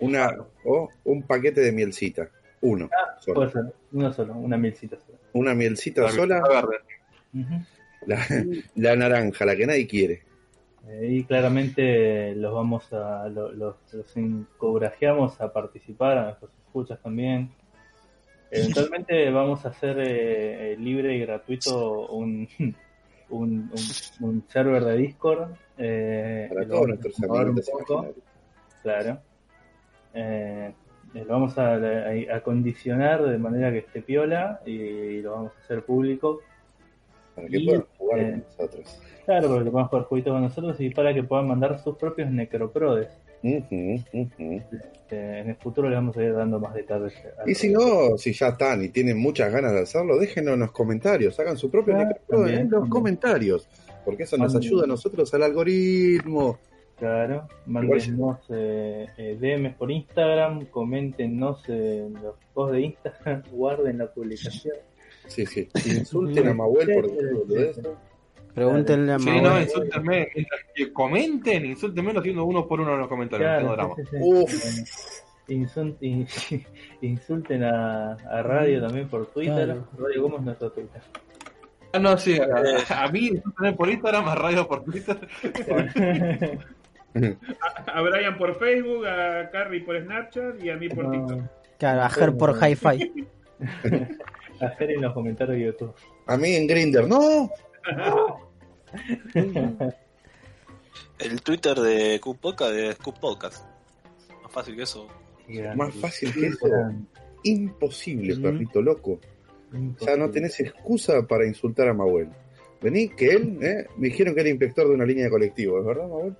una, 0.00 0.30
o 0.64 0.88
un 1.04 1.22
paquete 1.22 1.60
de 1.60 1.72
mielcita. 1.72 2.28
Uno. 2.62 2.88
solo. 3.20 3.34
Puede 3.34 3.50
ser, 3.50 3.62
uno 3.92 4.12
solo, 4.12 4.34
una 4.34 4.56
milcita 4.56 4.96
sola. 4.98 5.18
Una 5.34 5.54
mielcita 5.54 6.02
La 6.02 6.10
sola. 6.10 6.42
verde. 6.48 6.78
La, 8.06 8.18
la 8.76 8.96
naranja, 8.96 9.44
la 9.44 9.56
que 9.56 9.66
nadie 9.66 9.86
quiere. 9.86 10.22
Eh, 10.88 11.08
y 11.10 11.24
claramente 11.24 12.34
los 12.36 12.54
vamos 12.54 12.92
a, 12.92 13.28
lo- 13.28 13.52
los, 13.52 13.76
los 13.92 14.16
encorajeamos 14.16 15.40
a 15.40 15.52
participar, 15.52 16.16
a 16.18 16.24
nuestros 16.26 16.50
escuchas 16.66 17.00
también. 17.02 17.50
Eventualmente 18.50 19.28
vamos 19.30 19.64
a 19.66 19.70
hacer 19.70 19.96
eh, 20.00 20.76
libre 20.78 21.16
y 21.16 21.20
gratuito 21.20 22.06
un, 22.08 22.48
un, 22.58 23.70
un- 23.70 23.70
un 24.20 24.44
server 24.48 24.84
de 24.84 24.96
Discord. 24.96 25.50
eh, 25.78 26.48
Para 26.52 26.66
todos 26.68 26.86
nuestros 26.88 27.22
amigos. 27.22 27.70
Claro. 28.82 29.20
Eh, 30.16 30.72
lo 31.14 31.24
vamos 31.26 31.56
a, 31.58 31.74
a- 31.76 32.36
a 32.36 32.40
condicionar 32.42 33.22
de 33.24 33.38
manera 33.38 33.70
que 33.70 33.78
esté 33.78 34.02
piola 34.02 34.60
y, 34.66 35.20
lo 35.22 35.32
vamos 35.32 35.52
a 35.56 35.60
hacer 35.64 35.82
público. 35.84 36.40
Para 37.34 37.48
que 37.48 37.58
Y, 37.58 37.66
puedan 37.66 37.84
jugar 37.98 38.18
eh, 38.18 38.30
con 38.30 38.40
nosotros. 38.40 39.02
Claro, 39.26 39.48
porque 39.48 39.70
puedan 39.70 39.88
jugar 39.88 40.04
jueguitos 40.04 40.32
con 40.32 40.42
nosotros 40.42 40.80
y 40.80 40.90
para 40.90 41.12
que 41.14 41.22
puedan 41.22 41.48
mandar 41.48 41.78
sus 41.82 41.96
propios 41.96 42.30
necroprodes. 42.30 43.08
Eh, 43.42 44.02
en 45.10 45.48
el 45.50 45.56
futuro 45.56 45.88
les 45.88 45.96
vamos 45.96 46.16
a 46.16 46.22
ir 46.22 46.34
dando 46.34 46.58
más 46.58 46.74
detalles. 46.74 47.14
Y 47.46 47.54
si 47.54 47.70
no, 47.70 48.16
si 48.16 48.32
ya 48.32 48.48
están 48.48 48.82
y 48.84 48.88
tienen 48.88 49.18
muchas 49.18 49.52
ganas 49.52 49.72
de 49.72 49.80
hacerlo, 49.80 50.18
déjenos 50.18 50.54
en 50.54 50.60
los 50.60 50.72
comentarios, 50.72 51.38
hagan 51.38 51.56
su 51.56 51.70
propio 51.70 51.94
Ah, 51.94 51.98
Necropro 52.04 52.38
también, 52.38 52.58
en 52.58 52.62
los 52.64 52.70
también. 52.72 52.90
comentarios, 52.90 53.68
porque 54.04 54.24
eso 54.24 54.36
nos 54.36 54.54
ayuda 54.56 54.84
a 54.84 54.86
nosotros 54.88 55.32
al 55.34 55.42
algoritmo. 55.44 56.58
Claro, 56.98 57.46
mándennos 57.66 58.38
eh, 58.48 59.06
eh, 59.18 59.36
DMs 59.38 59.74
por 59.76 59.90
Instagram, 59.90 60.64
coméntenos 60.66 61.68
en 61.68 62.14
los 62.14 62.36
posts 62.54 62.72
de 62.72 62.80
Instagram, 62.80 63.42
guarden 63.52 63.98
la 63.98 64.06
publicación. 64.10 64.76
Sí, 65.26 65.44
sí. 65.44 65.68
Insulten 65.86 66.48
a 66.48 66.54
Mahuel 66.54 66.94
por 66.94 67.04
Sí, 67.10 67.16
sí, 67.18 67.26
todo 67.30 67.46
sí, 67.48 67.62
eso. 67.80 67.96
Pregúntenle 68.54 69.12
a 69.12 69.18
Sí, 69.18 69.26
Mahuel. 69.26 69.42
no, 69.42 69.60
insúltenme. 69.60 70.28
Mientras 70.34 70.60
que 70.74 70.92
comenten, 70.92 71.66
insúltenme 71.66 72.12
haciendo 72.18 72.44
uno 72.46 72.66
por 72.66 72.80
uno 72.80 72.94
en 72.94 73.00
los 73.00 73.08
comentarios. 73.08 73.50
no 73.50 73.58
tengo 73.58 73.72
drama. 73.72 73.94
sí, 73.96 74.02
sí, 74.04 74.10
sí. 74.10 74.18
Uf. 74.22 75.22
Insun- 75.48 75.96
in- 76.00 76.26
insulten 77.02 77.62
a, 77.62 78.12
a 78.14 78.42
Radio 78.42 78.80
también 78.80 79.06
por 79.08 79.26
Twitter. 79.26 79.66
Claro. 79.66 79.86
Radio, 79.98 80.22
¿cómo 80.22 80.36
es 80.38 80.42
nuestro 80.44 80.70
Twitter? 80.72 81.02
Ah, 81.92 81.98
no, 81.98 82.16
sí, 82.18 82.38
a, 82.40 83.04
a 83.04 83.08
mí 83.12 83.30
por 83.76 83.88
Instagram, 83.90 84.28
a 84.28 84.34
Radio 84.34 84.66
por 84.66 84.82
Twitter. 84.84 85.18
A 87.86 88.02
Brian 88.02 88.36
por 88.36 88.58
Facebook, 88.58 89.06
a 89.06 89.50
Carrie 89.50 89.80
por 89.80 90.00
Snapchat 90.00 90.62
y 90.62 90.70
a 90.70 90.76
mí 90.76 90.88
por 90.88 91.10
TikTok. 91.10 91.40
Claro, 91.78 92.02
a 92.02 92.08
Ger 92.10 92.36
por 92.36 92.56
Hi-Fi. 92.56 93.26
Hacer 94.60 94.90
en 94.90 95.02
los 95.02 95.12
comentarios 95.12 95.58
de 95.58 95.64
YouTube. 95.66 95.94
A 96.26 96.36
mí 96.36 96.54
en 96.54 96.66
Grinder, 96.66 97.06
no. 97.06 97.50
El 101.18 101.42
Twitter 101.42 101.76
de 101.76 102.20
Coop 102.20 102.38
Podcast 102.40 102.72
de 102.72 102.92
Scoop 102.92 103.18
Podcast. 103.18 103.64
Más 104.42 104.52
fácil 104.52 104.76
que 104.76 104.82
eso. 104.82 105.08
Más 105.74 105.94
fácil 105.94 106.32
que 106.32 106.46
eso. 106.46 106.66
Imposible, 107.44 108.34
Ujú. 108.34 108.42
perrito 108.42 108.82
loco. 108.82 109.20
Ya 110.00 110.16
no 110.16 110.30
tenés 110.30 110.58
excusa 110.60 111.26
para 111.26 111.46
insultar 111.46 111.88
a 111.88 111.94
Mahuel. 111.94 112.28
Vení, 112.80 113.08
que 113.08 113.28
él, 113.30 113.58
¿eh? 113.62 113.86
me 113.96 114.08
dijeron 114.08 114.34
que 114.34 114.40
era 114.40 114.50
inspector 114.50 114.86
de 114.88 114.94
una 114.94 115.04
línea 115.04 115.24
de 115.24 115.30
colectivo, 115.30 115.78
¿es 115.80 115.86
verdad, 115.86 116.08
Mahuel? 116.08 116.36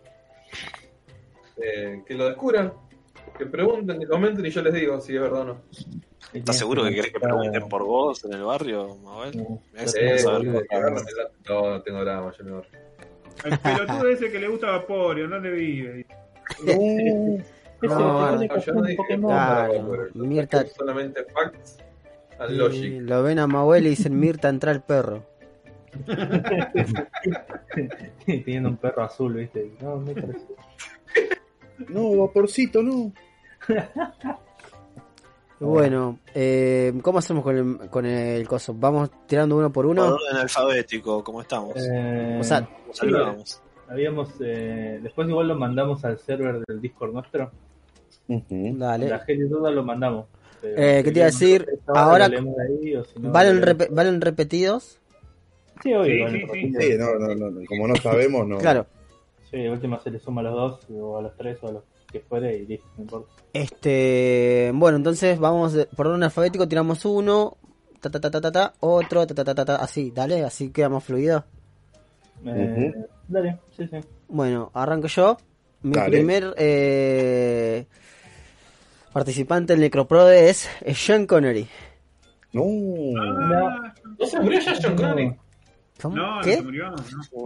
Eh, 1.59 2.03
que 2.07 2.15
lo 2.15 2.27
descubran, 2.27 2.73
que 3.39 3.47
pregunten, 3.47 3.99
que 3.99 4.07
comenten 4.07 4.45
y 4.45 4.51
yo 4.51 4.63
les 4.63 4.75
digo 4.75 5.01
si 5.01 5.15
es 5.17 5.21
verdad 5.23 5.41
o 5.41 5.45
no. 5.45 5.63
¿Estás 6.33 6.59
seguro 6.59 6.83
que 6.85 6.95
querés 6.95 7.13
que 7.13 7.21
pregunten 7.21 7.69
por 7.69 7.85
vos 7.85 8.25
en 8.25 8.33
el 8.35 8.43
barrio, 8.45 8.97
Mabel? 8.97 9.47
Eh. 9.75 10.23
No, 11.49 11.71
no 11.71 11.83
tengo 11.83 12.05
drama, 12.05 12.33
yo 12.37 12.45
me 12.45 12.51
ahorro. 12.53 12.69
El 13.45 13.59
pelotudo 13.59 14.09
ese 14.09 14.31
que 14.31 14.39
le 14.39 14.49
gusta 14.49 14.71
Vaporio, 14.71 15.29
¿dónde 15.29 15.51
vive? 15.51 16.07
No. 16.65 16.73
Ese 16.73 17.43
No, 17.83 18.37
le 18.37 18.49
yo 18.49 18.73
no 18.75 18.83
dije 18.83 19.03
Mirta- 20.15 20.67
solamente 20.67 21.25
facts 21.25 21.79
and 22.39 22.51
logic. 22.57 23.03
lo 23.03 23.23
ven 23.23 23.39
a 23.39 23.47
Mahuel 23.47 23.87
y 23.87 23.91
dicen, 23.91 24.19
Mirta, 24.19 24.49
entra 24.49 24.73
el 24.73 24.81
perro. 24.83 25.25
Teniendo 28.27 28.69
un 28.71 28.77
perro 28.77 29.05
azul, 29.05 29.35
¿viste? 29.35 29.73
No, 29.81 29.97
me 29.99 30.15
parece. 30.15 30.47
No, 31.89 32.17
vaporcito, 32.17 32.83
no. 32.83 33.13
Bueno, 35.59 36.19
eh, 36.35 36.93
¿cómo 37.01 37.19
hacemos 37.19 37.43
con 37.43 37.57
el, 37.57 37.89
con 37.89 38.05
el 38.05 38.47
coso? 38.47 38.75
¿Vamos 38.75 39.11
tirando 39.27 39.57
uno 39.57 39.73
por 39.73 39.87
Por 39.87 39.93
uno? 39.93 40.05
orden 40.05 40.37
alfabético, 40.37 41.25
¿cómo 41.25 41.41
estamos? 41.41 41.75
Eh, 41.79 42.39
habíamos, 43.89 44.29
eh, 44.41 45.01
después 45.03 45.27
igual 45.31 45.49
lo 45.49 45.55
mandamos 45.57 46.05
al 46.05 46.19
server 46.19 46.63
del 46.67 46.79
Discord 46.83 47.15
nuestro. 47.15 47.51
Dale. 48.29 49.09
La 49.09 49.21
gente 49.21 49.45
duda 49.47 49.71
lo 49.71 49.83
mandamos. 49.83 50.27
Eh, 50.63 51.01
¿qué 51.03 51.11
te 51.11 51.21
iba 51.21 51.29
a 51.29 51.31
decir? 51.31 51.67
Ahora- 51.87 52.29
lo 52.29 52.35
leemos 52.35 52.55
ahí, 52.59 52.95
o 52.97 53.05
si 53.05 53.19
no, 53.19 53.33
¿Valen, 53.33 53.63
repe- 53.63 53.89
¿Valen 53.91 54.21
repetidos? 54.21 54.99
Sí, 55.83 55.93
obvio, 55.95 56.29
Sí, 56.29 56.35
sí, 56.35 56.39
sí. 56.41 56.47
repetidos. 56.47 56.85
Sí, 56.85 56.91
no, 56.99 57.15
no, 57.19 57.35
no, 57.35 57.51
no, 57.51 57.61
como 57.67 57.89
no 57.89 57.97
sabemos, 57.97 58.47
no. 58.47 58.59
Claro. 58.59 58.87
Sí, 59.51 59.59
de 59.59 59.71
última 59.71 60.01
se 60.01 60.11
le 60.11 60.19
suma 60.19 60.41
a 60.41 60.45
los 60.45 60.55
dos, 60.55 60.81
o 60.91 61.19
a 61.19 61.23
los 61.23 61.37
tres, 61.37 61.59
o 61.63 61.69
a 61.69 61.73
los 61.73 61.83
que 62.11 62.21
fuere, 62.21 62.57
y 62.57 62.67
listo, 62.67 62.87
no 62.97 63.03
importa. 63.03 63.33
Este, 63.53 64.71
bueno, 64.75 64.97
entonces 64.97 65.39
vamos 65.39 65.77
por 65.97 66.07
orden 66.09 66.23
alfabético, 66.23 66.67
tiramos 66.69 67.05
uno, 67.05 67.57
ta 68.01 68.11
ta 68.11 68.21
ta 68.21 68.31
ta 68.31 68.41
ta, 68.41 68.53
ta, 68.53 68.75
otro, 68.81 69.27
ta 69.27 69.35
ta 69.35 69.45
ta 69.45 69.55
ta, 69.55 69.65
ta, 69.65 69.77
así, 69.77 70.11
dale, 70.11 70.43
así 70.45 70.71
queda 70.71 70.89
más 70.89 71.05
fluido. 71.05 71.45
Eh, 72.45 72.93
Dale, 73.29 73.59
sí, 73.77 73.87
sí. 73.89 73.97
Bueno, 74.29 74.71
arranco 74.75 75.07
yo. 75.09 75.37
Mi 75.83 75.93
Dale. 75.93 76.11
primer 76.11 76.55
eh, 76.59 77.87
participante 79.13 79.73
en 79.75 79.81
Necroprode 79.81 80.49
es, 80.51 80.69
es 80.83 80.99
Sean 80.99 81.27
Connery. 81.27 81.67
No. 82.53 82.63
Ah, 83.21 83.95
¿No 84.19 84.27
se 84.27 84.41
murió 84.41 84.61
ya 84.61 84.75
John 84.83 84.97
Connery? 84.97 85.35
¿Cómo? 86.03 86.15
no, 86.17 86.37
no 86.37 86.43
¿Qué? 86.43 86.57
se 86.57 86.63
murió. 86.63 86.91
No. 86.91 86.97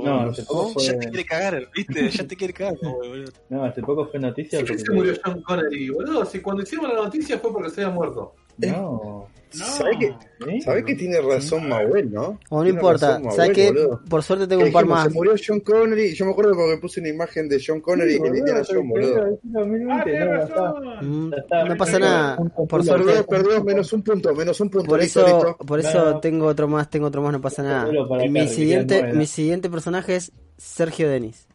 No, 0.05 0.23
no 0.25 0.31
hace 0.31 0.43
poco 0.45 0.81
Ya 0.81 0.93
fue, 0.93 1.01
te 1.01 1.09
quiere 1.09 1.25
cagar, 1.25 1.69
¿viste? 1.75 2.11
Ya 2.11 2.27
te 2.27 2.37
quiere 2.37 2.53
cagar. 2.53 2.75
boludo. 2.83 3.33
no, 3.49 3.65
hace 3.65 3.81
poco 3.83 4.07
fue 4.07 4.19
noticia. 4.21 4.59
¿Por 4.61 4.69
qué 4.69 4.73
porque- 4.75 4.85
se 4.87 4.93
murió 4.93 5.15
John 5.25 5.43
Connery, 5.43 5.91
boludo? 5.91 6.25
Si 6.25 6.41
cuando 6.41 6.63
hicimos 6.63 6.89
la 6.89 6.97
noticia 6.97 7.39
fue 7.39 7.53
porque 7.53 7.71
se 7.71 7.83
había 7.85 7.95
muerto. 7.95 8.35
No. 8.69 9.27
No. 9.53 9.65
¿Sabés 9.65 9.97
que, 9.99 10.07
¿eh? 10.07 10.61
¿sabés 10.61 10.85
que 10.85 10.95
tiene 10.95 11.20
razón 11.20 11.69
Mahuel, 11.69 12.12
no? 12.12 12.39
O 12.51 12.59
no 12.59 12.62
Tiene 12.62 12.69
importa, 12.78 13.20
¿sabes 13.32 13.51
qué? 13.51 13.66
boludo. 13.73 14.01
Por 14.09 14.23
suerte 14.23 14.47
tengo 14.47 14.61
Que 14.62 14.69
un 14.69 14.73
par 14.73 14.87
más. 14.87 15.09
Se 15.09 15.11
murió 15.11 15.35
John 15.45 15.59
Connery. 15.59 16.15
Yo 16.15 16.24
me 16.24 16.31
acuerdo 16.31 16.53
porque 16.55 16.78
puse 16.81 17.01
una 17.01 17.09
imagen 17.09 17.49
de 17.49 17.61
John 17.66 17.81
Connery 17.81 18.12
Sí, 18.12 18.23
que 18.23 18.31
ni 18.31 18.39
era 18.39 18.53
boludo, 18.61 18.65
John, 18.73 18.89
boludo. 18.89 19.15
pero 19.15 19.27
en 19.27 19.39
2020, 19.53 20.19
Ah, 20.19 20.24
no, 20.24 20.32
razón. 20.37 20.85
Mm, 21.31 21.35
está. 21.35 21.65
No 21.65 21.77
pasa 21.77 21.99
nada, 21.99 22.37
por 22.69 22.85
suerte. 22.85 23.07
Perdón, 23.07 23.24
perdón, 23.28 23.65
menos 23.65 23.93
un 23.93 24.03
punto, 24.05 24.35
menos 24.37 24.61
un 24.61 24.70
punto. 24.70 24.89
Por 24.89 25.01
eso, 25.01 25.20
listo. 25.27 25.57
por 25.66 25.81
eso 25.81 26.05
No. 26.12 26.20
tengo 26.20 26.47
otro 26.47 26.69
más, 26.69 26.89
tengo 26.89 27.09
otro 27.09 27.20
más, 27.20 27.32
no 27.32 27.41
pasa 27.41 27.65
nada. 27.65 27.87
Mi 27.91 27.99
acá, 27.99 28.32
que 28.32 28.47
siguiente, 28.55 29.03
mi 29.15 29.27
siguiente 29.27 29.69
personaje 29.69 30.15
es 30.15 30.31
Sergio 30.59 31.09
Denis. 31.09 31.49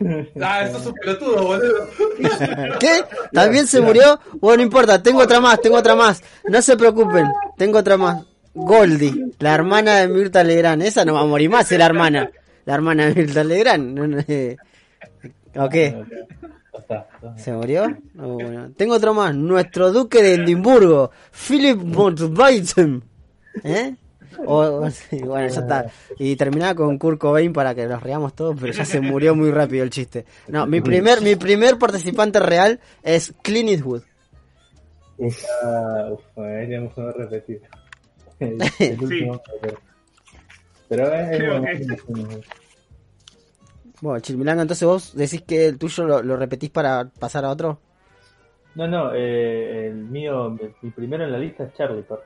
Ah, 0.40 0.62
eso 0.62 0.78
es 0.78 0.86
un 0.86 0.94
pelotudo, 0.94 1.42
boludo. 1.44 1.88
¿Qué? 2.80 3.04
¿También 3.32 3.66
se 3.66 3.80
murió? 3.80 4.18
Bueno, 4.40 4.58
no 4.58 4.62
importa, 4.64 5.02
tengo 5.02 5.20
otra 5.20 5.40
más, 5.40 5.60
tengo 5.60 5.76
otra 5.76 5.94
más. 5.94 6.22
No 6.48 6.60
se 6.62 6.76
preocupen, 6.76 7.26
tengo 7.56 7.78
otra 7.78 7.96
más. 7.96 8.24
Goldie, 8.54 9.32
la 9.38 9.54
hermana 9.54 9.96
de 10.00 10.08
Mirta 10.08 10.44
Legrand. 10.44 10.82
Esa 10.82 11.04
no 11.04 11.14
va 11.14 11.20
a 11.20 11.26
morir 11.26 11.48
más, 11.48 11.70
es 11.72 11.78
la 11.78 11.86
hermana. 11.86 12.30
La 12.64 12.74
hermana 12.74 13.06
de 13.06 13.14
Mirta 13.14 13.44
Legrand. 13.44 13.98
No, 13.98 14.06
no, 14.06 14.18
eh. 14.28 14.56
¿O 15.56 15.68
qué? 15.68 16.02
Está. 16.78 17.06
¿Se 17.36 17.52
murió? 17.52 17.96
No, 18.14 18.34
bueno. 18.34 18.70
Tengo 18.76 18.94
otro 18.94 19.14
más. 19.14 19.34
Nuestro 19.34 19.92
duque 19.92 20.22
de 20.22 20.34
Edimburgo, 20.34 21.10
Philip 21.30 21.78
Mountbatten. 21.78 23.02
¿Eh? 23.64 23.94
O- 24.46 24.60
o- 24.84 24.90
sí, 24.90 25.18
bueno, 25.22 25.48
ya 25.48 25.60
está. 25.60 25.86
Y 26.18 26.36
terminaba 26.36 26.74
con 26.74 26.98
Kurt 26.98 27.18
Cobain 27.18 27.52
para 27.52 27.74
que 27.74 27.86
nos 27.86 28.02
riamos 28.02 28.34
todos, 28.34 28.56
pero 28.60 28.72
ya 28.72 28.84
se 28.84 29.00
murió 29.00 29.34
muy 29.34 29.50
rápido 29.50 29.84
el 29.84 29.90
chiste. 29.90 30.24
No, 30.48 30.66
mi 30.66 30.80
primer, 30.80 31.20
mi 31.22 31.36
primer 31.36 31.78
participante 31.78 32.40
real 32.40 32.80
es 33.02 33.34
Clint 33.42 33.68
Eastwood. 33.70 34.02
Uf, 35.18 35.44
tenemos 36.34 36.94
que 36.94 37.12
repetir. 37.12 37.60
El, 38.40 38.58
el 38.80 39.02
último, 39.02 39.40
pero- 39.60 39.78
Pero 40.88 41.14
es, 41.14 42.02
bueno. 44.00 44.20
Chilmilanga, 44.20 44.62
entonces 44.62 44.86
vos 44.86 45.14
decís 45.14 45.42
que 45.42 45.66
el 45.66 45.78
tuyo 45.78 46.04
lo, 46.04 46.22
lo 46.22 46.36
repetís 46.36 46.70
para 46.70 47.08
pasar 47.08 47.44
a 47.44 47.50
otro. 47.50 47.78
No, 48.74 48.88
no, 48.88 49.14
eh, 49.14 49.88
el 49.88 49.94
mío, 49.94 50.50
mi, 50.50 50.60
mi 50.80 50.90
primero 50.90 51.24
en 51.24 51.32
la 51.32 51.38
lista 51.38 51.64
es 51.64 51.74
Charlie, 51.74 52.02
por 52.02 52.24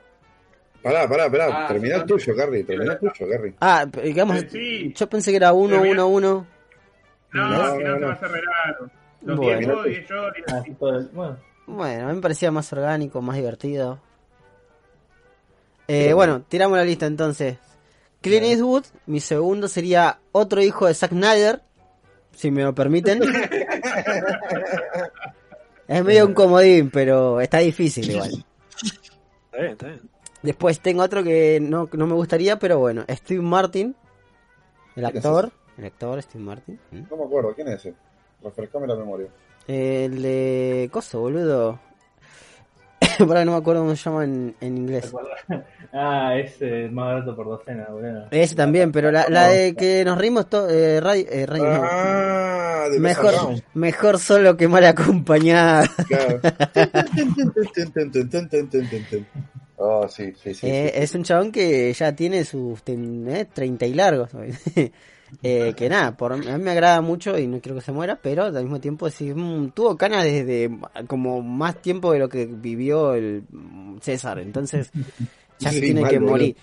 pará, 0.83 1.07
pará, 1.07 1.29
pará. 1.31 1.65
Ah, 1.65 1.67
terminá 1.67 1.95
el 1.97 2.05
tuyo, 2.05 2.35
Carrie. 2.35 2.63
Terminá 2.63 2.93
el 2.93 2.99
tuyo, 2.99 3.29
Carrie. 3.29 3.53
Ah, 3.59 3.85
digamos, 4.03 4.39
sí. 4.49 4.93
yo 4.95 5.09
pensé 5.09 5.31
que 5.31 5.37
era 5.37 5.53
uno, 5.53 5.75
Termina- 5.81 6.05
uno, 6.05 6.07
uno. 6.07 6.47
No, 7.33 7.49
No, 7.49 7.75
si 7.77 7.83
no, 7.83 7.89
no, 7.89 7.95
se 7.95 7.99
no. 7.99 8.07
va 8.07 8.13
a 8.13 8.17
raro. 8.65 8.89
Los 9.21 9.37
Bueno. 9.37 9.59
10 9.59 9.67
yo, 9.69 9.83
10 9.83 10.07
yo, 10.07 10.31
10 10.31 10.45
Ah, 10.53 10.63
bueno, 10.79 11.37
Bueno, 11.65 12.05
a 12.05 12.09
mí 12.09 12.15
me 12.15 12.21
parecía 12.21 12.51
más 12.51 12.71
orgánico, 12.71 13.21
más 13.21 13.35
divertido. 13.35 13.99
Eh, 15.89 16.13
bueno, 16.13 16.41
tiramos 16.47 16.77
la 16.77 16.83
lista 16.85 17.05
entonces. 17.05 17.57
Clint 18.21 18.45
Eastwood, 18.45 18.85
mi 19.05 19.19
segundo 19.19 19.67
sería 19.67 20.19
otro 20.31 20.61
hijo 20.61 20.87
de 20.87 20.93
Zack 20.93 21.11
Snyder, 21.11 21.61
si 22.35 22.51
me 22.51 22.63
lo 22.63 22.73
permiten. 22.75 23.21
es 25.87 26.03
medio 26.03 26.25
un 26.25 26.33
comodín, 26.33 26.89
pero 26.89 27.39
está 27.41 27.59
difícil 27.59 28.09
igual. 28.11 28.45
Está 29.45 29.57
bien, 29.59 29.71
está 29.71 29.87
bien. 29.87 30.01
Después 30.43 30.79
tengo 30.79 31.03
otro 31.03 31.23
que 31.23 31.59
no, 31.61 31.89
no 31.91 32.07
me 32.07 32.13
gustaría, 32.13 32.57
pero 32.59 32.79
bueno, 32.79 33.03
Steve 33.09 33.41
Martin, 33.41 33.95
el 34.95 35.03
¿Quién 35.03 35.17
es 35.17 35.25
actor, 35.25 35.51
el 35.77 35.85
actor 35.85 36.21
Steve 36.21 36.43
Martin. 36.43 36.79
¿Mm? 36.91 37.01
No 37.09 37.17
me 37.17 37.23
acuerdo, 37.25 37.53
¿quién 37.55 37.67
es 37.69 37.75
ese? 37.75 37.93
Refrescame 38.43 38.87
la 38.87 38.95
memoria. 38.95 39.27
El 39.67 40.21
de 40.21 40.89
Coso, 40.91 41.19
boludo. 41.21 41.79
Para 43.27 43.43
no 43.45 43.51
me 43.53 43.57
acuerdo 43.57 43.81
cómo 43.81 43.95
se 43.95 44.03
llama 44.03 44.23
en, 44.25 44.55
en 44.61 44.77
inglés. 44.77 45.11
Ah, 45.91 46.35
es 46.37 46.55
eh, 46.61 46.87
más 46.91 47.05
barato 47.07 47.35
por 47.35 47.47
docena, 47.47 47.87
boludo. 47.89 48.27
Ese 48.31 48.55
también, 48.55 48.91
pero 48.91 49.11
la, 49.11 49.27
la 49.29 49.47
de 49.47 49.75
que 49.75 50.05
nos 50.05 50.17
rimos 50.19 50.47
todo, 50.47 50.69
eh, 50.69 50.99
Ray- 51.01 51.25
eh, 51.29 51.45
Ray- 51.47 51.61
no. 51.61 51.81
Ah, 51.83 52.85
de 52.91 52.99
mejor, 52.99 53.33
mejor 53.73 54.19
solo 54.19 54.55
que 54.55 54.67
mal 54.67 54.85
acompañada. 54.85 55.83
Claro. 56.07 56.39
Oh, 59.77 60.07
sí, 60.07 60.33
sí, 60.41 60.53
sí. 60.53 60.67
Eh, 60.67 60.91
sí. 60.93 61.01
es 61.03 61.15
un 61.15 61.23
chabón 61.23 61.51
que 61.51 61.93
ya 61.93 62.15
tiene 62.15 62.43
sus 62.45 62.81
eh, 62.87 63.47
30 63.53 63.85
y 63.85 63.93
largos. 63.93 64.29
Eh, 65.43 65.73
que 65.75 65.89
nada, 65.89 66.15
por, 66.15 66.31
a 66.31 66.37
mí 66.37 66.45
me 66.63 66.71
agrada 66.71 67.01
mucho 67.01 67.37
y 67.37 67.47
no 67.47 67.59
quiero 67.59 67.75
que 67.77 67.83
se 67.83 67.91
muera, 67.91 68.17
pero 68.21 68.45
al 68.45 68.53
mismo 68.63 68.79
tiempo 68.79 69.09
sí, 69.09 69.33
mm, 69.33 69.71
tuvo 69.71 69.97
canas 69.97 70.23
desde 70.23 70.69
como 71.05 71.41
más 71.41 71.81
tiempo 71.81 72.13
de 72.13 72.19
lo 72.19 72.29
que 72.29 72.45
vivió 72.45 73.13
el 73.13 73.43
mm, 73.51 73.97
César, 73.99 74.39
entonces 74.39 74.89
ya 75.59 75.69
se 75.69 75.81
tiene 75.81 76.01
mal, 76.01 76.11
que 76.11 76.19
morir. 76.21 76.55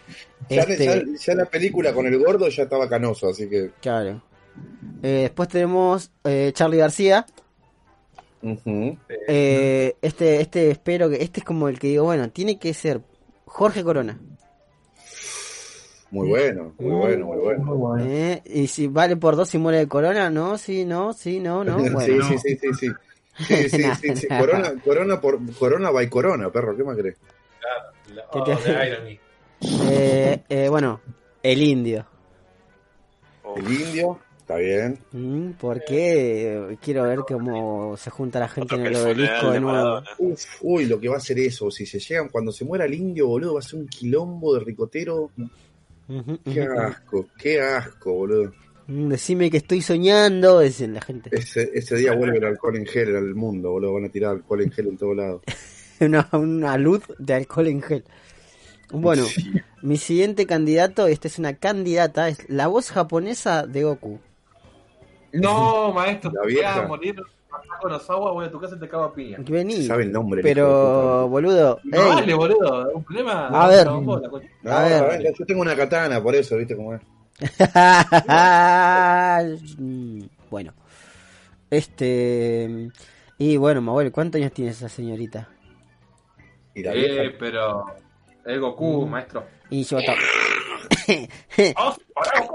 Ya, 0.48 0.62
Este, 0.62 0.86
ya- 0.86 1.02
ya 1.26 1.34
la 1.34 1.44
película 1.44 1.92
con 1.92 2.06
el 2.06 2.18
gordo 2.18 2.48
ya 2.48 2.62
estaba 2.62 2.88
canoso, 2.88 3.28
así 3.28 3.48
que. 3.50 3.70
Claro. 3.82 4.22
Eh, 5.02 5.20
después 5.24 5.50
tenemos 5.50 6.10
eh, 6.24 6.50
Charlie 6.54 6.78
García. 6.78 7.26
Ujú. 8.44 8.98
Eh, 9.26 9.96
este, 10.02 10.40
este 10.42 10.70
espero 10.70 11.08
que, 11.08 11.22
este 11.22 11.40
es 11.40 11.46
como 11.46 11.68
el 11.68 11.78
que 11.78 11.88
digo, 11.88 12.04
bueno, 12.04 12.28
tiene 12.30 12.58
que 12.58 12.74
ser 12.74 13.00
Jorge 13.46 13.82
Corona. 13.82 14.20
Muy 16.10 16.28
bueno, 16.28 16.74
muy 16.78 16.92
bueno, 16.94 17.26
muy 17.26 17.38
bueno. 17.38 17.64
Muy 17.64 17.76
bueno. 17.76 18.04
Eh, 18.06 18.42
y 18.44 18.66
si 18.66 18.86
vale 18.86 19.16
por 19.16 19.34
dos 19.34 19.52
y 19.54 19.58
muere 19.58 19.78
de 19.78 19.88
Corona, 19.88 20.28
no, 20.30 20.58
sí, 20.58 20.84
no, 20.84 21.12
sí, 21.12 21.40
no, 21.40 21.64
no. 21.64 21.78
Bueno, 21.90 22.28
sí, 22.28 22.38
sí, 22.38 22.38
sí, 22.38 22.56
sí, 22.60 22.74
sí. 22.74 22.92
Sí, 23.46 23.68
sí, 23.68 23.82
sí, 24.00 24.16
sí. 24.16 24.28
Corona, 24.28 24.74
corona 24.84 25.20
por 25.20 25.40
Corona 25.58 25.90
by 25.90 26.08
Corona, 26.08 26.50
perro, 26.50 26.76
¿qué 26.76 26.84
más 26.84 26.96
crees? 26.96 27.16
Oh, 28.30 28.44
¿Qué 28.44 28.54
te- 28.54 28.72
de 28.72 28.88
Irony. 28.88 29.20
Eh, 29.90 30.42
eh, 30.48 30.68
bueno, 30.68 31.00
el 31.42 31.62
indio. 31.62 32.06
El 33.56 33.72
indio, 33.72 34.20
está 34.44 34.56
bien. 34.56 34.98
Mm, 35.12 35.52
porque 35.58 36.76
quiero 36.82 37.04
ver 37.04 37.20
cómo 37.26 37.96
se 37.96 38.10
junta 38.10 38.38
la 38.40 38.48
gente 38.48 38.74
Otro 38.74 38.78
en 38.78 38.86
el 38.86 38.94
el 38.94 39.02
obelisco 39.02 39.50
de 39.50 39.60
nuevo. 39.60 40.02
Uf, 40.18 40.44
uy, 40.60 40.84
lo 40.84 41.00
que 41.00 41.08
va 41.08 41.16
a 41.16 41.20
ser 41.20 41.38
eso. 41.38 41.70
Si 41.70 41.86
se 41.86 41.98
llegan, 41.98 42.28
cuando 42.28 42.52
se 42.52 42.66
muera 42.66 42.84
el 42.84 42.92
indio, 42.92 43.26
boludo, 43.26 43.54
va 43.54 43.60
a 43.60 43.62
ser 43.62 43.80
un 43.80 43.88
quilombo 43.88 44.54
de 44.54 44.60
ricotero. 44.60 45.30
Qué 46.44 46.62
asco, 46.62 47.26
qué 47.38 47.62
asco, 47.62 48.12
boludo. 48.12 48.52
Mm, 48.86 49.08
Decime 49.08 49.50
que 49.50 49.56
estoy 49.56 49.80
soñando, 49.80 50.60
dicen 50.60 50.92
la 50.92 51.00
gente. 51.00 51.30
Ese, 51.36 51.70
ese 51.72 51.96
día 51.96 52.14
vuelve 52.14 52.36
el 52.36 52.44
alcohol 52.44 52.76
en 52.76 52.84
gel 52.84 53.16
al 53.16 53.34
mundo, 53.34 53.70
boludo. 53.70 53.94
Van 53.94 54.04
a 54.04 54.08
tirar 54.10 54.32
alcohol 54.32 54.60
en 54.60 54.70
gel 54.70 54.88
en 54.88 54.98
todos 54.98 55.16
lados. 55.16 55.42
una, 56.00 56.28
una 56.32 56.76
luz 56.76 57.02
de 57.18 57.32
alcohol 57.32 57.68
en 57.68 57.80
gel. 57.80 58.04
Bueno, 58.92 59.24
mi 59.80 59.96
siguiente 59.96 60.46
candidato, 60.46 61.06
esta 61.06 61.28
es 61.28 61.38
una 61.38 61.54
candidata, 61.54 62.28
es 62.28 62.46
la 62.48 62.66
voz 62.66 62.90
japonesa 62.90 63.66
de 63.66 63.84
Goku. 63.84 64.20
No, 65.40 65.92
maestro, 65.94 66.30
La 66.32 66.42
te 66.42 66.48
vieja. 66.48 66.68
vas 66.76 66.78
a 66.84 66.86
morir. 66.88 67.16
Con 67.80 67.92
Osawa, 67.92 68.32
voy 68.32 68.46
a 68.46 68.50
tu 68.50 68.58
casa 68.60 68.74
y 68.76 68.80
te 68.80 68.88
cago 68.88 69.04
a 69.04 69.14
piña. 69.14 69.38
Vení. 69.38 69.86
Sabe 69.86 70.02
el 70.02 70.10
nombre. 70.12 70.40
el 70.40 70.42
Pero, 70.42 71.28
boludo, 71.28 71.78
No 71.84 72.02
ey, 72.02 72.08
vale, 72.14 72.34
boludo. 72.34 72.90
¿Un 72.94 73.04
problema? 73.04 73.46
A 73.48 73.68
ver. 73.68 73.86
No, 73.86 74.20
A 74.72 74.82
ver. 74.82 75.34
yo 75.38 75.46
tengo 75.46 75.60
una 75.62 75.76
katana, 75.76 76.20
por 76.20 76.34
eso, 76.34 76.56
¿viste 76.56 76.74
cómo 76.74 76.94
es? 76.94 77.00
Mm, 79.78 80.22
bueno, 80.50 80.72
este. 81.70 82.90
Y 83.38 83.56
bueno, 83.56 83.80
Manuel, 83.82 84.10
¿cuántos 84.12 84.40
años 84.40 84.52
tiene 84.52 84.70
esa 84.72 84.88
señorita? 84.88 85.48
Y 86.74 86.82
la 86.82 86.92
Eh, 86.92 86.96
vieja, 86.96 87.36
pero. 87.38 87.86
Es 88.44 88.58
Goku, 88.60 89.06
maestro. 89.06 89.44
Y 89.70 89.84
yo 89.84 89.98
ta- 90.04 90.14
¡Oh, 91.76 91.96
pará! 92.14 92.46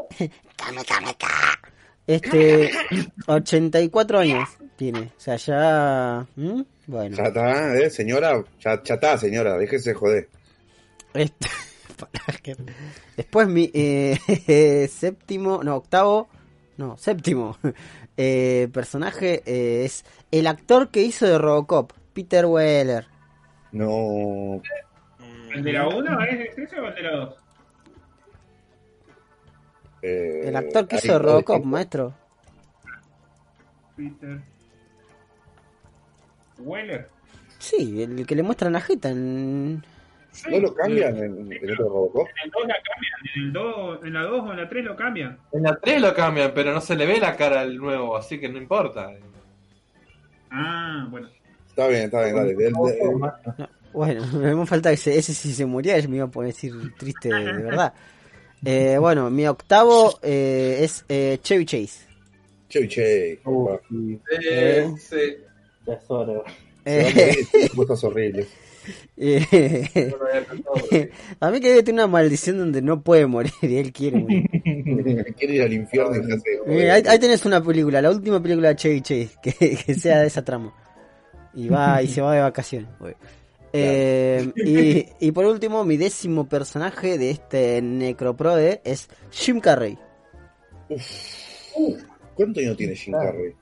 Este, 2.09 2.71
84 3.27 4.17
años 4.17 4.49
tiene. 4.75 5.11
O 5.15 5.19
sea, 5.19 5.35
ya. 5.35 6.25
¿Mm? 6.35 6.61
Bueno. 6.87 7.15
ya 7.15 7.23
está, 7.25 7.77
¿eh? 7.77 7.89
Señora, 7.91 8.43
ya, 8.59 8.81
ya 8.81 8.95
está, 8.95 9.15
señora, 9.15 9.55
déjese 9.59 9.91
de 9.91 9.95
joder. 9.95 10.29
Este, 11.13 11.47
Después 13.15 13.47
mi 13.47 13.69
eh, 13.75 14.87
séptimo, 14.89 15.61
no, 15.63 15.75
octavo, 15.75 16.29
no, 16.77 16.97
séptimo 16.97 17.57
eh, 18.17 18.69
personaje 18.73 19.43
eh, 19.45 19.85
es 19.85 20.03
el 20.31 20.47
actor 20.47 20.89
que 20.89 21.03
hizo 21.03 21.27
de 21.27 21.37
Robocop, 21.37 21.91
Peter 22.13 22.47
Weller. 22.47 23.05
No, 23.71 24.63
¿El 25.53 25.63
de 25.63 25.73
la 25.73 25.87
1 25.87 26.23
es 26.23 26.57
ese 26.57 26.79
o 26.79 26.87
el 26.87 26.95
de 26.95 27.03
la 27.03 27.11
2? 27.17 27.48
Eh, 30.01 30.41
El 30.45 30.55
actor 30.55 30.87
que 30.87 30.97
hizo 30.97 31.19
Robocop, 31.19 31.63
maestro. 31.63 32.13
Peter. 33.95 34.39
Weller. 36.59 37.09
Sí, 37.57 38.01
el 38.03 38.25
que 38.25 38.35
le 38.35 38.43
muestran 38.43 38.73
la 38.73 38.81
jeta 38.81 39.09
en... 39.09 39.83
¿No 40.49 40.59
lo 40.59 40.73
cambian 40.73 41.17
en, 41.17 41.51
en 41.51 41.71
otro 41.73 41.89
Robocop? 41.89 42.27
En 42.27 42.45
el 42.45 42.51
2 42.51 42.67
la 42.67 42.75
cambian, 42.75 43.13
en, 43.35 43.41
el 43.43 43.53
2, 43.53 43.99
en 44.05 44.13
la 44.13 44.21
2 44.21 44.41
o 44.47 44.51
en 44.51 44.57
la 44.57 44.69
3 44.69 44.85
lo 44.85 44.95
cambian. 44.95 45.37
En 45.51 45.63
la 45.63 45.75
3 45.75 46.01
lo 46.01 46.13
cambian, 46.13 46.51
pero 46.53 46.73
no 46.73 46.79
se 46.81 46.95
le 46.95 47.05
ve 47.05 47.19
la 47.19 47.35
cara 47.35 47.61
al 47.61 47.75
nuevo, 47.77 48.15
así 48.15 48.39
que 48.39 48.47
no 48.47 48.57
importa. 48.57 49.09
Ah, 50.51 51.07
bueno. 51.09 51.27
Está 51.67 51.87
bien, 51.87 52.03
está 52.03 52.23
bien, 52.23 52.35
dale. 52.35 52.55
Del- 52.55 52.73
Bueno, 53.91 54.25
me 54.55 54.65
falta 54.65 54.91
que 54.91 54.97
se- 54.97 55.17
ese 55.17 55.33
si 55.33 55.53
se 55.53 55.65
moría, 55.65 55.97
yo 55.99 56.07
me 56.09 56.17
iba 56.17 56.25
a 56.25 56.29
poner 56.31 56.53
decir 56.53 56.73
triste 56.97 57.29
de, 57.29 57.53
de 57.53 57.63
verdad. 57.63 57.93
Eh, 58.65 58.97
bueno, 58.99 59.29
mi 59.29 59.47
octavo 59.47 60.19
eh, 60.21 60.79
es 60.81 61.05
eh, 61.09 61.39
Chevy 61.41 61.65
Chase. 61.65 62.07
Che, 62.67 62.87
che. 62.87 63.39
Uh, 63.45 63.77
sí, 63.89 64.19
Eh, 64.51 64.93
sí, 64.97 65.15
ya 65.85 65.93
es 65.93 66.03
hora. 66.07 66.43
Eh, 66.85 67.35
horribles. 68.03 68.47
eh, 69.17 70.09
no 70.11 70.17
lo 70.17 70.27
había 70.27 70.45
pensado, 70.45 70.73
pero 70.89 71.03
sí. 71.05 71.09
a 71.39 71.51
mí 71.51 71.59
que 71.59 71.69
debe 71.69 71.83
tener 71.83 72.03
una 72.03 72.07
maldición 72.11 72.57
donde 72.57 72.81
no 72.81 73.01
puede 73.01 73.25
morir 73.27 73.51
y 73.61 73.75
él 73.77 73.91
quiere 73.91 74.17
morir. 74.19 74.45
Quiere 75.37 75.55
ir 75.55 75.61
al 75.63 75.73
infierno 75.73 76.15
y. 76.15 76.69
Mira, 76.69 76.95
ahí, 76.95 77.03
ahí 77.07 77.19
tenés 77.19 77.45
una 77.45 77.63
película, 77.63 78.01
la 78.01 78.11
última 78.11 78.41
película 78.41 78.69
de 78.69 78.75
Chevy 78.75 79.01
Chase, 79.01 79.29
que, 79.41 79.51
que 79.85 79.93
sea 79.95 80.21
de 80.21 80.27
esa 80.27 80.43
trama. 80.43 80.73
Y 81.53 81.67
va 81.69 82.01
y 82.03 82.07
se 82.07 82.21
va 82.21 82.35
de 82.35 82.41
vacaciones. 82.41 82.89
Eh, 83.73 84.51
y, 85.19 85.27
y 85.27 85.31
por 85.31 85.45
último, 85.45 85.83
mi 85.83 85.97
décimo 85.97 86.47
personaje 86.47 87.17
de 87.17 87.31
este 87.31 87.81
Necroprode 87.81 88.81
es 88.83 89.09
Jim 89.31 89.59
Carrey. 89.59 89.97
¿Cuánto 92.35 92.59
años 92.59 92.77
tiene 92.77 92.95
Jim 92.95 93.13
Carrey? 93.13 93.53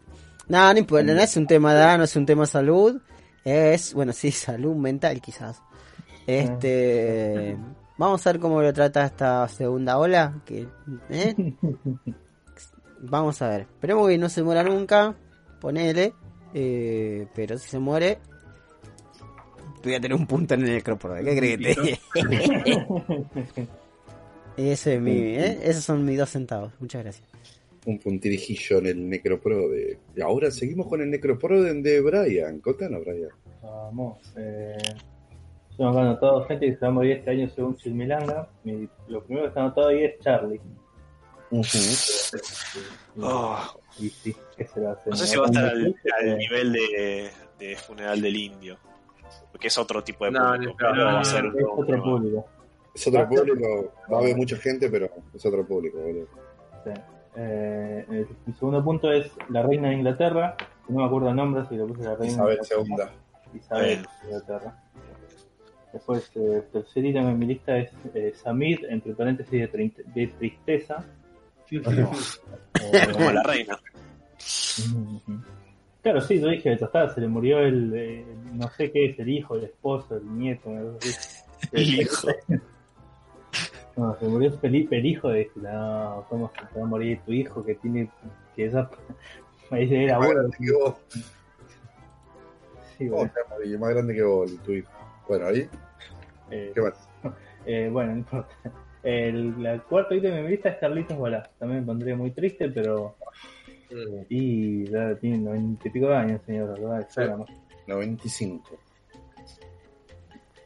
No, 0.48 0.72
no 0.72 0.80
importa, 0.80 1.14
no 1.14 1.20
es 1.20 1.36
un 1.36 1.46
tema 1.46 1.74
de 1.74 1.80
edad, 1.80 1.98
no 1.98 2.06
es 2.06 2.16
un 2.16 2.26
tema 2.26 2.44
de 2.44 2.48
salud. 2.48 3.02
Es, 3.44 3.94
bueno, 3.94 4.14
sí, 4.14 4.32
salud 4.32 4.76
mental 4.76 5.22
quizás. 5.22 5.62
Este, 6.26 7.58
vamos 7.98 8.26
a 8.26 8.32
ver 8.32 8.42
cómo 8.42 8.62
lo 8.62 8.74
trata 8.74 9.06
esta 9.06 9.48
segunda 9.48 9.98
ola. 9.98 10.42
Que, 10.46 10.68
¿eh? 11.10 11.36
Vamos 13.02 13.42
a 13.42 13.50
ver. 13.50 13.62
Esperemos 13.62 14.08
que 14.08 14.18
no 14.18 14.30
se 14.30 14.44
muera 14.44 14.64
nunca. 14.64 15.16
Ponele. 15.60 16.14
Eh, 16.54 17.28
pero 17.36 17.58
si 17.58 17.70
se 17.70 17.80
muere, 17.80 18.20
voy 19.84 19.96
a 19.96 20.00
tener 20.00 20.18
un 20.18 20.28
punto 20.28 20.54
en 20.54 20.62
el 20.66 20.74
necropro. 20.74 21.16
¿Qué 21.16 21.36
crees 21.38 21.58
que 21.58 21.74
te 21.74 21.82
diga? 21.82 23.28
Ese 24.58 24.96
es 24.96 25.02
mi, 25.02 25.12
¿eh? 25.12 25.60
Esos 25.64 25.84
son 25.84 26.04
mis 26.04 26.18
dos 26.18 26.30
centavos. 26.30 26.72
Muchas 26.80 27.04
gracias. 27.04 27.28
Un 27.86 28.00
puntirijillo 28.00 28.80
en 28.80 28.86
el 28.88 29.10
Necroprode. 29.10 30.00
Y 30.16 30.22
ahora 30.22 30.50
seguimos 30.52 30.88
con 30.88 31.02
el 31.02 31.10
Necroprode 31.12 31.74
de 31.82 32.02
Brian. 32.02 32.60
Contanos, 32.60 33.02
Brian. 33.06 33.30
Vamos. 33.62 34.18
Eh, 34.36 34.76
yo 35.78 35.92
me 35.92 36.02
anotado 36.02 36.44
gente 36.46 36.66
que 36.66 36.74
se 36.74 36.80
va 36.80 36.88
a 36.88 36.92
morir 36.92 37.12
este 37.18 37.30
año 37.32 37.48
según 37.56 37.78
Chilmilanga. 37.78 38.50
Mi- 38.64 38.90
lo 39.08 39.24
primero 39.24 39.44
que 39.46 39.50
está 39.50 39.62
anotado 39.62 39.88
ahí 39.90 40.04
es 40.04 40.20
Charlie. 40.20 40.60
Oh, 43.20 43.62
Y 44.00 44.10
sí, 44.10 44.36
¿qué 44.58 44.66
se 44.68 44.82
va 44.82 44.90
a 44.90 44.94
hacer? 44.94 45.08
no 45.08 45.16
sé 45.16 45.28
si 45.28 45.38
va 45.38 45.44
a 45.46 45.48
estar 45.48 45.66
al, 45.66 45.96
al 46.20 46.38
nivel 46.38 46.74
de, 46.74 47.30
de 47.60 47.76
funeral 47.78 48.22
del 48.22 48.36
indio. 48.36 48.78
Porque 49.52 49.68
es 49.68 49.78
otro 49.78 50.04
tipo 50.04 50.26
de 50.26 50.32
No, 50.32 50.54
público. 50.54 50.76
no, 50.80 51.06
va 51.06 51.20
a 51.20 51.24
ser 51.24 51.46
Es 51.46 51.54
otro 51.76 52.04
público. 52.04 52.46
Es 52.94 53.08
otro 53.08 53.28
público. 53.30 53.94
Va 54.12 54.18
a 54.18 54.20
haber 54.22 54.36
mucha 54.36 54.58
gente, 54.58 54.90
pero 54.90 55.10
es 55.34 55.46
otro 55.46 55.66
público, 55.66 56.00
boludo. 56.00 56.28
Sí. 56.84 56.92
Eh, 57.36 58.06
el, 58.10 58.56
segundo 58.56 58.84
punto 58.84 59.12
es 59.12 59.32
la 59.50 59.62
reina 59.62 59.90
de 59.90 59.96
Inglaterra. 59.96 60.56
No 60.90 61.00
me 61.02 61.06
acuerdo 61.06 61.30
el 61.30 61.36
nombre, 61.36 61.64
si 61.70 61.76
lo 61.76 61.86
puse 61.86 62.04
la 62.04 62.16
reina 62.16 62.34
Isabel 62.34 62.58
de 62.58 62.76
Inglaterra. 62.76 63.14
II. 63.54 63.60
Isabel 63.60 64.02
de 64.02 64.28
Inglaterra. 64.28 64.84
Después, 65.94 66.32
eh, 66.36 66.64
tercer 66.72 67.06
ítem 67.06 67.28
en 67.28 67.40
mi 67.40 67.46
lista 67.46 67.78
es 67.78 67.92
eh, 68.14 68.34
Samir, 68.36 68.86
entre 68.90 69.14
paréntesis, 69.14 69.72
de, 69.72 70.28
tristeza. 70.38 71.04
Eh, 71.70 73.08
Como 73.12 73.32
la 73.32 73.44
reina. 73.44 73.78
Ujú. 74.80 75.42
Claro, 76.08 76.22
sí, 76.22 76.40
yo 76.40 76.48
dije, 76.48 76.78
ya 76.78 76.86
está, 76.86 77.10
se 77.14 77.20
le 77.20 77.28
murió 77.28 77.60
el, 77.60 77.92
eh, 77.94 78.26
no 78.54 78.70
sé 78.70 78.92
qué 78.94 79.08
es, 79.08 79.20
el 79.20 79.28
hijo, 79.28 79.56
el 79.58 79.66
esposo, 79.66 80.16
el 80.16 80.38
nieto. 80.38 80.70
El 81.74 82.00
hijo. 82.00 82.28
No, 83.98 84.16
se 84.20 84.26
murió 84.26 84.52
Felipe, 84.60 84.96
el 85.00 85.06
hijo, 85.08 85.30
de 85.30 85.50
no, 85.56 86.24
¿cómo 86.30 86.50
se 86.58 86.66
te 86.68 86.80
va 86.80 86.86
a 86.86 86.88
morir 86.88 87.20
tu 87.26 87.34
hijo 87.34 87.66
que 87.66 87.74
tiene, 87.76 88.10
que 88.56 88.68
esa, 88.68 88.90
ahí 89.72 89.90
se 89.90 90.04
era 90.04 90.20
Más 90.20 90.26
abuelo, 90.28 90.42
grande 90.44 90.58
que 90.60 90.72
vos. 90.72 90.96
sí, 92.98 93.10
¿Cómo 93.10 93.18
bueno, 93.58 93.80
Más 93.80 93.90
grande 93.90 94.14
que 94.16 94.24
vos, 94.24 94.56
tu 94.64 94.72
hijo. 94.72 94.92
Bueno, 95.28 95.48
ahí. 95.48 95.68
eh, 96.52 96.72
¿Qué 96.74 96.82
más? 96.82 97.10
eh, 97.66 97.90
bueno, 97.92 98.12
no 98.14 98.18
importa. 98.20 98.56
El, 99.04 99.64
la 99.64 99.80
cuarto 99.80 100.14
ítem 100.14 100.34
de 100.36 100.42
mi 100.44 100.50
lista 100.50 100.70
es 100.70 100.78
Carlitos 100.78 101.18
Balá. 101.18 101.50
También 101.58 101.82
me 101.82 101.86
pondría 101.88 102.16
muy 102.16 102.32
triste, 102.32 102.70
pero. 102.70 103.16
Mm. 103.90 104.26
Y 104.30 104.86
ya 104.90 105.16
tiene 105.16 105.38
noventa 105.38 105.88
y 105.88 105.92
pico 105.92 106.08
de 106.08 106.16
años, 106.16 106.42
señor, 106.46 106.78
Sí. 107.10 107.22
hora, 107.22 107.38
¿no? 107.38 107.46
95. 107.88 108.78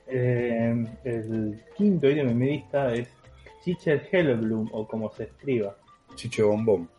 Eh, 0.07 0.85
el 1.03 1.64
quinto 1.77 2.10
ítem 2.10 2.30
en 2.30 2.38
mi 2.38 2.48
lista 2.48 2.93
es 2.93 3.07
Chiche 3.64 4.02
Hellblum, 4.11 4.69
o 4.73 4.88
como 4.88 5.10
se 5.11 5.23
escriba. 5.23 5.76
Chiche 6.15 6.43
Bombón. 6.43 6.89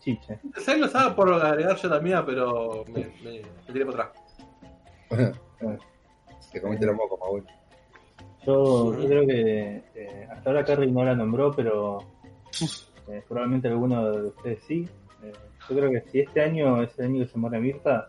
Chiche. 0.00 0.38
Que 0.64 0.76
lo 0.76 0.86
estaba 0.86 1.14
por 1.14 1.32
agregar 1.32 1.76
yo 1.76 1.88
la 1.88 2.00
mía, 2.00 2.24
pero 2.26 2.84
me, 2.88 3.06
me, 3.22 3.40
me 3.66 3.72
tiré 3.72 3.86
para 3.86 4.04
atrás. 4.04 5.38
Te 6.52 6.60
comiste 6.60 6.86
la 6.86 6.92
moco. 6.92 7.18
Yo, 8.46 8.98
yo 8.98 9.06
creo 9.08 9.26
que 9.26 9.82
eh, 9.94 10.28
hasta 10.30 10.50
ahora 10.50 10.64
Carrie 10.64 10.90
no 10.90 11.04
la 11.04 11.14
nombró, 11.14 11.52
pero 11.52 11.98
eh, 13.08 13.22
probablemente 13.28 13.68
alguno 13.68 14.10
de 14.10 14.26
ustedes 14.28 14.62
sí. 14.66 14.88
Eh, 15.68 15.74
yo 15.74 15.76
creo 15.76 15.90
que 15.90 16.10
si 16.10 16.20
este 16.20 16.40
año 16.40 16.82
es 16.82 16.98
el 16.98 17.06
año 17.06 17.24
que 17.24 17.30
se 17.30 17.38
muere 17.38 17.60
Mirta, 17.60 18.08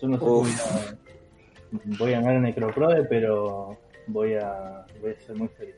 yo 0.00 0.08
no 0.08 0.18
sé 0.18 0.24
si 0.24 0.30
voy 0.30 0.50
a, 0.50 1.98
voy 1.98 2.12
a 2.12 2.20
ganar 2.20 2.36
en 2.36 2.42
Necroprode, 2.42 3.04
pero 3.04 3.78
voy 4.06 4.34
a, 4.34 4.84
voy 5.00 5.12
a 5.12 5.20
ser 5.20 5.36
muy 5.36 5.48
feliz. 5.48 5.74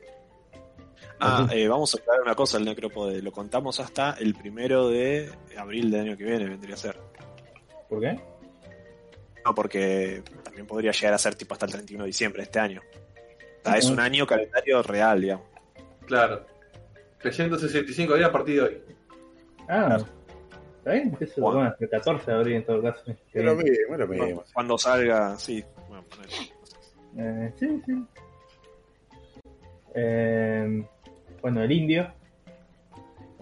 Ah, 1.19 1.47
eh, 1.51 1.67
vamos 1.67 1.93
a 1.93 1.97
aclarar 1.97 2.21
una 2.21 2.35
cosa, 2.35 2.57
el 2.57 2.65
necropode. 2.65 3.21
Lo 3.21 3.31
contamos 3.31 3.79
hasta 3.79 4.15
el 4.19 4.35
primero 4.35 4.89
de 4.89 5.29
abril 5.57 5.91
del 5.91 6.01
año 6.01 6.17
que 6.17 6.23
viene, 6.23 6.45
vendría 6.45 6.75
a 6.75 6.77
ser. 6.77 6.97
¿Por 7.89 7.99
qué? 7.99 8.19
No, 9.45 9.53
porque 9.53 10.23
también 10.43 10.65
podría 10.65 10.91
llegar 10.91 11.13
a 11.13 11.17
ser 11.17 11.35
tipo 11.35 11.53
hasta 11.53 11.65
el 11.65 11.73
31 11.73 12.03
de 12.03 12.07
diciembre 12.07 12.41
de 12.41 12.43
este 12.45 12.59
año. 12.59 12.81
O 13.61 13.63
sea, 13.69 13.77
es 13.77 13.89
un 13.89 13.99
año 13.99 14.25
calendario 14.25 14.81
real, 14.81 15.21
digamos. 15.21 15.45
Claro. 16.05 16.45
365 17.19 18.15
días 18.15 18.29
a 18.29 18.31
partir 18.31 18.55
de 18.55 18.61
hoy. 18.61 18.81
Ah, 19.67 19.97
¿está 20.79 20.91
bien? 20.93 21.17
Eso, 21.19 21.41
Bueno. 21.41 21.59
bueno, 21.59 21.75
el 21.79 21.89
14 21.89 22.31
de 22.31 22.37
abril 22.37 22.55
en 22.55 22.65
todo 22.65 22.81
caso. 22.81 23.03
Es 23.33 23.43
lo 23.43 23.55
mismo, 23.55 23.93
es 23.93 23.99
lo 23.99 24.07
mismo. 24.07 24.43
Cuando 24.53 24.77
salga, 24.77 25.37
sí. 25.37 25.63
Bueno. 25.87 26.03
Eh, 27.17 27.53
sí, 27.57 27.81
sí. 27.85 28.05
Eh, 29.93 30.85
bueno, 31.41 31.63
el 31.63 31.71
indio. 31.71 32.11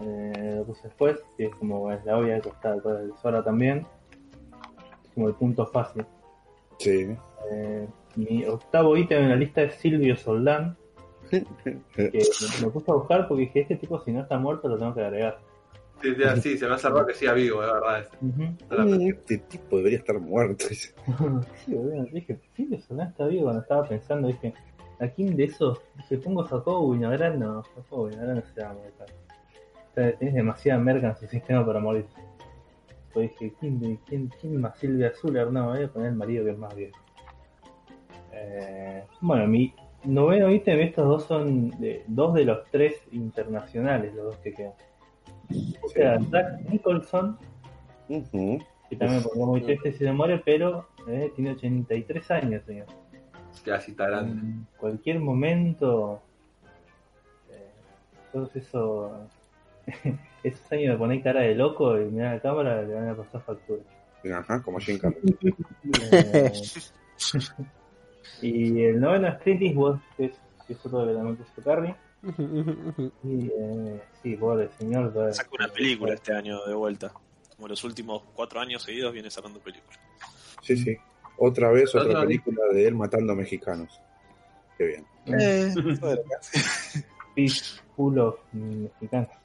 Eh, 0.00 0.54
lo 0.58 0.64
puse 0.64 0.84
después, 0.84 1.18
que 1.36 1.46
es 1.46 1.54
como 1.56 1.90
es 1.90 2.04
la 2.04 2.18
obvia 2.18 2.40
que 2.40 2.48
está 2.50 2.72
después 2.74 2.98
del 2.98 3.12
Sora 3.20 3.42
también. 3.42 3.86
Es 5.04 5.10
como 5.14 5.28
el 5.28 5.34
punto 5.34 5.66
fácil. 5.66 6.04
Sí. 6.78 7.16
Eh, 7.50 7.88
mi 8.16 8.44
octavo 8.44 8.96
ítem 8.96 9.24
en 9.24 9.28
la 9.30 9.36
lista 9.36 9.62
es 9.62 9.74
Silvio 9.74 10.16
Soldán. 10.16 10.76
Que 11.30 11.76
me, 11.96 12.66
me 12.66 12.70
puse 12.70 12.90
a 12.90 12.94
buscar 12.94 13.28
porque 13.28 13.42
dije, 13.42 13.60
este 13.60 13.76
tipo 13.76 14.00
si 14.00 14.12
no 14.12 14.22
está 14.22 14.38
muerto 14.38 14.66
lo 14.68 14.78
tengo 14.78 14.94
que 14.94 15.02
agregar. 15.02 15.38
Sí, 16.02 16.14
sí, 16.14 16.40
sí, 16.42 16.58
se 16.58 16.66
me 16.68 16.74
ha 16.74 16.78
salvado 16.78 17.06
que 17.06 17.14
siga 17.14 17.32
vivo, 17.32 17.62
es 17.62 17.72
verdad. 17.72 18.08
Ujú. 18.22 19.04
Este 19.08 19.38
tipo 19.38 19.76
debería 19.78 19.98
estar 19.98 20.18
muerto. 20.20 20.64
Sí, 21.64 21.74
boludo, 21.74 22.04
dije, 22.12 22.38
sí, 22.56 22.68
sonaba 22.86 23.10
está 23.10 23.26
vivo 23.26 23.44
cuando 23.44 23.62
estaba 23.62 23.84
pensando, 23.88 24.28
dije, 24.28 24.54
¿a 25.00 25.08
quién 25.08 25.36
de 25.36 25.44
esos? 25.44 25.80
Dije, 25.96 26.18
pongo 26.18 26.44
Jacobo 26.44 26.92
Vinagrán, 26.92 27.38
no, 27.40 27.62
Jacobo 27.74 28.06
Vinagrán 28.06 28.36
no 28.36 28.42
se 28.54 28.62
va 28.62 28.70
a 28.70 28.72
morir. 28.74 28.92
Tenés 29.94 30.18
tenés 30.18 30.34
demasiada 30.34 30.78
merca 30.80 31.08
en 31.08 31.16
su 31.16 31.26
sistema 31.26 31.66
para 31.66 31.80
morir. 31.80 32.06
Pues 33.12 33.30
dije, 33.30 33.52
¿quién, 33.58 33.80
de- 33.80 33.98
quién, 34.06 34.30
quién 34.40 34.60
más 34.60 34.78
Silvia 34.78 35.12
Zuller? 35.14 35.50
No, 35.50 35.70
voy 35.70 35.82
a 35.82 35.88
poner 35.88 36.10
el 36.10 36.14
marido 36.16 36.44
que 36.44 36.52
es 36.52 36.58
más 36.58 36.74
viejo. 36.76 36.96
Eh, 38.32 39.04
bueno, 39.20 39.46
mi 39.48 39.74
noveno 40.04 40.50
ítem, 40.50 40.78
estos 40.80 41.06
dos 41.08 41.24
son 41.24 41.70
de, 41.80 42.04
dos 42.06 42.34
de 42.34 42.44
los 42.44 42.64
tres 42.70 42.94
internacionales, 43.10 44.14
los 44.14 44.26
dos 44.26 44.36
que 44.38 44.52
quedan. 44.52 44.72
O 45.82 45.88
sea, 45.88 46.18
Jack 46.30 46.60
Nicholson, 46.70 47.38
que 48.08 48.96
también 48.96 49.22
porque 49.22 49.38
muy 49.38 49.60
triste 49.62 49.92
si 49.92 49.98
se 49.98 50.12
muere, 50.12 50.42
pero 50.44 50.88
eh, 51.06 51.32
tiene 51.34 51.52
83 51.52 52.30
años, 52.30 52.62
señor. 52.64 52.86
Está 53.76 54.06
grande. 54.06 54.32
En 54.32 54.66
cualquier 54.76 55.20
momento, 55.20 56.22
eh, 57.50 57.70
todos 58.32 58.54
esos, 58.56 59.12
esos 60.42 60.72
años 60.72 60.92
de 60.92 60.96
poner 60.98 61.22
cara 61.22 61.40
de 61.40 61.54
loco 61.54 62.00
y 62.00 62.06
mirar 62.06 62.34
la 62.34 62.40
cámara 62.40 62.82
le 62.82 62.94
van 62.94 63.08
a 63.08 63.16
pasar 63.16 63.42
factura. 63.42 63.82
Ajá, 64.34 64.62
como 64.62 64.78
Jim 64.78 64.98
Carrey. 64.98 65.20
Eh, 66.12 66.52
y 68.42 68.82
el 68.82 69.00
noveno 69.00 69.28
es 69.28 69.38
Clint 69.38 69.62
Eastwood, 69.62 69.98
que 70.16 70.26
es, 70.26 70.40
que 70.66 70.74
es 70.74 70.86
otro 70.86 71.06
de 71.06 71.14
la 71.14 71.22
mente 71.22 71.42
de 71.56 71.62
Carrie. 71.62 71.94
Y 72.22 73.46
eh, 73.48 74.02
sí, 74.22 74.36
pobre 74.36 74.68
señor. 74.78 75.12
todavía- 75.12 75.34
Saca 75.34 75.50
una 75.58 75.68
película 75.68 76.14
este 76.14 76.32
año 76.34 76.64
de 76.66 76.74
vuelta. 76.74 77.12
Como 77.56 77.68
los 77.68 77.82
últimos 77.84 78.22
cuatro 78.34 78.60
años 78.60 78.82
seguidos 78.82 79.12
viene 79.12 79.30
sacando 79.30 79.60
películas. 79.60 79.98
Sí, 80.62 80.76
sí. 80.76 80.96
Otra 81.38 81.70
vez 81.70 81.94
otra 81.94 82.08
Otra 82.08 82.20
vez. 82.20 82.26
película 82.26 82.64
de 82.72 82.88
él 82.88 82.94
matando 82.94 83.32
a 83.32 83.36
mexicanos. 83.36 84.00
Qué 84.76 84.84
bien. 84.86 85.06
Eh, 85.26 85.72
Fish 87.34 87.80
full 87.96 88.18
of 88.18 88.36
mexicanos. 88.52 89.28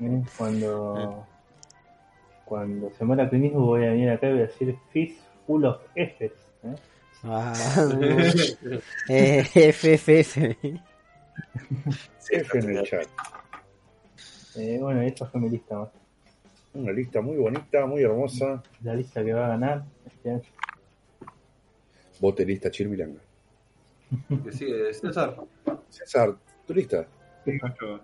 Eh, 0.00 0.22
Cuando 0.38 1.26
cuando 2.46 2.90
se 2.96 3.04
muera 3.04 3.28
Clint 3.28 3.52
voy 3.54 3.84
a 3.84 3.90
venir 3.90 4.08
acá 4.10 4.28
y 4.28 4.32
voy 4.32 4.40
a 4.40 4.46
decir 4.46 4.76
Fish 4.92 5.16
full 5.46 5.64
of 5.64 5.78
Fs. 5.94 6.32
¿eh? 7.24 7.28
Ah, 7.28 7.54
eh, 9.08 9.44
FFF. 9.72 10.36
F 12.30 12.58
en 12.58 12.76
el 12.76 12.82
chat. 12.84 13.06
Eh, 14.56 14.78
bueno, 14.80 15.00
esta 15.02 15.26
fue 15.26 15.40
mi 15.40 15.50
lista 15.50 15.78
más. 15.78 15.88
Una 16.72 16.92
lista 16.92 17.20
muy 17.20 17.36
bonita, 17.36 17.84
muy 17.86 18.02
hermosa. 18.02 18.62
La 18.82 18.94
lista 18.94 19.24
que 19.24 19.32
va 19.32 19.46
a 19.46 19.48
ganar 19.50 19.84
este 20.06 20.30
año. 20.30 20.42
Vote 22.20 22.44
lista 22.44 22.70
Chirmilanga. 22.70 23.20
Que 24.44 24.52
sigue 24.52 24.92
César. 24.92 25.36
César, 25.88 26.36
tu 26.66 26.74
lista. 26.74 27.06
Yo. 27.46 28.00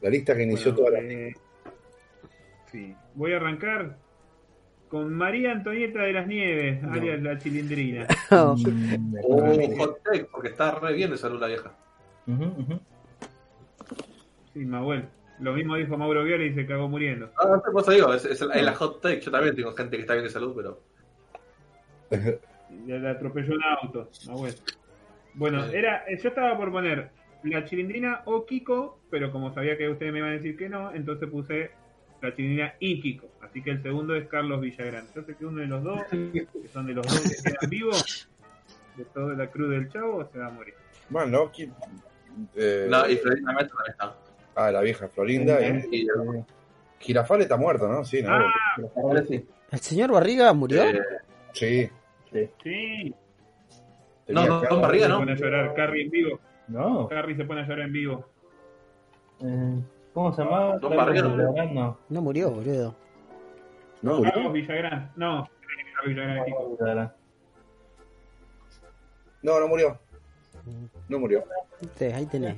La 0.00 0.10
lista 0.10 0.34
que 0.36 0.42
inició 0.42 0.72
Bueno, 0.74 0.86
toda 0.88 1.00
la. 1.02 1.08
eh, 1.12 1.34
sí. 2.70 2.94
Voy 3.14 3.32
a 3.32 3.36
arrancar 3.36 3.96
con 4.94 5.12
María 5.12 5.50
Antonieta 5.50 6.02
de 6.02 6.12
las 6.12 6.24
Nieves, 6.28 6.84
alias 6.84 7.20
la 7.20 7.36
chilindrina. 7.36 8.06
Mm, 8.30 9.16
Oh, 9.24 9.44
hot 9.78 9.98
take, 10.04 10.24
porque 10.30 10.48
está 10.50 10.70
re 10.78 10.92
bien 10.94 11.10
de 11.10 11.16
salud 11.18 11.40
la 11.40 11.48
vieja. 11.48 11.72
Sí, 14.52 14.60
Mahuel. 14.60 15.04
Lo 15.40 15.52
mismo 15.52 15.74
dijo 15.74 15.96
Mauro 15.98 16.22
Viola 16.22 16.44
y 16.44 16.54
se 16.54 16.64
cagó 16.64 16.88
muriendo. 16.88 17.28
Ah, 17.38 17.48
no 17.48 17.56
sé, 17.60 17.70
por 17.72 17.82
eso 17.82 17.90
digo, 17.90 18.14
es, 18.14 18.24
es 18.24 18.40
la- 18.40 18.54
es 18.54 18.62
la 18.62 18.74
hot 18.76 19.00
take. 19.02 19.20
Yo 19.20 19.32
también 19.32 19.56
tengo 19.56 19.72
gente 19.72 19.96
que 19.96 20.02
está 20.02 20.12
bien 20.14 20.26
de 20.26 20.30
salud, 20.30 20.52
pero. 20.54 20.80
Le, 22.86 23.08
atropelló 23.08 23.54
un 23.56 23.62
auto, 23.64 24.08
Mahuel. 24.28 24.54
Bueno, 25.34 25.64
Sí. 25.68 25.74
era, 25.74 26.04
eh, 26.06 26.18
yo 26.22 26.28
estaba 26.28 26.56
por 26.56 26.70
poner 26.70 27.10
la 27.42 27.64
chilindrina 27.64 28.22
o 28.26 28.46
Kiko, 28.46 29.00
pero 29.10 29.32
como 29.32 29.52
sabía 29.52 29.76
que 29.76 29.88
ustedes 29.88 30.12
me 30.12 30.20
iban 30.20 30.30
a 30.30 30.34
decir 30.34 30.56
que 30.56 30.68
no, 30.68 30.92
entonces 30.94 31.28
puse 31.28 31.72
la 32.28 32.74
y 32.80 33.00
Kiko. 33.00 33.26
Así 33.42 33.62
que 33.62 33.70
el 33.70 33.82
segundo 33.82 34.14
es 34.16 34.26
Carlos 34.28 34.60
Villagrán. 34.60 35.06
Yo 35.14 35.22
sé 35.22 35.34
que 35.36 35.46
uno 35.46 35.60
de 35.60 35.66
los 35.66 35.82
dos, 35.82 36.00
que 36.10 36.46
son 36.72 36.86
de 36.86 36.94
los 36.94 37.06
dos 37.06 37.20
que 37.20 37.50
quedan 37.50 37.70
vivos, 37.70 38.28
de 38.96 39.04
toda 39.06 39.34
la 39.34 39.46
cruz 39.48 39.70
del 39.70 39.88
chavo, 39.90 40.28
se 40.32 40.38
va 40.38 40.46
a 40.46 40.50
morir. 40.50 40.74
Bueno, 41.10 41.50
qui- 41.52 41.70
eh, 42.56 42.86
No, 42.90 43.08
y 43.08 43.16
Florinda 43.16 43.52
Mesa 43.52 43.68
también 43.68 43.90
está. 43.92 44.16
ah, 44.56 44.70
la 44.72 44.80
vieja 44.80 45.08
Florinda. 45.08 45.60
Eh, 45.60 45.78
eh. 45.78 45.88
Y, 45.90 46.02
eh, 46.06 46.44
Girafal 47.00 47.42
está 47.42 47.56
muerto, 47.56 47.86
¿no? 47.88 48.04
Sí, 48.04 48.22
¿no? 48.22 48.30
Ah. 48.32 49.22
sí. 49.28 49.44
¿El 49.70 49.78
señor 49.80 50.12
Barriga 50.12 50.52
murió? 50.52 50.82
Eh, 50.84 51.00
Sí. 51.52 51.88
sí. 52.32 52.50
Sí, 52.62 53.14
No, 54.28 54.46
no, 54.46 54.60
Don 54.62 54.80
Barriga, 54.80 55.04
se 55.06 55.12
¿no? 55.12 55.18
pone 55.18 55.32
a 55.32 55.36
llorar. 55.36 55.74
Carrie 55.74 56.04
en 56.04 56.10
vivo. 56.10 56.40
No. 56.68 57.06
Carrie 57.08 57.36
se 57.36 57.44
pone 57.44 57.60
a 57.60 57.64
llorar 57.66 57.86
en 57.86 57.92
vivo. 57.92 58.28
Eh, 59.40 59.78
¿Cómo 60.14 60.32
se 60.32 60.42
llamaba? 60.44 60.78
Don 60.78 61.74
No. 61.74 61.98
No 62.08 62.22
murió, 62.22 62.50
boludo. 62.50 62.94
No, 64.00 64.18
murió. 64.18 64.52
Villagrán. 64.52 65.10
No, 65.16 65.48
Villagrán. 66.06 67.12
No, 69.42 69.60
no 69.60 69.68
murió. 69.68 69.98
No 71.08 71.18
murió. 71.18 71.44
Sí, 71.98 72.04
ahí 72.04 72.26
tenés. 72.26 72.56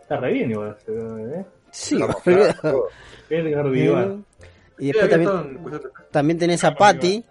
Está 0.00 0.16
re 0.18 0.32
bien 0.32 0.50
igual. 0.52 0.76
¿eh? 0.86 1.44
Sí, 1.72 1.98
boludo. 2.24 2.88
Edgar 3.30 3.68
Vivar. 3.70 4.16
Y 4.78 4.86
después 4.92 5.10
también, 5.10 5.30
están, 5.30 5.58
pues, 5.62 5.80
también 6.10 6.38
tenés 6.38 6.64
a 6.64 6.74
Patty. 6.74 7.24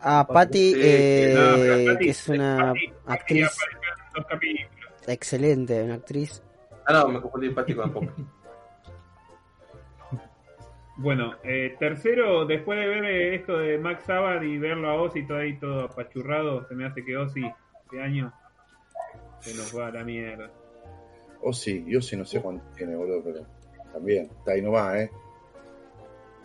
A 0.00 0.26
Patty, 0.26 0.74
Sí, 0.74 0.80
eh, 0.84 1.32
No, 1.34 1.56
pero 1.56 1.84
Patty- 1.94 2.04
que 2.04 2.10
es 2.10 2.28
una 2.28 2.74
actriz 3.06 3.48
excelente, 5.06 5.82
una 5.82 5.94
actriz. 5.94 6.42
Ah, 6.86 6.92
no, 6.92 7.08
me 7.08 7.20
confundí 7.20 7.50
Pati 7.50 7.74
con 7.74 7.92
Pop. 7.92 8.04
Bueno, 10.98 11.34
eh, 11.44 11.76
tercero, 11.78 12.46
después 12.46 12.78
de 12.78 12.86
ver 12.88 13.04
eh, 13.04 13.34
esto 13.34 13.58
de 13.58 13.76
Max 13.76 14.04
Sabbath 14.04 14.42
y 14.42 14.56
verlo 14.56 14.88
a 14.88 14.94
Ozzy 14.94 15.26
todo 15.26 15.36
ahí 15.38 15.58
todo 15.58 15.84
apachurrado, 15.84 16.66
se 16.66 16.74
me 16.74 16.86
hace 16.86 17.04
que 17.04 17.14
Ozzy 17.18 17.44
este 17.84 18.00
año 18.02 18.32
se 19.40 19.54
nos 19.56 19.78
va 19.78 19.88
a 19.88 19.90
la 19.90 20.04
mierda. 20.04 20.50
Sí, 21.52 21.84
yo 21.86 22.00
sí 22.00 22.16
no 22.16 22.24
sé 22.24 22.40
cuánto 22.40 22.64
tiene, 22.74 22.96
boludo, 22.96 23.22
pero 23.22 23.46
también. 23.92 24.24
Está 24.38 24.52
ahí 24.52 24.62
nomás, 24.62 24.96
¿eh? 24.96 25.10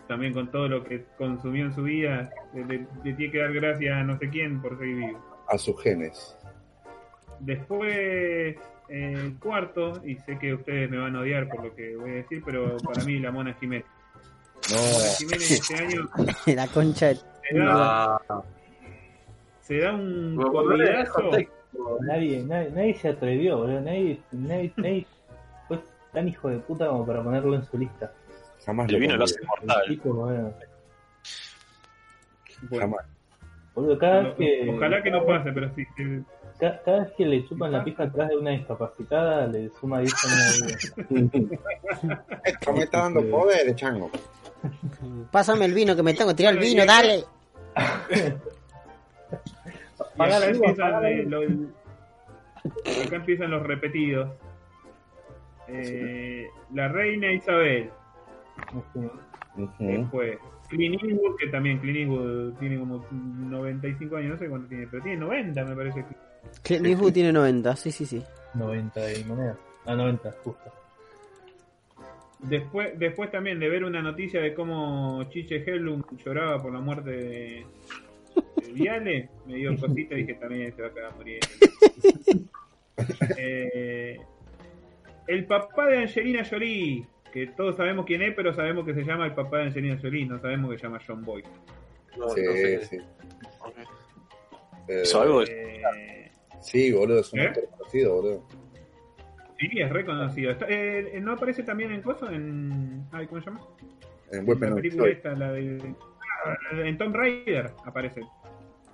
También 0.06 0.34
con 0.34 0.50
todo 0.50 0.68
lo 0.68 0.84
que 0.84 1.06
consumió 1.16 1.64
en 1.64 1.72
su 1.74 1.82
vida, 1.84 2.30
le, 2.52 2.64
le- 2.66 2.86
le 3.04 3.12
tiene 3.14 3.32
que 3.32 3.38
dar 3.38 3.52
gracias 3.54 3.94
a 3.96 4.02
no 4.04 4.18
sé 4.18 4.28
quién 4.28 4.60
por 4.60 4.78
seguir 4.78 4.96
vivo. 4.96 5.18
A 5.48 5.56
sus 5.56 5.82
genes. 5.82 6.36
Después, 7.40 8.56
eh, 8.94 9.32
cuarto, 9.40 10.02
y 10.04 10.16
sé 10.16 10.38
que 10.38 10.52
ustedes 10.54 10.90
me 10.90 10.98
van 10.98 11.16
a 11.16 11.20
odiar 11.20 11.48
por 11.48 11.64
lo 11.64 11.74
que 11.74 11.96
voy 11.96 12.10
a 12.10 12.14
decir, 12.14 12.42
pero 12.44 12.76
para 12.78 13.02
mí 13.04 13.18
la 13.18 13.30
Mona 13.32 13.54
Jiménez. 13.54 13.86
No, 14.70 14.76
La 14.76 14.82
Mona 14.82 15.08
Jiménez 15.18 15.50
este 15.50 15.74
año 15.76 16.08
La 16.56 16.66
concha 16.68 17.06
de... 17.08 17.14
se 17.16 17.58
da, 17.58 18.16
Ah, 18.28 18.42
se 19.62 19.78
da 19.78 19.92
un. 19.94 20.36
Nadie, 22.02 22.42
nadie, 22.44 22.70
nadie 22.70 22.94
se 22.94 23.08
atrevió, 23.08 23.56
boludo. 23.58 23.80
Nadie, 23.80 24.20
nadie, 24.32 24.72
nadie 24.76 25.06
fue 25.66 25.80
tan 26.12 26.28
hijo 26.28 26.50
de 26.50 26.58
puta 26.58 26.86
como 26.88 27.06
para 27.06 27.22
ponerlo 27.24 27.54
en 27.54 27.64
su 27.64 27.78
lista. 27.78 28.12
jamás 28.66 28.88
El 28.88 28.94
lo 28.96 29.00
vino 29.00 29.16
lo 29.16 29.24
hace 29.24 29.40
mortal. 29.46 29.82
Chico, 29.88 30.12
bueno, 30.12 30.52
Bueno, 32.68 32.80
Jamás. 32.84 33.06
boludo, 33.74 33.98
cada 33.98 34.20
vez 34.22 34.32
o- 34.32 34.36
que. 34.36 34.70
ojalá 34.76 35.02
que 35.02 35.10
no 35.10 35.24
pase, 35.26 35.50
pero 35.52 35.74
sí. 35.74 35.84
que- 35.96 36.20
ca- 36.62 36.80
Cada, 36.84 37.00
vez 37.00 37.12
que 37.16 37.26
le 37.26 37.46
chupan 37.48 37.72
la 37.72 37.82
pija 37.82 38.04
atrás 38.04 38.28
de 38.28 38.36
una 38.36 38.50
discapacitada, 38.50 39.46
le 39.48 39.68
suma 39.80 39.98
10 40.00 40.14
años 40.24 40.60
de 41.08 41.20
vida. 41.20 42.24
Esto 42.44 42.72
me 42.72 42.82
está 42.84 42.98
dando 43.00 43.28
poder, 43.28 43.74
chango. 43.74 44.10
Pásame 45.32 45.64
el 45.64 45.74
vino, 45.74 45.96
que 45.96 46.02
me 46.04 46.14
tengo 46.14 46.30
que 46.30 46.36
tirar 46.36 46.54
el 46.54 46.60
vino, 46.60 46.84
dale. 46.86 47.24
Acá, 50.18 50.46
empiezan, 50.46 51.04
eh, 51.04 51.24
los- 51.24 51.44
acá 53.06 53.16
empiezan 53.16 53.50
los 53.50 53.62
repetidos. 53.64 54.30
Eh, 55.68 56.46
la 56.74 56.88
reina 56.88 57.32
Isabel. 57.32 57.90
Después, 59.78 60.38
Clint 60.68 61.02
Eastwood, 61.02 61.36
que 61.38 61.46
también 61.48 61.78
Clint 61.80 61.98
Eastwood 62.10 62.52
tiene 62.60 62.78
como 62.78 63.04
95 63.10 64.16
años, 64.16 64.30
no 64.32 64.38
sé 64.38 64.48
cuánto 64.48 64.68
tiene, 64.68 64.86
pero 64.86 65.02
tiene 65.02 65.18
90 65.18 65.64
me 65.64 65.74
parece. 65.76 66.04
Que- 66.62 66.76
Clint 66.78 66.86
Eastwood 66.86 67.12
tiene 67.12 67.32
90, 67.32 67.76
sí, 67.76 67.90
sí, 67.92 68.06
sí. 68.06 68.22
90 68.54 69.12
y 69.14 69.24
moneda. 69.24 69.56
Ah, 69.86 69.94
90, 69.94 70.30
justo. 70.44 70.72
Después, 72.40 72.98
después 72.98 73.30
también 73.30 73.60
de 73.60 73.68
ver 73.68 73.84
una 73.84 74.02
noticia 74.02 74.40
de 74.40 74.52
cómo 74.52 75.22
Chiche 75.30 75.62
Hellum 75.64 76.02
lloraba 76.24 76.60
por 76.60 76.72
la 76.72 76.80
muerte 76.80 77.10
de, 77.10 77.66
de 78.56 78.72
Viale, 78.72 79.28
me 79.46 79.54
dio 79.54 79.76
cosita 79.78 80.14
y 80.16 80.22
dije 80.24 80.34
también 80.34 80.74
se 80.74 80.82
va 80.82 80.88
a 80.88 80.92
quedar 80.92 81.14
muriendo. 81.16 81.46
Eh, 83.36 84.18
el 85.28 85.46
papá 85.46 85.86
de 85.86 85.98
Angelina 85.98 86.44
Jolie, 86.44 87.06
que 87.32 87.46
todos 87.48 87.76
sabemos 87.76 88.04
quién 88.06 88.22
es, 88.22 88.34
pero 88.34 88.52
sabemos 88.54 88.84
que 88.84 88.94
se 88.94 89.04
llama 89.04 89.26
el 89.26 89.34
papá 89.34 89.58
de 89.58 89.64
Angelina 89.64 89.98
Jolie, 90.02 90.26
no 90.26 90.40
sabemos 90.40 90.70
que 90.72 90.78
se 90.78 90.82
llama 90.84 91.00
John 91.06 91.24
Boy. 91.24 91.42
No, 92.18 92.28
Sí, 92.30 92.42
no 92.44 92.52
sé. 92.52 92.86
sí. 92.86 92.96
Ok. 93.60 93.76
Eh, 94.88 95.00
¿Hizo 95.04 95.20
algo? 95.22 95.42
Eh, 95.44 96.21
Sí, 96.62 96.92
boludo, 96.92 97.20
es 97.20 97.32
un 97.32 97.40
¿Eh? 97.40 97.46
actor 97.48 97.64
conocido, 97.70 98.14
boludo. 98.14 98.46
sí, 99.58 99.68
es 99.74 99.90
reconocido. 99.90 100.50
Está- 100.52 100.66
eh, 100.68 101.18
¿No 101.20 101.32
aparece 101.32 101.62
también 101.62 101.92
en 101.92 102.02
Coso? 102.02 102.28
En, 102.30 103.04
ay, 103.12 103.26
¿Cómo 103.26 103.40
se 103.40 103.46
llama? 103.46 103.60
En 104.30 104.48
Weapon 104.48 104.74
película 104.76 105.08
esta, 105.08 105.32
la 105.34 105.52
de... 105.52 105.94
ah, 106.46 106.56
En 106.72 106.96
Tomb 106.96 107.14
Raider 107.14 107.70
aparece. 107.84 108.20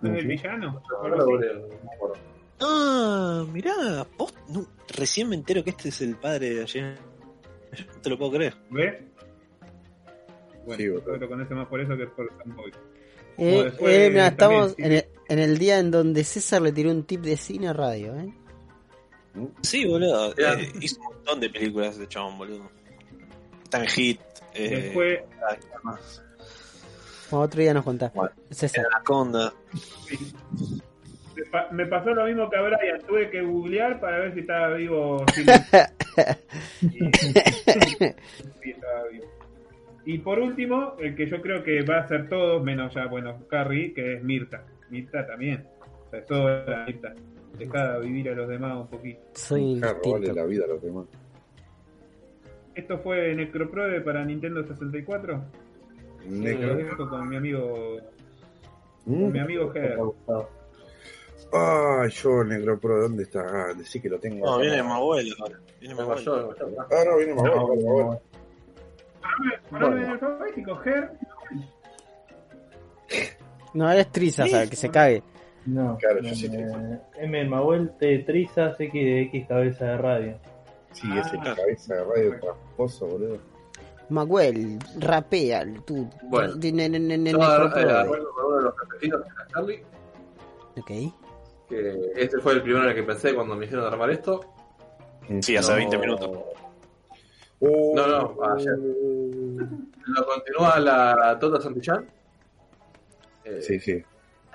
¿No 0.01 0.13
es 0.13 0.19
el 0.21 0.27
villano? 0.29 0.83
Ah, 2.61 3.45
mirá, 3.53 4.07
vos, 4.17 4.35
no, 4.49 4.67
recién 4.97 5.29
me 5.29 5.37
entero 5.37 5.63
que 5.63 5.71
este 5.71 5.91
es 5.91 6.01
el 6.01 6.17
padre 6.17 6.55
de 6.55 6.63
ayer. 6.63 6.99
No 7.95 8.01
te 8.03 8.11
lo 8.11 8.19
puedo 8.19 8.33
creer. 8.33 8.55
¿Ves? 8.71 8.95
Bueno, 10.67 10.77
Sí, 10.83 10.87
lo 11.21 11.29
conoce 11.29 11.55
más 11.55 11.67
por 11.69 11.81
eso 11.81 11.97
que 11.97 12.07
por 12.09 12.31
John 12.37 12.57
Boy. 12.57 12.71
Eh, 13.39 13.73
eh, 13.81 14.09
mira, 14.11 14.27
estamos 14.29 14.75
en 14.79 14.93
el, 14.93 15.05
en 15.29 15.39
el 15.39 15.59
día 15.59 15.79
en 15.79 15.91
donde 15.91 16.25
César 16.25 16.63
le 16.63 16.73
tiró 16.73 16.91
un 16.91 17.05
tip 17.05 17.21
de 17.23 17.37
cine 17.37 17.69
a 17.69 17.73
radio, 17.73 18.17
¿eh? 18.19 18.33
Sí, 19.63 19.85
boludo. 19.87 20.33
Eh, 20.37 20.73
hizo 20.81 20.99
un 21.01 21.07
montón 21.15 21.41
de 21.41 21.51
películas 21.51 21.97
de 21.99 22.09
chabón, 22.09 22.39
boludo. 22.39 22.71
En 23.73 23.87
Hit. 23.87 24.21
Eh, 24.55 24.69
Después, 24.83 25.21
ay, 25.49 25.57
¿qué 25.61 25.67
más? 25.85 26.23
Bueno, 27.31 27.45
otro 27.45 27.61
día 27.61 27.75
nos 27.75 27.85
contás. 27.85 28.13
Bueno. 28.15 28.33
César. 28.51 28.87
Anaconda. 28.93 29.53
me 31.37 31.45
pa- 31.45 31.69
me 31.71 31.87
pasó 31.87 32.11
lo 32.15 32.25
mismo 32.25 32.49
que 32.51 32.57
a 32.57 32.63
Brian. 32.63 33.01
Tuve 33.07 33.31
que 33.31 33.43
googlear 33.43 34.01
para 34.01 34.19
ver 34.21 34.35
si 34.35 34.41
estaba 34.41 34.75
vivo. 34.75 35.25
Y... 35.37 36.89
sí, 36.89 38.71
estaba 38.71 39.05
vivo. 39.13 39.25
Y 40.07 40.19
por 40.19 40.39
último, 40.39 40.95
el 40.99 41.15
que 41.15 41.27
yo 41.29 41.41
creo 41.43 41.63
que 41.63 41.83
va 41.83 41.99
a 41.99 42.09
ser 42.09 42.29
todos, 42.31 42.63
menos 42.65 42.95
ya, 42.95 43.07
bueno, 43.07 43.47
Carrie, 43.49 43.93
que 43.93 44.15
es 44.15 44.25
Mirta. 44.25 44.65
Mirta 44.91 45.27
también. 45.27 45.67
O 46.07 46.11
sea, 46.11 46.19
es 46.21 46.27
toda 46.27 46.85
Mirta. 46.87 47.15
Dejada 47.59 47.99
vivir 47.99 48.29
a 48.31 48.35
los 48.35 48.49
demás 48.49 48.77
un 48.77 48.87
poquito. 48.87 49.21
Soy 49.33 49.81
distinto. 49.81 50.33
la 50.35 50.45
vida 50.45 50.65
a 50.65 50.69
los 50.69 50.83
demás. 50.83 51.07
Esto 52.75 52.99
fue 53.01 53.35
Necroprode 53.35 54.01
para 54.03 54.25
Nintendo 54.25 54.65
64. 54.65 55.33
Lo 55.35 56.31
Necro. 56.31 56.77
dejo 56.77 57.09
con 57.09 57.29
mi 57.29 57.37
amigo, 57.37 57.99
¿Mm? 59.07 59.23
con 59.23 59.33
mi 59.33 59.39
amigo 59.41 59.71
Ger. 59.73 59.99
Ay, 61.51 62.11
yo, 62.11 62.45
Negro 62.45 62.79
Pro, 62.79 63.01
¿dónde 63.01 63.23
está? 63.23 63.41
Ah, 63.41 63.75
decí 63.75 64.01
que 64.01 64.09
lo 64.11 64.19
tengo. 64.19 64.45
No, 64.45 64.55
acá. 64.55 64.63
viene 64.63 64.83
más 64.83 64.93
abuelo 64.93 65.35
ahora. 65.41 65.59
Viene 65.81 65.95
más 65.95 66.25
Vengo 66.25 66.31
abuelo. 66.37 66.55
Ah, 66.91 67.05
no, 67.07 67.17
viene. 67.17 67.35
Por 69.71 69.85
orden 69.85 70.05
alfabético, 70.05 70.77
Ger. 70.77 71.11
No, 73.75 73.91
eres 73.91 74.11
Triza, 74.11 74.45
o 74.45 74.49
sea, 74.49 74.67
que 74.67 74.77
se 74.77 74.89
cague. 74.91 75.23
No, 75.67 75.97
Claro, 75.99 76.21
yo 76.23 76.35
sí 76.35 76.47
eh, 76.51 76.99
M. 77.19 77.45
Mahuel 77.49 77.91
T. 77.99 78.21
Trizas 78.21 78.81
X 78.81 78.93
de 78.93 79.23
X 79.23 79.47
cabeza 79.49 79.85
de 79.85 79.99
radio. 79.99 80.39
Sí, 80.93 81.07
ese 81.19 81.37
Ah. 81.41 81.55
cabeza 81.55 81.95
de 81.97 82.05
radio 82.05 82.41
tramposo, 82.41 83.07
boludo. 83.07 83.39
Maguel, 84.09 84.79
rapea, 84.99 85.67
tú. 85.85 86.09
Bueno. 86.25 86.55
eh, 86.55 86.57
uno 86.57 86.73
de 88.57 88.63
los 88.63 88.75
preferidos, 88.75 89.23
que 89.23 89.29
es 89.29 89.35
Charlie, 89.53 89.83
Ok. 90.79 90.91
que 91.69 92.11
este 92.17 92.39
fue 92.41 92.55
el 92.55 92.63
primero 92.63 92.85
en 92.85 92.91
el 92.91 92.95
que 92.95 93.03
pensé 93.03 93.35
cuando 93.35 93.55
me 93.55 93.67
hicieron 93.67 93.85
armar 93.87 94.09
esto. 94.11 94.41
Sí, 95.41 95.57
hace 95.59 95.73
No- 95.73 95.77
20 95.77 95.99
minutos. 95.99 96.31
Uh, 97.61 97.95
No, 97.95 98.07
no, 98.07 98.35
ayer. 98.55 98.79
Lo 98.79 100.25
continúa 100.27 100.81
la 100.81 101.37
Tota 101.39 101.61
Santillán. 101.61 102.07
Eh, 103.49 103.63
Sí, 103.63 103.81
sí. 103.81 104.05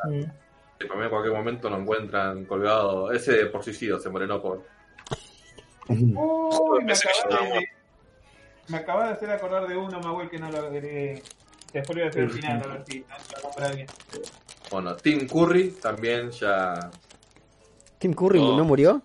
Mm. 0.06 0.24
que 0.80 0.86
Para 0.88 0.99
mí 0.99 1.06
en 1.06 1.10
cualquier 1.10 1.34
momento 1.36 1.70
lo 1.70 1.78
encuentran 1.78 2.45
colgado. 2.45 3.11
Ese 3.11 3.45
por 3.48 3.64
suicidio 3.64 3.99
se 3.99 4.10
morenó 4.10 4.41
por. 4.41 4.64
Uy, 5.90 6.84
me 6.86 6.94
acabas 6.94 7.49
de, 7.49 7.68
me 8.70 8.78
acabas 8.78 9.07
de 9.07 9.14
hacer 9.15 9.32
acordar 9.32 9.68
de 9.68 9.76
uno, 9.78 9.99
Mahuel, 9.99 10.30
que 10.30 10.38
no 10.40 10.49
lo 10.49 10.60
agregué. 10.60 11.22
Después 11.74 11.98
lo 11.98 12.03
voy 12.03 12.07
a 12.07 12.10
hacer 12.10 12.24
al 12.24 12.30
final, 12.32 12.61
a 12.64 12.68
ver 12.74 12.84
si 12.88 12.99
lo 13.36 13.41
compra 13.41 13.68
alguien. 13.68 13.88
Bueno, 14.72 14.95
Tim 14.95 15.28
Curry 15.28 15.72
también 15.82 16.30
ya. 16.32 16.90
Tim 17.98 18.14
Curry 18.14 18.40
No. 18.40 18.57
no 18.57 18.64
murió. 18.64 19.02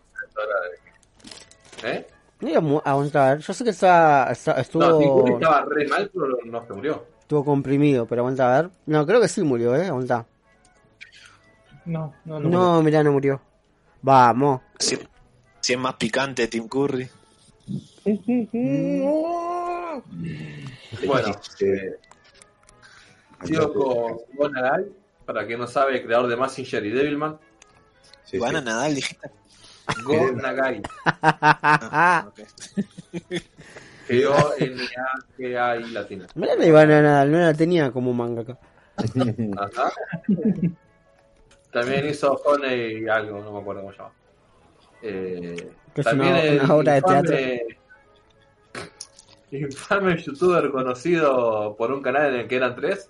¿Eh? 1.84 2.06
No 2.40 2.48
iba 2.48 2.80
a 2.84 2.90
aguantar. 2.90 3.38
Yo 3.38 3.52
sé 3.52 3.64
que 3.64 3.70
está, 3.70 4.28
está- 4.30 4.54
No, 4.54 4.60
Tim 4.62 4.72
Curry 4.74 5.04
estuvo, 5.08 5.34
estaba 5.38 5.64
re 5.68 5.88
mal, 5.88 6.10
pero 6.12 6.26
no 6.44 6.66
se 6.66 6.72
murió. 6.74 7.06
Estuvo 7.28 7.44
comprimido, 7.44 8.06
pero 8.06 8.22
aguanta 8.22 8.48
a 8.56 8.62
ver. 8.62 8.70
No, 8.86 9.04
creo 9.06 9.20
que 9.20 9.28
sí 9.28 9.42
murió, 9.42 9.76
eh. 9.76 9.88
Aguanta. 9.88 10.24
No, 11.84 12.14
no, 12.24 12.40
no. 12.40 12.48
No, 12.48 12.82
mirá, 12.82 13.02
no 13.02 13.12
murió. 13.12 13.38
Vamos. 14.00 14.62
Si, 14.78 14.98
si 15.60 15.74
es 15.74 15.78
más 15.78 15.94
picante 15.96 16.48
Tim 16.48 16.66
Curry. 16.68 17.06
Bueno, 21.06 21.38
Sí. 21.58 21.66
eh, 21.66 21.96
sigo 23.44 23.72
con 23.74 24.16
Gon 24.34 24.52
Nagai, 24.52 24.86
para 25.26 25.46
quien 25.46 25.58
no 25.60 25.66
sabe, 25.66 26.02
creador 26.02 26.28
de 26.28 26.36
Massinger 26.36 26.84
y 26.86 26.90
Devilman. 26.90 27.38
Sí, 28.24 28.38
Van 28.38 28.56
a 28.56 28.60
sí. 28.60 28.64
Nadal, 28.64 28.94
dijiste. 28.94 29.30
Gon 30.04 30.36
Nagai, 30.38 30.80
Ah, 31.04 32.26
ok. 32.28 32.40
G-O-N-A-G-A-I 34.08 35.90
latina. 35.92 36.26
Mirá, 36.34 36.56
no 36.56 36.64
iba 36.64 36.80
a 36.82 36.86
nada, 36.86 37.24
no 37.24 37.38
la 37.38 37.54
tenía 37.54 37.90
como 37.90 38.12
manga 38.12 38.42
acá. 38.42 38.58
Ajá. 39.58 39.92
También 41.70 42.08
hizo 42.08 42.32
Honey 42.44 43.04
y 43.04 43.08
algo, 43.08 43.40
no 43.40 43.52
me 43.52 43.58
acuerdo 43.60 43.82
cómo 43.82 43.92
se 43.92 43.98
llama. 43.98 44.12
Eh, 45.02 45.70
Que 45.94 46.00
es 46.00 46.06
también 46.06 46.32
una- 46.32 46.42
el 46.42 46.60
una 46.62 46.74
obra 46.74 46.92
de 46.92 46.98
infame, 46.98 47.62
infame 49.50 50.16
youtuber 50.22 50.70
conocido 50.70 51.74
por 51.76 51.92
un 51.92 52.02
canal 52.02 52.34
en 52.34 52.40
el 52.40 52.48
que 52.48 52.56
eran 52.56 52.74
tres, 52.74 53.08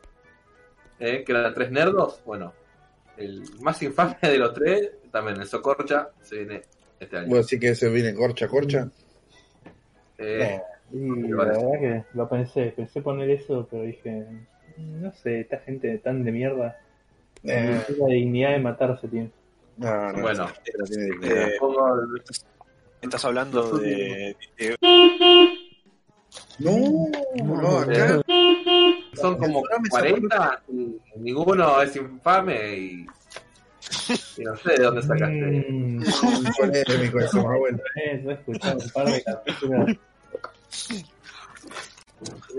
eh, 0.99 1.25
que 1.25 1.33
eran 1.33 1.55
tres 1.55 1.71
nerdos. 1.71 2.21
Bueno, 2.25 2.53
el 3.17 3.43
más 3.61 3.83
infame 3.83 4.17
de 4.23 4.39
los 4.39 4.53
tres, 4.55 4.91
también 5.11 5.41
el 5.41 5.47
Socorcha, 5.47 6.11
se 6.23 6.37
viene 6.45 6.63
este 7.01 7.17
año. 7.17 7.29
Bueno, 7.29 7.43
sí 7.45 7.59
que 7.59 7.71
ese 7.71 7.89
viene 7.89 8.15
corcha, 8.15 8.47
corcha. 8.49 8.89
Eh, 10.19 10.61
Y 10.93 11.29
la 11.29 11.37
verdad 11.45 11.81
que 11.81 12.05
lo 12.15 12.29
pensé, 12.29 12.73
pensé 12.77 13.03
poner 13.03 13.29
eso, 13.31 13.67
pero 13.71 13.83
dije, 13.83 14.25
no 14.79 15.13
sé, 15.13 15.41
esta 15.41 15.59
gente 15.59 15.99
tan 15.99 16.25
de 16.25 16.33
mierda. 16.33 16.79
Eh. 17.45 17.81
La 17.99 18.07
dignidad 18.07 18.51
de 18.53 18.59
matarse 18.59 19.07
tiene. 19.09 19.31
No, 19.77 20.13
no. 20.13 20.21
Bueno. 20.23 20.47
no. 20.47 20.85
Eh, 21.29 21.59
el- 21.61 22.23
Estás 23.01 23.25
hablando 23.27 23.79
de, 23.79 24.35
de- 24.59 24.77
No, 26.59 27.07
no, 27.45 27.79
acá. 27.79 28.21
son 29.15 29.37
como 29.39 29.63
Censurame 29.63 29.89
esa 29.89 30.01
40 30.01 30.63
y 30.69 30.97
ninguno 31.21 31.81
es 31.83 31.95
infame 31.95 32.77
y, 32.77 33.07
y 34.37 34.43
no 34.43 34.57
sé 34.57 34.71
de 34.77 34.83
dónde 34.83 35.03
sacaste. 35.03 35.67
Mm, 35.71 36.03
Polémico 36.59 37.21
eso, 37.21 37.47
más 37.47 37.59
bueno. 37.61 37.79
eh, 38.05 38.21
yo 38.25 38.31
he 38.31 38.35
escuchado 38.35 38.79
un 38.85 38.91
par 38.91 39.07
de 39.07 39.23
capítulos 39.23 39.91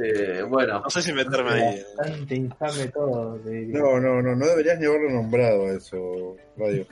Eh, 0.01 0.41
bueno, 0.47 0.79
No 0.79 0.89
sé 0.89 1.01
si 1.01 1.11
meterme 1.11 1.51
ahí. 1.51 1.83
bastante 1.97 2.35
infame 2.35 2.87
todo. 2.87 3.37
de- 3.39 3.65
No, 3.67 3.99
no, 3.99 4.21
no, 4.21 4.35
no 4.35 4.45
deberías 4.47 4.79
ni 4.79 4.85
haberlo 4.85 5.09
nombrado 5.11 5.69
eso, 5.69 6.37
Radio. 6.57 6.85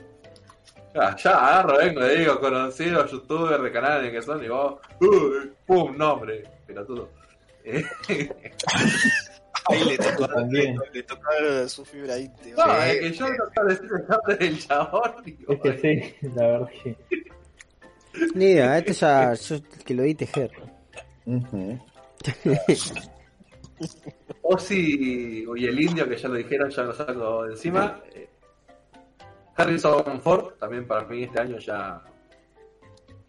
ya, 0.94 1.16
ya 1.16 1.32
agarro, 1.32 1.78
vengo, 1.78 2.02
le 2.02 2.16
digo, 2.20 2.40
conocido 2.40 3.06
youtuber 3.08 3.62
de 3.62 3.72
canales 3.72 4.12
que 4.12 4.22
son 4.22 4.44
y 4.44 4.50
vos, 4.50 4.82
uh, 5.00 5.48
pum, 5.66 5.96
nombre, 5.98 6.44
pelotudo. 6.66 7.10
Eh, 7.64 7.86
Ahí 9.70 9.84
le 9.86 9.98
tocó, 9.98 10.28
También. 10.28 10.78
le, 10.94 11.04
tocó 11.04 11.22
su 11.68 11.84
fibra 11.86 12.18
íntima. 12.18 12.66
no, 12.66 12.84
es 12.84 13.00
que 13.00 13.12
yo 13.14 13.28
no 13.30 13.36
quiero 13.54 13.70
decir 13.70 13.90
el 14.02 14.08
nombre 14.08 14.36
del 14.38 14.60
chabón. 14.60 15.12
digo, 15.26 15.54
Es 15.54 15.60
que 15.62 15.78
sí, 16.20 16.28
la 16.36 16.48
verdad 16.48 16.70
que. 16.84 16.96
Ni 18.34 18.46
idea, 18.46 18.78
este 18.78 18.94
ya, 18.94 19.34
yo 19.34 19.58
que 19.86 19.94
lo 19.94 20.04
di 20.04 20.16
tejer. 20.16 20.52
Ujú. 21.28 21.78
Ozzy 24.42 25.44
y 25.56 25.66
el 25.66 25.80
indio, 25.80 26.08
que 26.08 26.18
ya 26.18 26.30
lo 26.30 26.36
dijeron, 26.36 26.70
ya 26.70 26.84
lo 26.84 26.94
saco 26.94 27.44
de 27.44 27.52
encima. 27.52 28.00
Eh, 28.14 28.30
Harrison 29.56 30.22
Ford, 30.22 30.54
también 30.60 30.88
para 30.88 31.06
mí 31.06 31.24
este 31.24 31.42
año 31.42 31.58
ya. 31.60 32.02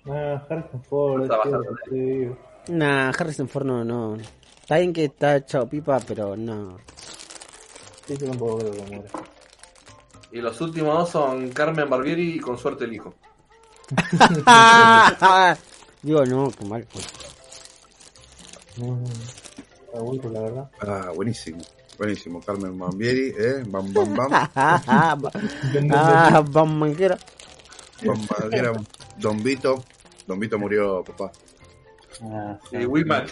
Ah, 0.07 0.47
Harrison 0.49 0.83
Ford, 0.85 1.23
Está 1.25 1.43
tío, 1.43 1.61
digo. 1.91 2.39
Nah, 2.69 3.11
Harrison 3.11 3.49
Ford 3.49 3.67
no, 3.67 3.85
no. 3.85 4.17
Está 4.61 4.79
bien 4.79 4.93
que 4.93 5.07
está 5.07 5.37
echado 5.37 5.69
pipa, 5.69 5.99
pero 6.07 6.37
no. 6.37 6.79
Sí, 8.07 8.17
creo. 8.17 9.05
Y 10.31 10.41
los 10.41 10.61
últimos 10.61 10.99
dos 10.99 11.11
son 11.11 11.51
Carmen 11.51 11.89
Barbieri 11.91 12.37
y 12.37 12.39
con 12.39 12.57
suerte 12.57 12.85
el 12.85 12.93
hijo. 12.95 13.15
Digo, 16.03 16.25
no, 16.27 16.51
qué 16.51 16.65
mal. 16.65 16.87
pues. 16.93 17.28
Bueno, 18.79 20.31
la 20.31 20.41
verdad. 20.41 20.71
Ah, 20.81 21.13
buenísimo. 21.15 21.59
Buenísimo. 21.99 22.41
Carmen 22.41 22.77
Mambieri, 22.77 23.35
¿eh? 23.37 23.63
Bam, 23.67 23.93
bam, 23.93 24.15
bam. 24.15 24.29
ah, 24.55 25.17
manguera. 26.67 27.19
Bam, 28.05 28.27
bam, 28.27 28.53
era 28.53 28.73
Don 29.19 29.43
Vito. 29.43 29.83
Don 30.27 30.39
Vito 30.39 30.59
murió, 30.59 31.03
papá. 31.03 31.33
Ah, 32.23 32.59
Sí, 32.71 32.85
Wiman. 32.87 33.27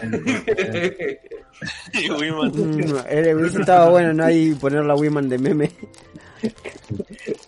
Y 1.92 2.10
Wiman. 2.20 2.52
Mm, 2.52 3.04
el 3.08 3.44
estado 3.46 3.90
bueno, 3.90 4.12
no 4.12 4.24
hay 4.24 4.54
poner 4.54 4.84
la 4.84 4.94
Wiman 4.94 5.28
de 5.28 5.38
meme. 5.38 5.70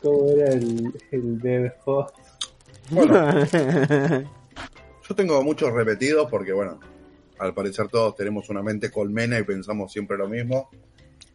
¿Cómo 0.02 0.30
era 0.30 0.52
el, 0.52 0.92
el 1.10 1.38
Dev 1.40 1.72
Host? 1.84 2.14
Yo 5.08 5.14
tengo 5.14 5.42
muchos 5.42 5.72
repetidos 5.72 6.28
porque, 6.30 6.52
bueno, 6.52 6.78
al 7.39 7.55
parecer 7.55 7.89
todos 7.89 8.15
tenemos 8.16 8.48
una 8.48 8.62
mente 8.62 8.90
colmena 8.90 9.39
y 9.39 9.43
pensamos 9.44 9.93
siempre 9.93 10.16
lo 10.16 10.28
mismo. 10.28 10.70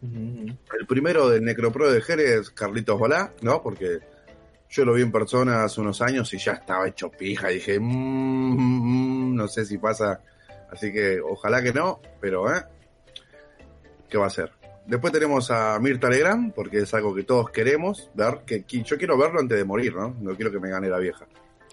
El 0.01 0.85
primero 0.87 1.29
del 1.29 1.45
Necropro 1.45 1.89
de 1.91 2.01
Jerez 2.01 2.41
es 2.41 2.49
Carlitos 2.49 2.99
Balá, 2.99 3.31
¿no? 3.41 3.61
Porque 3.63 3.99
yo 4.69 4.85
lo 4.85 4.93
vi 4.93 5.01
en 5.01 5.11
persona 5.11 5.63
hace 5.63 5.79
unos 5.79 6.01
años 6.01 6.33
y 6.33 6.37
ya 6.37 6.53
estaba 6.53 6.87
hecho 6.87 7.09
pija. 7.09 7.51
Y 7.51 7.55
dije, 7.55 7.79
"Mm, 7.79 9.31
mm, 9.31 9.35
no 9.35 9.47
sé 9.47 9.65
si 9.65 9.77
pasa. 9.77 10.21
Así 10.71 10.91
que 10.91 11.21
ojalá 11.21 11.61
que 11.61 11.71
no, 11.71 12.01
pero, 12.19 12.53
¿eh? 12.53 12.63
¿Qué 14.09 14.17
va 14.17 14.25
a 14.27 14.31
ser? 14.31 14.51
Después 14.85 15.13
tenemos 15.13 15.49
a 15.51 15.79
Mirta 15.79 16.09
Legrand, 16.09 16.53
porque 16.53 16.79
es 16.79 16.93
algo 16.93 17.15
que 17.15 17.23
todos 17.23 17.49
queremos 17.51 18.09
ver. 18.13 18.39
Que, 18.45 18.63
que 18.63 18.83
yo 18.83 18.97
quiero 18.97 19.17
verlo 19.17 19.39
antes 19.39 19.57
de 19.57 19.63
morir, 19.63 19.95
¿no? 19.95 20.15
No 20.19 20.35
quiero 20.35 20.51
que 20.51 20.59
me 20.59 20.69
gane 20.69 20.89
la 20.89 20.97
vieja. 20.99 21.25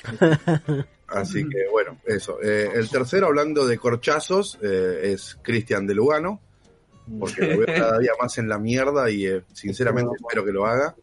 Así 1.11 1.49
que, 1.49 1.66
bueno, 1.70 1.99
eso. 2.07 2.39
Eh, 2.43 2.70
el 2.74 2.89
tercero, 2.89 3.27
hablando 3.27 3.66
de 3.66 3.78
corchazos, 3.78 4.59
eh, 4.62 5.12
es 5.12 5.39
Cristian 5.43 5.87
de 5.87 5.95
Lugano 5.95 6.41
porque 7.19 7.41
lo 7.45 7.59
veo 7.59 7.66
cada 7.77 7.99
día 7.99 8.12
más 8.20 8.39
en 8.39 8.49
la 8.49 8.59
mierda 8.59 9.11
y 9.11 9.27
eh, 9.27 9.43
sinceramente 9.53 10.12
espero 10.20 10.45
que 10.45 10.53
lo 10.53 10.66
haga. 10.66 10.95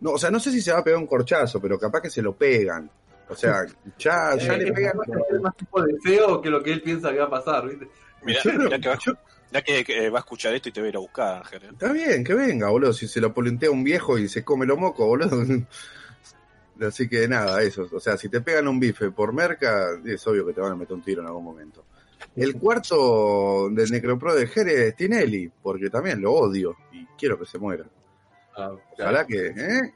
No, 0.00 0.12
o 0.12 0.18
sea, 0.18 0.30
no 0.30 0.40
sé 0.40 0.50
si 0.50 0.60
se 0.62 0.72
va 0.72 0.78
a 0.78 0.84
pegar 0.84 0.98
un 0.98 1.06
corchazo, 1.06 1.60
pero 1.60 1.78
capaz 1.78 2.00
que 2.00 2.10
se 2.10 2.22
lo 2.22 2.34
pegan. 2.34 2.90
O 3.28 3.34
sea, 3.34 3.64
ya, 3.98 4.36
ya 4.38 4.56
le 4.56 4.72
pegan. 4.72 4.94
Es 5.30 5.40
más 5.40 5.56
tipo 5.56 5.82
de 5.82 5.94
feo 6.02 6.40
que 6.40 6.50
lo 6.50 6.62
que 6.62 6.72
él 6.72 6.82
piensa 6.82 7.12
que 7.12 7.18
va 7.18 7.26
a 7.26 7.30
pasar, 7.30 7.68
¿viste? 7.68 7.88
Mirá, 8.22 8.40
mirá 8.58 8.78
que, 8.78 8.88
va, 8.88 8.98
yo- 9.04 9.12
mirá 9.50 9.62
que, 9.62 9.84
que 9.84 10.08
va 10.10 10.18
a 10.18 10.20
escuchar 10.20 10.54
esto 10.54 10.68
y 10.70 10.72
te 10.72 10.80
va 10.80 10.86
a 10.86 10.90
ir 10.90 10.96
a 10.96 11.00
buscar, 11.00 11.36
Ángel. 11.38 11.62
¿eh? 11.64 11.68
Está 11.72 11.92
bien, 11.92 12.24
que 12.24 12.34
venga, 12.34 12.70
boludo. 12.70 12.92
Si 12.92 13.06
se 13.06 13.20
lo 13.20 13.32
polentea 13.34 13.70
un 13.70 13.84
viejo 13.84 14.18
y 14.18 14.28
se 14.28 14.42
come 14.44 14.64
lo 14.66 14.76
moco, 14.76 15.06
boludo. 15.06 15.44
Así 16.86 17.08
que 17.08 17.26
nada, 17.28 17.62
eso. 17.62 17.88
O 17.92 18.00
sea, 18.00 18.16
si 18.16 18.28
te 18.28 18.40
pegan 18.40 18.68
un 18.68 18.78
bife 18.80 19.10
por 19.10 19.32
merca, 19.32 19.88
es 20.04 20.26
obvio 20.26 20.46
que 20.46 20.52
te 20.52 20.60
van 20.60 20.72
a 20.72 20.76
meter 20.76 20.94
un 20.94 21.02
tiro 21.02 21.20
en 21.22 21.28
algún 21.28 21.44
momento. 21.44 21.84
El 22.36 22.56
cuarto 22.58 23.68
del 23.70 23.90
Necropro 23.90 24.34
de 24.34 24.46
Jerez 24.46 24.78
es 24.78 24.96
Tinelli, 24.96 25.50
porque 25.62 25.90
también 25.90 26.20
lo 26.20 26.32
odio 26.32 26.76
y 26.92 27.04
quiero 27.18 27.38
que 27.38 27.46
se 27.46 27.58
muera. 27.58 27.84
Ah, 28.56 28.72
Ojalá 28.98 29.26
que, 29.26 29.46
¿eh? 29.48 29.94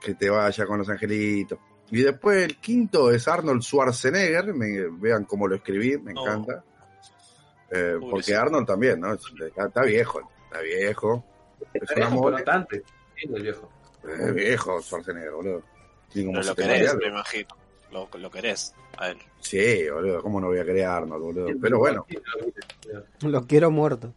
que 0.00 0.14
te 0.14 0.30
vaya 0.30 0.66
con 0.66 0.78
los 0.78 0.88
angelitos. 0.88 1.58
Y 1.90 2.02
después 2.02 2.42
el 2.44 2.56
quinto 2.58 3.10
es 3.10 3.28
Arnold 3.28 3.62
Schwarzenegger. 3.62 4.54
Me, 4.54 4.88
vean 4.98 5.24
cómo 5.24 5.46
lo 5.46 5.56
escribí, 5.56 5.98
me 5.98 6.12
encanta. 6.12 6.64
Eh, 7.70 7.98
porque. 8.00 8.34
Arnold 8.34 8.66
también, 8.66 9.00
¿no? 9.00 9.12
Es- 9.12 9.22
Está, 9.46 9.66
está 9.66 9.82
viejo, 9.82 10.20
está 10.44 10.60
viejo. 10.60 11.24
Es 11.74 12.20
bastante. 12.30 12.82
El 13.16 13.42
viejo. 13.42 13.70
Es 14.08 14.34
viejo 14.34 14.80
Schwarzenegger, 14.80 15.32
boludo. 15.32 15.62
Tiene 16.12 16.26
como 16.26 16.40
Pero 16.40 16.48
lo 16.48 16.54
70 16.54 16.62
y 16.62 16.78
querés, 16.78 16.96
me 16.96 17.06
imagino. 17.08 17.48
Lo, 17.90 18.08
lo 18.18 18.30
querés 18.30 18.74
a 18.98 19.08
él. 19.08 19.18
Sí, 19.40 19.88
boludo. 19.90 20.22
¿Cómo 20.22 20.40
no 20.40 20.46
voy 20.48 20.58
a 20.58 20.64
querer 20.64 20.86
a 20.86 20.96
Arnold, 20.96 21.22
boludo? 21.22 21.46
Pero 21.60 21.78
bueno, 21.78 22.06
Lo 23.20 23.46
quiero 23.46 23.70
muerto. 23.70 24.12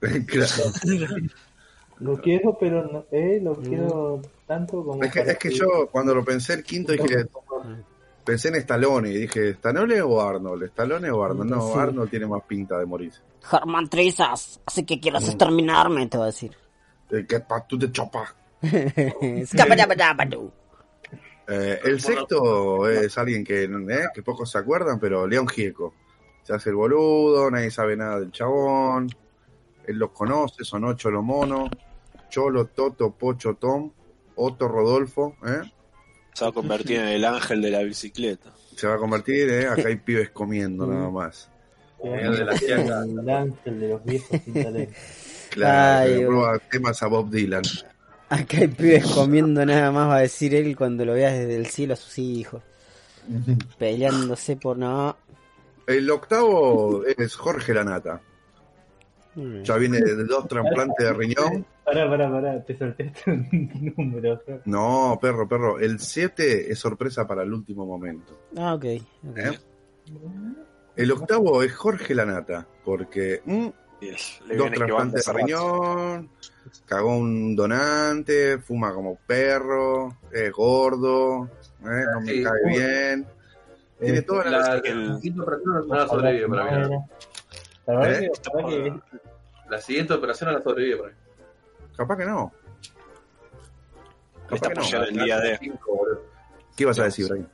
claro. 0.26 0.52
Lo 2.02 2.20
quiero, 2.20 2.58
pero 2.58 2.84
no, 2.90 3.04
eh, 3.12 3.38
lo 3.40 3.54
quiero 3.54 4.20
tanto 4.44 4.84
como. 4.84 5.04
Es 5.04 5.12
que, 5.12 5.20
es 5.20 5.38
que 5.38 5.50
yo 5.50 5.88
cuando 5.92 6.12
lo 6.12 6.24
pensé 6.24 6.54
el 6.54 6.64
quinto 6.64 6.90
dije, 6.90 7.26
pensé 8.24 8.48
en 8.48 8.56
Stallone 8.56 9.10
y 9.10 9.18
dije, 9.18 9.50
¿Stallone 9.50 10.00
o 10.02 10.20
Arnold? 10.20 10.64
¿Stallone 10.64 11.10
o 11.12 11.22
Arnold? 11.22 11.48
No, 11.48 11.72
Sí. 11.72 11.78
Arnold 11.78 12.10
tiene 12.10 12.26
más 12.26 12.42
pinta 12.42 12.76
de 12.76 12.86
morirse. 12.86 13.20
Germán 13.42 13.88
Trizas, 13.88 14.60
así 14.66 14.84
que 14.84 14.98
quieres 14.98 15.28
exterminarme. 15.28 16.08
Te 16.08 16.16
voy 16.16 16.24
a 16.24 16.26
decir. 16.26 16.56
Eh, 17.10 17.24
que 17.24 17.38
pa, 17.38 17.64
tú 17.68 17.78
te 17.78 17.92
chopas. 17.92 18.34
Eh, 21.54 21.80
el 21.84 22.00
sexto 22.00 22.88
es 22.88 23.18
alguien 23.18 23.44
que, 23.44 23.64
eh, 23.64 24.08
que 24.14 24.22
pocos 24.22 24.50
se 24.50 24.58
acuerdan, 24.58 24.98
pero 24.98 25.26
León 25.26 25.46
Gieco. 25.46 25.94
Se 26.42 26.54
hace 26.54 26.70
el 26.70 26.76
boludo, 26.76 27.50
nadie 27.50 27.70
sabe 27.70 27.96
nada 27.96 28.20
del 28.20 28.32
chabón. 28.32 29.08
Él 29.86 29.96
los 29.96 30.10
conoce, 30.10 30.64
son 30.64 30.84
ocho 30.84 31.10
los 31.10 31.22
monos. 31.22 31.68
Cholo, 32.30 32.66
Toto, 32.66 33.10
Pocho, 33.10 33.54
Tom, 33.54 33.92
Otto, 34.36 34.66
Rodolfo. 34.66 35.36
¿eh? 35.46 35.70
Se 36.32 36.44
va 36.44 36.50
a 36.50 36.54
convertir 36.54 37.00
en 37.00 37.08
el 37.08 37.24
ángel 37.24 37.60
de 37.60 37.70
la 37.70 37.82
bicicleta. 37.82 38.50
Se 38.74 38.86
va 38.86 38.94
a 38.94 38.98
convertir, 38.98 39.50
¿eh? 39.50 39.68
acá 39.68 39.88
hay 39.88 39.96
pibes 39.96 40.30
comiendo 40.30 40.86
nada 40.86 41.10
más. 41.10 41.50
El 42.02 42.36
de 42.36 42.44
la 42.44 42.56
fiaca. 42.56 43.04
El 43.04 43.28
ángel 43.28 43.80
de 43.80 43.88
los 43.88 44.04
viejos 44.04 44.40
sin 44.44 44.54
talento. 44.54 44.94
Claro, 45.50 46.10
Ay, 46.10 46.24
prueba 46.24 46.58
temas 46.58 47.02
a 47.02 47.08
Bob 47.08 47.28
Dylan. 47.30 47.62
Acá 48.32 48.58
hay 48.60 48.68
pibes 48.68 49.06
comiendo 49.08 49.64
nada 49.66 49.92
más, 49.92 50.08
va 50.08 50.16
a 50.16 50.20
decir 50.20 50.54
él 50.54 50.74
cuando 50.74 51.04
lo 51.04 51.12
veas 51.12 51.34
desde 51.34 51.54
el 51.54 51.66
cielo 51.66 51.92
a 51.92 51.96
sus 51.96 52.18
hijos. 52.18 52.62
Peleándose 53.78 54.56
por 54.56 54.78
nada. 54.78 55.16
El 55.86 56.10
octavo 56.10 57.04
es 57.04 57.36
Jorge 57.36 57.74
Lanata. 57.74 58.22
Ya 59.34 59.76
viene 59.76 60.00
de 60.00 60.24
dos 60.24 60.48
trasplantes 60.48 61.06
de 61.06 61.12
riñón. 61.12 61.66
Pará, 61.84 62.08
pará, 62.08 62.30
pará, 62.30 62.64
te 62.64 62.76
saltaste 62.76 63.30
un 63.30 63.94
número. 63.96 64.40
No, 64.64 65.18
perro, 65.20 65.46
perro. 65.46 65.78
El 65.78 66.00
7 66.00 66.72
es 66.72 66.78
sorpresa 66.78 67.26
para 67.26 67.42
el 67.42 67.52
último 67.52 67.84
momento. 67.84 68.38
Ah, 68.56 68.74
ok. 68.74 68.84
ok. 69.28 69.38
¿eh? 69.38 69.58
El 70.96 71.12
octavo 71.12 71.62
es 71.62 71.74
Jorge 71.74 72.14
Lanata, 72.14 72.66
porque 72.82 73.42
mm, 73.44 73.68
dos 74.56 74.70
trasplantes 74.72 75.26
de 75.26 75.32
riñón, 75.32 76.30
cagó 76.86 77.16
un 77.16 77.54
donante, 77.56 78.58
fuma 78.58 78.92
como 78.94 79.16
perro, 79.26 80.16
es 80.30 80.50
gordo, 80.52 81.48
¿eh? 81.80 82.04
no 82.14 82.20
me 82.20 82.26
Sí. 82.32 82.42
cae 82.44 82.52
bien. 82.66 83.26
Tiene 84.00 84.18
Eh, 84.18 84.22
toda 84.22 84.44
la... 84.44 84.58
La, 84.58 84.74
El- 84.78 85.08
la 85.08 85.14
siguiente 85.16 85.40
operación 85.42 85.88
no 85.88 85.94
la 85.94 86.06
sobrevive 86.08 86.48
para 86.48 86.64
mí. 86.64 86.88
¿no? 86.90 87.08
La 87.86 87.94
verdad 87.98 88.12
¿Eh? 88.22 88.30
que, 88.32 88.50
la 88.50 88.66
verdad 88.66 89.02
que 89.10 89.20
La 89.70 89.78
siguiente 89.80 90.12
operación 90.14 90.50
no 90.50 90.58
la 90.58 90.62
sobrevive 90.64 90.96
para 90.96 91.08
mí. 91.10 91.16
Capaz 91.96 92.16
que 92.16 92.24
no. 92.26 92.52
Está 94.50 94.68
Capaz 94.68 94.90
que 94.90 94.96
no. 94.98 95.04
el 95.04 95.14
día 95.24 95.38
de. 95.40 95.58
¿Qué 96.76 96.82
ibas 96.84 96.98
a 96.98 97.04
decir, 97.04 97.28
Brian? 97.28 97.48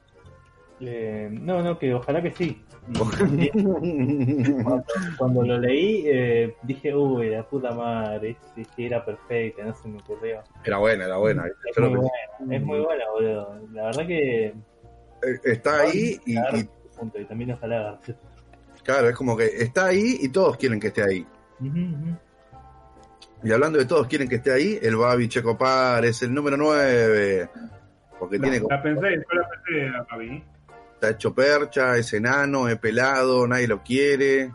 eh, 0.80 1.28
no, 1.32 1.62
no, 1.62 1.78
que 1.78 1.92
ojalá 1.94 2.22
que 2.22 2.32
sí. 2.32 2.64
Cuando, 4.64 4.84
cuando 5.18 5.42
lo 5.42 5.58
leí, 5.58 6.04
eh, 6.06 6.54
dije, 6.62 6.94
uy, 6.94 7.30
la 7.30 7.42
puta 7.46 7.72
madre, 7.72 8.36
si 8.54 8.64
si 8.64 8.86
era 8.86 9.04
perfecta, 9.04 9.64
no 9.64 9.74
se 9.74 9.88
me 9.88 9.98
ocurrió. 9.98 10.42
Era 10.64 10.78
buena, 10.78 11.04
era 11.06 11.16
buena. 11.18 11.44
Es 11.46 11.78
muy 11.78 11.88
buena, 11.90 12.10
es 12.56 12.62
muy 12.62 12.80
buena, 12.80 13.04
boludo. 13.12 13.60
La 13.72 13.84
verdad 13.86 14.06
que. 14.06 14.46
Eh, 14.46 14.54
Está 15.44 15.80
ahí 15.80 16.18
y, 16.26 16.38
y, 16.38 16.68
Punto, 16.98 17.18
y 17.20 17.24
también 17.26 17.52
ojalá 17.52 17.98
claro, 18.82 19.08
es 19.08 19.14
como 19.16 19.36
que 19.36 19.44
está 19.46 19.86
ahí 19.86 20.16
y 20.20 20.28
todos 20.30 20.56
quieren 20.56 20.80
que 20.80 20.88
esté 20.88 21.02
ahí. 21.02 21.26
Y 23.42 23.52
hablando 23.52 23.78
de 23.78 23.84
todos 23.84 24.06
quieren 24.08 24.28
que 24.28 24.36
esté 24.36 24.52
ahí, 24.52 24.78
el 24.82 24.96
Babi 24.96 25.28
Checopar 25.28 26.04
es 26.04 26.22
el 26.22 26.32
número 26.34 26.56
9. 26.56 27.48
Porque 28.18 28.38
tiene 28.40 28.60
como- 28.60 28.74
La 28.74 28.82
pensé, 28.82 29.00
yo 29.14 29.40
la 29.40 29.48
pensé, 29.48 30.06
la 30.10 30.16
vi. 30.18 30.42
Está 30.98 31.10
hecho 31.10 31.32
percha, 31.32 31.96
es 31.96 32.12
enano, 32.12 32.68
es 32.68 32.76
pelado, 32.78 33.46
nadie 33.46 33.68
lo 33.68 33.82
quiere. 33.82 34.52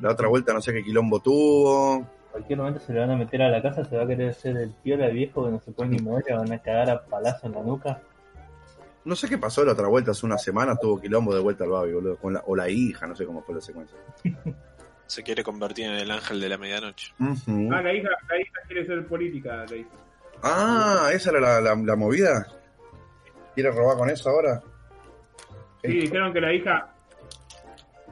La 0.00 0.10
otra 0.12 0.28
vuelta 0.28 0.52
no 0.54 0.60
sé 0.62 0.72
qué 0.72 0.82
quilombo 0.82 1.20
tuvo. 1.20 2.06
cualquier 2.32 2.58
momento 2.58 2.80
se 2.80 2.92
le 2.92 3.00
van 3.00 3.10
a 3.10 3.16
meter 3.16 3.42
a 3.42 3.50
la 3.50 3.60
casa, 3.62 3.84
se 3.84 3.96
va 3.96 4.04
a 4.04 4.06
querer 4.06 4.30
hacer 4.30 4.56
el 4.56 4.70
piola 4.82 5.08
viejo 5.08 5.44
que 5.44 5.50
no 5.50 5.60
se 5.60 5.72
puede 5.72 5.90
ni 5.90 5.98
mover, 5.98 6.24
le 6.28 6.36
van 6.36 6.52
a 6.52 6.58
cagar 6.62 6.90
a 6.90 7.04
palazo 7.04 7.46
en 7.46 7.52
la 7.52 7.62
nuca. 7.62 8.00
No 9.04 9.14
sé 9.14 9.28
qué 9.28 9.38
pasó 9.38 9.64
la 9.64 9.72
otra 9.72 9.86
vuelta, 9.88 10.10
hace 10.12 10.26
una 10.26 10.38
semana 10.38 10.74
tuvo 10.76 11.00
quilombo 11.00 11.34
de 11.34 11.40
vuelta 11.40 11.64
al 11.64 11.70
Babi, 11.70 11.92
boludo. 11.92 12.16
Con 12.16 12.32
la, 12.34 12.42
o 12.46 12.56
la 12.56 12.68
hija, 12.68 13.06
no 13.06 13.14
sé 13.14 13.24
cómo 13.24 13.42
fue 13.42 13.54
la 13.54 13.60
secuencia. 13.60 13.96
Se 15.06 15.22
quiere 15.22 15.44
convertir 15.44 15.86
en 15.86 15.92
el 15.92 16.10
ángel 16.10 16.40
de 16.40 16.48
la 16.48 16.58
medianoche. 16.58 17.12
Ujú. 17.20 17.68
Ah, 17.72 17.80
la 17.82 17.94
hija, 17.94 18.08
la 18.28 18.40
hija 18.40 18.52
quiere 18.66 18.84
ser 18.86 19.06
política, 19.06 19.64
la 19.70 19.76
hija. 19.76 19.90
Ah, 20.42 21.10
esa 21.12 21.30
era 21.30 21.40
la, 21.40 21.60
la- 21.60 21.76
la 21.80 21.94
movida. 21.96 22.46
¿Quiere 23.54 23.70
robar 23.70 23.96
con 23.96 24.10
eso 24.10 24.28
ahora? 24.28 24.60
Sí, 25.86 25.92
dijeron 26.00 26.32
que 26.32 26.40
la 26.40 26.52
hija 26.52 26.88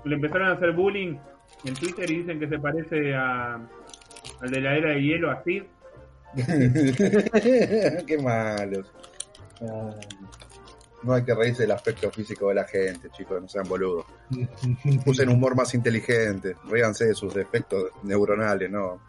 le 0.04 0.14
empezaron 0.16 0.48
a 0.48 0.52
hacer 0.52 0.72
bullying 0.72 1.16
en 1.64 1.74
Twitter 1.74 2.10
y 2.10 2.18
dicen 2.18 2.38
que 2.38 2.48
se 2.48 2.58
parece 2.58 3.14
a 3.14 3.54
al 4.40 4.50
de 4.50 4.60
la 4.60 4.76
era 4.76 4.90
de 4.90 5.02
hielo, 5.02 5.30
a 5.30 5.42
Sid. 5.44 5.62
Qué 8.06 8.18
malos. 8.22 8.92
Ah, 9.62 9.90
No 11.02 11.12
hay 11.14 11.24
que 11.24 11.34
reírse 11.34 11.62
del 11.62 11.70
aspecto 11.72 12.10
físico 12.10 12.48
de 12.48 12.54
la 12.56 12.64
gente, 12.64 13.08
chicos, 13.10 13.40
no 13.40 13.48
sean 13.48 13.68
boludos. 13.68 14.06
Usen 15.06 15.28
humor 15.28 15.54
más 15.56 15.74
inteligente, 15.74 16.56
ríanse 16.68 17.06
de 17.06 17.14
sus 17.14 17.32
defectos 17.34 17.84
neuronales, 18.02 18.70
¿no? 18.70 19.00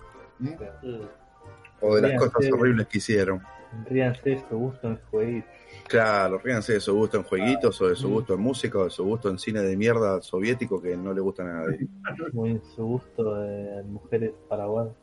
O 1.82 1.96
de 1.96 2.02
las 2.02 2.12
Ríanse. 2.12 2.30
cosas 2.32 2.52
horribles 2.52 2.88
que 2.88 2.98
hicieron. 3.00 3.42
Ríanse 3.90 4.30
de 4.30 4.44
su 4.48 4.58
gusto 4.58 4.88
en 4.90 5.00
jueguitos. 5.10 5.55
Claro, 5.88 6.40
ríanse 6.40 6.74
de 6.74 6.80
su 6.80 6.95
gusto 6.95 7.18
en 7.18 7.24
jueguitos, 7.24 7.80
o 7.82 7.90
de 7.90 7.95
su 7.95 8.10
gusto 8.10 8.34
en 8.34 8.41
música, 8.41 8.80
o 8.80 8.84
de 8.86 8.90
su 8.90 9.03
gusto 9.03 9.30
en 9.30 9.38
cine 9.38 9.62
de 9.62 9.78
mierda 9.78 10.22
soviético 10.22 10.82
que 10.82 10.98
no 10.98 11.14
le 11.14 11.22
gusta 11.22 11.44
a 11.44 11.45
nadie. 11.45 11.88
Muy 12.34 12.52
en 12.52 12.62
su 12.76 12.86
gusto 12.86 13.36
de 13.36 13.84
mujeres 13.84 14.32
paraguayas. 14.49 14.95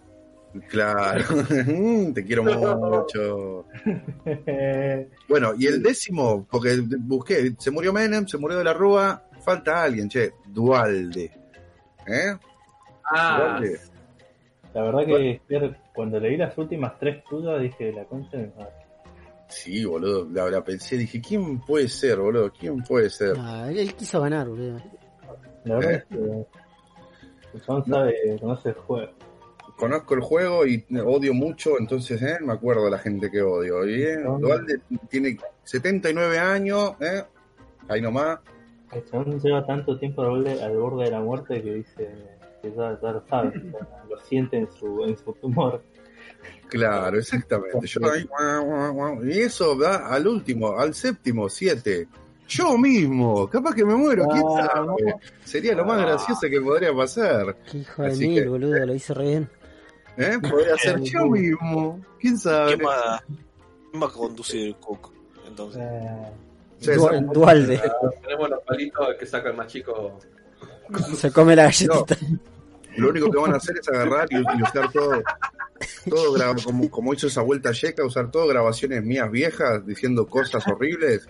Claro, 0.69 1.25
te 2.15 2.25
quiero 2.25 2.45
mucho. 2.45 3.65
Bueno, 5.29 5.53
y 5.57 5.67
el 5.67 5.83
décimo, 5.83 6.47
porque 6.51 6.83
busqué, 6.99 7.55
se 7.59 7.71
murió 7.71 7.93
Menem, 7.93 8.27
se 8.27 8.37
murió 8.37 8.59
de 8.59 8.65
la 8.65 8.75
Rúa, 8.75 9.23
falta 9.41 9.83
alguien, 9.83 10.09
che, 10.09 10.33
Dualde. 10.47 11.31
¿Eh? 12.07 12.37
Ah, 13.05 13.39
Dualde. 13.39 13.81
La 14.75 14.83
verdad 14.83 15.07
que 15.07 15.41
cuando 15.95 16.21
leí 16.21 16.37
las 16.37 16.57
últimas 16.59 16.99
tres 16.99 17.23
tuyas 17.25 17.61
dije 17.61 17.93
la 17.93 18.05
concha 18.05 18.37
de 18.37 18.47
mi 18.47 18.53
madre. 18.57 18.82
Sí, 19.53 19.85
boludo, 19.85 20.29
la, 20.33 20.51
la 20.51 20.65
pensé, 20.65 20.97
dije, 20.97 21.21
¿quién 21.21 21.61
puede 21.61 21.87
ser, 21.87 22.19
boludo? 22.19 22.51
¿Quién 22.53 22.83
puede 22.83 23.11
ser? 23.11 23.37
Ah, 23.39 23.67
él, 23.71 23.79
él 23.79 23.95
quiso 23.95 24.21
ganar, 24.21 24.49
boludo. 24.49 24.81
La 25.65 25.77
verdad 25.77 25.93
¿Eh? 25.93 25.97
es 25.97 26.05
que 26.05 26.47
el 27.55 27.63
chabón 27.63 27.85
sabe, 27.85 28.15
conoce 28.41 28.69
el 28.71 28.75
juego. 28.75 29.13
Conozco 29.77 30.15
el 30.15 30.21
juego 30.21 30.67
y 30.67 30.85
odio 31.05 31.35
mucho, 31.35 31.79
entonces, 31.79 32.21
¿eh? 32.23 32.39
Me 32.41 32.53
acuerdo 32.53 32.85
de 32.85 32.91
la 32.91 32.99
gente 32.99 33.31
que 33.31 33.43
odio. 33.43 33.87
Y, 33.87 34.03
¿eh? 34.03 34.19
Dualde 34.39 34.81
tiene 35.09 35.37
79 35.65 36.39
años, 36.39 36.95
¿eh? 37.01 37.23
Ahí 37.89 38.01
nomás. 38.01 38.39
El 38.93 39.05
chabón 39.05 39.41
lleva 39.41 39.67
tanto 39.67 39.99
tiempo 39.99 40.23
al 40.23 40.31
borde, 40.31 40.63
al 40.63 40.77
borde 40.77 41.05
de 41.05 41.11
la 41.11 41.21
muerte 41.21 41.63
que 41.63 41.75
dice 41.75 42.09
que 42.61 42.71
ya, 42.71 42.99
ya 43.01 43.13
lo 43.13 43.27
sabe, 43.27 43.49
o 43.49 43.71
sea, 43.71 44.05
lo 44.09 44.19
siente 44.21 44.57
en 44.57 44.71
su, 44.71 45.05
en 45.05 45.17
su 45.17 45.33
tumor. 45.35 45.83
Claro, 46.73 47.19
exactamente. 47.19 47.87
Yo 47.87 48.01
ahí, 48.11 48.25
guau, 48.25 48.65
guau, 48.65 48.93
guau. 48.93 49.25
y 49.27 49.41
eso 49.41 49.77
da 49.77 50.09
al 50.09 50.27
último, 50.27 50.79
al 50.79 50.95
séptimo, 50.95 51.49
siete. 51.49 52.09
Yo 52.49 52.77
mismo, 52.77 53.49
capaz 53.49 53.75
que 53.75 53.85
me 53.85 53.95
muero, 53.95 54.27
quién 54.29 54.43
Ah, 54.59 54.71
sabe. 54.75 55.15
Sería 55.45 55.75
lo 55.75 55.85
más 55.85 56.01
gracioso 56.03 56.41
que 56.51 56.61
podría 56.61 56.95
pasar. 56.95 57.57
Qué 57.71 57.79
hijo 57.79 58.03
de 58.03 58.09
Así 58.09 58.29
mil, 58.29 58.43
que- 58.43 58.49
boludo, 58.49 58.87
lo 58.87 58.95
hizo 58.95 59.15
re 59.15 59.25
bien. 59.29 59.51
¿Eh? 60.19 60.39
Podría 60.51 60.77
ser 60.77 61.01
yo 61.01 61.25
mismo, 61.27 62.01
quién 62.21 62.37
sabe. 62.39 62.77
¿Quién 62.77 62.87
va, 62.89 63.23
quién 63.91 64.03
va 64.03 64.07
a 64.07 64.11
conducir 64.11 64.67
el 64.69 64.77
Cook? 64.77 65.11
Entonces, 65.47 65.83
Eh, 65.83 66.33
Sí, 66.81 66.91
Du- 66.91 67.07
esa- 67.09 67.21
Dualde. 67.21 67.81
tenemos 68.23 68.51
los 68.51 68.61
palitos 68.65 69.07
que 69.17 69.25
saca 69.25 69.51
el 69.51 69.57
más 69.57 69.69
chico. 69.69 70.19
Se 71.15 71.31
come 71.31 71.55
la 71.55 71.65
galletita. 71.65 72.17
Lo 72.97 73.09
único 73.11 73.31
que 73.31 73.39
van 73.39 73.55
a 73.55 73.57
hacer 73.59 73.77
es 73.79 73.89
agarrar 73.89 74.27
y, 74.31 74.37
y 74.37 74.63
usar 74.63 74.91
todo, 74.93 75.23
todo 76.09 76.35
gra- 76.35 76.63
como, 76.65 76.91
como 76.91 77.15
hizo 77.15 77.27
esa 77.27 77.43
vuelta 77.43 77.73
yeca, 77.73 78.05
usar 78.05 78.31
todo 78.31 78.47
grabaciones 78.47 79.03
mías 79.05 79.31
viejas 79.31 79.87
diciendo 79.87 80.27
cosas 80.27 80.67
horribles 80.69 81.29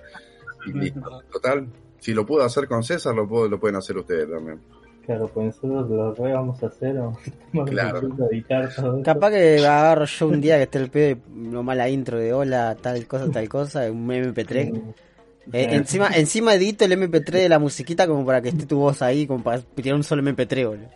y 0.67 0.73
listo. 0.79 1.23
Total, 1.33 1.67
si 2.01 2.13
lo 2.15 2.25
puedo 2.27 2.45
hacer 2.45 2.67
con 2.69 2.83
César, 2.83 3.15
lo, 3.15 3.29
puedo, 3.29 3.49
lo 3.49 3.59
pueden 3.61 3.77
hacer 3.77 3.97
ustedes 3.97 4.29
también. 4.31 4.61
claro, 5.07 5.29
pues 5.29 5.47
nosotros 5.47 5.91
lo 5.91 6.15
re 6.15 6.33
vamos 6.33 6.63
a 6.63 6.67
hacer 6.67 6.97
o 6.99 7.17
Claro. 7.67 7.99
a 7.99 8.27
editar 8.35 8.75
todo. 8.75 9.03
Capaz 9.03 9.31
que 9.31 9.59
agarro 9.59 10.05
yo 10.05 10.27
un 10.29 10.41
día 10.41 10.57
que 10.57 10.63
esté 10.65 10.79
el 10.79 10.91
pedo 10.91 11.11
y 11.11 11.21
no 11.39 11.63
mala 11.63 11.89
intro 11.89 12.19
de 12.19 12.33
hola, 12.33 12.77
tal 12.81 13.07
cosa, 13.07 13.31
tal 13.31 13.49
cosa, 13.49 13.91
un 13.91 14.07
MP3. 14.09 14.73
Mm, 14.73 14.91
Eh, 15.53 15.67
encima, 15.75 16.09
encima 16.15 16.55
edito 16.55 16.85
el 16.85 16.93
MP3 16.93 17.31
de 17.33 17.49
la 17.49 17.59
musiquita 17.59 18.07
como 18.07 18.25
para 18.25 18.41
que 18.41 18.51
esté 18.51 18.65
tu 18.65 18.79
voz 18.79 19.03
ahí, 19.03 19.27
como 19.27 19.43
para 19.43 19.61
tirar 19.61 19.97
un 19.97 20.05
solo 20.05 20.23
MP3, 20.23 20.69
boludo. 20.69 20.89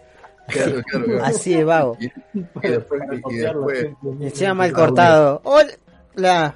Claro, 0.48 0.82
claro, 0.82 1.04
claro. 1.06 1.24
Así 1.24 1.54
de 1.54 1.64
vago. 1.64 1.96
Y, 2.00 2.06
y 2.06 2.68
después, 2.68 3.02
después 3.30 3.86
encima 4.20 4.54
mal 4.54 4.72
cortado. 4.72 5.40
Hola. 5.44 6.54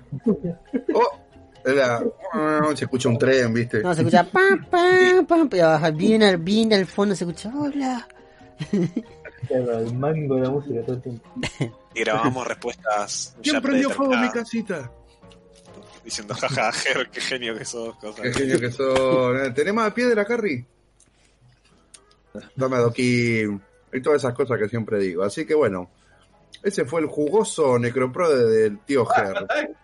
oh, 0.94 1.18
era- 1.64 2.02
se 2.74 2.84
escucha 2.84 3.08
un 3.08 3.18
tren, 3.18 3.52
¿viste? 3.52 3.82
No, 3.82 3.94
se 3.94 4.00
escucha 4.02 4.24
pam, 4.24 4.64
pam, 4.66 5.26
pam, 5.26 5.48
pero 5.48 5.78
bien 5.92 6.22
al, 6.22 6.36
bien 6.38 6.72
al 6.72 6.86
fondo 6.86 7.14
se 7.14 7.24
escucha 7.24 7.50
hola. 7.54 8.06
El 9.48 9.94
mango 9.94 10.36
de 10.36 10.42
la 10.42 10.50
música 10.50 10.82
todo 10.82 10.96
el 10.96 11.02
tiempo. 11.02 11.28
y 11.94 12.00
grabamos 12.00 12.46
respuestas 12.46 13.36
¿Quién 13.42 13.60
prendió 13.60 13.90
fuego 13.90 14.16
mi 14.16 14.30
casita? 14.30 14.90
Diciendo, 16.04 16.34
jaja, 16.34 16.72
Ger, 16.72 17.10
qué 17.10 17.20
genio 17.20 17.56
que 17.56 17.64
sos. 17.64 17.94
Cosas. 17.96 18.20
Qué 18.22 18.32
genio 18.32 18.58
que 18.58 18.70
son. 18.70 19.44
Eh, 19.44 19.50
¿Tenés 19.54 19.74
más 19.74 19.92
piedra, 19.92 20.24
Carrie? 20.24 20.64
Dame 22.56 22.76
adoquín. 22.76 23.60
Y 23.92 24.00
todas 24.00 24.22
esas 24.22 24.34
cosas 24.34 24.58
que 24.58 24.68
siempre 24.68 24.98
digo. 24.98 25.22
Así 25.22 25.44
que 25.46 25.54
bueno, 25.54 25.90
ese 26.62 26.84
fue 26.84 27.00
el 27.00 27.06
jugoso 27.06 27.78
necropro 27.78 28.28
de- 28.34 28.44
del 28.62 28.78
tío 28.80 29.04
Ger. 29.06 29.34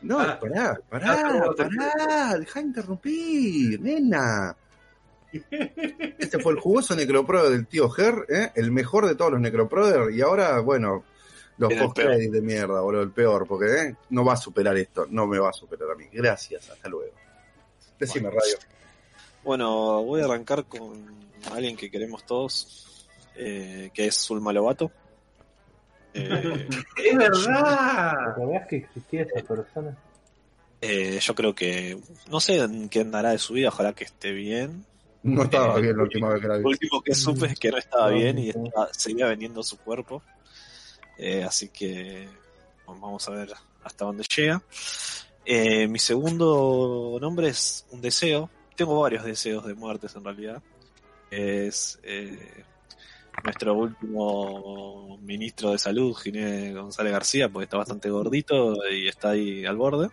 No, 0.00 0.20
Ah. 0.20 0.38
pará, 0.40 0.78
pará, 0.88 1.50
pará, 1.56 2.36
deja 2.38 2.60
de 2.60 2.66
interrumpir, 2.66 3.80
nena. 3.80 4.54
Este 6.18 6.38
fue 6.38 6.52
el 6.52 6.60
jugoso 6.60 6.94
necropro 6.94 7.50
del 7.50 7.66
tío 7.66 7.90
Ger, 7.90 8.24
¿eh? 8.28 8.52
el 8.54 8.70
mejor 8.70 9.06
de 9.06 9.16
todos 9.16 9.32
los 9.32 9.40
necroproder. 9.40 10.12
Y 10.14 10.20
ahora, 10.20 10.60
bueno, 10.60 11.02
los 11.58 11.74
post 11.74 11.98
de 11.98 12.40
mierda, 12.40 12.80
boludo, 12.80 13.02
el 13.02 13.10
peor, 13.10 13.46
porque 13.48 13.66
¿eh? 13.66 13.96
no 14.10 14.24
va 14.24 14.34
a 14.34 14.36
superar 14.36 14.76
esto, 14.76 15.06
no 15.10 15.26
me 15.26 15.38
va 15.40 15.50
a 15.50 15.52
superar 15.52 15.90
a 15.90 15.94
mí. 15.96 16.04
Gracias, 16.12 16.70
hasta 16.70 16.88
luego. 16.88 17.12
Decime, 17.98 18.30
radio. 18.30 18.56
Bueno, 19.42 20.04
voy 20.04 20.20
a 20.20 20.26
arrancar 20.26 20.64
con 20.66 20.92
alguien 21.52 21.76
que 21.76 21.90
queremos 21.90 22.24
todos, 22.24 22.97
eh, 23.38 23.90
que 23.94 24.06
es 24.06 24.16
Zulma 24.16 24.52
Lobato. 24.52 24.90
Eh, 26.14 26.68
¡Es 26.96 27.16
verdad! 27.16 28.12
¿Te 28.24 28.30
acordás 28.30 28.66
que 28.68 28.76
existía 28.76 29.22
esa 29.22 29.46
persona? 29.46 29.96
eh, 30.80 31.18
yo 31.20 31.34
creo 31.34 31.54
que 31.56 31.98
no 32.30 32.38
sé 32.40 32.56
en 32.58 32.88
qué 32.88 33.00
andará 33.00 33.30
de 33.30 33.38
su 33.38 33.54
vida, 33.54 33.68
ojalá 33.68 33.92
que 33.94 34.04
esté 34.04 34.30
bien. 34.32 34.84
No 35.24 35.42
estaba 35.42 35.76
Eh, 35.78 35.82
bien 35.82 35.96
la 35.96 36.02
última 36.04 36.28
vez 36.28 36.40
que 36.40 36.48
la 36.48 36.56
vi. 36.56 36.62
Lo 36.62 36.68
último 36.68 37.02
que 37.02 37.14
supe 37.14 37.46
es 37.46 37.58
que 37.58 37.70
no 37.70 37.78
estaba 37.78 38.10
No, 38.10 38.16
bien 38.16 38.38
y 38.38 38.50
estaba- 38.50 38.88
seguía 38.92 39.26
vendiendo 39.26 39.62
su 39.62 39.76
cuerpo. 39.78 40.22
Eh, 41.16 41.42
así 41.42 41.68
que 41.70 42.28
bueno, 42.86 43.00
vamos 43.00 43.26
a 43.28 43.32
ver 43.32 43.52
hasta 43.82 44.04
dónde 44.04 44.24
llega. 44.36 44.62
Eh, 45.44 45.88
mi 45.88 45.98
segundo 45.98 47.18
nombre 47.20 47.48
es 47.48 47.84
un 47.90 48.00
deseo. 48.00 48.48
Tengo 48.76 49.00
varios 49.00 49.24
deseos 49.24 49.66
de 49.66 49.74
muertes 49.74 50.14
en 50.14 50.22
realidad. 50.24 50.62
Es 51.30 51.98
eh, 52.04 52.64
nuestro 53.44 53.74
último 53.74 55.18
ministro 55.22 55.72
de 55.72 55.78
salud, 55.78 56.14
Ginés 56.14 56.74
González 56.74 57.12
García, 57.12 57.48
porque 57.48 57.64
está 57.64 57.76
bastante 57.76 58.10
gordito 58.10 58.76
y 58.90 59.08
está 59.08 59.30
ahí 59.30 59.64
al 59.64 59.76
borde. 59.76 60.08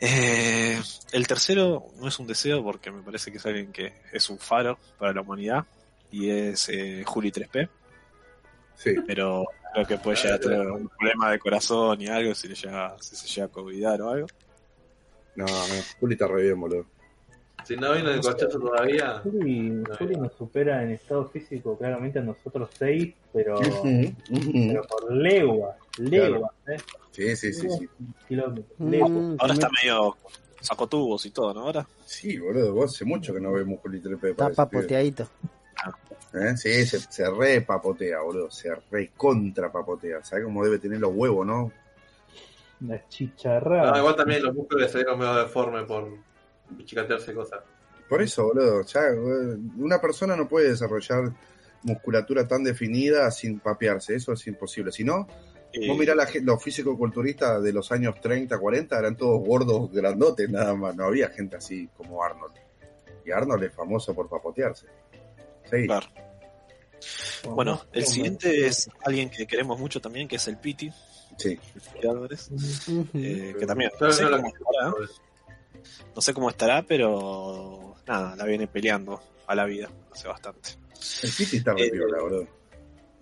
Eh, 0.00 0.80
el 1.12 1.26
tercero 1.26 1.86
no 2.00 2.08
es 2.08 2.18
un 2.18 2.26
deseo 2.26 2.62
porque 2.62 2.90
me 2.90 3.02
parece 3.02 3.30
que 3.30 3.36
es 3.36 3.44
alguien 3.46 3.70
que 3.70 3.92
es 4.12 4.30
un 4.30 4.38
faro 4.38 4.78
para 4.98 5.12
la 5.12 5.20
humanidad 5.20 5.66
y 6.10 6.30
es 6.30 6.68
eh, 6.70 7.02
Juli 7.06 7.30
3P, 7.30 7.68
Sí. 8.76 8.94
pero 9.06 9.44
creo 9.74 9.86
que 9.86 9.98
puede 9.98 10.16
llegar 10.16 10.34
a 10.34 10.40
tener 10.40 10.60
un 10.70 10.88
problema 10.88 11.30
de 11.32 11.38
corazón 11.38 12.00
y 12.00 12.06
algo 12.08 12.34
si, 12.34 12.48
le 12.48 12.54
llega, 12.54 12.96
si 12.98 13.14
se 13.14 13.28
llega 13.28 13.44
a 13.46 13.50
covidar 13.50 14.00
o 14.00 14.08
algo. 14.08 14.26
No, 15.36 15.44
no, 15.44 15.74
Juli 16.00 16.14
está 16.14 16.26
re 16.26 16.44
bien, 16.44 16.58
boludo. 16.58 16.86
Si 17.64 17.76
no 17.76 17.92
vino 17.92 18.10
el 18.10 18.20
cochazo 18.20 18.58
todavía. 18.58 19.20
Juli, 19.22 19.82
Juli 19.98 20.16
nos 20.16 20.32
supera 20.34 20.82
en 20.82 20.90
estado 20.90 21.28
físico 21.28 21.76
claramente 21.76 22.18
a 22.18 22.22
nosotros 22.22 22.70
seis, 22.76 23.14
pero, 23.32 23.58
pero 23.60 24.82
por 24.82 25.12
legua, 25.12 25.76
legua, 25.98 26.52
¿eh? 26.66 26.76
Sí, 27.10 27.36
sí, 27.36 27.52
sí, 27.52 27.68
sí. 27.70 27.88
Kilómetros, 28.28 28.78
legua. 28.78 29.08
Mm, 29.08 29.36
Ahora 29.38 29.54
está 29.54 29.68
medio 29.82 30.16
sacó 30.60 30.86
tubos 30.86 31.24
y 31.26 31.30
todo, 31.30 31.54
¿no? 31.54 31.60
Ahora. 31.60 31.86
Sí, 32.04 32.38
boludo, 32.38 32.74
vos 32.74 32.94
hace 32.94 33.04
mucho 33.04 33.32
que 33.32 33.40
no 33.40 33.52
vemos 33.52 33.80
Juli 33.80 34.00
Trepe. 34.00 34.30
Está 34.30 34.50
papoteadito. 34.50 35.28
¿Eh? 36.32 36.56
Sí, 36.56 36.86
se, 36.86 37.00
se 37.00 37.28
re 37.30 37.62
papotea, 37.62 38.20
boludo. 38.20 38.50
Se 38.50 38.72
re 38.90 39.10
contra 39.16 39.72
papotea. 39.72 40.22
¿Sabes 40.22 40.44
cómo 40.44 40.64
debe 40.64 40.78
tener 40.78 41.00
los 41.00 41.12
huevos, 41.14 41.46
no? 41.46 41.72
Una 42.80 43.08
chicharrada. 43.08 43.90
No, 43.90 43.98
igual 43.98 44.16
también 44.16 44.42
los 44.42 44.54
músculos 44.54 44.82
le 44.82 44.88
salieron 44.88 45.18
medio 45.18 45.34
deformes 45.34 45.84
por 45.84 46.08
chicatearse 46.84 47.32
cosas. 47.34 47.60
Por 48.08 48.22
eso, 48.22 48.44
boludo. 48.44 48.82
Ya, 48.82 49.00
eh, 49.08 49.56
una 49.78 50.00
persona 50.00 50.34
no 50.36 50.48
puede 50.48 50.70
desarrollar 50.70 51.32
musculatura 51.82 52.46
tan 52.46 52.62
definida 52.64 53.30
sin 53.30 53.60
papearse. 53.60 54.14
Eso 54.16 54.32
es 54.32 54.46
imposible. 54.46 54.90
Si 54.92 55.04
no, 55.04 55.26
Eh, 55.72 55.86
vos 55.86 55.96
mirá 55.96 56.16
la, 56.16 56.26
los 56.42 56.60
físico-culturistas 56.64 57.62
de 57.62 57.72
los 57.72 57.92
años 57.92 58.16
30, 58.20 58.58
40, 58.58 58.98
eran 58.98 59.16
todos 59.16 59.40
gordos, 59.46 59.92
grandotes, 59.92 60.50
nada 60.50 60.74
más. 60.74 60.96
No 60.96 61.04
había 61.04 61.28
gente 61.28 61.54
así 61.56 61.88
como 61.96 62.24
Arnold. 62.24 62.54
Y 63.24 63.30
Arnold 63.30 63.62
es 63.62 63.72
famoso 63.72 64.12
por 64.12 64.28
papotearse. 64.28 64.86
Sí. 65.70 65.86
claro. 65.86 66.08
Bueno, 67.54 67.80
el 67.92 68.04
siguiente 68.04 68.66
es 68.66 68.90
alguien 69.04 69.30
que 69.30 69.46
queremos 69.46 69.78
mucho 69.78 70.00
también, 70.00 70.26
que 70.26 70.36
es 70.36 70.48
el 70.48 70.58
Piti, 70.58 70.90
Sí. 71.38 71.58
Piti 71.94 72.06
Álvarez, 72.06 72.50
Ujú. 72.50 73.06
eh, 73.14 73.54
que 73.58 73.64
también 73.64 73.90
Pero 73.98 74.10
no 74.10 74.12
sé 74.12 74.22
no 74.24 74.28
lo 74.30 74.36
cómo 74.38 74.48
estará, 74.48 74.92
No 76.14 76.20
sé 76.22 76.34
cómo 76.34 76.50
estará, 76.50 76.82
pero 76.82 77.94
nada, 78.06 78.36
la 78.36 78.44
viene 78.44 78.66
peleando 78.66 79.20
a 79.46 79.54
la 79.54 79.64
vida 79.64 79.90
hace 80.12 80.28
bastante. 80.28 80.70
El 81.22 81.30
Piti 81.36 81.56
está 81.58 81.72
re 81.72 81.86
Eh, 81.86 81.90
piola, 81.90 82.20
boludo. 82.22 82.46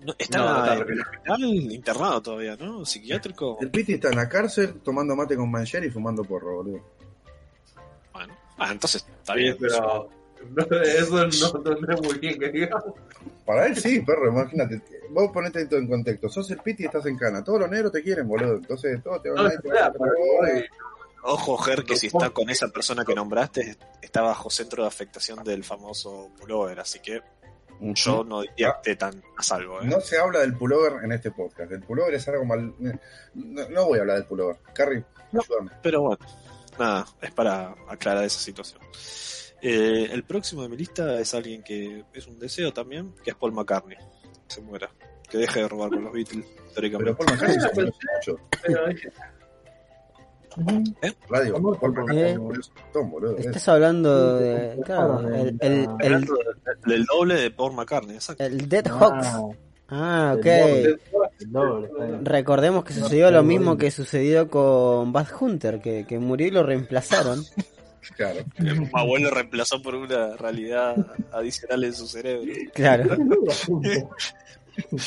No, 0.00 0.14
está 0.18 0.38
No, 0.38 0.44
no 0.44 0.58
está 0.60 0.74
en 0.74 0.86
re 0.86 0.94
el 0.94 1.00
hospital 1.00 1.42
internado 1.72 2.22
todavía, 2.22 2.56
¿no? 2.56 2.84
Psiquiátrico. 2.84 3.58
El 3.60 3.70
Piti 3.70 3.94
está 3.94 4.10
en 4.10 4.16
la 4.16 4.28
cárcel 4.28 4.74
tomando 4.84 5.16
mate 5.16 5.36
con 5.36 5.50
Mancher 5.50 5.84
y 5.84 5.90
fumando 5.90 6.22
porro, 6.24 6.56
boludo. 6.56 6.80
Bueno, 8.12 8.34
ah, 8.58 8.70
entonces 8.72 9.06
está 9.20 9.34
Sí, 9.34 9.40
bien. 9.40 9.56
pero 9.60 10.08
no, 10.50 10.62
eso 10.82 11.16
no, 11.16 11.92
es 11.92 12.02
muy 12.02 12.18
bien 12.18 12.38
que 12.38 12.48
digamos. 12.50 12.84
Para 13.44 13.66
él 13.66 13.76
sí, 13.76 14.00
perro, 14.00 14.28
imagínate. 14.30 14.82
Vos 15.10 15.30
ponete 15.32 15.62
esto 15.62 15.76
en 15.76 15.88
contexto. 15.88 16.28
Sos 16.28 16.50
el 16.50 16.58
Piti 16.58 16.82
y 16.82 16.86
estás 16.86 17.06
en 17.06 17.16
cana. 17.16 17.42
Todos 17.42 17.60
los 17.60 17.70
negros 17.70 17.90
te 17.92 18.02
quieren, 18.02 18.28
boludo. 18.28 18.56
Entonces 18.56 19.02
todos 19.02 19.22
te 19.22 19.30
van 19.30 19.44
No, 19.44 19.48
a 19.48 19.54
ir. 19.54 20.70
Ojo, 21.22 21.56
Ger, 21.58 21.84
que 21.84 21.96
si 21.96 22.06
está 22.08 22.30
con 22.30 22.48
esa 22.50 22.68
persona 22.68 23.04
que 23.04 23.14
nombraste, 23.14 23.76
está 24.00 24.22
bajo 24.22 24.48
centro 24.50 24.82
de 24.82 24.88
afectación 24.88 25.42
del 25.44 25.64
famoso 25.64 26.30
pullover, 26.38 26.80
así 26.80 27.00
que 27.00 27.20
yo 27.80 28.24
no 28.24 28.40
diría 28.42 28.72
que 28.82 28.90
esté 28.92 28.96
tan 28.96 29.22
a 29.36 29.42
salvo. 29.42 29.80
¿eh? 29.82 29.84
No 29.86 30.00
se 30.00 30.18
habla 30.18 30.40
del 30.40 30.54
pullover 30.56 31.04
en 31.04 31.12
este 31.12 31.30
podcast. 31.30 31.70
El 31.70 31.82
pullover 31.82 32.14
es 32.14 32.26
algo 32.28 32.44
mal. 32.44 32.74
No, 33.34 33.68
no 33.68 33.86
voy 33.86 33.98
a 33.98 34.02
hablar 34.02 34.16
del 34.18 34.26
pullover. 34.26 34.56
Carrie, 34.74 35.04
No. 35.32 35.40
ayúdame. 35.42 35.70
Pero 35.82 36.02
bueno, 36.02 36.18
nada, 36.78 37.06
es 37.20 37.30
para 37.32 37.74
aclarar 37.88 38.24
esa 38.24 38.40
situación. 38.40 38.80
Eh, 39.60 40.08
el 40.12 40.22
próximo 40.24 40.62
de 40.62 40.68
mi 40.68 40.76
lista 40.76 41.18
es 41.20 41.34
alguien 41.34 41.62
que 41.62 42.04
es 42.12 42.26
un 42.26 42.38
deseo 42.38 42.72
también, 42.72 43.14
que 43.24 43.30
es 43.30 43.36
Paul 43.36 43.52
McCartney. 43.52 43.98
Se 44.46 44.60
muera. 44.60 44.90
Que 45.28 45.38
deje 45.38 45.60
de 45.60 45.68
robar 45.68 45.90
con 45.90 46.04
los 46.04 46.12
Beatles, 46.12 46.46
Pero. 46.74 47.16
Paul 47.16 47.28
McCartney 47.30 47.60
se 47.60 47.68
murió 47.74 47.92
hace 47.92 48.32
mucho. 48.32 48.48
Pero, 48.62 48.86
Radio, 51.28 51.54
¿Cómo? 51.54 51.74
Eh, 52.12 52.38
un 52.38 52.48
montón, 52.48 53.10
boludo. 53.10 53.36
Estás 53.38 53.68
hablando 53.68 54.36
de. 54.38 54.80
Claro, 54.84 55.20
el, 55.28 55.56
el, 55.60 55.72
el, 55.80 55.88
Hablando 55.88 56.34
del- 56.86 57.04
doble 57.04 57.34
de 57.34 57.50
Paul 57.50 57.74
McCartney, 57.74 58.16
exacto. 58.16 58.44
el 58.44 58.68
Dead 58.68 58.86
Hawks. 58.86 59.26
Ah, 59.26 59.48
Ah, 59.90 60.34
ok. 60.36 60.44
el 60.46 61.00
doble, 61.46 61.88
bien. 61.98 62.24
Recordemos 62.26 62.84
que 62.84 62.92
sucedió 62.92 63.30
lo 63.30 63.42
mismo 63.42 63.78
que 63.78 63.90
sucedió 63.90 64.50
con 64.50 65.12
Bad 65.14 65.28
Hunter, 65.40 65.80
que, 65.80 66.04
que 66.06 66.18
murió 66.18 66.46
y 66.48 66.50
lo 66.50 66.62
reemplazaron. 66.62 67.42
Claro. 68.16 68.40
Mi 68.58 68.88
abuelo 68.94 69.28
reemplazó 69.28 69.82
por 69.82 69.94
una 69.94 70.34
realidad 70.36 70.94
adicional 71.30 71.84
en 71.84 71.92
su 71.92 72.06
cerebro. 72.06 72.50
Claro. 72.72 73.16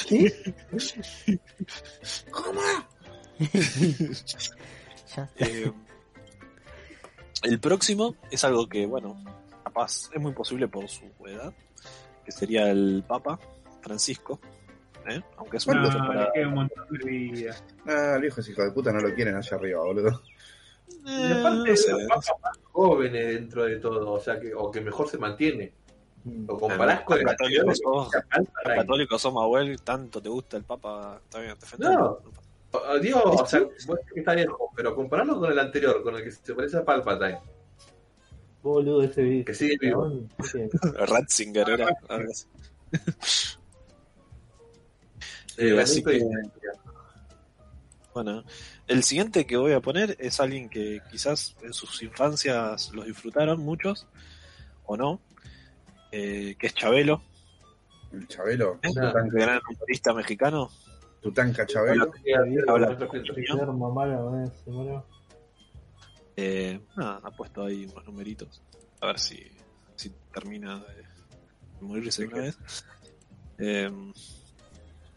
Ya. 0.10 0.30
Eh, 5.38 5.72
el 7.44 7.60
próximo 7.60 8.16
es 8.30 8.44
algo 8.44 8.68
que, 8.68 8.86
bueno, 8.86 9.24
capaz 9.64 10.10
es 10.14 10.22
muy 10.22 10.32
posible 10.34 10.68
por 10.68 10.88
su 10.88 11.06
edad, 11.26 11.54
que 12.24 12.32
sería 12.32 12.70
el 12.70 13.04
Papa 13.08 13.40
Francisco, 13.82 14.40
¿eh? 15.08 15.22
aunque 15.38 15.58
es 15.58 15.66
un 15.68 15.76
No, 15.82 15.84
poco 15.90 16.02
le 16.04 16.08
para- 16.08 16.32
queda 16.32 16.48
un 16.48 16.54
montón 16.54 16.86
de 16.90 17.06
vida. 17.10 17.56
Ah, 17.88 18.14
el 18.16 18.22
viejo 18.22 18.42
ese 18.42 18.52
hijo 18.52 18.64
de 18.64 18.72
puta 18.72 18.92
no 18.92 19.00
lo 19.00 19.14
quieren 19.16 19.36
allá 19.36 19.58
arriba, 19.58 19.82
boludo. 19.82 20.22
y 21.04 21.10
Eh, 21.10 21.34
aparte, 21.40 21.70
no 21.72 21.76
sé, 21.76 21.92
los 21.92 22.04
papas 22.04 22.32
más 22.44 22.60
jóvenes 22.72 23.28
dentro 23.28 23.64
de 23.66 23.78
todo, 23.78 24.12
o 24.12 24.20
sea, 24.20 24.40
que, 24.40 24.54
o 24.54 24.70
que 24.70 24.82
mejor 24.82 25.08
se 25.10 25.18
mantiene. 25.18 25.74
Lo 26.24 26.60
comparás 26.60 27.02
con 27.02 27.18
el 27.18 27.26
católico 27.26 27.62
anterior, 27.62 27.76
sos, 27.76 28.08
o 28.08 28.10
sea, 28.12 28.22
Palpatine. 28.22 28.76
católico 28.76 29.18
sos 29.18 29.34
Mahuel, 29.34 29.82
tanto 29.82 30.22
te 30.22 30.30
gusta 30.30 30.58
el 30.58 30.64
Papa, 30.64 31.20
está 31.24 31.40
bien, 31.40 31.58
te 31.58 31.66
ofendés. 31.66 31.90
No. 31.90 32.20
O- 32.74 33.00
Digo, 33.00 33.22
o 33.24 33.46
sea, 33.46 33.60
que 34.14 34.20
está 34.20 34.34
viejo, 34.34 34.72
pero 34.76 34.96
compararlo 34.96 35.40
con 35.40 35.52
el 35.52 35.60
anterior, 35.60 36.02
con 36.04 36.16
el 36.16 36.24
que 36.24 36.32
se 36.32 36.54
parece 36.54 36.78
a 36.78 36.86
Palpatine, 36.86 37.40
Boludo 38.64 39.04
ese 39.04 39.24
video. 39.24 39.46
que 39.46 39.54
sigue 39.54 39.78
vivo. 39.82 40.10
Ratzinger 41.08 41.70
era. 41.70 41.88
Eh, 45.58 45.80
así 45.80 46.04
que-. 46.04 46.22
Bueno, 48.14 48.44
el 48.88 49.04
siguiente 49.04 49.46
que 49.46 49.58
voy 49.58 49.74
a 49.74 49.80
poner 49.80 50.16
es 50.20 50.40
alguien 50.40 50.70
que 50.70 51.02
quizás 51.12 51.56
en 51.62 51.74
sus 51.74 52.02
infancias 52.04 52.92
los 52.94 53.06
disfrutaron 53.06 53.60
muchos, 53.62 54.08
o 54.86 54.98
no, 54.98 55.22
eh, 56.12 56.56
que 56.60 56.68
es 56.68 56.74
Chabelo, 56.74 57.22
El 58.12 58.28
Chabelo. 58.28 58.80
¿eh? 58.84 58.90
Ah. 59.00 59.14
un 59.24 59.30
gran 59.30 59.62
humorista 59.70 60.14
mexicano. 60.14 60.70
Tutanka 61.22 61.66
Chabelo. 61.66 62.12
Sí, 62.24 62.32
así 62.34 62.56
es, 62.56 62.64
Habla. 62.68 62.88
no 62.88 62.92
reflejo. 62.98 63.26
Se 63.36 63.42
quedó 63.44 63.74
mamá, 63.74 64.08
eh. 64.08 65.02
Eh, 66.38 66.80
nada, 66.96 67.20
ha 67.24 67.32
puesto 67.32 67.64
ahí 67.66 67.86
unos 67.92 68.06
numeritos. 68.06 68.62
A 69.02 69.08
ver 69.08 69.20
si, 69.20 69.40
si 69.96 70.12
termina 70.34 70.80
de 70.80 71.04
morirse 71.82 72.24
de 72.24 72.28
una 72.30 72.38
vez. 72.44 72.58
Eh, 73.60 73.92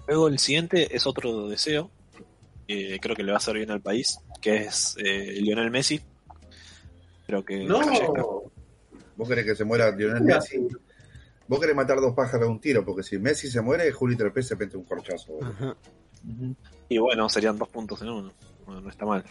luego 0.06 0.28
el 0.28 0.38
siguiente 0.38 0.94
es 0.94 1.06
otro 1.06 1.48
deseo. 1.48 1.90
que 2.66 2.98
creo 3.00 3.16
que 3.16 3.22
le 3.22 3.32
va 3.32 3.36
a 3.36 3.38
hacer 3.38 3.54
bien 3.56 3.70
al 3.70 3.80
país. 3.80 4.18
Que 4.40 4.56
es 4.64 4.96
eh, 4.98 5.32
Lionel 5.40 5.70
Messi. 5.70 6.00
Creo 7.26 7.44
que 7.44 7.64
No, 7.64 7.80
fallezca. 7.80 8.22
¿Vos 9.16 9.28
querés 9.28 9.44
que 9.46 9.54
se 9.54 9.64
muera 9.64 9.90
Lionel 9.94 10.22
Messi? 10.24 10.66
Vos 11.46 11.60
querés 11.60 11.76
matar 11.76 12.00
dos 12.00 12.14
pájaros 12.14 12.46
de 12.48 12.52
un 12.52 12.60
tiro, 12.60 12.84
porque 12.84 13.02
si 13.02 13.18
Messi 13.18 13.48
se 13.48 13.60
muere, 13.60 13.90
Juli 13.92 14.16
Trepé 14.16 14.42
se 14.42 14.56
mete 14.56 14.76
un 14.76 14.84
corchazo. 14.84 15.32
boludo. 15.34 15.50
Ajá. 15.50 15.76
Y 16.88 16.98
bueno, 16.98 17.28
serían 17.28 17.58
dos 17.58 17.68
puntos 17.68 18.00
en 18.02 18.08
uno. 18.08 18.32
No, 18.66 18.80
no 18.80 18.88
está 18.88 19.04
mal. 19.04 19.22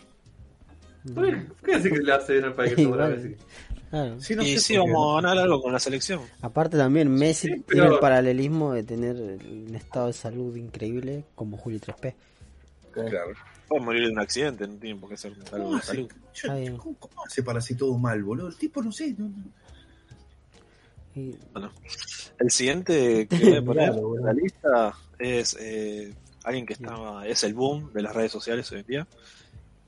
¿por 1.14 1.26
qué- 1.64 1.76
decir 1.78 1.92
que 1.92 2.00
le 2.00 2.14
hace 2.14 2.34
bien 2.34 2.46
al 2.46 2.54
país 2.54 2.76
que 2.76 2.84
sí? 2.84 3.36
Claro. 3.90 4.20
Sí, 4.22 4.36
no 4.36 4.42
y 4.44 4.54
sé 4.54 4.60
sí, 4.60 4.78
vamos 4.78 5.12
a 5.12 5.22
ganar 5.22 5.38
algo 5.44 5.62
con 5.62 5.72
la 5.74 5.80
selección. 5.80 6.22
Aparte 6.42 6.78
también 6.78 7.12
Messi 7.14 7.48
Sí, 7.48 7.64
tiene 7.68 7.88
el 7.88 8.00
paralelismo 8.00 8.74
de 8.74 8.84
tener 8.84 9.16
un 9.16 9.76
estado 9.76 10.08
de 10.08 10.14
salud 10.14 10.56
increíble 10.56 11.26
como 11.36 11.58
Julio 11.58 11.80
3P. 11.80 12.16
Claro. 12.92 13.34
Puede 13.68 13.82
morir 13.84 14.06
de 14.08 14.12
un 14.14 14.20
accidente, 14.20 14.68
no 14.68 14.76
tiene 14.76 15.00
por 15.00 15.10
qué 15.10 15.18
ser 15.18 15.34
algo 15.52 15.72
No, 15.72 15.76
de 15.78 15.82
salud. 15.84 16.10
Yo- 16.34 16.48
Está 16.48 16.56
bien. 16.56 16.78
¿cómo, 16.78 16.96
cómo 17.00 17.24
hace 17.26 17.44
para 17.44 17.60
así 17.60 17.76
todo 17.76 17.98
mal, 17.98 18.24
boludo? 18.24 18.48
El 18.48 18.56
tipo, 18.58 18.82
no 18.82 18.92
sé. 18.92 19.14
no- 19.18 19.30
no- 19.30 19.52
Y- 21.16 21.36
El 22.40 22.50
siguiente 22.52 23.28
que 23.28 23.38
voy 23.38 23.56
a 23.58 23.62
poner 23.66 23.92
Claro, 23.92 24.18
en 24.18 24.26
la 24.26 24.34
lista 24.34 24.94
es 25.20 25.56
eh, 25.60 26.14
alguien 26.44 26.66
que 26.66 26.74
estaba, 26.74 27.28
es 27.28 27.44
el 27.44 27.54
boom 27.54 27.92
de 27.94 28.02
las 28.02 28.16
redes 28.16 28.32
sociales 28.32 28.72
hoy 28.72 28.80
en 28.80 28.86
día. 28.86 29.08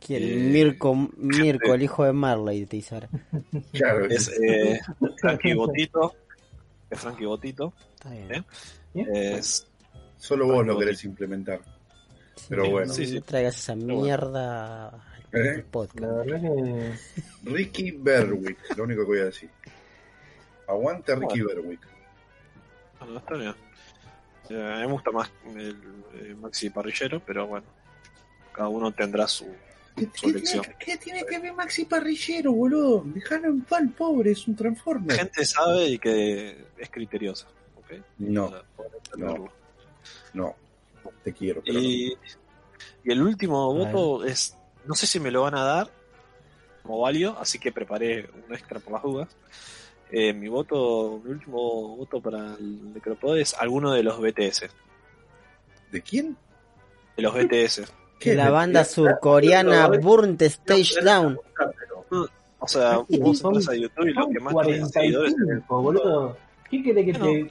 ¿Quién? 0.05 0.23
Eh, 0.23 0.35
Mirko, 0.51 0.95
Mirko, 1.17 1.73
el 1.73 1.81
hijo 1.81 2.03
de 2.05 2.13
Marley, 2.13 2.65
te 2.65 2.75
dice 2.77 2.95
ahora. 2.95 3.09
Claro, 3.71 4.05
Es 4.05 4.29
eh, 4.41 4.79
Frankie 5.19 5.53
Botito. 5.55 6.13
Es 6.89 6.99
Frankie 6.99 7.25
Botito. 7.25 7.73
Está 7.95 8.11
bien. 8.11 8.31
¿Eh? 8.35 8.43
¿Bien? 8.93 9.15
Es, 9.15 9.67
solo 10.17 10.45
vos 10.47 10.65
lo 10.65 10.77
querés 10.77 11.03
implementar. 11.05 11.59
Pero 12.49 12.65
Sí, 12.65 12.71
bueno. 12.71 12.87
No 12.87 12.93
Sí, 12.93 13.21
traigas 13.21 13.57
esa 13.57 13.73
bueno. 13.73 14.01
mierda 14.01 14.89
al 14.89 15.01
¿Eh? 15.33 15.57
La 15.57 15.63
podcast. 15.71 15.99
verdad 16.05 16.41
que 16.41 16.93
Ricky 17.43 17.91
Berwick, 17.91 18.57
lo 18.77 18.83
único 18.83 19.01
que 19.01 19.07
voy 19.07 19.19
a 19.19 19.25
decir. 19.25 19.49
Aguante 20.67 21.15
Ricky 21.15 21.41
Berwick. 21.41 21.81
bueno, 22.99 23.17
está 23.17 23.35
bien. 23.35 23.55
Eh, 24.49 24.73
a 24.73 24.75
mí 24.75 24.87
me 24.87 24.91
gusta 24.93 25.11
más 25.11 25.31
el, 25.55 25.77
eh, 26.15 26.35
Maxi 26.35 26.69
Parrillero, 26.69 27.21
pero 27.25 27.47
bueno. 27.47 27.65
Cada 28.53 28.69
uno 28.69 28.91
tendrá 28.93 29.27
su, 29.27 29.45
¿Qué, 29.95 30.09
su 30.13 30.29
elección. 30.29 30.61
tiene, 30.63 30.77
qué 30.79 30.97
tiene 30.97 31.25
que 31.25 31.39
ver 31.39 31.53
Maxi 31.53 31.85
Parrillero, 31.85 32.53
boludo? 32.53 33.03
Dejalo 33.05 33.47
en 33.47 33.61
paz, 33.61 33.83
pobre, 33.97 34.31
es 34.31 34.47
un 34.47 34.53
La 34.53 34.59
Transformer. 34.59 35.17
gente 35.17 35.45
sabe 35.45 35.87
y 35.89 35.99
que 35.99 36.65
es 36.77 36.89
criteriosa. 36.89 37.47
¿ok? 37.75 38.01
No, 38.19 38.53
entenderlo. 39.03 39.51
no. 40.33 40.55
Te 41.23 41.33
quiero, 41.33 41.61
pero 41.63 41.79
no. 41.79 41.85
Y, 41.85 42.17
el 43.03 43.21
último 43.21 43.73
voto 43.73 44.25
es, 44.25 44.55
no 44.85 44.95
sé 44.95 45.05
si 45.05 45.19
me 45.19 45.31
lo 45.31 45.43
van 45.43 45.55
a 45.55 45.63
dar 45.63 45.91
como 46.81 46.99
válido, 46.99 47.37
así 47.39 47.59
que 47.59 47.71
preparé 47.71 48.29
un 48.47 48.53
extra 48.53 48.79
por 48.79 48.93
las 48.93 49.03
dudas. 49.03 49.27
Eh, 50.17 50.31
mi 50.33 50.47
voto, 50.47 51.19
mi 51.25 51.31
último 51.31 51.97
voto 51.97 52.21
para 52.21 52.55
el 52.57 52.93
Necropod 52.93 53.37
es 53.37 53.53
alguno 53.53 53.91
de 53.91 54.01
los 54.01 54.17
BTS. 54.17 54.69
¿De 55.91 56.01
quién? 56.01 56.37
De 57.17 57.23
los 57.23 57.33
BTS. 57.33 57.81
Que 58.17 58.33
la 58.33 58.49
banda 58.49 58.85
surcoreana 58.85 59.89
Burnt 59.89 60.41
Stage 60.41 61.01
Down. 61.03 61.37
O 62.59 62.67
sea, 62.67 62.99
vos 63.19 63.39
Son- 63.39 63.55
entras 63.55 63.67
a 63.75 63.75
YouTube 63.75 64.07
y 64.07 64.13
lo 64.13 64.27
que 64.29 64.39
más 64.39 64.55
tiene 64.65 64.85
seguidores 64.87 65.33
es 65.33 65.37
el 65.39 65.61
45, 65.67 65.81
boludo. 65.81 66.37
¿Qué 66.71 66.81
querés 66.81 67.05
que 67.05 67.13
No, 67.19 67.25
te.? 67.25 67.47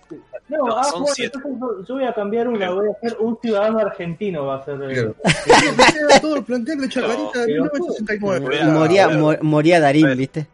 No, 0.48 0.66
no, 0.66 0.76
ah, 0.78 0.84
son 0.84 1.00
bueno, 1.02 1.14
siete. 1.14 1.38
entonces 1.44 1.86
yo- 1.88 1.94
voy 1.94 2.04
a 2.04 2.12
cambiar 2.14 2.48
una, 2.48 2.70
voy 2.70 2.88
a 2.88 2.92
hacer 2.92 3.16
un 3.20 3.38
ciudadano 3.40 3.78
argentino, 3.78 4.46
va 4.46 4.56
a 4.56 4.64
ser. 4.64 4.74
eh, 4.82 4.94
Claro. 4.94 5.14
Todo 6.22 6.36
el 6.36 6.44
plantel 6.44 6.80
de 6.80 6.88
Chacarita 6.88 7.40
de 7.40 7.46
pero- 7.46 7.62
1969. 7.64 8.40
Voy 8.46 8.56
a- 8.58 8.66
Moría, 8.72 9.38
moría 9.42 9.80
Darín. 9.80 10.16
¿viste? 10.16 10.46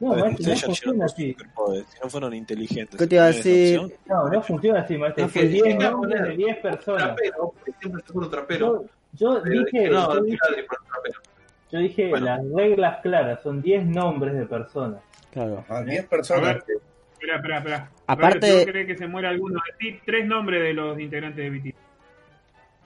No, 0.00 0.14
maestro, 0.14 0.52
no 0.52 0.56
funciona 0.60 1.04
así. 1.06 1.36
si 1.36 2.00
no 2.02 2.08
fueron 2.10 2.34
inteligentes. 2.34 2.96
¿Qué 2.98 3.06
te 3.06 3.14
iba 3.16 3.24
a 3.24 3.28
decir? 3.28 3.80
No, 4.06 4.28
no 4.28 4.42
funciona 4.42 4.80
así, 4.80 4.96
maestro. 4.96 5.28
Que 5.28 5.42
10 5.46 5.64
llega 5.64 5.88
a 5.88 5.90
nombres 5.90 6.22
de 6.22 6.36
10 6.36 6.56
personas. 6.58 7.02
Trapero, 7.16 7.54
siempre 7.80 8.02
un 8.14 8.30
trapero. 8.30 8.84
Yo, 9.12 9.36
yo 9.36 9.42
Pero 9.42 9.64
dije. 9.64 9.90
no, 9.90 10.14
yo 10.14 10.14
no, 10.14 10.22
dije-. 10.22 12.04
Yo 12.04 12.10
Bueno. 12.10 12.26
las 12.26 12.40
reglas 12.54 13.00
claras, 13.02 13.42
son 13.42 13.60
10 13.60 13.86
nombres 13.86 14.34
de 14.34 14.46
personas. 14.46 15.00
Claro. 15.32 15.58
Ajá, 15.68 15.82
10 15.82 16.04
A 16.04 16.08
personas. 16.08 16.42
ver. 16.66 16.76
Espera, 17.12 17.36
espera, 17.36 17.58
espera. 17.58 17.90
Aparte- 18.06 18.36
Aparte... 18.46 18.64
¿No 18.66 18.72
cree 18.72 18.86
que 18.86 18.96
se 18.96 19.06
muera 19.08 19.28
alguno? 19.30 19.60
Decí 19.78 19.98
tres 20.06 20.26
nombres 20.26 20.62
de 20.62 20.72
los 20.74 20.98
integrantes 21.00 21.36
de 21.44 21.50
BT. 21.50 21.74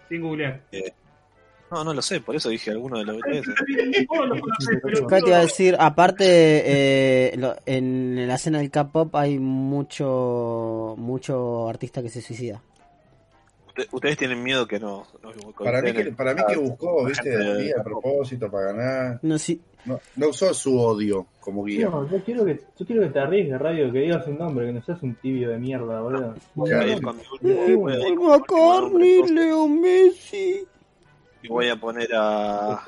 Sin 0.09 0.23
googlear. 0.23 0.61
No, 1.73 1.83
no 1.85 1.95
lo 1.95 2.03
sé, 2.03 2.21
por 2.21 2.37
eso 2.37 2.51
dije 2.51 2.71
alguno 2.71 2.99
de 2.99 3.05
los 3.07 3.17
BTS. 3.17 3.49
Acá 5.05 5.21
te 5.21 5.29
iba 5.29 5.39
a 5.39 5.41
decir, 5.41 5.75
aparte, 5.79 6.25
eh, 6.27 7.37
lo- 7.39 7.55
en 7.65 8.29
la 8.29 8.35
escena 8.35 8.59
del 8.59 8.71
K-pop 8.71 9.15
hay 9.17 9.39
mucho 9.39 10.95
mucho 10.99 11.69
artista 11.69 12.03
que 12.03 12.11
se 12.11 12.21
suicida. 12.21 12.61
Usted- 13.69 13.87
Ustedes 13.91 14.19
tienen 14.19 14.43
miedo 14.43 14.67
que 14.67 14.79
no. 14.79 15.07
no 15.23 15.31
Para 15.65 15.81
mí, 15.81 15.93
que, 15.95 16.13
para 16.13 16.35
mí 16.35 16.43
que 16.47 16.57
buscó, 16.59 17.07
viste, 17.07 17.31
de- 17.31 17.73
a 17.79 17.83
propósito 17.83 18.51
para 18.51 18.73
ganar. 18.73 19.19
No, 19.23 19.39
sí, 19.39 19.59
No, 19.87 19.99
no 20.17 20.29
usó 20.29 20.53
su 20.53 20.79
odio 20.79 21.27
como 21.41 21.65
guía. 21.65 21.89
No, 21.89 22.09
yo 22.09 22.23
quiero 22.23 22.45
que, 22.45 22.61
yo 22.79 22.87
quiero 22.87 23.03
que 23.03 23.09
te 23.09 23.19
arriesgues, 23.19 23.59
Radio, 23.59 23.91
que 23.91 23.99
digas 24.01 24.27
un 24.29 24.39
nombre, 24.39 24.67
que 24.67 24.73
no 24.75 24.83
seas 24.85 25.03
un 25.03 25.15
tibio 25.17 25.49
de 25.51 25.59
mierda, 25.59 26.01
boludo. 26.03 26.35
Voy 26.55 26.71
Ya, 26.71 26.81
a 26.81 26.85
entonces, 26.87 27.27
Leo 29.31 29.67
Messi. 29.69 30.67
Y 31.43 31.49
voy 31.49 31.69
a 31.69 31.77
poner 31.77 32.09
a. 32.15 32.73
a, 32.75 32.83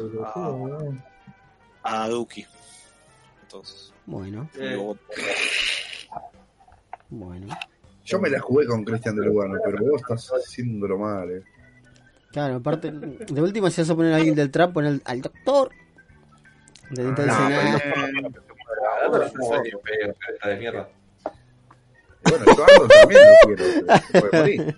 a 1.82 2.08
Duki. 2.08 2.46
Entonces. 3.42 3.92
Bueno, 4.06 4.48
Eh, 4.58 4.76
bueno. 7.10 7.46
Yo 8.04 8.18
me 8.18 8.28
la 8.28 8.40
jugué 8.40 8.66
con 8.66 8.84
Cristian 8.84 9.16
de 9.16 9.24
Lugano, 9.24 9.58
pero 9.64 9.78
vos 9.90 10.02
estás 10.02 10.30
haciéndolo 10.32 10.98
mal, 10.98 11.30
eh. 11.30 11.42
Claro, 12.32 12.56
aparte, 12.56 12.90
de 12.90 13.40
última 13.42 13.70
si 13.70 13.80
vas 13.80 13.90
a 13.90 13.94
poner 13.94 14.12
a 14.12 14.16
alguien 14.16 14.34
del 14.34 14.50
trap, 14.50 14.72
poner 14.72 14.94
al, 14.94 15.02
al 15.04 15.22
doctor. 15.22 15.70
De 16.90 17.02
Ah, 17.02 17.04
dentro 17.06 17.24
del 17.24 17.32
no. 17.32 17.36
Ah, 17.36 17.48
bueno, 19.08 19.28
yo 22.46 22.64
Ando 22.64 22.88
también 22.88 23.20
lo 23.22 23.56
quiero, 23.56 23.64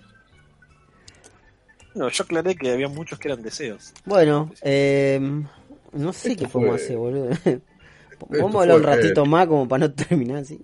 No, 1.97 2.09
yo 2.09 2.23
aclaré 2.23 2.55
que 2.55 2.69
había 2.71 2.87
muchos 2.87 3.17
que 3.19 3.27
eran 3.27 3.41
deseos. 3.41 3.93
Bueno, 4.05 4.51
eh, 4.61 5.19
no 5.93 6.13
sé 6.13 6.31
Esto 6.31 6.43
qué 6.43 6.49
fue- 6.49 6.69
hacer, 6.69 6.97
boludo. 6.97 7.29
Vamos 8.29 8.55
a 8.55 8.61
hablar 8.61 8.77
un 8.77 8.83
ratito 8.83 9.23
el- 9.23 9.29
más 9.29 9.47
como 9.47 9.67
para 9.67 9.87
no 9.87 9.93
terminar 9.93 10.37
así. 10.37 10.59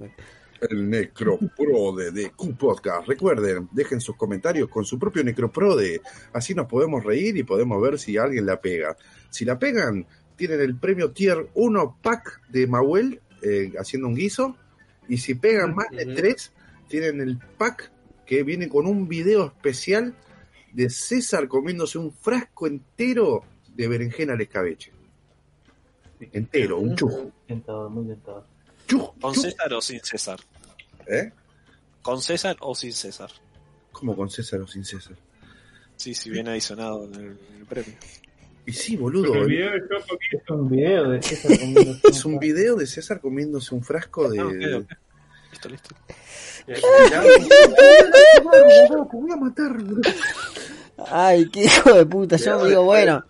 El 0.69 0.89
Necroprode 0.89 2.11
de 2.11 2.31
Q 2.31 2.55
Podcast. 2.55 3.07
Recuerden, 3.07 3.67
dejen 3.73 3.99
sus 3.99 4.15
comentarios 4.15 4.69
con 4.69 4.85
su 4.85 4.97
propio 4.97 5.23
Necroprode. 5.23 6.01
Así 6.31 6.53
nos 6.55 6.67
podemos 6.67 7.03
reír 7.03 7.35
y 7.35 7.43
podemos 7.43 7.81
ver 7.81 7.99
si 7.99 8.17
alguien 8.17 8.45
la 8.45 8.61
pega. 8.61 8.95
Si 9.29 9.43
la 9.43 9.59
pegan, 9.59 10.05
tienen 10.35 10.61
el 10.61 10.77
premio 10.77 11.11
Tier 11.11 11.49
1 11.55 11.97
Pack 12.01 12.41
de 12.49 12.65
Mahuel 12.67 13.19
eh, 13.41 13.73
haciendo 13.77 14.07
un 14.07 14.15
guiso. 14.15 14.55
Y 15.09 15.17
si 15.17 15.35
pegan 15.35 15.75
más 15.75 15.87
de 15.91 16.05
Ujú. 16.05 16.15
3, 16.15 16.51
tienen 16.87 17.19
el 17.21 17.37
pack 17.57 17.91
que 18.25 18.43
viene 18.43 18.69
con 18.69 18.87
un 18.87 19.07
video 19.09 19.47
especial 19.47 20.15
de 20.73 20.89
César 20.89 21.47
comiéndose 21.47 21.97
un 21.97 22.11
frasco 22.11 22.67
entero 22.67 23.43
de 23.73 23.87
berenjena 23.87 24.33
al 24.33 24.41
escabeche. 24.41 24.91
Entero, 26.31 26.79
un 26.79 26.95
chujo. 26.95 27.31
Tentador, 27.47 27.89
muy 27.89 28.07
tentador. 28.07 28.45
Chuj, 28.87 29.11
¿Con 29.19 29.33
chuj. 29.33 29.43
César 29.43 29.73
o 29.73 29.81
sin 29.81 29.99
César? 29.99 30.39
¿Eh? 31.07 31.31
¿Con 32.01 32.21
César 32.21 32.55
o 32.59 32.75
sin 32.75 32.93
César? 32.93 33.29
¿Cómo 33.91 34.15
con 34.15 34.29
César 34.29 34.61
o 34.61 34.67
sin 34.67 34.85
César? 34.85 35.17
Sí, 35.95 36.15
si 36.15 36.29
viene 36.29 36.51
adicionado 36.51 37.05
en 37.05 37.15
el, 37.15 37.21
en 37.21 37.57
el 37.59 37.65
premio. 37.65 37.93
Y 38.65 38.71
sí, 38.71 38.95
boludo. 38.95 39.35
el 39.35 39.47
video 39.47 39.71
de 39.71 39.81
Choco 39.81 40.17
que 40.17 40.37
Es 40.37 40.49
un 40.49 40.69
video 40.69 41.09
de 41.09 41.21
César 41.21 41.51
comiéndose 41.59 42.01
Es 42.09 42.25
un 42.25 42.39
video 42.39 42.75
de 42.75 42.87
César 42.87 43.21
comiéndose 43.21 43.75
un 43.75 43.83
frasco 43.83 44.29
de. 44.29 44.39
Ah, 44.39 44.45
ok, 44.45 44.83
ok. 44.83 44.91
Listo, 45.51 45.69
listo. 45.69 45.95
voy 49.13 49.31
a 49.31 49.35
matar, 49.35 49.73
boludo. 49.73 50.01
Ay, 51.07 51.49
qué 51.49 51.63
hijo 51.65 51.93
de 51.93 52.05
puta. 52.05 52.37
Yo 52.37 52.65
digo, 52.65 52.83
bueno, 52.83 53.23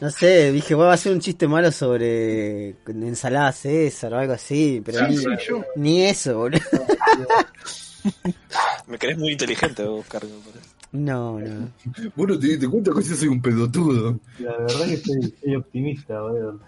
no 0.00 0.10
sé, 0.10 0.52
dije, 0.52 0.74
voy 0.74 0.86
a 0.86 0.92
hacer 0.92 1.12
un 1.12 1.20
chiste 1.20 1.48
malo 1.48 1.70
sobre 1.72 2.76
ensalada 2.86 3.52
César 3.52 4.14
o 4.14 4.18
algo 4.18 4.32
así, 4.34 4.80
pero 4.84 5.06
ni, 5.08 5.16
Sí, 5.16 5.24
sí, 5.24 5.30
yo. 5.48 5.64
ni 5.76 6.02
eso, 6.04 6.38
boludo. 6.38 6.60
Me 8.86 8.98
crees 8.98 9.18
muy 9.18 9.32
inteligente, 9.32 9.82
Oscar. 9.82 10.22
me 10.24 10.30
parece. 10.30 10.70
No, 10.92 11.40
no. 11.40 11.68
Vos 12.14 12.28
no 12.28 12.38
te 12.38 12.46
diste 12.46 12.68
cuenta 12.68 12.92
que 12.96 13.02
yo 13.02 13.14
soy 13.16 13.28
un 13.28 13.42
pelotudo. 13.42 14.20
La 14.38 14.56
verdad 14.56 14.86
que 14.86 14.96
soy, 14.98 15.34
soy 15.42 15.56
optimista, 15.56 16.20
boludo. 16.20 16.60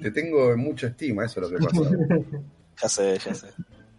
Te 0.00 0.10
tengo 0.10 0.52
en 0.52 0.58
mucha 0.60 0.86
estima, 0.88 1.26
eso 1.26 1.40
es 1.44 1.50
lo 1.50 1.58
que 1.58 1.64
pasa. 1.64 1.90
Ya 2.82 2.88
sé, 2.88 3.16
ya 3.24 3.32
sé. 3.34 3.46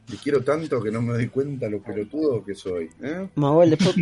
Te 0.09 0.17
quiero 0.17 0.43
tanto 0.43 0.81
que 0.83 0.91
no 0.91 1.01
me 1.01 1.13
doy 1.13 1.29
cuenta 1.29 1.69
lo 1.69 1.81
pelotudo 1.81 2.43
que 2.43 2.53
soy. 2.53 2.89
¿eh? 3.01 3.29
Manuel, 3.35 3.69
después, 3.69 3.95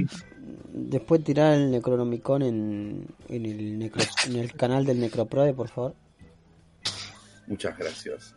después 0.73 1.23
tirar 1.23 1.53
el 1.53 1.71
Necronomicon 1.71 2.41
en, 2.41 3.07
en, 3.29 3.45
el 3.45 3.79
necro, 3.79 4.01
en 4.27 4.35
el 4.37 4.53
canal 4.53 4.85
del 4.85 4.99
Necroprode, 4.99 5.53
por 5.53 5.67
favor. 5.69 5.93
Muchas 7.47 7.77
gracias. 7.77 8.35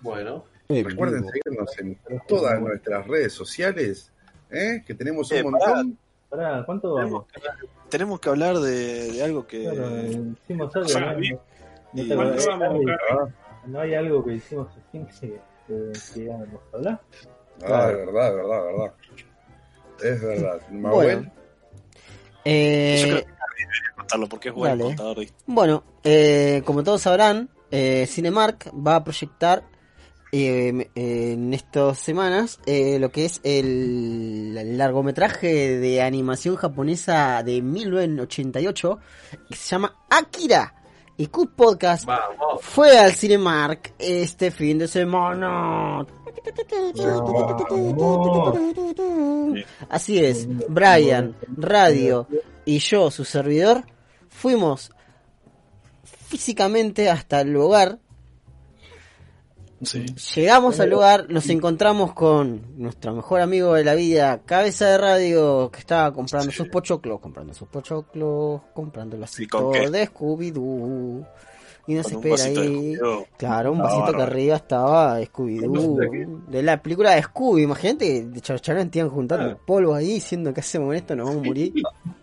Bueno, 0.00 0.44
En 0.68 0.84
Recuerden 0.84 1.20
vivo. 1.22 1.32
seguirnos 1.32 1.78
en 1.78 1.98
todas 2.28 2.60
nuestras 2.60 3.06
redes 3.06 3.32
sociales, 3.32 4.12
¿eh? 4.50 4.82
que 4.86 4.94
tenemos 4.94 5.30
un 5.30 5.36
Eh, 5.38 5.42
montón. 5.42 5.98
Pará, 6.30 6.62
¿cuánto 6.66 6.94
vamos? 6.94 7.24
Tenemos 7.88 8.20
que 8.20 8.28
hablar 8.28 8.58
de, 8.58 9.12
de 9.12 9.22
algo 9.24 9.46
que. 9.46 9.62
Claro, 9.62 9.88
eh, 9.98 10.22
hicimos 10.44 10.76
algo, 10.76 11.00
¿no? 11.00 11.12
No 11.94 12.02
¿Y 12.02 12.08
te 12.08 12.14
¿Cuánto 12.14 12.34
acordás, 12.34 12.46
vamos? 12.58 12.84
¿No 13.66 13.80
hay 13.80 13.94
algo 13.94 14.24
que 14.24 14.34
hicimos 14.34 14.68
así 14.76 15.06
que, 15.66 15.92
que, 16.14 16.30
hablar? 16.74 17.00
Ah, 17.64 17.86
de 17.88 17.94
verdad, 17.96 18.30
de 18.30 18.36
verdad, 18.36 18.60
de 18.60 18.72
verdad. 18.72 18.94
Es 20.02 20.22
verdad. 20.22 20.60
Manuel, 20.70 21.32
Eh, 22.44 22.98
Yo 23.00 23.08
creo 23.08 23.18
que 23.24 23.26
debería 23.60 23.92
contarlo 23.96 24.28
porque 24.28 24.48
es 24.48 24.54
buen 24.54 24.70
Dale. 24.70 24.84
contador. 24.84 25.16
de- 25.18 25.32
Bueno, 25.46 25.84
eh, 26.04 26.62
como 26.64 26.82
todos 26.82 27.02
sabrán, 27.02 27.50
eh, 27.70 28.06
Cinemark 28.08 28.70
va 28.74 28.96
a 28.96 29.04
proyectar 29.04 29.64
eh, 30.30 30.90
en 30.94 31.54
estas 31.54 31.98
semanas 31.98 32.60
eh, 32.66 32.98
lo 32.98 33.10
que 33.10 33.24
es 33.24 33.40
el, 33.44 34.54
el 34.58 34.76
largometraje 34.76 35.78
de 35.78 36.02
animación 36.02 36.56
japonesa 36.56 37.42
de 37.42 37.62
1988 37.62 38.98
que 39.48 39.56
se 39.56 39.68
llama 39.70 39.94
Akira. 40.10 40.74
Y 41.20 41.26
Q 41.26 41.50
Podcast 41.56 42.04
vamos. 42.04 42.60
fue 42.62 42.96
al 42.96 43.12
Cinemark 43.12 43.92
este 43.98 44.52
fin 44.52 44.78
de 44.78 44.86
semana. 44.86 46.06
Así 49.88 50.24
es, 50.24 50.46
Brian, 50.68 51.34
Radio 51.56 52.28
y 52.64 52.78
yo, 52.78 53.10
su 53.10 53.24
servidor, 53.24 53.82
fuimos 54.28 54.92
físicamente 56.04 57.10
hasta 57.10 57.40
el 57.40 57.52
lugar. 57.52 57.98
Sí. 59.82 60.04
Llegamos 60.34 60.80
al 60.80 60.90
lugar, 60.90 61.26
nos 61.30 61.48
encontramos 61.48 62.12
con 62.12 62.62
nuestro 62.76 63.14
mejor 63.14 63.40
amigo 63.40 63.74
de 63.74 63.84
la 63.84 63.94
vida, 63.94 64.40
Cabeza 64.44 64.86
de 64.86 64.98
Radio, 64.98 65.70
que 65.70 65.78
estaba 65.78 66.12
comprando 66.12 66.50
sus 66.50 66.68
pochoclos, 66.68 67.20
comprando 67.20 67.54
sus 67.54 67.68
pochoclos, 67.68 68.60
comprando 68.74 69.14
el 69.16 69.20
vasito 69.20 69.70
de 69.70 70.08
Scooby-Doo. 70.08 71.26
Y 71.86 71.94
nos 71.94 72.06
Con 72.12 72.26
espera 72.26 72.44
ahí. 72.44 72.96
Claro, 73.38 73.72
un 73.72 73.78
vasito 73.78 74.12
que 74.12 74.22
arriba 74.22 74.56
estaba 74.56 75.16
¿De 75.16 75.26
Scooby-Doo. 75.30 76.46
De 76.48 76.62
la 76.62 76.82
película 76.82 77.14
de 77.14 77.22
Scooby, 77.22 77.62
imagínate 77.62 78.04
que 78.06 78.26
de 78.26 78.40
Charcharán 78.42 78.88
estaban 78.88 79.08
juntando 79.10 79.52
Ah. 79.52 79.58
polvo 79.66 79.94
ahí 79.94 80.14
diciendo 80.14 80.52
que 80.52 80.60
hacemos 80.60 80.94
esto, 80.94 81.16
nos 81.16 81.28
vamos 81.28 81.42
a 81.42 81.46
morir. 81.46 81.72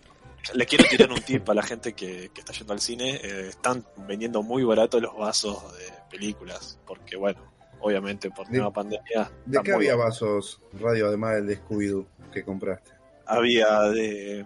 Le 0.53 0.65
quiero 0.65 0.85
tirar 0.89 1.11
un 1.11 1.22
tip 1.22 1.49
a 1.49 1.53
la 1.53 1.63
gente 1.63 1.93
que, 1.93 2.30
que 2.34 2.41
está 2.41 2.53
yendo 2.53 2.73
al 2.73 2.80
cine. 2.80 3.15
Eh, 3.23 3.47
están 3.49 3.85
vendiendo 4.07 4.43
muy 4.43 4.63
barato 4.63 4.99
los 4.99 5.15
vasos 5.17 5.63
de 5.77 5.85
películas. 6.09 6.80
Porque, 6.85 7.15
bueno, 7.17 7.41
obviamente 7.80 8.30
por 8.30 8.47
¿De- 8.47 8.57
nueva 8.57 8.72
pandemia. 8.72 9.31
¿de 9.45 9.59
qué 9.63 9.73
había 9.73 9.95
vasos 9.95 10.61
radio 10.80 11.07
además 11.07 11.35
del 11.35 11.47
de 11.47 11.59
Scooby-Doo 11.61 12.05
que 12.31 12.43
compraste? 12.43 12.91
Había 13.26 13.81
de. 13.89 14.45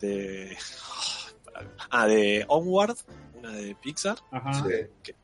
de. 0.00 0.56
Ah, 1.90 2.06
de 2.06 2.44
Onward, 2.48 2.96
una 3.38 3.52
de 3.52 3.74
Pixar, 3.76 4.16
Ajá. 4.30 4.52
Sí. 4.54 5.14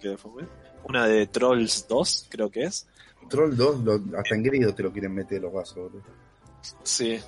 que 0.00 0.16
fue 0.16 0.44
una 0.84 1.06
de 1.06 1.26
Trolls 1.26 1.86
2, 1.88 2.26
creo 2.30 2.50
que 2.50 2.64
es. 2.64 2.86
Troll 3.28 3.56
2, 3.56 3.80
lo- 3.84 4.18
hasta 4.18 4.34
en 4.34 4.42
grido 4.42 4.74
te 4.74 4.82
lo 4.82 4.92
quieren 4.92 5.14
meter 5.14 5.40
los 5.40 5.52
vasos, 5.52 5.76
boludo. 5.76 6.02
Sí. 6.82 7.18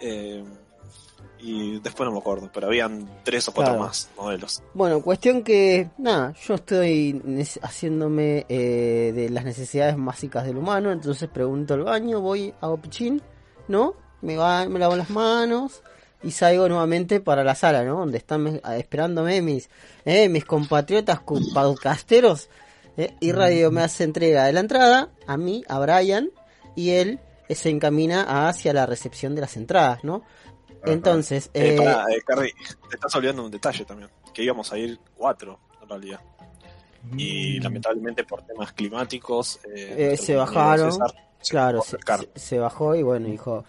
Eh, 0.00 0.44
y 1.40 1.78
después 1.80 2.06
no 2.06 2.12
me 2.12 2.18
acuerdo, 2.18 2.50
pero 2.52 2.66
habían 2.68 3.08
tres 3.24 3.46
o 3.48 3.52
cuatro 3.52 3.74
Claro. 3.74 3.86
más 3.86 4.08
modelos. 4.16 4.62
Bueno, 4.74 5.00
cuestión 5.02 5.42
que, 5.42 5.88
nada, 5.98 6.34
yo 6.46 6.54
estoy 6.54 7.20
haciéndome 7.62 8.44
eh, 8.48 9.12
de 9.14 9.30
las 9.30 9.44
necesidades 9.44 9.94
básicas 9.98 10.44
del 10.44 10.56
humano, 10.56 10.90
entonces 10.92 11.28
pregunto 11.28 11.74
al 11.74 11.84
baño, 11.84 12.20
voy, 12.20 12.52
hago 12.60 12.76
pichín, 12.78 13.22
¿no? 13.68 13.94
Me, 14.20 14.36
va, 14.36 14.68
me 14.68 14.78
lavo 14.78 14.96
las 14.96 15.10
manos, 15.10 15.82
y 16.22 16.32
salgo 16.32 16.68
nuevamente 16.68 17.20
para 17.20 17.44
la 17.44 17.54
sala, 17.54 17.84
¿no? 17.84 17.98
Donde 17.98 18.18
están 18.18 18.42
me- 18.42 18.60
esperándome 18.76 19.40
mis, 19.40 19.70
eh, 20.04 20.28
mis 20.28 20.44
compatriotas 20.44 21.20
podcasteros. 21.22 22.48
eh, 22.96 23.14
y 23.20 23.30
Radio 23.30 23.70
me 23.70 23.82
hace 23.82 24.02
entrega 24.02 24.44
de 24.46 24.52
la 24.52 24.58
entrada 24.60 25.10
a 25.28 25.36
mí, 25.36 25.62
a 25.68 25.78
Brian, 25.78 26.30
y 26.74 26.90
él 26.90 27.20
se 27.48 27.70
encamina 27.70 28.48
hacia 28.48 28.72
la 28.72 28.86
recepción 28.86 29.36
de 29.36 29.40
las 29.42 29.56
entradas, 29.56 30.02
¿no? 30.02 30.22
Entonces, 30.84 31.50
Eh, 31.54 31.74
eh, 31.74 31.76
pará, 31.76 32.04
eh, 32.10 32.20
Carrie, 32.26 32.52
te 32.88 32.96
estás 32.96 33.14
olvidando 33.16 33.44
un 33.44 33.50
detalle 33.50 33.84
también, 33.84 34.10
que 34.32 34.42
íbamos 34.42 34.72
a 34.72 34.78
ir 34.78 34.98
cuatro, 35.16 35.58
en 35.82 35.88
realidad. 35.88 36.20
Y 37.16 37.58
lamentablemente 37.60 38.24
por 38.24 38.42
temas 38.42 38.72
climáticos... 38.72 39.60
eh, 39.64 39.94
Mm. 39.94 40.00
Eh, 40.14 40.16
se 40.16 40.34
bajaron, 40.36 40.92
César 40.92 41.14
se 41.40 41.50
claro, 41.50 41.82
se, 42.34 42.58
bajó 42.58 42.94
y 42.96 43.02
bueno, 43.02 43.28
dijo, 43.28 43.64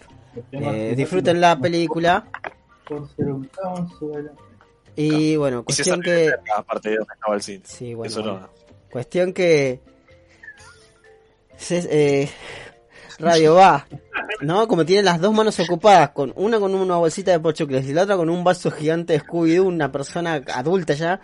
eh, 0.51 0.93
disfruten 0.97 1.39
la 1.39 1.57
película. 1.59 2.25
Por 2.87 3.07
ser 3.15 3.25
un 3.27 3.45
consuelo. 3.47 4.31
Y 4.95 5.35
bueno, 5.37 5.63
cuestión 5.63 6.01
que... 6.01 6.31
aparte 6.57 6.89
de 6.89 6.97
donde 6.97 7.13
estaba 7.13 7.35
el 7.35 7.41
cine. 7.41 7.61
Sí, 7.65 7.93
bueno, 7.93 8.11
Eso 8.11 8.21
bueno. 8.23 8.39
no. 8.39 8.49
Cuestión 8.91 9.31
que. 9.33 9.79
se- 11.57 11.87
eh, 12.23 12.29
Radio 13.19 13.55
va, 13.55 13.85
¿no? 14.41 14.67
Como 14.67 14.85
tiene 14.85 15.03
las 15.03 15.19
dos 15.19 15.33
manos 15.33 15.59
ocupadas, 15.59 16.11
con 16.11 16.31
una 16.35 16.59
con 16.59 16.73
una 16.73 16.95
bolsita 16.95 17.31
de 17.31 17.39
pochoclos 17.39 17.83
y 17.83 17.93
la 17.93 18.03
otra 18.03 18.15
con 18.15 18.29
un 18.29 18.43
vaso 18.43 18.71
gigante 18.71 19.13
de 19.13 19.21
Scooby-Doo, 19.21 19.65
una 19.65 19.91
persona 19.91 20.41
adulta 20.53 20.93
ya, 20.93 21.19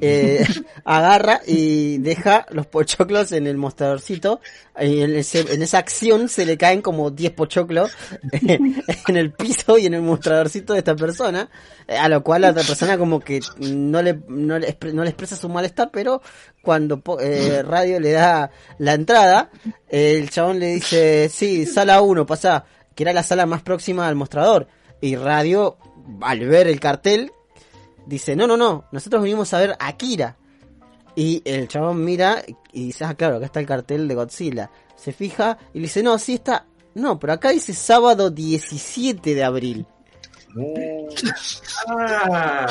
eh, 0.00 0.44
agarra 0.84 1.40
y 1.46 1.98
deja 1.98 2.46
los 2.50 2.66
pochoclos 2.66 3.32
en 3.32 3.46
el 3.46 3.56
mostradorcito. 3.56 4.40
En, 4.74 5.10
en 5.14 5.62
esa 5.62 5.78
acción 5.78 6.28
se 6.28 6.46
le 6.46 6.56
caen 6.56 6.80
como 6.80 7.10
10 7.10 7.32
pochoclos 7.32 7.92
en 8.32 9.16
el 9.16 9.32
piso 9.32 9.76
y 9.78 9.86
en 9.86 9.94
el 9.94 10.02
mostradorcito 10.02 10.72
de 10.72 10.78
esta 10.80 10.96
persona. 10.96 11.50
eh, 11.86 11.96
A 11.96 12.08
lo 12.08 12.22
cual 12.22 12.42
la 12.42 12.50
otra 12.50 12.62
persona 12.62 12.96
como 12.96 13.20
que 13.20 13.40
no 13.58 14.02
le, 14.02 14.20
no 14.28 14.58
le, 14.58 14.76
no 14.92 15.02
le 15.04 15.10
expresa 15.10 15.36
su 15.36 15.48
malestar, 15.48 15.90
pero 15.92 16.22
cuando 16.62 17.02
eh, 17.20 17.62
Radio 17.62 18.00
le 18.00 18.12
da 18.12 18.50
la 18.78 18.94
entrada, 18.94 19.50
el 19.88 20.30
chabón 20.30 20.58
le 20.58 20.74
dice, 20.74 21.28
sí, 21.28 21.66
sala 21.66 22.00
1, 22.00 22.24
pasa, 22.26 22.64
que 22.94 23.02
era 23.04 23.12
la 23.12 23.22
sala 23.22 23.46
más 23.46 23.62
próxima 23.62 24.08
al 24.08 24.14
mostrador. 24.14 24.68
Y 25.00 25.16
Radio, 25.16 25.76
al 26.20 26.40
ver 26.46 26.68
el 26.68 26.78
cartel, 26.80 27.32
dice, 28.06 28.36
no, 28.36 28.46
no, 28.46 28.56
no, 28.56 28.84
nosotros 28.92 29.22
vinimos 29.22 29.52
a 29.54 29.58
ver 29.60 29.76
Akira. 29.78 30.36
Y 31.14 31.42
el 31.44 31.68
chabón 31.68 32.04
mira 32.04 32.42
y 32.72 32.86
dice, 32.86 33.04
ah, 33.04 33.14
claro, 33.14 33.36
acá 33.36 33.46
está 33.46 33.60
el 33.60 33.66
cartel 33.66 34.08
de 34.08 34.14
Godzilla. 34.14 34.70
Se 34.96 35.12
fija 35.12 35.58
y 35.74 35.78
le 35.78 35.82
dice, 35.82 36.02
no, 36.02 36.18
sí 36.18 36.34
está, 36.34 36.66
no, 36.94 37.18
pero 37.18 37.34
acá 37.34 37.50
dice 37.50 37.74
sábado 37.74 38.30
17 38.30 39.34
de 39.34 39.44
abril. 39.44 39.86
Ah, 41.88 42.66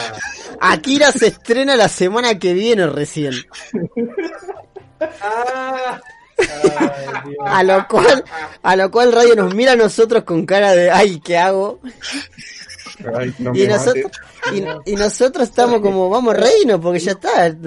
Akira 0.60 1.12
se 1.12 1.28
estrena 1.28 1.76
la 1.76 1.90
semana 1.90 2.38
que 2.40 2.54
viene 2.54 2.86
recién. 2.88 3.34
ah, 5.22 6.00
Ay. 6.38 7.36
A 7.46 7.64
lo 7.64 7.88
cual, 7.88 8.24
a 8.64 8.76
lo 8.76 8.90
cual 8.92 9.12
Radio 9.12 9.36
nos 9.36 9.54
mira 9.54 9.74
a 9.74 9.76
nosotros 9.76 10.24
con 10.24 10.46
cara 10.46 10.72
de, 10.74 10.90
ay, 10.90 11.20
¿qué 11.20 11.38
hago? 11.38 11.80
Ay, 13.16 13.34
no 13.40 13.56
Y 13.56 13.68
nosotros, 13.68 14.12
y, 14.54 14.92
y 14.92 14.96
nosotros 14.96 15.48
estamos 15.50 15.82
como, 15.82 16.10
vamos 16.10 16.36
reino, 16.36 16.80
porque 16.80 17.00
ya 17.00 17.12
está. 17.12 17.48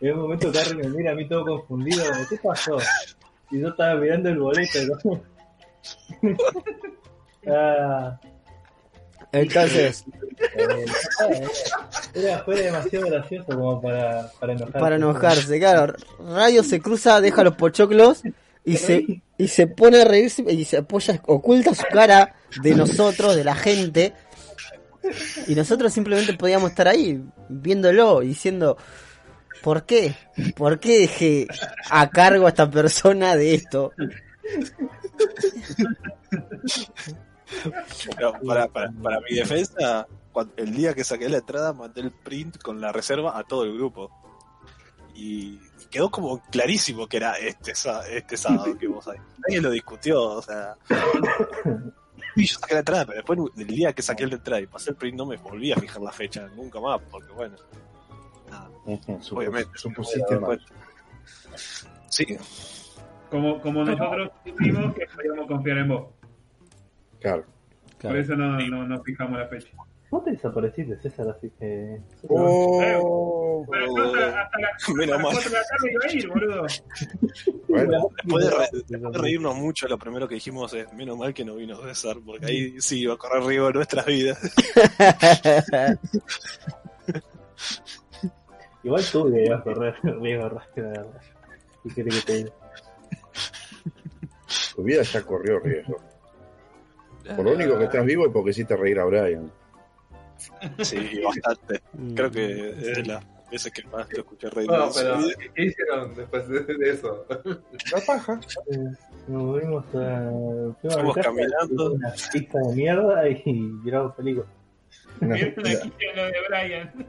En 0.00 0.12
un 0.12 0.22
momento 0.22 0.50
Carrie 0.52 0.74
me 0.74 0.88
mira 0.88 1.12
a 1.12 1.14
mí 1.14 1.28
todo 1.28 1.44
confundido, 1.44 2.02
como, 2.04 2.28
¿qué 2.28 2.36
pasó? 2.42 2.78
Y 3.52 3.60
yo 3.60 3.68
estaba 3.68 3.94
mirando 3.94 4.28
el 4.28 4.38
boleto. 4.38 4.78
¿no? 5.04 5.22
ah, 7.54 8.20
Entonces, 9.30 10.04
eh, 10.56 10.84
era, 12.14 12.40
fue 12.40 12.60
demasiado 12.60 13.06
gracioso 13.06 13.46
como 13.46 13.80
para, 13.80 14.28
para 14.40 14.52
enojarse. 14.54 14.78
para 14.80 14.96
enojarse, 14.96 15.58
claro. 15.60 15.94
Radio 16.18 16.64
se 16.64 16.80
cruza, 16.80 17.20
deja 17.20 17.44
los 17.44 17.54
pochoclos 17.54 18.22
y 18.66 18.76
se, 18.76 19.22
y 19.38 19.48
se 19.48 19.68
pone 19.68 20.02
a 20.02 20.04
reírse 20.04 20.42
y 20.42 20.64
se 20.64 20.78
apoya, 20.78 21.22
oculta 21.26 21.72
su 21.72 21.84
cara 21.84 22.34
de 22.62 22.74
nosotros, 22.74 23.36
de 23.36 23.44
la 23.44 23.54
gente. 23.54 24.12
Y 25.46 25.54
nosotros 25.54 25.92
simplemente 25.92 26.34
podíamos 26.34 26.70
estar 26.70 26.88
ahí, 26.88 27.22
viéndolo 27.48 28.24
y 28.24 28.28
diciendo, 28.28 28.76
¿por 29.62 29.86
qué? 29.86 30.16
¿Por 30.56 30.80
qué 30.80 30.98
dejé 30.98 31.46
a 31.88 32.10
cargo 32.10 32.46
a 32.46 32.48
esta 32.48 32.68
persona 32.68 33.36
de 33.36 33.54
esto? 33.54 33.92
Pero 38.16 38.32
para, 38.44 38.66
para, 38.66 38.90
para 39.00 39.20
mi 39.20 39.36
defensa, 39.36 40.08
el 40.56 40.74
día 40.74 40.92
que 40.92 41.04
saqué 41.04 41.28
la 41.28 41.38
entrada 41.38 41.72
mandé 41.72 42.00
el 42.00 42.10
print 42.10 42.58
con 42.58 42.80
la 42.80 42.90
reserva 42.90 43.38
a 43.38 43.44
todo 43.44 43.62
el 43.62 43.74
grupo. 43.74 44.10
Y 45.16 45.58
quedó 45.90 46.10
como 46.10 46.40
clarísimo 46.50 47.06
que 47.06 47.16
era 47.16 47.34
este, 47.38 47.72
este 47.72 48.36
sábado 48.36 48.76
que 48.78 48.86
vos 48.86 49.08
ahí. 49.08 49.18
Nadie 49.48 49.60
lo 49.60 49.70
discutió, 49.70 50.22
o 50.22 50.42
sea. 50.42 50.74
Y 52.34 52.44
yo 52.44 52.58
saqué 52.58 52.74
la 52.74 52.80
entrada, 52.80 53.06
pero 53.06 53.16
después 53.16 53.38
del 53.54 53.66
día 53.66 53.92
que 53.94 54.02
saqué 54.02 54.26
la 54.26 54.34
entrada 54.34 54.60
y 54.60 54.66
pasé 54.66 54.90
el 54.90 54.96
print 54.96 55.16
no 55.16 55.24
me 55.24 55.36
volví 55.38 55.72
a 55.72 55.76
fijar 55.76 56.02
la 56.02 56.12
fecha, 56.12 56.46
nunca 56.54 56.78
más, 56.80 57.00
porque 57.10 57.32
bueno. 57.32 57.56
nada, 58.50 58.68
Ujú, 58.84 59.12
supo- 59.22 59.38
obviamente. 59.38 59.70
Supusiste 59.78 60.38
mal. 60.38 60.60
Sí, 62.10 62.26
Como, 63.30 63.58
como 63.62 63.84
nosotros 63.84 64.30
dijimos 64.44 64.94
que 64.94 65.06
podíamos 65.14 65.46
confiar 65.46 65.78
en 65.78 65.88
vos. 65.88 66.08
Claro. 67.20 67.44
Por 68.02 68.16
eso 68.16 68.36
no, 68.36 68.58
no, 68.58 68.86
no 68.86 69.02
fijamos 69.02 69.38
la 69.38 69.48
fecha. 69.48 69.68
Vos 70.10 70.22
te 70.24 70.30
desapareciste, 70.30 70.96
César, 71.00 71.28
así 71.30 71.50
que... 71.58 72.00
Oh, 72.28 73.66
Menos 74.94 75.20
mal. 75.20 75.32
4 75.32 75.50
de 75.50 75.56
la 75.56 75.62
tarde 75.64 75.90
iba 75.92 76.00
a 76.04 76.12
ir, 76.12 76.28
boludo. 76.28 76.66
bueno, 77.68 78.08
Después 78.22 78.44
de, 78.44 78.50
re- 78.50 78.68
después 78.72 79.12
de 79.12 79.18
reírnos 79.18 79.56
mucho, 79.56 79.88
lo 79.88 79.98
primero 79.98 80.28
que 80.28 80.36
dijimos 80.36 80.72
es, 80.74 80.92
menos 80.92 81.18
mal 81.18 81.34
que 81.34 81.44
no 81.44 81.56
vino 81.56 81.76
César, 81.82 82.18
porque 82.24 82.46
ahí 82.46 82.80
sí 82.80 83.00
iba 83.00 83.14
a 83.14 83.16
correr 83.16 83.42
riesgo 83.42 83.72
nuestras 83.72 84.06
vidas. 84.06 84.38
Igual 88.84 89.04
tú 89.10 89.30
que 89.32 89.44
ibas 89.44 89.60
a 89.60 89.64
correr 89.64 89.94
riesgo 90.02 90.48
rápido, 90.48 90.92
la 90.92 90.98
verdad. 91.02 91.20
¿Qué 91.82 91.94
querés 91.94 92.20
que 92.20 92.26
te 92.26 92.32
diga? 92.38 92.50
tu 94.76 94.82
vida 94.82 95.02
ya 95.02 95.22
corrió 95.22 95.58
riesgo. 95.58 95.96
Por 97.34 97.44
lo 97.44 97.52
único 97.54 97.76
que 97.78 97.84
estás 97.84 98.04
vivo 98.04 98.26
es 98.26 98.32
porque 98.32 98.50
hiciste 98.50 98.76
reír 98.76 99.00
a 99.00 99.04
Brian. 99.04 99.50
Sí, 100.82 101.20
bastante. 101.24 101.82
Creo 102.14 102.30
que 102.30 102.70
es 102.70 103.08
veces 103.50 103.72
que 103.72 103.82
más 103.84 104.06
lo 104.12 104.18
escuché 104.20 104.50
reír. 104.50 104.68
no, 104.68 104.88
pero. 104.94 105.18
¿qué- 105.38 105.50
¿qué 105.54 105.64
hicieron 105.66 106.14
después 106.14 106.48
de, 106.48 106.90
eso? 106.90 107.24
La 107.92 108.00
paja. 108.06 108.40
Eh, 108.72 108.76
Nos 109.28 109.42
movimos 109.42 109.84
a... 109.94 110.30
fuimos 110.82 111.16
a 111.16 111.20
caminando. 111.22 111.92
Una 111.92 112.12
pizza 112.32 112.58
de 112.58 112.74
mierda 112.74 113.28
y 113.28 113.42
miramos 113.84 114.14
películas. 114.14 114.48
Una- 115.20 115.34
Vieron 115.36 115.66
aquí 115.66 115.92
lo 116.14 116.24
de 116.24 116.32
Brian. 116.48 117.06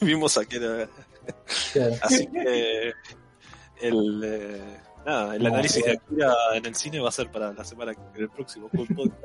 Vimos 0.00 0.38
aquí 0.38 0.56
era... 0.56 0.88
Claro. 1.72 1.94
Así 2.02 2.26
que 2.28 2.92
el, 3.80 4.22
eh, 4.24 4.60
nada, 5.04 5.34
el 5.36 5.44
análisis 5.46 5.84
de 5.84 5.92
Akira 5.92 6.34
en 6.54 6.66
el 6.66 6.74
cine 6.76 7.00
va 7.00 7.08
a 7.08 7.12
ser 7.12 7.30
para 7.32 7.52
la 7.52 7.64
semana 7.64 7.94
que 7.94 8.20
el 8.20 8.28
próximo 8.30 8.68
Podcast. 8.68 9.24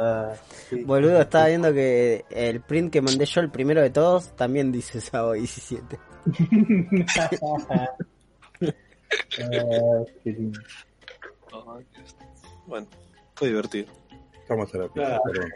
Ah, 0.00 0.32
sí. 0.68 0.82
Boludo, 0.84 1.20
estaba 1.20 1.46
viendo 1.48 1.72
que 1.72 2.24
el 2.30 2.60
print 2.62 2.92
que 2.92 3.02
mandé 3.02 3.26
yo, 3.26 3.40
el 3.40 3.50
primero 3.50 3.82
de 3.82 3.90
todos, 3.90 4.34
también 4.36 4.72
dice 4.72 5.00
sábado 5.00 5.32
17. 5.32 5.98
Ah, 8.62 10.04
qué 10.22 10.30
lindo. 10.32 10.60
Bueno, 12.66 12.86
fue 13.34 13.48
divertido. 13.48 13.92
Estamos 14.40 14.74
a 14.74 14.78
la 14.78 14.88
Claro. 14.88 15.20
perdón. 15.24 15.50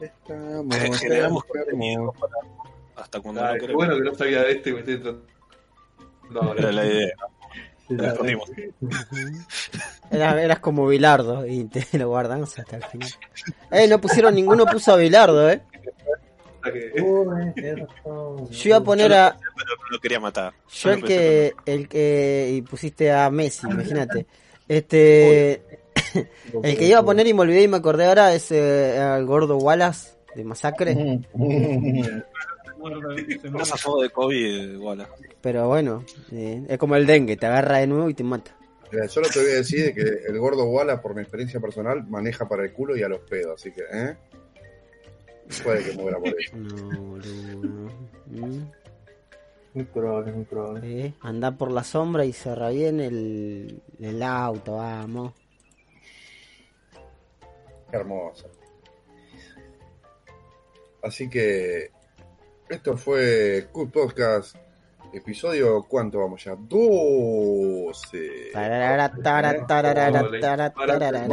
Estamos. 0.00 0.98
Generamos 1.00 1.44
contenido 1.44 2.14
hasta 2.96 3.20
cuando 3.20 3.40
Ay, 3.42 3.46
no 3.46 3.52
qué 3.54 3.60
queremos. 3.60 3.76
bueno 3.86 3.96
que 3.96 4.10
no 4.10 4.14
sabía 4.14 4.42
de 4.42 4.52
esto 4.52 4.68
y 4.68 4.72
me 4.72 4.78
estoy 4.80 4.94
entrando. 4.94 5.26
No, 6.30 6.54
Era 6.54 6.72
la 6.72 6.86
idea. 6.86 7.12
La 7.90 8.08
escondimos. 8.08 8.50
Era, 10.10 10.42
eras 10.42 10.58
como 10.60 10.86
Bilardo 10.86 11.46
y 11.46 11.64
te 11.64 11.98
lo 11.98 12.08
guardamos 12.08 12.58
hasta 12.58 12.76
el 12.76 12.84
final. 12.84 13.10
Eh, 13.70 13.86
no 13.88 14.00
pusieron 14.00 14.34
ninguno, 14.34 14.66
puso 14.66 14.92
a 14.92 14.96
Bilardo, 14.96 15.50
eh. 15.50 15.60
Yo 18.50 18.68
iba 18.68 18.76
a 18.76 18.84
poner 18.84 19.12
a. 19.14 19.36
Pero 19.56 19.76
no 19.76 19.90
lo 19.90 20.00
quería 20.00 20.20
matar. 20.20 20.52
Yo 20.70 20.92
el 20.92 21.02
que. 21.02 21.54
El 21.64 21.88
que. 21.88 22.50
Y 22.52 22.62
pusiste 22.62 23.12
a 23.12 23.30
Messi, 23.30 23.66
imagínate. 23.66 24.26
Este. 24.68 25.80
El 26.62 26.76
que 26.76 26.86
iba 26.86 26.98
a 26.98 27.04
poner 27.04 27.26
y 27.26 27.34
me 27.34 27.42
olvidé 27.42 27.62
y 27.62 27.68
me 27.68 27.76
acordé 27.76 28.06
ahora 28.06 28.34
es 28.34 28.50
eh, 28.50 28.96
el 29.16 29.26
gordo 29.26 29.56
Wallace 29.58 30.10
de 30.34 30.44
Masacre. 30.44 31.20
Estás 33.44 33.72
a 33.72 33.76
favor 33.76 34.02
de 34.02 34.10
COVID, 34.10 34.72
igual. 34.72 35.06
Pero 35.40 35.68
bueno, 35.68 36.04
eh, 36.32 36.64
es 36.68 36.78
como 36.78 36.96
el 36.96 37.06
dengue, 37.06 37.36
te 37.36 37.46
agarra 37.46 37.78
de 37.78 37.86
nuevo 37.86 38.08
y 38.08 38.14
te 38.14 38.24
mata. 38.24 38.56
Mira, 38.92 39.08
solo 39.08 39.28
te 39.28 39.40
voy 39.40 39.50
a 39.52 39.54
decir 39.56 39.84
de 39.84 39.94
que 39.94 40.02
el 40.02 40.38
gordo 40.38 40.64
Walla, 40.64 41.00
por 41.00 41.14
mi 41.14 41.22
experiencia 41.22 41.60
personal, 41.60 42.06
maneja 42.08 42.48
para 42.48 42.64
el 42.64 42.72
culo 42.72 42.96
y 42.96 43.02
a 43.02 43.08
los 43.08 43.20
pedos, 43.20 43.60
así 43.60 43.70
que, 43.72 43.82
¿eh? 43.82 44.16
Puede 45.62 45.84
que 45.84 45.92
muera 45.96 46.18
por 46.18 46.28
eso. 46.28 46.56
No, 46.56 47.00
boludo. 47.00 47.90
Mm. 48.26 48.70
Muy 49.74 49.84
probable, 49.84 50.32
muy 50.32 50.44
probable. 50.44 51.06
Eh, 51.06 51.14
anda 51.20 51.52
por 51.52 51.70
la 51.70 51.84
sombra 51.84 52.24
y 52.24 52.32
cerra 52.32 52.70
bien 52.70 52.98
el, 53.00 53.80
el 54.00 54.22
auto, 54.22 54.76
vamos. 54.76 55.32
Qué 57.90 57.96
hermoso. 57.96 58.48
Así 61.02 61.30
que 61.30 61.90
esto 62.70 62.96
fue 62.96 63.66
Cool 63.72 63.90
Podcast, 63.90 64.56
episodio, 65.12 65.84
¿cuánto 65.88 66.20
vamos 66.20 66.44
ya? 66.44 66.54
12. 66.56 68.50
Tarara, 68.52 69.12
tara, 69.22 69.66
tarara, 69.66 70.30
tara, 70.40 70.70
tarara. 70.72 71.26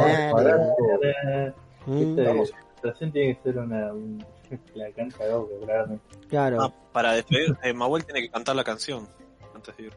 Mm, 1.86 2.18
Esta 2.18 2.92
tiene 3.12 3.36
que 3.36 3.38
ser 3.42 3.58
una, 3.58 3.92
un- 3.92 4.24
la 4.74 4.90
cancha 4.92 5.24
de 5.24 5.34
claramente. 5.64 6.04
Claro. 6.28 6.58
Ah, 6.60 6.74
para 6.92 7.12
despedir, 7.12 7.56
eh, 7.62 7.72
Mahuel 7.72 8.04
tiene 8.04 8.20
que 8.22 8.30
cantar 8.30 8.56
la 8.56 8.64
canción 8.64 9.08
antes 9.54 9.76
de 9.76 9.84
ir. 9.84 9.92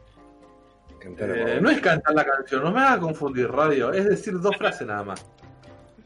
Eh, 1.04 1.58
no 1.60 1.68
es 1.70 1.80
cantar 1.80 2.14
la 2.14 2.24
canción, 2.24 2.62
no 2.62 2.70
me 2.70 2.78
hagas 2.80 2.98
confundir, 3.00 3.50
radio. 3.50 3.92
Es 3.92 4.04
decir, 4.08 4.38
dos 4.40 4.56
frases 4.56 4.86
nada 4.86 5.02
más. 5.02 5.26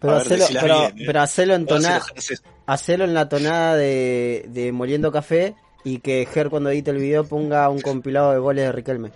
Pero 0.01 0.13
ver, 0.15 0.23
hacelo, 0.23 0.45
pero, 0.61 0.79
bien, 0.81 0.99
eh. 0.99 1.03
pero 1.07 1.21
hacelo 1.21 1.55
en 1.55 1.63
Ahora 1.63 1.77
sí 1.81 1.83
tona- 1.87 1.99
lo 1.99 2.19
haces. 2.19 2.43
hacelo 2.67 3.05
en 3.05 3.15
la 3.15 3.29
tonada 3.29 3.77
de, 3.77 4.45
de 4.49 4.73
Moliendo 4.73 5.11
Café 5.13 5.55
y 5.85 5.99
que 6.01 6.27
Ger 6.33 6.51
cuando 6.51 6.71
edite 6.71 6.91
el 6.91 6.99
video 6.99 7.25
ponga 7.25 7.69
un 7.69 7.81
compilado 7.81 8.33
de 8.33 8.39
goles 8.39 8.65
de 8.65 8.73
Riquelme. 8.73 9.11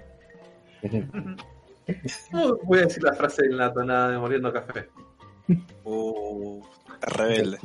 No 2.33 2.57
voy 2.63 2.79
a 2.79 2.83
decir 2.83 3.03
la 3.03 3.13
frase 3.15 3.43
en 3.47 3.57
la 3.57 3.73
tonada 3.73 4.11
de 4.13 4.19
Moliendo 4.19 4.53
Café. 4.53 4.89
Rebelde. 7.01 7.59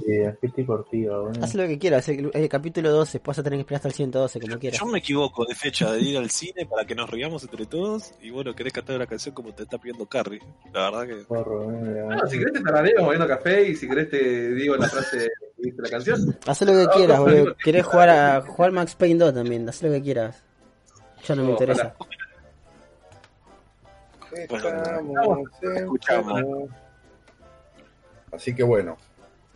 Haz 1.42 1.56
lo 1.56 1.68
que 1.68 1.78
quieras, 1.78 2.08
el, 2.10 2.32
el 2.34 2.50
capítulo 2.50 2.92
12, 2.92 3.22
vas 3.24 3.40
a 3.40 3.44
tener 3.44 3.58
que 3.58 3.62
esperar 3.62 3.78
hasta 3.78 3.88
el 3.90 3.94
112, 3.94 4.40
como 4.40 4.60
quieras. 4.60 4.80
Yo 4.80 4.86
me 4.86 5.00
equivoco 5.00 5.46
de 5.46 5.56
fecha 5.56 5.92
de 5.92 6.02
ir 6.02 6.18
al 6.18 6.30
cine 6.30 6.66
para 6.66 6.86
que 6.86 6.96
nos 6.96 7.10
riamos 7.10 7.44
entre 7.44 7.66
todos 7.66 8.14
y 8.22 8.30
bueno, 8.30 8.54
querés 8.56 8.74
cantar 8.74 8.98
la 8.98 9.08
canción 9.08 9.36
como 9.36 9.54
te 9.54 9.64
está 9.64 9.78
pidiendo 9.78 10.06
Carrie. 10.06 10.42
La 10.74 10.90
verdad 10.90 11.08
que... 11.08 11.24
Porro, 11.26 11.72
eh, 11.72 12.04
Bueno, 12.06 12.28
si 12.28 12.38
querés 12.40 12.54
te 12.54 12.62
tarareo 12.62 13.04
Moliendo 13.04 13.28
Café 13.28 13.70
y 13.70 13.76
si 13.76 13.88
querés 13.88 14.10
te 14.10 14.52
digo 14.54 14.76
la 14.76 14.88
frase 14.88 15.30
que 15.58 15.62
dice 15.64 15.82
la 15.82 15.90
canción. 15.90 16.38
Haz 16.46 16.62
lo 16.62 16.74
que 16.74 16.88
quieras, 16.96 17.20
boludo. 17.20 17.56
¿Querés 17.64 17.86
jugar 17.86 18.10
a 18.10 18.42
jugar 18.42 18.72
Max 18.72 18.96
Payne 18.96 19.20
2 19.20 19.34
también? 19.34 19.68
Haz 19.68 19.82
lo 19.84 19.92
que 19.92 20.02
quieras. 20.02 20.44
Ya 21.28 21.36
no 21.36 21.44
me 21.44 21.54
Ojalá. 21.54 21.74
interesa. 21.74 21.96
Estamos 24.36 25.50
Escuchamos. 25.62 26.44
Así 28.32 28.54
que 28.54 28.64
bueno, 28.64 28.98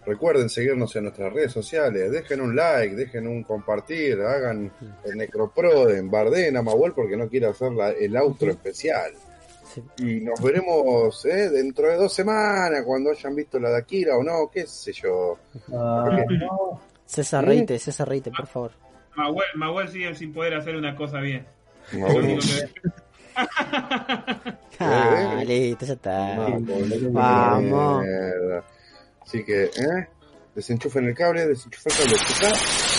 recuerden 0.05 0.49
seguirnos 0.49 0.95
en 0.95 1.03
nuestras 1.03 1.31
redes 1.33 1.51
sociales, 1.51 2.11
dejen 2.11 2.41
un 2.41 2.55
like, 2.55 2.95
dejen 2.95 3.27
un 3.27 3.43
compartir, 3.43 4.19
hagan 4.21 4.71
el 5.03 5.17
Necroproden, 5.17 6.09
barden 6.09 6.57
a 6.57 6.61
Mahuel 6.61 6.93
porque 6.93 7.15
no 7.17 7.27
quiere 7.29 7.47
hacer 7.47 7.71
la- 7.71 7.91
el 7.91 8.15
outro 8.17 8.49
especial. 8.51 9.11
Sí. 9.73 9.83
Y 9.97 10.21
nos 10.21 10.41
veremos 10.41 11.23
eh, 11.25 11.49
dentro 11.49 11.87
de 11.89 11.95
dos 11.97 12.11
semanas 12.13 12.81
cuando 12.85 13.11
hayan 13.11 13.35
visto 13.35 13.59
la 13.59 13.69
de 13.69 13.77
Akira 13.77 14.17
o 14.17 14.23
no, 14.23 14.49
qué 14.51 14.65
sé 14.65 14.91
yo. 14.93 15.37
Ah, 15.71 16.09
no. 16.39 16.81
César, 17.05 17.43
¿Eh? 17.43 17.47
reíte, 17.47 17.77
César, 17.77 18.07
reíte, 18.09 18.31
por 18.31 18.47
favor. 18.47 18.71
Mahuel, 19.15 19.47
Mahuel 19.55 19.89
sigue 19.89 20.15
sin 20.15 20.33
poder 20.33 20.55
hacer 20.55 20.75
una 20.75 20.95
cosa 20.95 21.19
bien. 21.19 21.45
Mahuel, 21.93 22.39
Ah, 24.79 25.43
listo, 25.45 25.85
ya 25.85 25.93
está. 25.93 26.35
Vamos. 27.11 28.05
Así 29.29 29.43
que, 29.43 29.65
¿eh? 29.65 30.07
Desenchufen 30.55 31.05
el 31.05 31.13
cable, 31.13 31.45
desenchufen 31.45 31.91
el 32.01 32.17
cable. 32.17 32.98